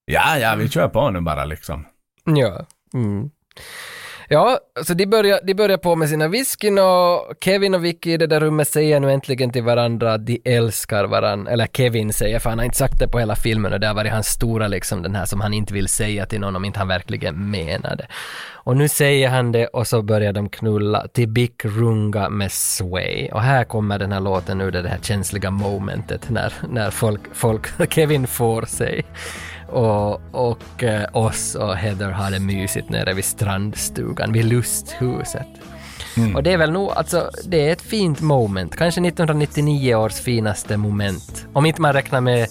Ja, 0.04 0.38
ja, 0.38 0.54
vi 0.54 0.68
kör 0.68 0.88
på 0.88 1.10
nu 1.10 1.20
bara 1.20 1.44
liksom. 1.44 1.86
Ja. 2.24 2.66
Mm. 2.94 3.30
Ja, 4.30 4.58
så 4.82 4.94
de 4.94 5.06
börjar, 5.06 5.40
de 5.44 5.54
börjar 5.54 5.78
på 5.78 5.96
med 5.96 6.08
sina 6.08 6.28
whiskyn 6.28 6.78
och 6.78 7.34
Kevin 7.40 7.74
och 7.74 7.84
Vicky 7.84 8.12
i 8.12 8.16
det 8.16 8.26
där 8.26 8.40
rummet 8.40 8.68
säger 8.68 9.00
nu 9.00 9.12
äntligen 9.12 9.50
till 9.52 9.62
varandra 9.62 10.14
att 10.14 10.26
de 10.26 10.40
älskar 10.44 11.04
varandra. 11.04 11.52
Eller 11.52 11.66
Kevin 11.66 12.12
säger, 12.12 12.38
för 12.38 12.50
han 12.50 12.58
har 12.58 12.64
inte 12.64 12.76
sagt 12.76 12.98
det 12.98 13.08
på 13.08 13.18
hela 13.18 13.36
filmen 13.36 13.72
och 13.72 13.80
det 13.80 13.86
har 13.86 13.94
varit 13.94 14.12
hans 14.12 14.26
stora 14.26 14.68
liksom 14.68 15.02
den 15.02 15.14
här 15.14 15.24
som 15.24 15.40
han 15.40 15.54
inte 15.54 15.74
vill 15.74 15.88
säga 15.88 16.26
till 16.26 16.40
någon 16.40 16.56
om 16.56 16.64
inte 16.64 16.78
han 16.78 16.88
verkligen 16.88 17.50
menar 17.50 17.96
det. 17.96 18.06
Och 18.52 18.76
nu 18.76 18.88
säger 18.88 19.28
han 19.28 19.52
det 19.52 19.66
och 19.66 19.86
så 19.86 20.02
börjar 20.02 20.32
de 20.32 20.48
knulla 20.48 21.08
till 21.08 21.28
Big 21.28 21.54
Runga 21.64 22.28
med 22.28 22.52
Sway. 22.52 23.28
Och 23.32 23.42
här 23.42 23.64
kommer 23.64 23.98
den 23.98 24.12
här 24.12 24.20
låten 24.20 24.58
nu, 24.58 24.70
det 24.70 24.82
det 24.82 24.88
här 24.88 24.98
känsliga 25.02 25.50
momentet 25.50 26.30
när, 26.30 26.52
när 26.70 26.90
folk, 26.90 27.20
folk, 27.32 27.66
Kevin 27.94 28.26
får 28.26 28.62
sig 28.62 29.04
och, 29.68 30.20
och 30.30 30.84
eh, 30.84 31.06
oss 31.12 31.54
och 31.54 31.76
Heather 31.76 32.10
har 32.10 32.30
det 32.30 32.40
mysigt 32.40 32.90
nere 32.90 33.14
vid 33.14 33.24
strandstugan, 33.24 34.32
vid 34.32 34.44
lusthuset. 34.44 35.46
Och 36.34 36.42
det 36.42 36.52
är 36.52 36.58
väl 36.58 36.72
nog, 36.72 36.90
alltså 36.90 37.30
det 37.44 37.68
är 37.68 37.72
ett 37.72 37.82
fint 37.82 38.20
moment, 38.20 38.76
kanske 38.76 39.00
1999 39.00 39.94
års 39.94 40.14
finaste 40.14 40.76
moment. 40.76 41.46
Om 41.52 41.66
inte 41.66 41.80
man 41.80 41.92
räknar 41.92 42.20
med 42.20 42.48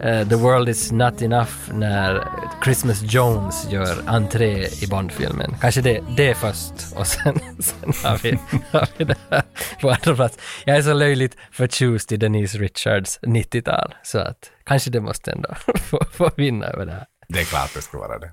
The 0.00 0.36
World 0.36 0.68
Is 0.68 0.92
Not 0.92 1.22
Enough 1.22 1.50
när 1.72 2.28
Christmas 2.64 3.02
Jones 3.02 3.70
gör 3.70 4.02
entré 4.06 4.66
i 4.82 4.86
Bondfilmen. 4.90 5.54
Kanske 5.60 5.80
det, 5.80 6.04
det 6.16 6.34
först 6.34 6.72
och 6.96 7.06
sen, 7.06 7.40
sen 7.58 7.92
har, 8.04 8.18
vi, 8.22 8.38
har 8.70 8.88
vi 8.96 9.04
det 9.04 9.16
här 9.30 9.42
på 9.80 9.90
andra 9.90 10.14
plats. 10.14 10.38
Jag 10.64 10.76
är 10.76 10.82
så 10.82 10.92
löjligt 10.92 11.36
förtjust 11.52 12.12
i 12.12 12.16
Denise 12.16 12.58
Richards 12.58 13.20
90-tal 13.22 13.94
så 14.02 14.18
att 14.18 14.50
kanske 14.64 14.90
det 14.90 15.00
måste 15.00 15.32
ändå 15.32 15.54
få, 15.76 16.00
få 16.12 16.30
vinna 16.36 16.66
över 16.66 16.86
det 16.86 16.92
här. 16.92 17.06
Det 17.28 17.40
är 17.40 17.44
klart 17.44 17.70
det 17.74 17.82
ska 17.82 17.98
vara 17.98 18.18
det. 18.18 18.32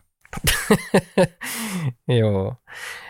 jo. 2.20 2.56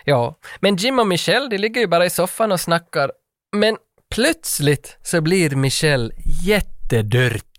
Ja, 0.05 0.39
men 0.59 0.75
Jim 0.75 0.99
och 0.99 1.07
Michelle, 1.07 1.49
de 1.49 1.57
ligger 1.57 1.81
ju 1.81 1.87
bara 1.87 2.05
i 2.05 2.09
soffan 2.09 2.51
och 2.51 2.59
snackar. 2.59 3.11
Men 3.55 3.77
plötsligt 4.15 4.97
så 5.03 5.21
blir 5.21 5.55
Michelle 5.55 6.13
jättedörtig. 6.45 7.54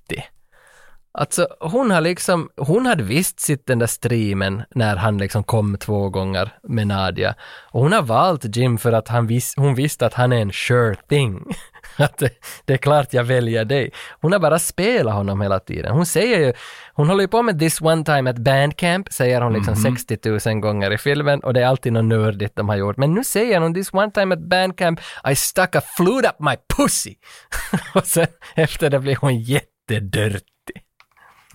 Alltså 1.19 1.49
hon 1.61 1.91
har 1.91 2.01
liksom, 2.01 2.49
hon 2.57 2.87
hade 2.87 3.03
visst 3.03 3.41
sitt 3.41 3.67
den 3.67 3.79
där 3.79 3.87
streamen 3.87 4.63
när 4.75 4.97
han 4.97 5.19
liksom 5.19 5.45
kom 5.45 5.77
två 5.79 6.09
gånger 6.11 6.51
med 6.63 6.87
Nadia. 6.87 7.35
Och 7.71 7.81
hon 7.83 7.93
har 7.93 8.03
valt 8.03 8.57
Jim 8.57 8.79
för 8.79 8.93
att 8.93 9.09
han 9.09 9.27
vis, 9.27 9.55
hon 9.57 9.75
visste 9.75 10.07
att 10.07 10.15
han 10.15 10.33
är 10.33 10.37
en 10.43 10.53
sure 10.53 10.97
thing. 11.09 11.45
att 11.99 12.19
det, 12.19 12.31
det 12.65 12.73
är 12.73 12.77
klart 12.77 13.13
jag 13.13 13.25
väljer 13.25 13.65
dig. 13.65 13.91
Hon 14.21 14.33
har 14.33 14.39
bara 14.39 14.59
spelat 14.59 15.15
honom 15.15 15.41
hela 15.41 15.61
tiden. 15.61 15.93
Hon 15.93 16.07
säger 16.07 16.39
ju, 16.39 16.53
hon 16.95 17.09
håller 17.09 17.23
ju 17.23 17.29
på 17.29 17.43
med 17.43 17.59
this 17.59 17.81
one 17.81 18.05
time 18.05 18.31
at 18.31 18.39
bandcamp, 18.39 19.13
säger 19.13 19.41
hon 19.41 19.53
liksom 19.53 19.75
Mhm. 19.75 19.97
60 19.97 20.51
000 20.51 20.61
gånger 20.61 20.91
i 20.93 20.99
filmen 20.99 21.41
och 21.41 21.55
det 21.55 21.63
är 21.63 21.67
alltid 21.67 21.93
något 21.93 22.05
nördigt 22.05 22.57
de 22.57 22.69
har 22.69 22.77
gjort. 22.77 22.97
Men 22.97 23.15
nu 23.15 23.25
säger 23.25 23.61
hon 23.61 23.75
this 23.75 23.93
one 23.95 24.11
time 24.11 24.35
at 24.35 24.41
bandcamp 24.41 25.01
I 25.31 25.35
stuck 25.37 25.77
a 25.77 25.83
flute 25.97 26.29
up 26.29 26.37
my 26.41 26.57
pussy. 26.77 27.15
och 27.95 28.07
sen 28.07 28.27
efter 28.55 28.91
det 28.91 28.99
blir 28.99 29.17
hon 29.17 29.39
jättedörtig. 29.41 30.53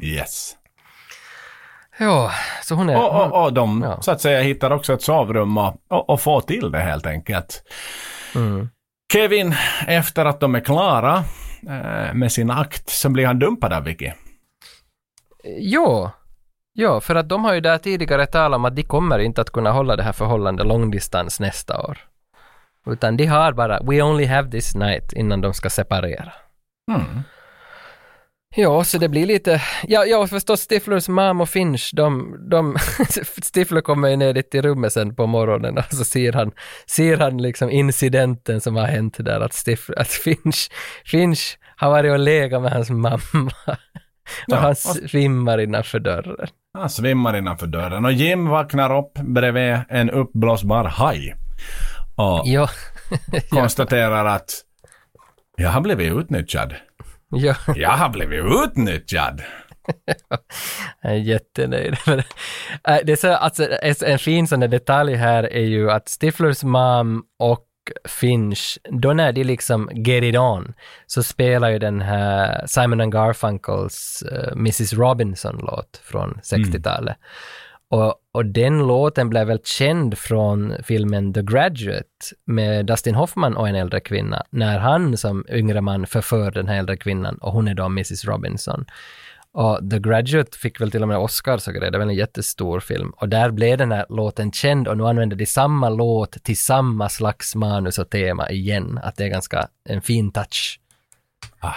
Yes. 0.02 0.56
Ja, 1.98 2.32
så 2.64 2.76
hon 2.76 2.90
är... 2.90 2.98
Och, 2.98 3.22
och, 3.22 3.44
och 3.44 3.54
de 3.54 3.96
så 4.02 4.12
att 4.12 4.22
säga 4.22 4.42
hittar 4.42 4.72
också 4.72 4.94
ett 4.94 5.02
sovrum 5.02 5.58
och, 5.58 5.76
och, 5.88 6.10
och 6.10 6.22
får 6.22 6.42
till 6.42 6.72
det 6.72 6.80
helt 6.80 7.06
enkelt. 7.06 7.64
Mm. 8.36 8.70
Kevin, 9.14 9.56
efter 9.88 10.26
att 10.26 10.40
de 10.40 10.56
är 10.56 10.60
klara 10.60 11.24
eh, 11.68 12.14
med 12.14 12.32
sin 12.32 12.52
akt, 12.52 12.90
så 12.90 13.10
blir 13.10 13.26
han 13.28 13.40
dumpad 13.40 13.74
av 13.74 13.84
Vicky. 13.84 14.12
Ja, 15.60 16.12
ja, 16.74 17.02
för 17.02 17.16
att 17.16 17.30
de 17.30 17.46
har 17.46 17.54
ju 17.54 17.62
där 17.62 17.78
tidigare 17.78 18.26
talat 18.26 18.56
om 18.56 18.66
att 18.66 18.76
de 18.76 18.84
kommer 18.84 19.20
inte 19.20 19.42
att 19.42 19.50
kunna 19.50 19.72
hålla 19.72 19.96
det 19.96 20.04
här 20.04 20.12
förhållandet 20.12 20.68
långdistans 20.68 21.40
nästa 21.40 21.82
år. 21.82 21.98
Utan 22.86 23.18
de 23.18 23.26
har 23.26 23.54
bara, 23.54 23.80
we 23.84 24.02
only 24.02 24.26
have 24.26 24.52
this 24.52 24.76
night 24.76 25.14
innan 25.14 25.42
de 25.42 25.54
ska 25.54 25.70
separera. 25.70 26.34
Mm. 26.92 27.24
Ja, 28.56 28.84
så 28.84 28.98
det 28.98 29.10
blir 29.10 29.26
lite, 29.26 29.62
ja, 29.88 30.06
ja 30.06 30.28
förstås 30.28 30.62
Stiflers 30.62 31.08
mam 31.08 31.42
och 31.42 31.50
Finch, 31.50 31.92
de, 31.94 32.38
de 32.50 32.78
Stifler 33.54 33.82
kommer 33.82 34.10
ju 34.10 34.16
ner 34.16 34.34
dit 34.34 34.56
i 34.56 34.62
rummet 34.62 34.94
sen 34.94 35.16
på 35.16 35.28
morgonen 35.28 35.78
och 35.78 35.84
så 35.90 36.04
ser 36.06 36.34
han, 36.34 36.52
ser 36.88 37.18
han 37.18 37.38
liksom 37.38 37.70
incidenten 37.70 38.62
som 38.62 38.76
har 38.76 38.86
hänt 38.86 39.16
där, 39.20 39.42
att, 39.42 39.54
Stifler, 39.54 40.00
att 40.00 40.08
Finch, 40.08 40.72
Finch 41.06 41.58
har 41.76 41.90
varit 41.90 42.12
och 42.12 42.20
legat 42.20 42.62
med 42.62 42.72
hans 42.72 42.90
mamma. 42.90 43.52
Ja, 44.48 44.56
och 44.58 44.62
han 44.62 44.76
svimmar 44.76 45.58
innanför 45.62 46.00
dörren. 46.00 46.48
Han 46.78 46.90
svimmar 46.90 47.38
innanför 47.38 47.68
dörren 47.68 48.06
och 48.06 48.12
Jim 48.12 48.48
vaknar 48.48 48.98
upp 48.98 49.14
bredvid 49.14 49.78
en 49.90 50.10
uppblåsbar 50.10 50.84
haj. 50.84 51.36
Och 52.16 52.42
Ja. 52.46 52.70
konstaterar 53.50 54.26
att 54.26 54.52
jag 55.58 55.70
har 55.70 55.82
blivit 55.82 56.14
utnyttjad. 56.14 56.76
Ja. 57.32 57.56
Jag 57.76 57.90
har 57.90 58.10
blivit 58.10 58.46
utnyttjad. 58.66 59.42
Jag 61.02 61.12
är 61.12 61.18
jättenöjd. 61.18 61.98
Äh, 62.88 62.98
det 63.04 63.12
är 63.12 63.16
så, 63.16 63.34
alltså, 63.34 63.68
en- 64.06 64.20
fin 64.20 64.48
sån 64.48 64.60
där 64.60 64.68
detalj 64.68 65.16
här 65.16 65.44
är 65.54 65.66
ju 65.66 65.92
att 65.92 66.10
Stiflers 66.10 66.64
mom 66.64 67.24
och 67.40 67.66
Finch, 68.10 68.78
då 68.90 69.14
när 69.14 69.32
de 69.32 69.44
liksom 69.44 69.90
get 69.94 70.24
it 70.24 70.38
on, 70.38 70.74
så 71.08 71.24
spelar 71.24 71.70
ju 71.70 71.80
den 71.80 72.02
här 72.02 72.68
Simon 72.68 73.02
and 73.02 73.14
Garfunkels 73.14 74.24
uh, 74.32 74.52
Mrs 74.52 74.94
Robinson-låt 74.94 76.02
från 76.04 76.40
60-talet. 76.44 77.18
Och, 77.92 78.16
och 78.32 78.46
den 78.46 78.88
låten 78.88 79.30
blev 79.30 79.48
väl 79.48 79.60
känd 79.64 80.18
från 80.18 80.76
filmen 80.84 81.34
The 81.34 81.42
Graduate 81.42 82.06
med 82.46 82.86
Dustin 82.86 83.16
Hoffman 83.16 83.58
och 83.58 83.70
en 83.70 83.76
äldre 83.76 84.00
kvinna, 84.00 84.44
när 84.50 84.80
han 84.80 85.18
som 85.18 85.46
yngre 85.50 85.82
man 85.82 86.08
förför 86.08 86.52
den 86.52 86.68
här 86.68 86.76
äldre 86.76 86.98
kvinnan 86.98 87.38
och 87.38 87.52
hon 87.52 87.68
är 87.68 87.74
då 87.74 87.86
Mrs 87.86 88.26
Robinson. 88.26 88.86
Och 89.54 89.90
The 89.92 90.00
Graduate 90.00 90.58
fick 90.58 90.82
väl 90.82 90.92
till 90.92 91.02
och 91.02 91.08
med 91.08 91.18
Oscars 91.18 91.68
och 91.68 91.74
grejer, 91.74 91.92
det 91.92 91.98
var 91.98 92.06
en 92.06 92.14
jättestor 92.14 92.80
film. 92.80 93.10
Och 93.10 93.30
där 93.30 93.52
blev 93.52 93.78
den 93.78 93.92
här 93.92 94.06
låten 94.10 94.52
känd 94.52 94.88
och 94.88 94.98
nu 94.98 95.08
använder 95.08 95.36
de 95.36 95.46
samma 95.46 95.90
låt 95.90 96.44
till 96.44 96.58
samma 96.58 97.10
slags 97.10 97.56
manus 97.56 98.00
och 98.00 98.10
tema 98.10 98.50
igen. 98.50 99.00
Att 99.04 99.16
det 99.16 99.24
är 99.24 99.30
ganska 99.30 99.68
en 99.90 100.02
fin 100.02 100.32
touch. 100.32 100.80
Ah! 101.60 101.74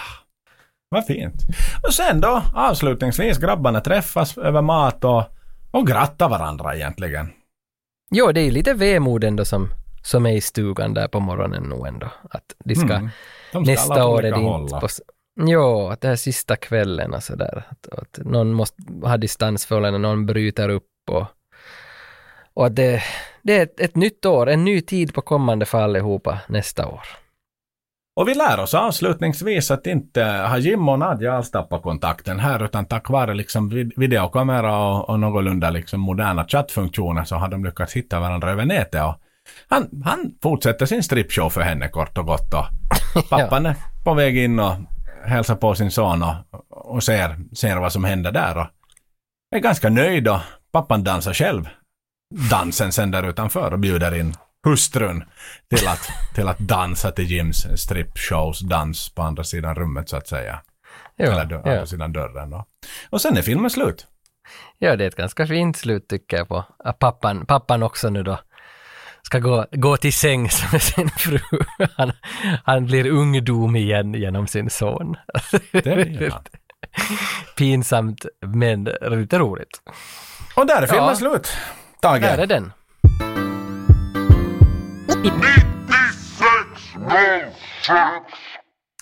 Vad 0.89 1.05
fint. 1.05 1.41
Och 1.87 1.93
sen 1.93 2.21
då, 2.21 2.41
avslutningsvis, 2.53 3.37
grabbarna 3.37 3.81
träffas 3.81 4.37
över 4.37 4.61
mat 4.61 5.03
och, 5.03 5.23
och 5.75 5.87
grattar 5.87 6.29
varandra 6.29 6.75
egentligen. 6.75 7.29
Jo, 8.11 8.31
det 8.31 8.39
är 8.39 8.43
ju 8.43 8.51
lite 8.51 8.73
vemod 8.73 9.23
ändå 9.23 9.45
som, 9.45 9.69
som 10.03 10.25
är 10.25 10.31
i 10.31 10.41
stugan 10.41 10.93
där 10.93 11.07
på 11.07 11.19
morgonen 11.19 11.63
nu 11.63 11.87
ändå. 11.87 12.07
Att 12.29 12.55
de 12.65 12.75
ska, 12.75 12.93
Mm. 12.93 13.09
De 13.51 13.65
ska 13.65 13.71
nästa 13.71 14.05
år 14.07 14.25
är 14.25 14.31
det 14.31 14.41
inte 14.41 14.79
på... 14.79 14.87
Jo, 15.39 15.87
att 15.87 16.01
det 16.01 16.07
här 16.07 16.15
sista 16.15 16.55
kvällen 16.55 17.13
och 17.13 17.23
sådär. 17.23 17.63
Att, 17.69 17.99
att 17.99 18.19
någon 18.25 18.53
måste 18.53 18.83
ha 19.03 19.17
distansförhållande, 19.17 19.99
någon 19.99 20.25
bryter 20.25 20.69
upp 20.69 21.09
och... 21.11 21.25
Och 22.53 22.65
att 22.65 22.75
det, 22.75 23.03
det 23.41 23.57
är 23.57 23.63
ett, 23.63 23.79
ett 23.79 23.95
nytt 23.95 24.25
år, 24.25 24.49
en 24.49 24.65
ny 24.65 24.81
tid 24.81 25.13
på 25.13 25.21
kommande 25.21 25.65
för 25.65 25.81
allihopa 25.81 26.39
nästa 26.47 26.87
år. 26.87 27.01
Och 28.15 28.27
vi 28.27 28.33
lär 28.33 28.59
oss 28.59 28.73
avslutningsvis 28.73 29.71
att 29.71 29.87
inte 29.87 30.23
har 30.23 30.57
Jim 30.57 30.89
och 30.89 30.99
Nadja 30.99 31.33
alls 31.33 31.51
tappat 31.51 31.83
kontakten 31.83 32.39
här 32.39 32.65
utan 32.65 32.85
tack 32.85 33.09
vare 33.09 33.33
liksom 33.33 33.69
vid- 33.69 33.93
videokamera 33.95 34.77
och, 34.77 35.09
och 35.09 35.19
någorlunda 35.19 35.69
liksom 35.69 35.99
moderna 35.99 36.47
chattfunktioner 36.47 37.23
så 37.23 37.35
har 37.35 37.47
de 37.47 37.65
lyckats 37.65 37.93
hitta 37.93 38.19
varandra 38.19 38.51
över 38.51 38.65
nätet. 38.65 39.03
Och 39.03 39.15
han, 39.67 40.01
han 40.05 40.31
fortsätter 40.43 40.85
sin 40.85 41.03
strippshow 41.03 41.49
för 41.49 41.61
henne 41.61 41.87
kort 41.87 42.17
och 42.17 42.25
gott. 42.25 42.53
Och 42.53 42.65
pappan 43.29 43.65
är 43.65 43.75
på 44.03 44.13
väg 44.13 44.37
in 44.37 44.59
och 44.59 44.73
hälsar 45.25 45.55
på 45.55 45.75
sin 45.75 45.91
son 45.91 46.23
och, 46.23 46.35
och 46.69 47.03
ser, 47.03 47.55
ser 47.55 47.77
vad 47.77 47.93
som 47.93 48.03
händer 48.03 48.31
där. 48.31 48.57
Och 48.57 48.67
är 49.55 49.59
ganska 49.59 49.89
nöjd 49.89 50.27
och 50.27 50.39
pappan 50.71 51.03
dansar 51.03 51.33
själv. 51.33 51.69
Dansen 52.51 52.91
sen 52.91 53.11
där 53.11 53.29
utanför 53.29 53.73
och 53.73 53.79
bjuder 53.79 54.15
in 54.15 54.33
hustrun 54.65 55.23
till 55.69 55.87
att, 55.87 56.09
till 56.35 56.47
att 56.47 56.59
dansa 56.59 57.11
till 57.11 57.25
Jims 57.31 57.67
strippshows 57.75 58.59
dans 58.59 59.09
på 59.09 59.21
andra 59.21 59.43
sidan 59.43 59.75
rummet 59.75 60.09
så 60.09 60.17
att 60.17 60.27
säga. 60.27 60.61
Ja, 61.15 61.25
Eller 61.25 61.45
dö- 61.45 61.61
ja. 61.65 61.71
andra 61.71 61.85
sidan 61.85 62.13
dörren 62.13 62.49
då. 62.49 62.65
Och 63.09 63.21
sen 63.21 63.37
är 63.37 63.41
filmen 63.41 63.69
slut. 63.69 64.07
Ja, 64.77 64.95
det 64.95 65.03
är 65.03 65.07
ett 65.07 65.15
ganska 65.15 65.47
fint 65.47 65.77
slut 65.77 66.07
tycker 66.09 66.37
jag 66.37 66.47
på 66.47 66.63
att 66.79 66.99
pappan, 66.99 67.45
pappan 67.45 67.83
också 67.83 68.09
nu 68.09 68.23
då 68.23 68.39
ska 69.21 69.39
gå, 69.39 69.65
gå 69.71 69.97
till 69.97 70.13
sängs 70.13 70.63
med 70.71 70.81
sin 70.81 71.09
fru. 71.09 71.39
Han, 71.95 72.11
han 72.63 72.85
blir 72.85 73.07
ungdom 73.11 73.75
igen 73.75 74.13
genom 74.13 74.47
sin 74.47 74.69
son. 74.69 75.15
Det. 75.71 76.31
Pinsamt, 77.57 78.25
men 78.45 78.83
lite 79.01 79.39
roligt. 79.39 79.81
Och 80.55 80.67
där 80.67 80.81
är 80.81 80.87
filmen 80.87 81.05
Ja. 81.09 81.15
slut. 81.15 81.57
Tage. 82.01 82.21
Där 82.21 82.37
är 82.37 82.47
den. 82.47 82.71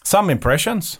Some 0.03 0.31
impressions. 0.31 0.99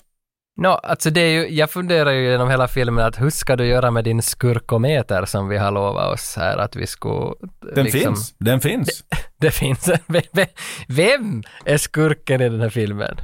Nå, 0.56 0.70
alltså 0.70 1.10
det 1.10 1.22
är 1.22 1.30
ju, 1.30 1.48
jag 1.56 1.72
funderar 1.72 2.12
ju 2.12 2.32
genom 2.32 2.50
hela 2.50 2.68
filmen 2.68 3.06
att 3.06 3.22
hur 3.22 3.30
ska 3.30 3.56
du 3.56 3.66
göra 3.66 3.92
med 3.92 4.04
din 4.04 4.22
skurkometer 4.22 5.26
som 5.26 5.48
vi 5.48 5.58
har 5.58 5.72
lovat 5.72 6.14
oss 6.14 6.36
här 6.38 6.58
att 6.58 6.76
vi 6.76 6.88
skulle... 6.88 7.34
Den 7.76 7.84
liksom- 7.84 8.02
finns. 8.02 8.36
Den 8.38 8.62
finns. 8.62 9.04
Det 9.38 9.52
finns. 9.52 9.90
Vem, 10.08 10.22
vem, 10.34 10.46
vem 10.88 11.44
är 11.66 11.78
skurken 11.78 12.42
i 12.42 12.50
den 12.50 12.62
här 12.62 12.70
filmen? 12.70 13.18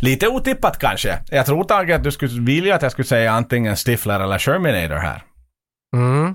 Lite 0.00 0.28
otippat 0.28 0.78
kanske. 0.78 1.18
Jag 1.30 1.46
tror 1.46 1.64
Tage 1.64 1.90
att 1.90 2.04
du 2.04 2.10
skulle 2.12 2.40
vilja 2.42 2.74
att 2.74 2.82
jag 2.82 2.92
skulle 2.92 3.06
säga 3.06 3.32
antingen 3.32 3.76
Stifler 3.76 4.20
eller 4.20 4.38
Sherminator 4.38 4.96
här. 4.96 5.22
Mm. 5.96 6.34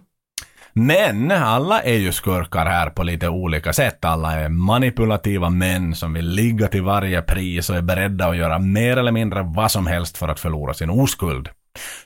Men 0.80 1.32
alla 1.32 1.82
är 1.82 1.98
ju 1.98 2.12
skurkar 2.12 2.66
här 2.66 2.90
på 2.90 3.04
lite 3.04 3.30
olika 3.30 3.74
sätt. 3.74 4.06
Alla 4.06 4.34
är 4.34 4.49
manipulativa 4.49 5.49
män 5.49 5.95
som 5.95 6.14
vill 6.14 6.30
ligga 6.30 6.68
till 6.68 6.84
varje 6.84 7.22
pris 7.22 7.70
och 7.70 7.76
är 7.76 7.82
beredda 7.82 8.28
att 8.28 8.38
göra 8.38 8.60
mer 8.60 8.98
eller 8.98 9.12
mindre 9.12 9.44
vad 9.44 9.72
som 9.72 9.88
helst 9.88 10.18
för 10.18 10.28
att 10.28 10.40
förlora 10.40 10.74
sin 10.74 10.90
oskuld. 10.90 11.49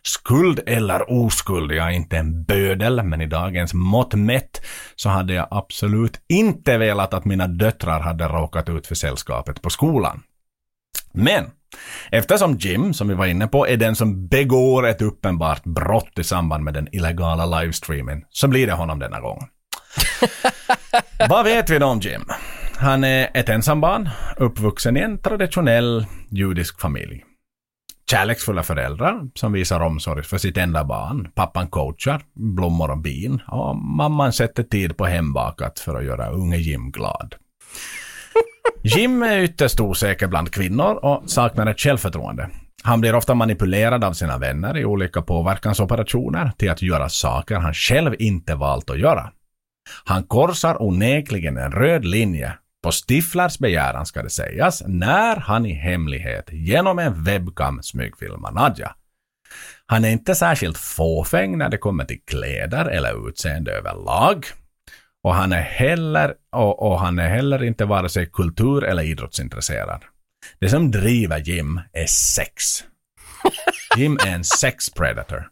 Skuld 0.01 0.59
eller 0.65 1.11
oskuld, 1.11 1.71
jag 1.71 1.87
är 1.87 1.91
inte 1.91 2.17
en 2.17 2.43
bödel, 2.43 3.03
men 3.03 3.21
i 3.21 3.25
dagens 3.25 3.73
mått 3.73 4.13
mätt 4.13 4.61
så 4.95 5.09
hade 5.09 5.33
jag 5.33 5.47
absolut 5.51 6.21
inte 6.29 6.77
velat 6.77 7.13
att 7.13 7.25
mina 7.25 7.47
döttrar 7.47 7.99
hade 7.99 8.27
råkat 8.27 8.69
ut 8.69 8.87
för 8.87 8.95
sällskapet 8.95 9.61
på 9.61 9.69
skolan. 9.69 10.23
Men 11.13 11.45
eftersom 12.11 12.57
Jim, 12.57 12.93
som 12.93 13.07
vi 13.07 13.13
var 13.13 13.25
inne 13.25 13.47
på, 13.47 13.67
är 13.67 13.77
den 13.77 13.95
som 13.95 14.27
begår 14.27 14.87
ett 14.87 15.01
uppenbart 15.01 15.63
brott 15.63 16.19
i 16.19 16.23
samband 16.23 16.63
med 16.63 16.73
den 16.73 16.95
illegala 16.95 17.59
livestreamen, 17.59 18.23
så 18.29 18.47
blir 18.47 18.67
det 18.67 18.73
honom 18.73 18.99
denna 18.99 19.19
gång. 19.19 19.47
Vad 21.29 21.45
vet 21.45 21.69
vi 21.69 21.79
då 21.79 21.85
om 21.85 21.99
Jim? 21.99 22.25
Han 22.75 23.03
är 23.03 23.29
ett 23.33 23.49
ensambarn, 23.49 24.09
uppvuxen 24.37 24.97
i 24.97 24.99
en 24.99 25.21
traditionell 25.21 26.05
judisk 26.29 26.81
familj. 26.81 27.23
kärleksfulla 28.11 28.63
föräldrar 28.63 29.21
som 29.35 29.51
visar 29.51 29.79
omsorg 29.79 30.23
för 30.23 30.37
sitt 30.37 30.57
enda 30.57 30.83
barn. 30.83 31.31
Pappan 31.35 31.67
coachar, 31.67 32.21
blommor 32.33 32.91
och 32.91 32.97
bin 32.97 33.41
och 33.47 33.75
mamman 33.75 34.33
sätter 34.33 34.63
tid 34.63 34.97
på 34.97 35.05
hembakat 35.05 35.79
för 35.79 35.95
att 35.95 36.05
göra 36.05 36.29
unge 36.29 36.57
Jim 36.57 36.91
glad. 36.91 37.35
Jim 38.83 39.23
är 39.23 39.39
ytterst 39.39 39.79
osäker 39.79 40.27
bland 40.27 40.51
kvinnor 40.51 40.99
och 41.05 41.23
saknar 41.29 41.67
ett 41.67 41.79
självförtroende. 41.79 42.49
Han 42.83 43.01
blir 43.01 43.15
ofta 43.15 43.33
manipulerad 43.33 44.03
av 44.03 44.13
sina 44.13 44.37
vänner 44.37 44.77
i 44.77 44.85
olika 44.85 45.21
påverkansoperationer 45.21 46.51
till 46.57 46.71
att 46.71 46.81
göra 46.81 47.09
saker 47.09 47.55
han 47.55 47.73
själv 47.73 48.15
inte 48.19 48.55
valt 48.55 48.89
att 48.89 48.99
göra. 48.99 49.31
Han 50.05 50.23
korsar 50.23 50.81
onekligen 50.81 51.57
en 51.57 51.71
röd 51.71 52.05
linje 52.05 52.53
på 52.83 52.91
Stiflers 52.91 53.59
begäran 53.59 54.05
ska 54.05 54.23
det 54.23 54.29
sägas, 54.29 54.83
när 54.87 55.35
han 55.35 55.65
i 55.65 55.73
hemlighet 55.73 56.45
genom 56.51 56.99
en 56.99 57.23
webcam 57.23 57.83
smygfilmar 57.83 58.51
Nadja. 58.51 58.95
Han 59.85 60.05
är 60.05 60.09
inte 60.09 60.35
särskilt 60.35 60.77
fåfäng 60.77 61.57
när 61.57 61.69
det 61.69 61.77
kommer 61.77 62.05
till 62.05 62.21
kläder 62.27 62.85
eller 62.85 63.29
utseende 63.29 63.71
överlag. 63.71 64.45
Och 65.23 65.35
han 65.35 65.51
är 65.51 65.61
heller, 65.61 66.33
och, 66.51 66.91
och 66.91 66.99
han 66.99 67.19
är 67.19 67.29
heller 67.29 67.63
inte 67.63 67.85
vare 67.85 68.09
sig 68.09 68.25
kultur 68.25 68.83
eller 68.83 69.03
idrottsintresserad. 69.03 70.01
Det 70.59 70.69
som 70.69 70.91
driver 70.91 71.37
Jim 71.37 71.79
är 71.93 72.05
sex. 72.05 72.83
Jim 73.97 74.17
är 74.25 74.35
en 74.35 74.43
sex 74.43 74.89
predator. 74.89 75.49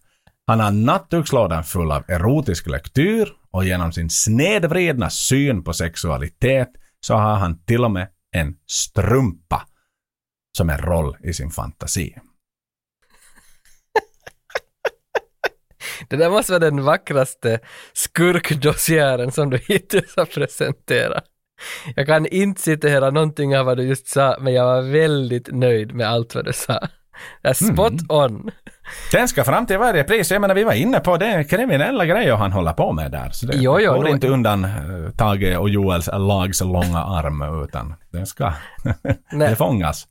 Han 0.48 0.60
har 0.60 0.72
nattdukslådan 0.72 1.64
full 1.64 1.92
av 1.92 2.04
erotisk 2.08 2.68
lektyr 2.68 3.30
och 3.52 3.66
genom 3.66 3.92
sin 3.92 4.10
snedvridna 4.10 5.10
syn 5.10 5.64
på 5.64 5.74
sexualitet 5.74 6.70
så 7.00 7.14
har 7.14 7.36
han 7.36 7.64
till 7.64 7.86
och 7.86 7.92
med 7.92 8.08
en 8.32 8.56
strumpa 8.68 9.68
som 10.58 10.70
en 10.70 10.78
roll 10.78 11.18
i 11.24 11.34
sin 11.34 11.52
fantasi. 11.52 12.16
Det 16.10 16.16
där 16.18 16.30
måste 16.30 16.52
vara 16.52 16.60
den 16.60 16.84
vackraste 16.84 17.60
skurkdossiären 17.94 19.32
som 19.32 19.50
du 19.50 19.58
hittills 19.68 20.14
har 20.18 20.26
presenterat. 20.26 21.24
Jag 21.96 22.08
kan 22.08 22.26
inte 22.26 22.62
citera 22.62 23.10
någonting 23.10 23.58
av 23.58 23.66
vad 23.66 23.78
du 23.78 23.84
just 23.84 24.08
sa, 24.08 24.38
men 24.40 24.54
jag 24.54 24.66
var 24.66 24.82
väldigt 24.82 25.50
nöjd 25.52 25.94
med 25.96 26.08
allt 26.10 26.36
vad 26.36 26.46
du 26.46 26.54
sa. 26.54 26.80
Jag 27.42 27.50
är 27.50 27.54
spot 27.54 27.92
Mm. 27.92 28.06
on. 28.10 28.52
Den 29.12 29.28
ska 29.28 29.44
fram 29.44 29.66
till 29.66 29.78
varje 29.78 30.04
pris. 30.04 30.32
Jag 30.32 30.42
menar, 30.42 30.56
vi 30.56 30.64
var 30.64 30.74
inne 30.74 31.00
på 31.00 31.18
det 31.18 31.44
kriminella 31.50 32.06
grejer 32.06 32.36
han 32.36 32.52
håller 32.52 32.74
på 32.74 32.92
med 32.94 33.12
där. 33.12 33.30
Så 33.32 33.46
det 33.46 33.58
Jo, 33.58 33.80
jo, 33.80 33.94
går 33.94 34.04
nu- 34.04 34.10
inte 34.10 34.28
undan 34.28 34.66
uh, 34.66 35.10
Tage 35.12 35.58
och 35.60 35.70
Joels 35.70 36.10
lags 36.14 36.62
långa 36.62 37.04
arm, 37.04 37.64
utan 37.64 37.96
den 38.12 38.26
ska 38.28 38.54
det 39.32 39.56
fångas. 39.56 40.08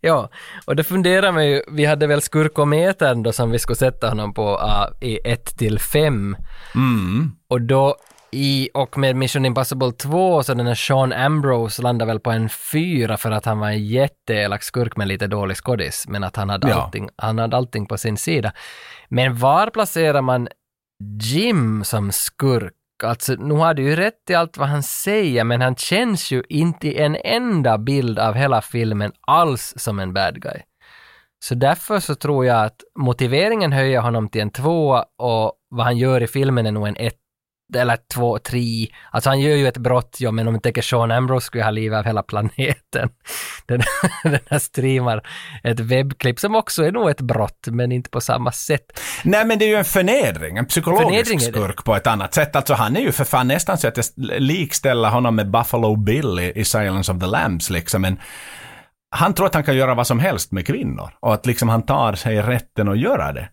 Ja, 0.00 0.30
och 0.66 0.76
det 0.76 0.84
funderar 0.84 1.32
man 1.32 1.46
ju, 1.46 1.62
vi 1.68 1.84
hade 1.84 2.06
väl 2.06 2.22
skurkometern 2.22 3.22
då 3.22 3.32
som 3.32 3.50
vi 3.50 3.58
skulle 3.58 3.76
sätta 3.76 4.08
honom 4.08 4.34
på 4.34 4.58
uh, 4.58 5.08
i 5.08 5.18
1 5.24 5.58
till 5.58 5.78
5. 5.78 6.36
Mm. 6.74 7.32
Och 7.48 7.60
då 7.60 7.96
i, 8.30 8.68
och 8.74 8.98
med 8.98 9.16
Mission 9.16 9.44
Impossible 9.46 9.92
2 9.92 10.42
så 10.42 10.54
den 10.54 10.66
här 10.66 10.74
Sean 10.74 11.12
Ambrose 11.12 11.82
landade 11.82 12.08
väl 12.08 12.20
på 12.20 12.30
en 12.30 12.48
4 12.48 13.16
för 13.16 13.30
att 13.30 13.44
han 13.44 13.58
var 13.58 13.68
en 13.68 13.86
jätteelak 13.86 14.62
skurk 14.62 14.96
med 14.96 15.08
lite 15.08 15.26
dålig 15.26 15.56
skådis, 15.56 16.04
men 16.08 16.24
att 16.24 16.36
han 16.36 16.50
hade, 16.50 16.68
Ja. 16.68 16.74
allting, 16.74 17.08
han 17.16 17.38
hade 17.38 17.56
allting 17.56 17.86
på 17.86 17.98
sin 17.98 18.16
sida. 18.16 18.52
Men 19.08 19.38
var 19.38 19.70
placerar 19.70 20.22
man 20.22 20.48
Jim 21.22 21.84
som 21.84 22.12
skurk? 22.12 22.72
Alltså, 23.04 23.32
nu 23.32 23.54
har 23.54 23.74
du 23.74 23.82
ju 23.82 23.96
rätt 23.96 24.30
i 24.30 24.34
allt 24.34 24.56
vad 24.56 24.68
han 24.68 24.82
säger, 24.82 25.44
men 25.44 25.60
han 25.60 25.76
känns 25.76 26.30
ju 26.30 26.42
inte 26.48 26.88
i 26.88 26.98
en 26.98 27.16
enda 27.24 27.78
bild 27.78 28.18
av 28.18 28.34
hela 28.34 28.62
filmen 28.62 29.12
alls 29.20 29.74
som 29.76 29.98
en 29.98 30.12
bad 30.12 30.42
guy. 30.42 30.62
Så 31.44 31.54
därför 31.54 32.00
så 32.00 32.14
tror 32.14 32.46
jag 32.46 32.64
att 32.64 32.80
motiveringen 32.98 33.72
höjer 33.72 34.00
honom 34.00 34.28
till 34.28 34.40
en 34.40 34.50
tvåa 34.50 35.04
och 35.18 35.52
vad 35.68 35.86
han 35.86 35.96
gör 35.96 36.22
i 36.22 36.26
filmen 36.26 36.66
är 36.66 36.72
nog 36.72 36.88
en 36.88 36.96
ett 36.96 37.25
eller 37.74 37.98
två, 38.14 38.38
tre. 38.38 38.86
Alltså 39.10 39.30
han 39.30 39.40
gör 39.40 39.56
ju 39.56 39.68
ett 39.68 39.76
brott, 39.76 40.16
ja, 40.20 40.30
men 40.30 40.46
om 40.46 40.54
man 40.54 40.60
tänker 40.60 40.82
Sean 40.82 41.10
Ambrose 41.10 41.46
skulle 41.46 41.64
ha 41.64 41.70
livet 41.70 41.98
av 41.98 42.04
hela 42.04 42.22
planeten. 42.22 43.08
Den, 43.66 43.82
den 44.22 44.38
här 44.50 44.58
streamar 44.58 45.26
ett 45.64 45.80
webbklipp 45.80 46.40
som 46.40 46.54
också 46.54 46.84
är 46.84 46.92
nog 46.92 47.10
ett 47.10 47.20
brott, 47.20 47.66
men 47.66 47.92
inte 47.92 48.10
på 48.10 48.20
samma 48.20 48.52
sätt. 48.52 49.00
Nej 49.24 49.44
men 49.44 49.58
det 49.58 49.64
är 49.64 49.68
ju 49.68 49.74
en 49.74 49.84
förnedring, 49.84 50.56
en 50.56 50.66
psykologisk 50.66 51.28
Förnedring 51.28 51.40
skurk 51.40 51.84
på 51.84 51.96
ett 51.96 52.06
annat 52.06 52.34
sätt. 52.34 52.56
Alltså 52.56 52.74
han 52.74 52.96
är 52.96 53.00
ju 53.00 53.12
för 53.12 53.24
fan 53.24 53.48
nästan 53.48 53.78
så 53.78 53.88
att 53.88 53.96
jag 53.96 54.06
likställer 54.38 55.08
honom 55.08 55.36
med 55.36 55.50
Buffalo 55.50 55.96
Bill 55.96 56.40
i, 56.40 56.52
i 56.60 56.64
Silence 56.64 57.12
of 57.12 57.20
the 57.20 57.26
Lambs 57.26 57.70
liksom. 57.70 58.02
Men 58.02 58.18
han 59.10 59.34
tror 59.34 59.46
att 59.46 59.54
han 59.54 59.64
kan 59.64 59.76
göra 59.76 59.94
vad 59.94 60.06
som 60.06 60.18
helst 60.18 60.52
med 60.52 60.66
kvinnor 60.66 61.10
och 61.20 61.34
att 61.34 61.46
liksom 61.46 61.68
han 61.68 61.82
tar 61.82 62.14
sig 62.14 62.42
rätten 62.42 62.88
att 62.88 62.98
göra 62.98 63.32
det. 63.32 63.48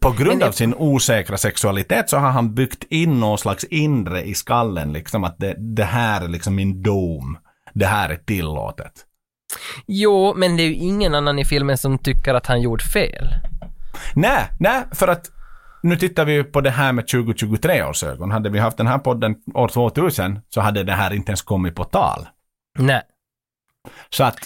På 0.00 0.10
grund 0.10 0.38
Men- 0.38 0.48
av 0.48 0.52
sin 0.52 0.74
osäkra 0.74 1.36
sexualitet 1.36 2.10
så 2.10 2.16
har 2.16 2.30
han 2.30 2.54
byggt 2.54 2.84
in 2.90 3.20
någon 3.20 3.38
slags 3.38 3.64
inre 3.64 4.22
i 4.22 4.34
skallen 4.34 4.92
liksom 4.92 5.24
att 5.24 5.38
det, 5.38 5.54
det 5.58 5.84
här 5.84 6.24
är 6.24 6.28
liksom 6.28 6.54
min 6.54 6.82
dom. 6.82 7.38
Det 7.74 7.86
här 7.86 8.08
är 8.10 8.16
tillåtet. 8.16 8.92
Jo, 9.86 10.34
men 10.36 10.56
det 10.56 10.62
är 10.62 10.66
ju 10.66 10.74
ingen 10.74 11.14
annan 11.14 11.38
i 11.38 11.44
filmen 11.44 11.78
som 11.78 11.98
tycker 11.98 12.34
att 12.34 12.46
han 12.46 12.60
gjort 12.62 12.82
fel. 12.82 13.28
Nej, 14.14 14.48
nej, 14.60 14.82
för 14.92 15.08
att 15.08 15.30
nu 15.82 15.96
tittar 15.96 16.24
vi 16.24 16.32
ju 16.32 16.44
på 16.44 16.60
det 16.60 16.70
här 16.70 16.92
med 16.92 17.08
2023 17.08 17.82
års 17.82 18.04
ögon. 18.04 18.30
Hade 18.30 18.50
vi 18.50 18.58
haft 18.58 18.76
den 18.76 18.86
här 18.86 18.98
podden 18.98 19.34
år 19.54 19.68
2000 19.68 20.40
så 20.48 20.60
hade 20.60 20.84
det 20.84 20.92
här 20.92 21.12
inte 21.12 21.30
ens 21.30 21.42
kommit 21.42 21.74
på 21.74 21.84
tal. 21.84 22.26
Nej. 22.78 23.02
Så 24.10 24.24
att 24.24 24.38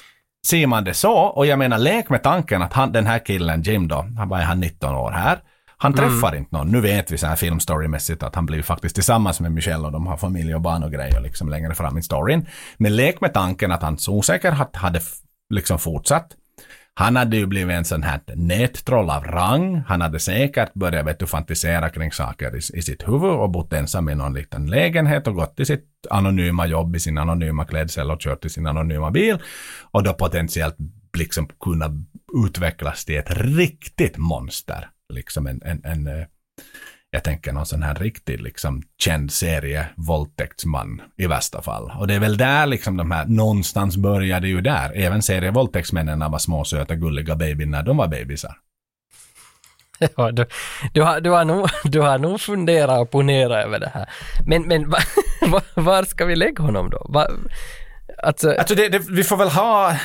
ser 0.46 0.66
man 0.66 0.84
det 0.84 0.94
så, 0.94 1.12
och 1.14 1.46
jag 1.46 1.58
menar 1.58 1.78
lek 1.78 2.08
med 2.08 2.22
tanken 2.22 2.62
att 2.62 2.72
han, 2.72 2.92
den 2.92 3.06
här 3.06 3.18
killen, 3.26 3.62
Jim 3.62 3.88
då, 3.88 4.06
han 4.18 4.28
var 4.28 4.38
han 4.38 4.60
19 4.60 4.94
år 4.94 5.10
här. 5.10 5.38
Han 5.78 5.94
Mm. 5.94 6.10
träffar 6.10 6.36
inte 6.36 6.56
någon. 6.56 6.68
Nu 6.70 6.80
vet 6.80 7.10
vi 7.10 7.18
så 7.18 7.26
här 7.26 7.36
filmstorymässigt 7.36 8.22
att 8.22 8.34
han 8.34 8.46
blir 8.46 8.62
faktiskt 8.62 8.94
tillsammans 8.94 9.40
med 9.40 9.52
Michelle 9.52 9.86
och 9.86 9.92
de 9.92 10.06
har 10.06 10.16
familj 10.16 10.54
och 10.54 10.60
barn 10.60 10.82
och 10.82 10.92
grejer 10.92 11.20
liksom 11.20 11.48
längre 11.48 11.74
fram 11.74 11.98
i 11.98 12.02
storyn. 12.02 12.46
Men 12.76 12.96
lek 12.96 13.20
med 13.20 13.34
tanken 13.34 13.72
att 13.72 13.82
han 13.82 13.98
så 13.98 14.12
osäker 14.14 14.52
hat- 14.52 14.76
hade 14.76 15.00
liksom 15.54 15.78
fortsatt. 15.78 16.26
Han 16.98 17.16
hade 17.16 17.36
ju 17.36 17.46
blivit 17.46 17.74
en 17.76 17.84
sån 17.84 18.02
här 18.02 18.20
nättroll 18.34 19.10
av 19.10 19.24
rang. 19.24 19.82
Han 19.86 20.00
hade 20.00 20.18
säkert 20.18 20.74
börjat 20.74 21.06
vet 21.06 21.18
du, 21.18 21.26
fantisera 21.26 21.90
kring 21.90 22.12
saker 22.12 22.56
i, 22.56 22.78
i 22.78 22.82
sitt 22.82 23.08
huvud 23.08 23.30
och 23.30 23.50
bott 23.50 23.72
ensam 23.72 24.08
i 24.08 24.14
någon 24.14 24.34
liten 24.34 24.66
lägenhet 24.66 25.26
och 25.26 25.34
gått 25.34 25.56
till 25.56 25.66
sitt 25.66 25.84
anonyma 26.10 26.66
jobb 26.66 26.96
i 26.96 27.00
sin 27.00 27.18
anonyma 27.18 27.64
klädsel 27.64 28.10
och 28.10 28.20
kört 28.20 28.44
i 28.44 28.48
sin 28.48 28.66
anonyma 28.66 29.10
bil. 29.10 29.38
Och 29.90 30.02
då 30.02 30.12
potentiellt 30.12 30.76
liksom 31.18 31.48
kunna 31.60 31.90
utvecklas 32.46 33.04
till 33.04 33.16
ett 33.16 33.30
riktigt 33.30 34.16
monster. 34.16 34.88
Liksom 35.12 35.46
en, 35.46 35.62
en, 35.64 35.84
en 35.84 36.06
eh, 36.06 36.26
jag 37.16 37.24
tänker 37.24 37.52
någon 37.52 37.66
sån 37.66 37.82
här 37.82 37.94
riktig 37.94 38.40
liksom 38.40 38.82
känd 38.98 39.32
serie 39.32 39.86
våldtäktsman 39.96 41.02
i 41.16 41.26
värsta 41.26 41.62
fall. 41.62 41.92
Och 41.98 42.06
det 42.06 42.14
är 42.14 42.20
väl 42.20 42.36
där 42.36 42.66
liksom 42.66 42.96
de 42.96 43.10
här, 43.10 43.26
någonstans 43.26 43.96
började 43.96 44.48
ju 44.48 44.60
där. 44.60 44.92
Även 44.94 45.22
serievåldtäktsmännen 45.22 46.30
var 46.30 46.38
små 46.38 46.64
söta 46.64 46.94
gulliga 46.94 47.36
babyn 47.36 47.70
när 47.70 47.82
de 47.82 47.96
var 47.96 48.08
bebisar. 48.08 48.56
Ja, 50.16 50.30
du, 50.30 50.46
du, 50.92 51.02
har, 51.02 51.20
du, 51.20 51.30
har 51.30 51.44
nog, 51.44 51.68
du 51.84 52.00
har 52.00 52.18
nog 52.18 52.40
funderat 52.40 53.00
och 53.00 53.10
ponerat 53.10 53.64
över 53.64 53.78
det 53.78 53.90
här. 53.94 54.10
Men, 54.46 54.62
men 54.62 54.90
va, 54.90 54.98
va, 55.46 55.60
var 55.74 56.04
ska 56.04 56.24
vi 56.24 56.36
lägga 56.36 56.62
honom 56.62 56.90
då? 56.90 57.06
Va, 57.08 57.28
alltså, 58.22 58.54
Alltså 58.58 58.74
det, 58.74 58.88
det, 58.88 58.98
vi 58.98 59.24
får 59.24 59.36
väl 59.36 59.48
ha, 59.48 59.96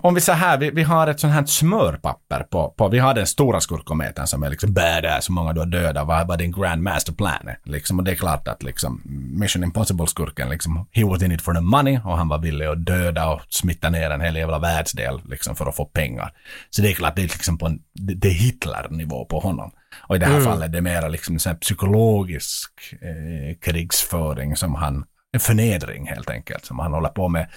om 0.00 0.14
vi 0.14 0.20
säger 0.20 0.38
här, 0.38 0.58
vi, 0.58 0.70
vi 0.70 0.82
har 0.82 1.06
ett 1.06 1.20
sånt 1.20 1.32
här 1.32 1.44
smörpapper 1.44 2.40
på, 2.50 2.70
på, 2.70 2.88
vi 2.88 2.98
har 2.98 3.14
den 3.14 3.26
stora 3.26 3.60
skurkometern 3.60 4.26
som 4.26 4.42
är 4.42 4.50
liksom 4.50 4.72
badass, 4.72 5.28
hur 5.28 5.34
många 5.34 5.52
du 5.52 5.60
har 5.60 5.66
dödat, 5.66 6.06
vad, 6.06 6.28
vad 6.28 6.38
din 6.38 6.52
grand 6.52 6.82
master 6.82 7.12
plan 7.12 7.48
är. 7.48 7.58
Liksom, 7.64 7.98
och 7.98 8.04
det 8.04 8.10
är 8.10 8.14
klart 8.14 8.48
att 8.48 8.62
liksom 8.62 9.02
Mission 9.40 9.64
Impossible-skurken, 9.64 10.48
liksom, 10.48 10.86
he 10.92 11.04
was 11.04 11.22
in 11.22 11.32
it 11.32 11.42
for 11.42 11.54
the 11.54 11.60
money 11.60 11.98
och 12.04 12.18
han 12.18 12.28
var 12.28 12.38
villig 12.38 12.66
att 12.66 12.86
döda 12.86 13.28
och 13.28 13.40
smitta 13.48 13.90
ner 13.90 14.10
en 14.10 14.20
hel 14.20 14.36
jävla 14.36 14.58
världsdel 14.58 15.20
liksom, 15.28 15.56
för 15.56 15.66
att 15.66 15.76
få 15.76 15.84
pengar. 15.84 16.32
Så 16.70 16.82
det 16.82 16.90
är 16.90 16.94
klart, 16.94 17.16
det 17.16 17.22
är 17.22 17.28
liksom 17.28 17.58
på 17.58 17.66
en, 17.66 17.78
det, 17.94 18.14
det 18.14 18.28
är 18.28 18.32
Hitler-nivå 18.32 19.24
på 19.24 19.38
honom. 19.38 19.70
Och 20.08 20.16
i 20.16 20.18
det 20.18 20.26
här 20.26 20.32
Mm. 20.32 20.44
fallet 20.44 20.72
det 20.72 20.78
är 20.78 20.82
mera 20.82 21.08
liksom 21.08 21.38
här 21.46 21.54
psykologisk 21.54 22.72
eh, 22.92 23.56
krigsföring 23.62 24.56
som 24.56 24.74
han, 24.74 25.04
en 25.32 25.40
förnedring 25.40 26.06
helt 26.06 26.30
enkelt, 26.30 26.64
som 26.64 26.78
han 26.78 26.92
håller 26.92 27.08
på 27.08 27.28
med. 27.28 27.48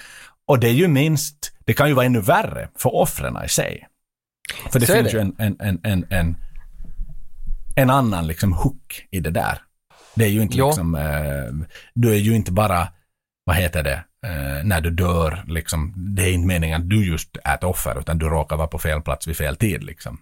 Och 0.50 0.60
det 0.60 0.68
är 0.68 0.74
ju 0.74 0.88
minst, 0.88 1.52
det 1.66 1.74
kan 1.74 1.88
ju 1.88 1.94
vara 1.94 2.06
ännu 2.06 2.22
värre 2.22 2.70
för 2.76 2.96
offren 2.96 3.38
i 3.46 3.50
sig. 3.50 3.88
För 4.72 4.80
det 4.80 4.86
Så 4.86 4.94
finns 4.94 5.12
det. 5.12 5.18
ju 5.18 5.20
en, 5.20 5.36
en, 5.38 5.58
en, 5.60 5.80
en, 5.84 6.06
en, 6.10 6.38
en 7.76 7.90
annan 7.90 8.28
liksom 8.28 8.54
hook 8.54 9.08
i 9.12 9.20
det 9.20 9.30
där. 9.30 9.62
Det 10.16 10.26
är 10.26 10.30
ju 10.30 10.42
inte 10.42 10.58
liksom, 10.58 10.96
eh, 10.96 11.68
du 11.94 12.12
är 12.12 12.18
ju 12.18 12.36
inte 12.36 12.52
bara, 12.52 12.88
vad 13.44 13.56
heter 13.56 13.84
det, 13.84 14.04
eh, 14.26 14.64
när 14.64 14.82
du 14.82 14.90
dör, 14.90 15.44
liksom, 15.48 15.94
det 16.16 16.24
är 16.24 16.34
inte 16.34 16.48
meningen 16.48 16.82
att 16.82 16.90
du 16.90 17.08
just 17.08 17.38
är 17.44 17.56
ett 17.56 17.64
offer, 17.64 18.00
utan 18.00 18.18
du 18.18 18.26
råkar 18.26 18.58
vara 18.58 18.68
på 18.68 18.80
fel 18.80 19.02
plats 19.02 19.28
vid 19.28 19.38
fel 19.38 19.56
tid 19.56 19.84
liksom. 19.84 20.18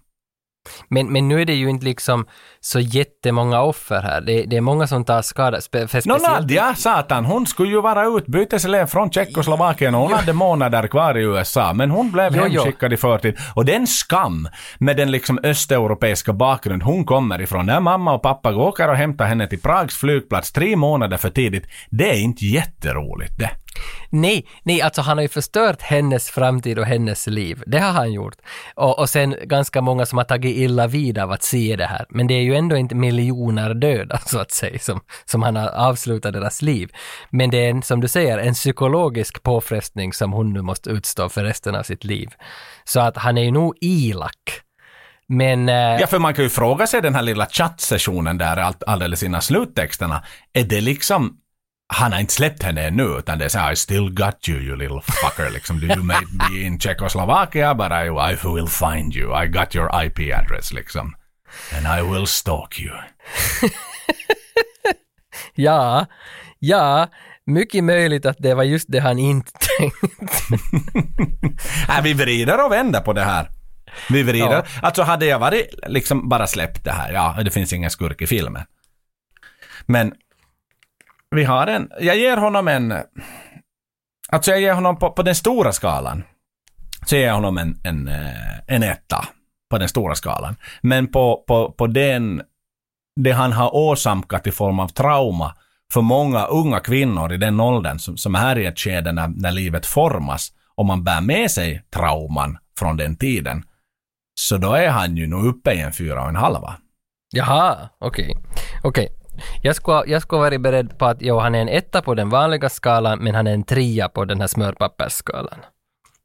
Men, 0.90 1.14
men 1.14 1.28
nu 1.28 1.42
är 1.42 1.46
det 1.46 1.54
ju 1.54 1.70
inte 1.70 1.86
liksom 1.86 2.26
så 2.60 2.80
jättemånga 2.80 3.62
offer 3.62 4.02
här. 4.02 4.22
Det, 4.22 4.44
det 4.44 4.58
är 4.58 4.62
många 4.62 4.88
som 4.88 5.06
tar 5.06 5.22
skada. 5.22 5.62
Spe, 5.62 5.88
Nadja, 6.06 6.76
satan, 6.76 7.26
hon 7.26 7.48
skulle 7.48 7.70
ju 7.70 7.82
vara 7.82 8.06
utbyteselev 8.18 8.86
från 8.86 9.12
Tjeckoslovakien 9.12 9.96
och 9.96 10.02
hon 10.02 10.14
hade 10.14 10.34
månader 10.34 10.88
kvar 10.88 11.18
i 11.18 11.22
USA, 11.22 11.74
men 11.74 11.92
hon 11.92 12.12
blev 12.12 12.36
Jo, 12.36 12.44
jo. 12.48 12.62
hemskickad 12.62 12.94
i 12.94 12.98
förtid. 12.98 13.38
Och 13.54 13.66
det 13.66 13.72
är 13.72 13.80
en 13.80 13.88
skam 13.88 14.50
med 14.78 14.98
den 14.98 15.12
liksom 15.12 15.40
östeuropeiska 15.44 16.34
bakgrund 16.34 16.84
hon 16.84 17.06
kommer 17.06 17.42
ifrån. 17.42 17.66
När 17.66 17.80
mamma 17.80 18.14
och 18.14 18.22
pappa 18.22 18.56
åker 18.56 18.90
och 18.90 18.96
hämtar 18.96 19.26
henne 19.26 19.48
till 19.48 19.62
Prags 19.62 19.98
flygplats 19.98 20.52
tre 20.52 20.76
månader 20.76 21.18
för 21.18 21.30
tidigt, 21.30 21.66
det 21.90 22.10
är 22.10 22.20
inte 22.20 22.46
jätteroligt 22.46 23.40
det. 23.40 23.50
Nej, 24.10 24.48
nej, 24.64 24.82
alltså 24.82 25.02
han 25.02 25.18
har 25.18 25.22
ju 25.22 25.28
förstört 25.28 25.82
hennes 25.82 26.30
framtid 26.30 26.80
och 26.80 26.86
hennes 26.86 27.28
liv. 27.28 27.64
Det 27.68 27.80
har 27.80 27.92
han 27.92 28.14
gjort. 28.14 28.36
Och, 28.76 29.00
och 29.00 29.10
sen 29.10 29.36
ganska 29.44 29.82
många 29.82 30.06
som 30.06 30.18
har 30.18 30.26
tagit 30.26 30.58
illa 30.58 30.88
vid 30.88 31.18
av 31.18 31.32
att 31.32 31.44
se 31.44 31.76
det 31.76 31.86
här. 31.86 32.06
Men 32.10 32.28
det 32.28 32.34
är 32.34 32.42
ju 32.42 32.56
ändå 32.56 32.76
inte 32.76 32.96
miljoner 32.96 33.74
döda, 33.74 34.18
så 34.26 34.40
att 34.40 34.52
säga, 34.52 34.80
som, 34.80 35.02
som 35.26 35.44
han 35.44 35.56
har 35.56 35.68
avslutat 35.68 36.34
deras 36.34 36.62
liv. 36.62 36.90
Men 37.30 37.50
det 37.50 37.66
är, 37.66 37.70
en, 37.70 37.84
som 37.84 38.02
du 38.02 38.08
säger, 38.08 38.38
en 38.38 38.54
psykologisk 38.54 39.44
påfrestning 39.44 40.14
som 40.14 40.34
hon 40.34 40.54
nu 40.54 40.62
måste 40.62 40.90
utstå 40.90 41.30
för 41.30 41.44
resten 41.44 41.76
av 41.76 41.84
sitt 41.84 42.04
liv. 42.04 42.30
Så 42.84 43.00
att 43.00 43.18
han 43.18 43.38
är 43.38 43.44
ju 43.44 43.52
nog 43.52 43.76
ilak. 43.82 44.62
Men... 45.28 45.70
Eh, 45.70 45.76
ja, 45.76 46.08
för 46.08 46.20
man 46.20 46.34
kan 46.34 46.44
ju 46.44 46.50
fråga 46.50 46.88
sig 46.88 47.02
den 47.02 47.16
här 47.16 47.22
lilla 47.22 47.46
chattsessionen 47.46 48.38
där 48.38 48.74
alldeles 48.88 49.24
innan 49.24 49.42
sluttexterna. 49.42 50.24
Är 50.54 50.64
det 50.64 50.82
liksom 50.82 51.38
han 51.88 52.14
har 52.14 52.20
inte 52.20 52.34
släppt 52.34 52.64
henne 52.64 52.88
ännu, 52.88 53.04
utan 53.04 53.40
det 53.40 53.46
är 53.46 53.50
så 53.50 53.60
här, 53.60 53.72
I 53.72 53.76
still 53.76 54.10
got 54.14 54.50
you, 54.50 54.60
you 54.60 54.76
little 54.76 55.02
fucker. 55.02 55.50
Liksom, 55.50 55.84
you 55.84 56.04
may 56.04 56.26
be 56.32 56.62
in 56.62 56.80
Czechoslovakia, 56.80 57.76
but 57.76 57.92
I, 57.92 58.08
I 58.08 58.54
will 58.56 58.68
find 58.68 59.16
you. 59.16 59.44
I 59.44 59.48
got 59.48 59.76
your 59.76 60.06
IP 60.06 60.34
address, 60.36 60.74
liksom. 60.74 61.16
And 61.76 62.00
I 62.00 62.12
will 62.14 62.28
stalk 62.28 62.80
you. 62.80 62.94
Ja, 65.56 66.06
ja, 66.60 67.08
mycket 67.46 67.84
möjligt 67.84 68.26
att 68.26 68.38
det 68.40 68.54
var 68.54 68.64
just 68.64 68.86
det 68.92 69.00
han 69.00 69.20
inte 69.20 69.52
tänkte. 69.78 70.08
Nej, 71.88 72.02
vi 72.04 72.14
vrider 72.14 72.66
och 72.66 72.72
vänder 72.72 73.02
på 73.02 73.14
det 73.14 73.24
här. 73.24 73.50
Vi 74.10 74.24
vrider. 74.24 74.52
Ja. 74.52 74.64
Alltså 74.82 75.04
hade 75.04 75.26
jag 75.26 75.40
varit 75.40 75.80
liksom 75.88 76.30
bara 76.30 76.48
släppt 76.48 76.84
det 76.84 76.92
här, 76.92 77.14
ja, 77.14 77.38
det 77.44 77.52
finns 77.52 77.74
ingen 77.74 77.90
skurk 77.90 78.22
i 78.22 78.28
filmen. 78.28 78.64
Men 79.86 80.14
vi 81.36 81.44
har 81.44 81.68
en, 81.68 81.92
jag 82.00 82.18
ger 82.18 82.38
honom 82.38 82.68
en, 82.68 82.94
alltså 84.30 84.52
jag 84.52 84.62
ger 84.62 84.74
honom 84.74 85.00
på, 85.00 85.12
på 85.12 85.24
den 85.24 85.36
stora 85.36 85.72
skalan, 85.72 86.24
så 87.06 87.16
ger 87.16 87.28
jag 87.28 87.34
honom 87.34 87.58
en, 87.58 87.80
en, 87.84 88.08
eh, 88.08 88.60
en 88.68 88.84
etta 88.84 89.28
på 89.70 89.78
den 89.78 89.90
stora 89.90 90.16
skalan. 90.16 90.56
Men 90.82 91.08
på, 91.08 91.44
på, 91.48 91.72
på 91.72 91.88
den, 91.88 92.42
det 93.16 93.32
han 93.32 93.52
har 93.52 93.76
åsamkat 93.76 94.48
i 94.48 94.52
form 94.52 94.80
av 94.80 94.88
trauma 94.88 95.56
för 95.94 96.02
många 96.02 96.46
unga 96.46 96.80
kvinnor 96.80 97.34
i 97.34 97.38
den 97.38 97.60
åldern 97.60 98.00
som, 98.00 98.18
som 98.18 98.36
är 98.36 98.58
i 98.58 98.66
ett 98.66 98.80
skede 98.80 99.12
när, 99.12 99.28
när 99.28 99.52
livet 99.52 99.86
formas 99.86 100.52
och 100.76 100.86
man 100.86 101.04
bär 101.04 101.22
med 101.22 101.52
sig 101.52 101.84
trauman 101.94 102.58
från 102.80 102.98
den 102.98 103.16
tiden. 103.16 103.64
Så 104.40 104.58
då 104.58 104.74
är 104.74 104.90
han 104.90 105.18
ju 105.18 105.28
nu 105.28 105.36
uppe 105.36 105.74
i 105.74 105.82
en 105.82 105.94
fyra 105.94 106.22
och 106.22 106.30
en 106.30 106.36
halva. 106.36 106.76
Jaha, 107.32 107.90
okej. 108.00 108.38
Okej. 108.84 109.10
Jag 109.62 109.76
skulle, 109.76 110.04
jag 110.08 110.22
skulle 110.22 110.40
varit 110.40 110.62
beredd 110.62 110.98
på 110.98 111.06
att 111.06 111.18
jo, 111.20 111.40
han 111.40 111.56
är 111.56 111.62
en 111.62 111.70
etta 111.70 112.02
på 112.02 112.16
den 112.16 112.30
vanliga 112.30 112.70
skalan, 112.70 113.20
men 113.20 113.36
han 113.36 113.48
är 113.48 113.54
en 113.54 113.64
trea 113.64 114.10
på 114.10 114.26
den 114.26 114.42
här 114.42 114.48
smörpappersskalan. 114.48 115.60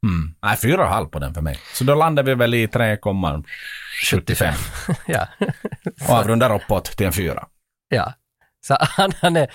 Mm. 0.03 0.35
Nej, 0.43 0.57
fyra 0.57 0.83
och 0.83 0.89
halv 0.89 1.07
på 1.07 1.19
den 1.19 1.33
för 1.33 1.41
mig. 1.41 1.59
Så 1.73 1.83
då 1.83 1.95
landar 1.95 2.23
vi 2.23 2.35
väl 2.35 2.53
i 2.53 2.67
3,75 2.67 4.53
ja. 5.07 5.27
och 6.07 6.15
avrundar 6.15 6.55
uppåt 6.55 6.85
till 6.85 7.05
en 7.05 7.13
fyra. 7.13 7.47
ja. 7.89 8.13
Så 8.67 8.77
han, 8.79 9.11
han 9.21 9.37
är 9.37 9.49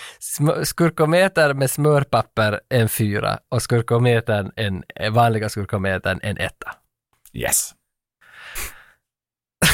skurkometer 0.65 1.55
med 1.55 1.71
smörpapper 1.71 2.61
en 2.69 2.89
fyra 2.89 3.39
och 3.49 3.63
skurkometern, 3.63 4.53
en 4.57 4.85
vanliga 5.13 5.49
skurkometern 5.49 6.21
en 6.23 6.39
etta. 6.39 6.75
Yes. 7.33 7.75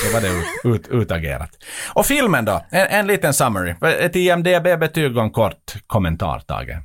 Då 0.04 0.10
var 0.12 0.20
det 0.20 0.28
ut, 0.28 0.74
ut, 0.74 0.88
utagerat. 0.88 1.50
Och 1.92 2.06
filmen 2.06 2.44
då? 2.44 2.64
En, 2.70 2.86
en 2.86 3.06
liten 3.06 3.34
summary. 3.34 3.74
Ett 4.00 4.16
IMDB-betyg 4.16 5.16
och 5.16 5.22
en 5.22 5.30
kort 5.30 5.74
kommentar, 5.86 6.38
Tage. 6.38 6.78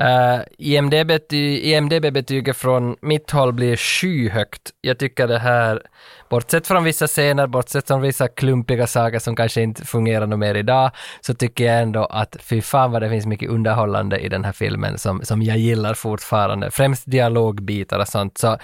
Eh, 0.00 0.34
uh, 0.34 0.40
IMDB-betyget 0.58 1.64
IMDB-betyget 1.64 2.56
från 2.56 2.96
mitt 3.02 3.30
håll 3.30 3.52
blir 3.52 3.76
skyhögt. 3.76 4.70
Jag 4.80 4.98
tycker 4.98 5.28
det 5.28 5.38
här, 5.38 5.82
bortsett 6.30 6.66
från 6.66 6.84
vissa 6.84 7.06
scener, 7.06 7.46
bortsett 7.46 7.86
från 7.86 8.00
vissa 8.00 8.28
klumpiga 8.28 8.86
saker 8.86 9.18
som 9.18 9.36
kanske 9.36 9.62
inte 9.62 9.84
fungerar 9.84 10.26
något 10.26 10.38
mer 10.38 10.54
idag, 10.54 10.90
så 11.20 11.34
tycker 11.34 11.64
jag 11.64 11.82
ändå 11.82 12.04
att 12.04 12.36
fy 12.40 12.62
fan 12.62 12.92
vad 12.92 13.02
det 13.02 13.10
finns 13.10 13.26
mycket 13.26 13.50
underhållande 13.50 14.18
i 14.18 14.28
den 14.28 14.44
här 14.44 14.52
filmen 14.52 14.98
som, 14.98 15.24
som 15.24 15.42
jag 15.42 15.58
gillar 15.58 15.94
fortfarande. 15.94 16.70
Främst 16.70 17.02
dialogbitar 17.06 17.98
och 17.98 18.08
sånt. 18.08 18.38
Så 18.38 18.58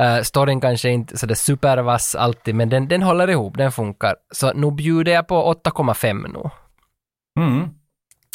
Uh, 0.00 0.22
storyn 0.22 0.60
kanske 0.60 0.90
inte 0.90 1.18
sådär 1.18 1.34
supervass 1.34 2.14
alltid, 2.14 2.54
men 2.54 2.68
den, 2.68 2.88
den 2.88 3.02
håller 3.02 3.30
ihop, 3.30 3.56
den 3.58 3.72
funkar. 3.72 4.14
Så 4.34 4.52
nu 4.52 4.70
bjuder 4.70 5.12
jag 5.12 5.28
på 5.28 5.54
8,5 5.64 6.28
nu. 6.32 6.50
Mm. 7.44 7.68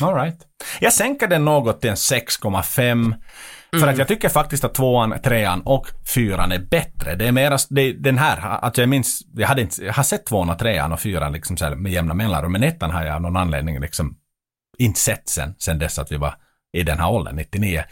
All 0.02 0.15
right. 0.15 0.38
Jag 0.80 0.94
sänker 0.94 1.27
den 1.27 1.45
något 1.45 1.81
till 1.81 1.90
en 1.90 1.95
6,5. 1.95 3.14
För 3.72 3.77
Mm. 3.77 3.90
att 3.90 3.98
jag 3.98 4.07
tycker 4.07 4.30
faktiskt 4.30 4.64
att 4.64 4.73
tvåan, 4.73 5.15
trean 5.23 5.61
och 5.61 5.88
fyran 6.15 6.52
är 6.52 6.60
bättre. 6.60 7.15
Det 7.15 7.27
är 7.27 7.31
mera, 7.31 7.57
det, 7.69 7.94
den 7.94 8.18
här, 8.18 8.38
att 8.65 8.77
jag 8.77 8.90
minns, 8.90 9.22
jag, 9.34 9.48
hade 9.48 9.61
inte, 9.61 9.85
jag 9.85 9.94
har 9.94 10.03
sett 10.03 10.26
tvåan 10.26 10.49
och 10.49 10.60
trean 10.60 10.91
och 10.94 10.99
fyran 10.99 11.34
liksom 11.34 11.57
så 11.57 11.65
här 11.65 11.76
med 11.76 11.91
jämna 11.91 12.14
mellanrum, 12.14 12.52
men 12.52 12.64
ettan 12.64 12.91
har 12.91 13.03
jag 13.06 13.15
av 13.15 13.22
någon 13.22 13.38
anledning 13.38 13.80
liksom 13.80 14.15
inte 14.77 14.99
sett 14.99 15.30
sen, 15.30 15.56
sen 15.60 15.80
dess 15.80 15.99
att 15.99 16.11
vi 16.11 16.18
var 16.18 16.35
i 16.77 16.84
den 16.84 16.99
här 16.99 17.10
åldern, 17.11 17.35
99. 17.35 17.84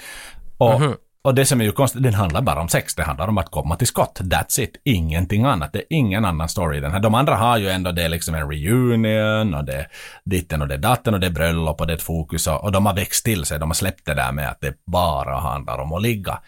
Och, 0.57 0.81
Mhm. 0.81 0.95
Och 1.23 1.35
det 1.35 1.45
som 1.45 1.61
är 1.61 1.65
ju 1.65 1.71
konstigt, 1.71 2.03
den 2.03 2.13
handlar 2.13 2.41
bara 2.41 2.61
om 2.61 2.69
sex, 2.69 2.95
det 2.95 3.03
handlar 3.03 3.27
om 3.27 3.37
att 3.37 3.51
komma 3.51 3.75
till 3.75 3.87
skott. 3.87 4.19
That's 4.21 4.59
it, 4.61 4.81
ingenting 4.83 5.43
annat. 5.43 5.73
Det 5.73 5.79
är 5.79 5.85
ingen 5.89 6.25
annan 6.25 6.49
story 6.49 6.77
i 6.77 6.81
den 6.81 6.91
här. 6.91 6.99
De 6.99 7.15
andra 7.15 7.35
har 7.35 7.57
ju 7.57 7.69
ändå 7.69 7.91
det 7.91 8.03
är 8.03 8.09
liksom 8.09 8.35
en 8.35 8.49
reunion 8.51 9.53
och 9.53 9.65
det 9.65 9.73
är 9.73 9.87
ditten 10.25 10.61
och 10.61 10.67
det 10.67 10.73
är 10.73 10.77
datten 10.79 11.13
och 11.13 11.19
det 11.19 11.27
är 11.27 11.31
bröllop 11.31 11.81
och 11.81 11.87
det 11.87 11.93
är 11.93 11.97
ett 11.97 12.03
fokus 12.03 12.47
och, 12.47 12.63
och 12.63 12.71
de 12.71 12.85
har 12.85 12.93
växt 12.95 13.25
till 13.25 13.45
sig. 13.45 13.59
De 13.59 13.69
har 13.69 13.73
släppt 13.73 14.05
det 14.05 14.13
där 14.13 14.31
med 14.31 14.49
att 14.49 14.61
det 14.61 14.73
bara 14.85 15.39
handlar 15.39 15.77
om 15.77 15.93
att 15.93 16.01
ligga. 16.01 16.39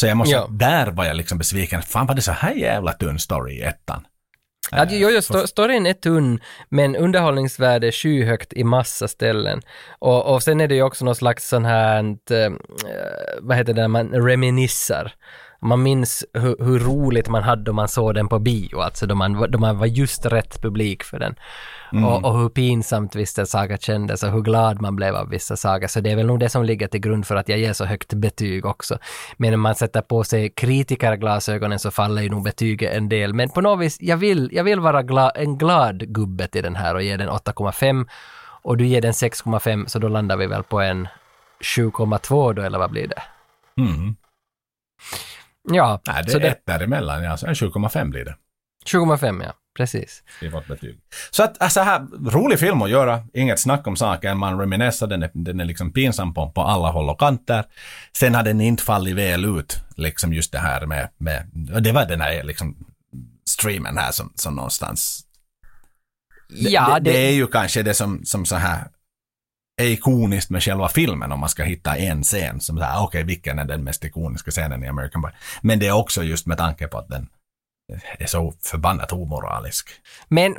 Så 0.00 0.06
jag 0.06 0.16
måste, 0.16 0.34
Ja. 0.34 0.46
där 0.50 0.86
var 0.86 1.04
jag 1.04 1.16
liksom 1.16 1.38
besviken. 1.38 1.82
Fan 1.82 2.06
var 2.06 2.14
det 2.14 2.22
så 2.22 2.32
här 2.32 2.52
jävla 2.52 2.92
tunn 2.92 3.18
story 3.18 3.52
i 3.54 3.62
ettan? 3.62 4.06
Ja, 4.70 4.86
jo, 4.90 5.10
jo, 5.10 5.18
sto- 5.20 5.46
storyn 5.46 5.86
är 5.86 5.92
tunn, 5.92 6.40
men 6.68 6.96
underhållningsvärde 6.96 7.86
är 7.86 7.92
skyhögt 7.92 8.52
i 8.52 8.64
massa 8.64 9.08
ställen. 9.08 9.62
Och, 9.98 10.34
och 10.34 10.42
sen 10.42 10.60
är 10.60 10.68
det 10.68 10.74
ju 10.74 10.82
också 10.82 11.04
någon 11.04 11.14
slags 11.14 11.48
sån 11.48 11.64
här, 11.64 11.98
eh, 12.30 12.50
vad 13.40 13.56
heter 13.56 13.72
det, 13.74 13.80
när 13.80 13.88
man 13.88 14.10
reminissar. 14.12 15.12
Man 15.60 15.82
minns 15.82 16.24
hur, 16.32 16.64
hur 16.64 16.78
roligt 16.78 17.28
man 17.28 17.42
hade 17.42 17.62
då 17.62 17.72
man 17.72 17.88
såg 17.88 18.14
den 18.14 18.28
på 18.28 18.38
bio, 18.38 18.80
alltså 18.80 19.06
då 19.06 19.14
man, 19.14 19.50
då 19.50 19.58
man 19.58 19.78
var 19.78 19.86
just 19.86 20.26
rätt 20.26 20.62
publik 20.62 21.02
för 21.02 21.18
den. 21.18 21.34
Mm. 21.92 22.04
Och, 22.04 22.24
och 22.24 22.38
hur 22.38 22.48
pinsamt 22.48 23.14
vissa 23.14 23.46
saker 23.46 23.76
kändes 23.76 24.22
och 24.22 24.30
hur 24.30 24.40
glad 24.40 24.80
man 24.80 24.96
blev 24.96 25.16
av 25.16 25.28
vissa 25.28 25.56
saker. 25.56 25.86
Så 25.86 26.00
det 26.00 26.10
är 26.10 26.16
väl 26.16 26.26
nog 26.26 26.40
det 26.40 26.48
som 26.48 26.64
ligger 26.64 26.86
till 26.86 27.00
grund 27.00 27.26
för 27.26 27.36
att 27.36 27.48
jag 27.48 27.58
ger 27.58 27.72
så 27.72 27.84
högt 27.84 28.14
betyg 28.14 28.66
också. 28.66 28.98
Men 29.36 29.50
när 29.50 29.56
man 29.56 29.74
sätter 29.74 30.00
på 30.00 30.24
sig 30.24 30.48
kritikerglasögonen 30.48 31.78
så 31.78 31.90
faller 31.90 32.22
ju 32.22 32.30
nog 32.30 32.44
betyget 32.44 32.94
en 32.94 33.08
del. 33.08 33.34
Men 33.34 33.48
på 33.48 33.60
något 33.60 33.80
vis, 33.80 33.98
jag 34.00 34.16
vill, 34.16 34.50
jag 34.52 34.64
vill 34.64 34.80
vara 34.80 35.02
gla, 35.02 35.30
en 35.30 35.58
glad 35.58 36.14
gubbe 36.14 36.46
till 36.46 36.62
den 36.62 36.76
här 36.76 36.94
och 36.94 37.02
ge 37.02 37.16
den 37.16 37.28
8,5. 37.28 38.06
Och 38.62 38.76
du 38.76 38.86
ger 38.86 39.02
den 39.02 39.12
6,5 39.12 39.86
så 39.86 39.98
då 39.98 40.08
landar 40.08 40.36
vi 40.36 40.46
väl 40.46 40.62
på 40.62 40.80
en 40.80 41.08
7,2 41.60 42.52
då 42.52 42.62
eller 42.62 42.78
vad 42.78 42.90
blir 42.90 43.08
det? 43.08 43.22
Mm. 43.82 44.16
Ja, 45.72 46.00
Nej, 46.06 46.22
det 46.24 46.30
så 46.30 46.36
är 46.38 46.40
det, 46.42 46.48
ett 46.48 46.66
däremellan. 46.66 47.22
Ja, 47.24 47.36
så 47.36 47.46
en 47.46 47.54
7,5 47.54 48.10
blir 48.10 48.24
det. 48.24 48.36
7,5 48.86 49.42
ja, 49.44 49.52
precis. 49.76 50.22
i 50.40 50.48
vårt 50.48 50.66
betyg. 50.66 51.00
Så 51.30 51.42
att, 51.42 51.62
alltså 51.62 51.80
här, 51.80 52.06
rolig 52.30 52.58
film 52.58 52.82
att 52.82 52.90
göra, 52.90 53.22
inget 53.34 53.60
snack 53.60 53.86
om 53.86 53.96
saken, 53.96 54.38
man 54.38 54.58
reminessar, 54.60 55.06
den 55.06 55.22
är, 55.22 55.30
den 55.34 55.60
är 55.60 55.64
liksom 55.64 55.92
pinsam 55.92 56.34
på, 56.34 56.50
på 56.50 56.62
alla 56.62 56.90
håll 56.90 57.08
och 57.10 57.18
kanter. 57.20 57.64
Sen 58.16 58.34
har 58.34 58.42
den 58.42 58.60
inte 58.60 58.82
fallit 58.82 59.16
väl 59.16 59.44
ut, 59.58 59.76
liksom 59.96 60.32
just 60.32 60.52
det 60.52 60.58
här 60.58 60.86
med, 60.86 61.08
med 61.18 61.46
och 61.74 61.82
det 61.82 61.92
var 61.92 62.04
den 62.06 62.20
här 62.20 62.42
liksom 62.42 62.76
streamen 63.48 63.96
här 63.98 64.12
som, 64.12 64.32
som 64.34 64.54
någonstans 64.54 65.22
det, 66.48 66.70
Ja, 66.70 66.88
det, 66.94 67.00
det- 67.00 67.10
det 67.10 67.18
är 67.28 67.32
ju 67.32 67.46
kanske 67.46 67.82
det 67.82 67.94
som, 67.94 68.24
som 68.24 68.44
så 68.46 68.56
här 68.56 68.84
är 69.76 69.86
ikoniskt 69.86 70.50
med 70.50 70.62
själva 70.62 70.88
filmen 70.88 71.32
om 71.32 71.40
man 71.40 71.48
ska 71.48 71.62
hitta 71.62 71.96
en 71.96 72.22
scen 72.22 72.60
som 72.60 72.78
säger 72.78 73.02
okej 73.02 73.24
vilken 73.24 73.58
är 73.58 73.64
den 73.64 73.84
mest 73.84 74.04
ikoniska 74.04 74.50
scenen 74.50 74.84
i 74.84 74.88
American 74.88 75.22
Pie. 75.22 75.32
Men 75.60 75.78
det 75.78 75.86
är 75.86 75.92
också 75.92 76.22
just 76.22 76.46
med 76.46 76.58
tanke 76.58 76.86
på 76.88 76.98
att 76.98 77.08
den 77.08 77.28
är 78.18 78.26
så 78.26 78.54
förbannat 78.62 79.12
omoralisk. 79.12 79.90
Men, 80.28 80.56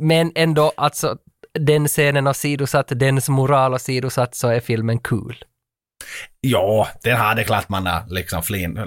men 0.00 0.32
ändå, 0.34 0.72
alltså 0.76 1.16
den 1.52 1.88
scenen 1.88 2.26
åsidosatt, 2.26 2.88
dens 2.88 3.28
moral 3.28 3.74
åsidosatt, 3.74 4.34
så 4.34 4.48
är 4.48 4.60
filmen 4.60 4.98
cool. 4.98 5.44
Ja, 6.40 6.88
det 7.02 7.10
hade 7.10 7.44
klart 7.44 7.68
man 7.68 7.86
har 7.86 8.02
liksom 8.08 8.42
flin, 8.42 8.78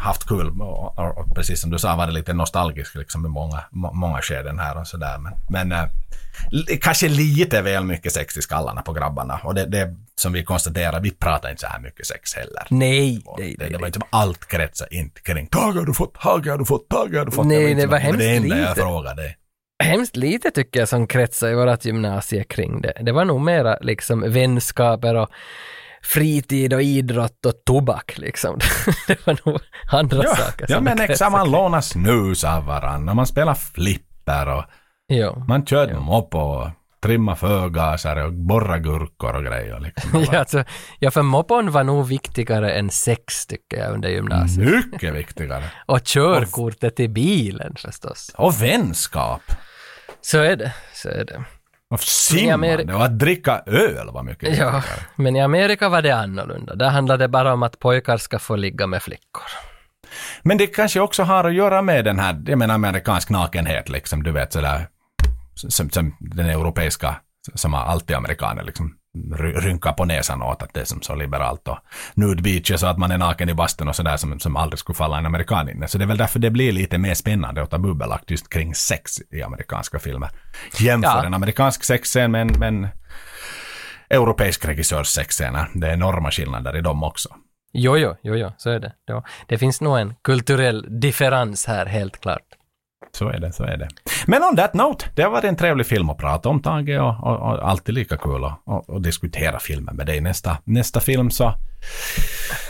haft 0.00 0.28
kul 0.28 0.60
och, 0.60 0.98
och, 0.98 1.18
och 1.18 1.34
precis 1.34 1.60
som 1.60 1.70
du 1.70 1.78
sa 1.78 1.96
var 1.96 2.06
det 2.06 2.12
lite 2.12 2.32
nostalgiskt 2.32 2.94
liksom 2.94 3.26
i 3.26 3.28
många, 3.28 3.64
må, 3.70 3.92
många 3.92 4.22
skeden 4.22 4.58
här 4.58 4.78
och 4.80 4.86
sådär. 4.86 5.18
Men, 5.18 5.32
men 5.48 5.72
eh, 5.72 5.88
kanske 6.80 7.08
lite 7.08 7.62
väl 7.62 7.84
mycket 7.84 8.12
sex 8.12 8.36
i 8.36 8.42
skallarna 8.42 8.82
på 8.82 8.92
grabbarna. 8.92 9.40
Och 9.44 9.54
det, 9.54 9.66
det 9.66 9.96
som 10.14 10.32
vi 10.32 10.44
konstaterar, 10.44 11.00
vi 11.00 11.10
pratar 11.10 11.50
inte 11.50 11.60
så 11.60 11.66
här 11.66 11.80
mycket 11.80 12.06
sex 12.06 12.34
heller. 12.34 12.62
Nej, 12.68 13.22
Och 13.26 13.38
nej, 13.40 13.56
det, 13.58 13.64
nej. 13.64 13.72
det 13.72 13.78
var 13.78 13.86
inte 13.86 14.00
allt 14.10 14.46
kretsar 14.48 14.88
inte 14.94 15.20
kring 15.20 15.46
Tage 15.46 15.74
har 15.76 15.84
du 15.86 15.94
fått, 15.94 16.14
Tage 16.14 16.46
har 16.50 16.58
du 16.58 16.64
fått, 16.64 16.88
Tage 16.88 17.14
har 17.18 17.24
du 17.24 17.30
fått. 17.32 17.46
Nej, 17.46 17.74
det 17.74 17.80
som 17.82 17.90
var 17.90 17.98
hemskt 17.98 18.18
Det 18.18 18.36
enda 18.36 18.56
jag 18.56 18.68
lite. 18.68 18.74
frågade. 18.80 19.34
Hemskt 19.84 20.16
lite 20.16 20.50
tycker 20.50 20.80
jag 20.80 20.88
som 20.88 21.06
kretsar 21.06 21.48
i 21.48 21.54
vårt 21.54 21.84
gymnasie 21.84 22.44
kring 22.44 22.80
det. 22.80 22.92
Det 23.00 23.12
var 23.12 23.24
nog 23.24 23.40
mera 23.40 23.78
liksom 23.80 24.32
vänskaper 24.32 25.14
och 25.14 25.28
fritid 26.04 26.72
och 26.74 26.82
idrott 26.82 27.46
och 27.46 27.64
tobak 27.66 28.18
liksom. 28.18 28.58
Det 29.06 29.26
var 29.26 29.38
nog 29.46 29.60
andra 29.92 30.22
Ja, 30.24 30.34
saker 30.36 30.66
ja 30.68 30.80
men 30.80 31.00
exakt, 31.00 31.32
man 31.32 31.50
lånar 31.50 31.80
snus 31.80 32.44
av 32.44 32.64
varandra, 32.64 33.14
man 33.14 33.26
spelar 33.26 33.54
flipper 33.54 34.48
och 34.48 34.64
Ja. 35.06 35.44
man 35.48 35.66
körde 35.66 36.00
mopp 36.00 36.34
och 36.34 36.68
trimma 37.02 37.36
förgasare 37.36 38.24
och 38.24 38.32
borra 38.32 38.78
gurkor 38.78 39.36
och 39.36 39.44
grejer. 39.44 39.80
Liksom. 39.80 40.24
ja, 40.32 40.38
alltså, 40.38 40.64
ja, 40.98 41.10
för 41.10 41.22
moppon 41.22 41.70
var 41.70 41.84
nog 41.84 42.06
viktigare 42.06 42.72
än 42.72 42.90
sex 42.90 43.46
tycker 43.46 43.76
jag 43.76 43.94
under 43.94 44.08
gymnasiet. 44.08 44.68
Mycket 44.92 45.14
viktigare. 45.14 45.64
Och 45.86 46.04
körkortet 46.04 47.00
i 47.00 47.08
bilen 47.08 47.74
förstås. 47.78 48.30
Och 48.36 48.62
vänskap. 48.62 49.42
Så 50.20 50.38
är 50.38 50.56
det, 50.56 50.72
så 50.94 51.08
är 51.08 51.24
det. 51.24 51.44
Och 51.92 52.00
simmande 52.00 52.94
och 52.94 53.04
att 53.04 53.18
dricka 53.18 53.62
öl 53.66 54.10
var 54.12 54.22
mycket 54.22 54.42
Ja, 54.58 54.70
viktigare. 54.70 54.82
men 55.16 55.36
i 55.36 55.40
Amerika 55.40 55.88
var 55.88 56.02
det 56.02 56.10
annorlunda. 56.10 56.74
Där 56.74 56.90
handlade 56.90 57.24
det 57.24 57.28
bara 57.28 57.52
om 57.52 57.62
att 57.62 57.78
pojkar 57.78 58.16
ska 58.16 58.38
få 58.38 58.56
ligga 58.56 58.86
med 58.86 59.02
flickor. 59.02 59.42
Men 60.42 60.58
det 60.58 60.66
kanske 60.66 61.00
också 61.00 61.22
har 61.22 61.44
att 61.44 61.54
göra 61.54 61.82
med 61.82 62.04
den 62.04 62.18
här, 62.18 62.42
jag 62.46 62.58
menar 62.58 62.74
amerikansk 62.74 63.30
nakenhet 63.30 63.88
liksom, 63.88 64.22
du 64.22 64.32
vet 64.32 64.52
sådär, 64.52 64.86
som, 65.54 65.90
som 65.90 66.16
den 66.20 66.46
europeiska, 66.46 67.16
som 67.54 67.74
alltid 67.74 68.16
amerikaner 68.16 68.62
liksom 68.62 68.94
ry- 69.38 69.60
rynkar 69.60 69.92
på 69.92 70.04
näsan 70.04 70.42
åt 70.42 70.62
att 70.62 70.74
det 70.74 70.80
är 70.80 70.84
som 70.84 71.02
så 71.02 71.14
liberalt 71.14 71.68
och 71.68 71.78
nude 72.14 72.42
beaches 72.42 72.82
och 72.82 72.90
att 72.90 72.98
man 72.98 73.10
är 73.10 73.18
naken 73.18 73.48
i 73.48 73.54
bastun 73.54 73.88
och 73.88 73.96
sådär 73.96 74.16
som, 74.16 74.40
som 74.40 74.56
aldrig 74.56 74.78
skulle 74.78 74.96
falla 74.96 75.18
en 75.18 75.26
amerikan 75.26 75.68
in. 75.68 75.88
Så 75.88 75.98
det 75.98 76.04
är 76.04 76.08
väl 76.08 76.16
därför 76.16 76.38
det 76.38 76.50
blir 76.50 76.72
lite 76.72 76.98
mer 76.98 77.14
spännande 77.14 77.62
att 77.62 77.70
ta 77.70 77.78
bubbelakt 77.78 78.30
just 78.30 78.48
kring 78.48 78.74
sex 78.74 79.12
i 79.30 79.42
amerikanska 79.42 79.98
filmer. 79.98 80.30
Jämför 80.80 81.08
Ja. 81.08 81.24
en 81.26 81.34
amerikansk 81.34 81.84
sexscen 81.84 82.30
med 82.30 82.40
en, 82.40 82.58
med 82.58 82.68
en 82.68 82.88
europeisk 84.10 84.64
regissörs 84.64 85.06
sexscener. 85.06 85.66
Det 85.74 85.86
är 85.88 85.92
enorma 85.92 86.30
skillnader 86.30 86.76
i 86.76 86.80
dem 86.80 87.02
också. 87.02 87.28
Jo, 87.72 87.96
jo, 87.96 88.14
jo, 88.22 88.34
jo, 88.36 88.52
så 88.56 88.70
är 88.70 88.80
det. 88.80 88.92
Det 89.48 89.58
finns 89.58 89.80
nog 89.80 89.98
en 89.98 90.14
kulturell 90.24 91.00
differens 91.00 91.66
här, 91.66 91.86
helt 91.86 92.20
klart. 92.20 92.42
Så 93.18 93.28
är 93.28 93.38
det, 93.40 93.52
så 93.52 93.64
är 93.64 93.76
det. 93.76 93.88
Men 94.26 94.42
on 94.42 94.56
that 94.56 94.74
note, 94.74 95.06
det 95.14 95.22
har 95.22 95.30
varit 95.30 95.44
en 95.44 95.56
trevlig 95.56 95.86
film 95.86 96.10
att 96.10 96.18
prata 96.18 96.48
om 96.48 96.62
Tage 96.62 97.00
och, 97.00 97.26
och, 97.26 97.36
och 97.52 97.68
alltid 97.68 97.94
lika 97.94 98.16
kul 98.16 98.44
att 98.44 98.60
och, 98.88 99.02
diskutera 99.02 99.58
filmen 99.58 99.96
med 99.96 100.06
dig. 100.06 100.20
Nästa, 100.20 100.58
nästa 100.64 101.00
film 101.00 101.30
så 101.30 101.54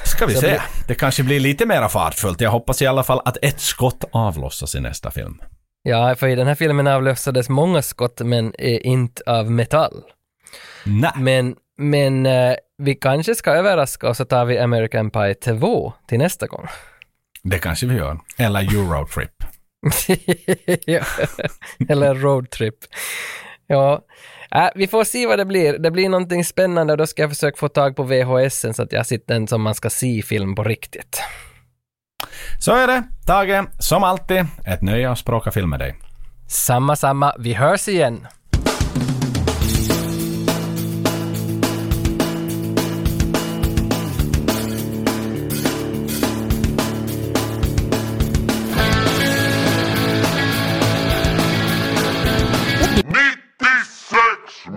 ska 0.05 0.27
vi 0.27 0.35
Så 0.35 0.41
se. 0.41 0.47
blir- 0.47 0.61
Det 0.89 0.95
kanske 0.95 1.23
blir 1.23 1.41
lite 1.41 1.67
mer 1.67 1.89
fartfullt. 1.89 2.41
Jag 2.41 2.51
hoppas 2.51 2.83
i 2.83 2.87
alla 2.87 3.03
fall 3.03 3.21
att 3.25 3.37
ett 3.43 3.61
skott 3.61 4.05
avlossas 4.13 4.75
i 4.75 4.81
nästa 4.81 5.11
film. 5.11 5.43
Ja, 5.83 6.15
för 6.15 6.27
i 6.29 6.35
den 6.35 6.47
här 6.47 6.55
filmen 6.55 6.87
avlossades 6.87 7.49
många 7.49 7.83
skott, 7.83 8.21
men 8.25 8.53
eh, 8.59 8.87
inte 8.87 9.23
av 9.27 9.51
metall. 9.51 10.03
Nej. 10.85 11.11
Men, 11.17 11.57
men 11.79 12.27
eh, 12.27 12.55
vi 12.79 12.95
kanske 12.95 13.35
ska 13.35 13.51
överraska 13.51 14.09
och 14.09 14.17
så 14.17 14.25
tar 14.25 14.45
vi 14.45 14.59
American 14.59 15.11
Pie 15.11 15.35
2 15.35 15.93
till 16.09 16.19
nästa 16.19 16.47
gång. 16.47 16.67
Det 17.43 17.59
kanske 17.59 17.87
vi 17.87 17.95
gör. 17.95 18.19
Eller 18.39 18.61
Eurotrip. 18.61 19.42
ja. 20.87 21.05
Eller 21.89 22.15
roadtrip. 22.15 22.75
Ja, 23.67 24.05
äh, 24.55 24.69
vi 24.75 24.87
får 24.87 25.05
se 25.05 25.27
vad 25.27 25.39
det 25.39 25.45
blir. 25.45 25.79
Det 25.79 25.91
blir 25.91 26.09
någonting 26.09 26.45
spännande 26.45 26.93
och 26.93 26.97
då 26.97 27.07
ska 27.07 27.23
jag 27.23 27.31
försöka 27.31 27.57
få 27.57 27.69
tag 27.69 27.97
på 27.97 28.03
VHS 28.03 28.67
så 28.77 28.83
att 28.83 28.93
jag 28.93 29.07
sitter 29.07 29.35
den 29.35 29.49
som 29.49 29.63
man 29.63 29.75
ska 29.75 29.91
se 29.91 30.23
film 30.23 30.55
på 30.55 30.65
riktigt. 30.65 31.23
Så 32.59 32.73
är 32.73 32.87
det. 32.87 33.03
Tage, 33.27 33.65
som 33.79 34.05
alltid, 34.05 34.47
ett 34.67 34.83
nöje 34.83 35.11
att 35.11 35.19
språka 35.19 35.51
film 35.51 35.71
med 35.71 35.79
dig. 35.79 35.95
Samma, 36.49 36.97
samma. 36.97 37.35
Vi 37.39 37.55
hörs 37.55 37.89
igen. 37.89 38.27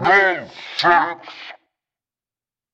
big 0.06 0.48
fat 0.77 1.19